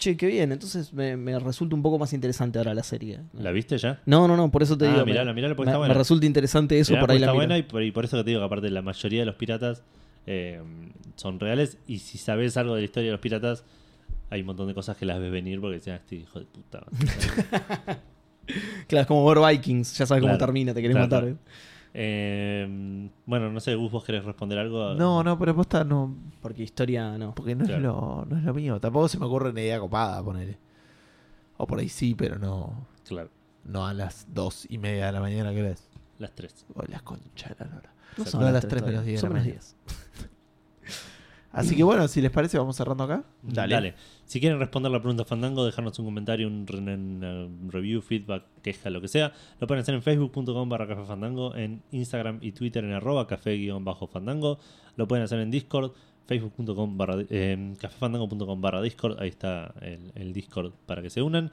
[0.00, 0.50] Che, qué bien.
[0.50, 3.20] Entonces me, me resulta un poco más interesante ahora la serie.
[3.34, 4.00] ¿La viste ya?
[4.06, 5.04] No, no, no, por eso te Ah, digo.
[5.06, 5.94] mirala, me, mirala porque me- está me buena.
[5.94, 8.24] resulta interesante eso, Mirá, por ahí la está buena y por, y por eso que
[8.24, 9.82] te digo que aparte la mayoría de los piratas
[10.26, 10.60] eh,
[11.16, 13.62] son reales y si sabes algo de la historia de los piratas
[14.30, 16.82] hay un montón de cosas que las ves venir porque decían este hijo de puta.
[18.88, 21.22] Claro, es como ver Vikings, ya sabes cómo termina, te querés Claro, matar.
[21.22, 21.38] claro.
[21.92, 24.94] Eh, bueno, no sé, Gus, vos querés responder algo.
[24.94, 26.14] No, no, pero posta no.
[26.40, 27.34] Porque historia no.
[27.34, 27.76] Porque no, Claro.
[27.78, 28.80] es lo, no es lo mío.
[28.80, 30.58] Tampoco se me ocurre una idea copada, ponele.
[31.56, 32.86] O por ahí sí, pero no.
[33.06, 33.28] Claro,
[33.64, 35.88] No a las dos y media de la mañana que es.
[36.18, 36.64] las tres.
[36.74, 37.92] O las conchas de la lora.
[38.16, 39.60] No No son a las tres 3 menos todavía, 10 de son menos mañana.
[41.52, 43.24] Así que bueno, si les parece, vamos cerrando acá.
[43.42, 43.94] Dale.
[44.24, 48.88] Si quieren responder la pregunta Fandango, dejarnos un comentario, un, re- una review, feedback, queja,
[48.90, 52.84] lo que sea, lo pueden hacer en facebook.com barra café fandango, en Instagram y Twitter
[52.84, 54.60] en arroba café guion bajo fandango,
[54.96, 55.90] lo pueden hacer en Discord,
[56.28, 61.50] facebook.com barra eh, cafefandango.com barra Discord, ahí está el, el Discord para que se unan.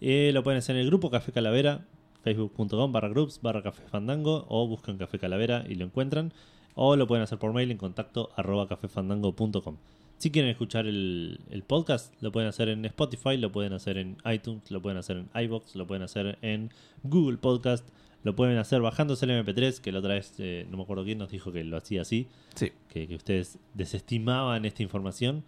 [0.00, 1.84] Eh, lo pueden hacer en el grupo Café Calavera,
[2.22, 6.32] facebook.com barra groups barra café fandango o buscan Café Calavera y lo encuentran.
[6.80, 9.76] O lo pueden hacer por mail en contacto arroba cafefandango.com.
[10.18, 14.16] Si quieren escuchar el, el podcast, lo pueden hacer en Spotify, lo pueden hacer en
[14.32, 16.70] iTunes, lo pueden hacer en iBox, lo pueden hacer en
[17.02, 17.86] Google Podcast,
[18.24, 21.18] lo pueden hacer bajándose el MP3, que la otra vez, eh, no me acuerdo quién
[21.18, 22.72] nos dijo que lo hacía así, Sí.
[22.88, 25.42] que, que ustedes desestimaban esta información.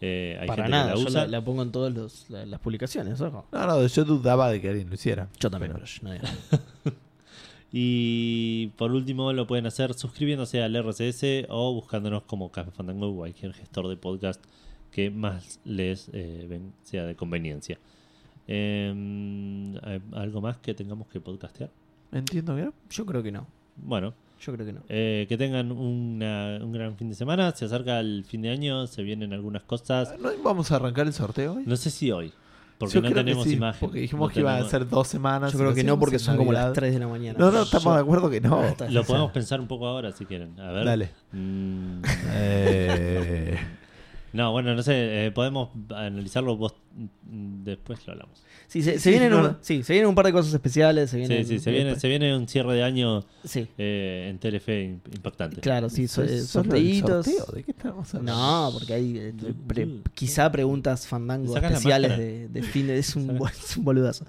[0.00, 1.20] Eh, hay Para gente nada, que la yo usa.
[1.22, 3.46] la, la pongo en todas las publicaciones, ojo.
[3.52, 5.28] No, no, yo dudaba de que alguien lo hiciera.
[5.38, 6.92] Yo también, Pero- pero yo- nadie.
[7.74, 13.16] Y por último lo pueden hacer suscribiéndose al RCS o buscándonos como Café Fandango o
[13.16, 14.44] cualquier gestor de podcast
[14.90, 17.78] que más les eh, ven- sea de conveniencia.
[18.46, 21.70] ¿hay ¿Algo más que tengamos que podcastear?
[22.12, 22.74] Entiendo que no.
[22.90, 23.46] Yo creo que no.
[23.76, 24.80] Bueno, Yo creo que no.
[24.90, 27.52] eh, que tengan una- un gran fin de semana.
[27.52, 30.18] Se acerca el fin de año, se vienen algunas cosas.
[30.20, 31.62] ¿No vamos a arrancar el sorteo hoy?
[31.66, 32.32] No sé si hoy,
[32.86, 33.80] porque Yo no creo que tenemos sí, imagen.
[33.80, 35.52] Porque dijimos No que iban a tenemos- ser dos semanas.
[35.52, 36.74] Yo creo que no porque son como las Navidad.
[36.74, 37.38] 3 de la mañana.
[37.38, 38.64] No, no, estamos Yo- de acuerdo que no.
[38.64, 40.58] Está- Lo podemos pensar un poco ahora si quieren.
[40.58, 40.84] A ver.
[40.84, 41.10] Dale.
[41.32, 42.02] Mm,
[42.32, 43.56] Eh,
[44.32, 46.74] No, bueno, no sé, eh, podemos analizarlo vos
[47.24, 48.42] después lo hablamos.
[48.66, 51.10] Sí, se, se Sí, vienen no, un, sí, se vienen un par de cosas especiales.
[51.10, 54.38] Se Sí, vienen, sí, se viene, se viene un cierre de año Sí, eh, en
[54.38, 55.60] Telefe im- impactante.
[55.60, 56.42] claro, sí, so- eh.
[57.52, 58.32] ¿De qué estamos hablando?
[58.40, 59.34] No, porque hay eh,
[59.66, 64.24] pre- quizá preguntas fandango especiales de, de fin de es un, es boludazo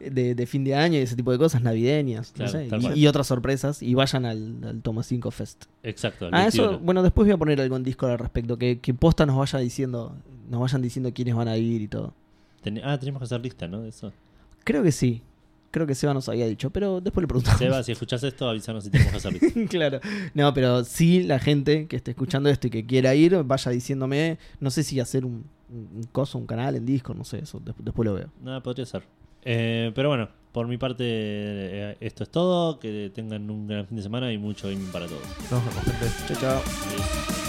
[0.00, 3.26] de, de fin de año y ese tipo de cosas navideñas no sé, y, otras
[3.26, 5.64] sorpresas y vayan al, al Toma 5 Fest.
[5.82, 6.28] Exacto.
[6.32, 6.84] Ah, eso, 21.
[6.84, 9.58] bueno, después voy a poner algo en Discord al respecto que, que posta nos vaya
[9.58, 10.14] diciendo,
[10.48, 12.14] nos vayan diciendo quiénes van a ir y todo.
[12.62, 13.82] Ten- ah, tenemos que hacer lista, ¿no?
[13.82, 14.12] De eso.
[14.64, 15.22] Creo que sí.
[15.70, 17.58] Creo que Seba nos había dicho, pero después le preguntamos.
[17.58, 19.60] Seba, si escuchas esto, avísanos si tenemos que hacer lista.
[19.68, 20.00] claro.
[20.34, 24.38] No, pero sí la gente que esté escuchando esto y que quiera ir, vaya diciéndome,
[24.60, 25.44] no sé si hacer un,
[26.12, 28.28] coso, un canal en Discord, no sé, eso des- después lo veo.
[28.42, 29.02] Nada, podría ser.
[29.44, 32.78] Eh, pero bueno, por mi parte, eh, esto es todo.
[32.80, 35.22] Que tengan un gran fin de semana y mucho gaming para todos.
[35.50, 36.34] Nos vemos, gente.
[36.34, 37.47] Chao, chao.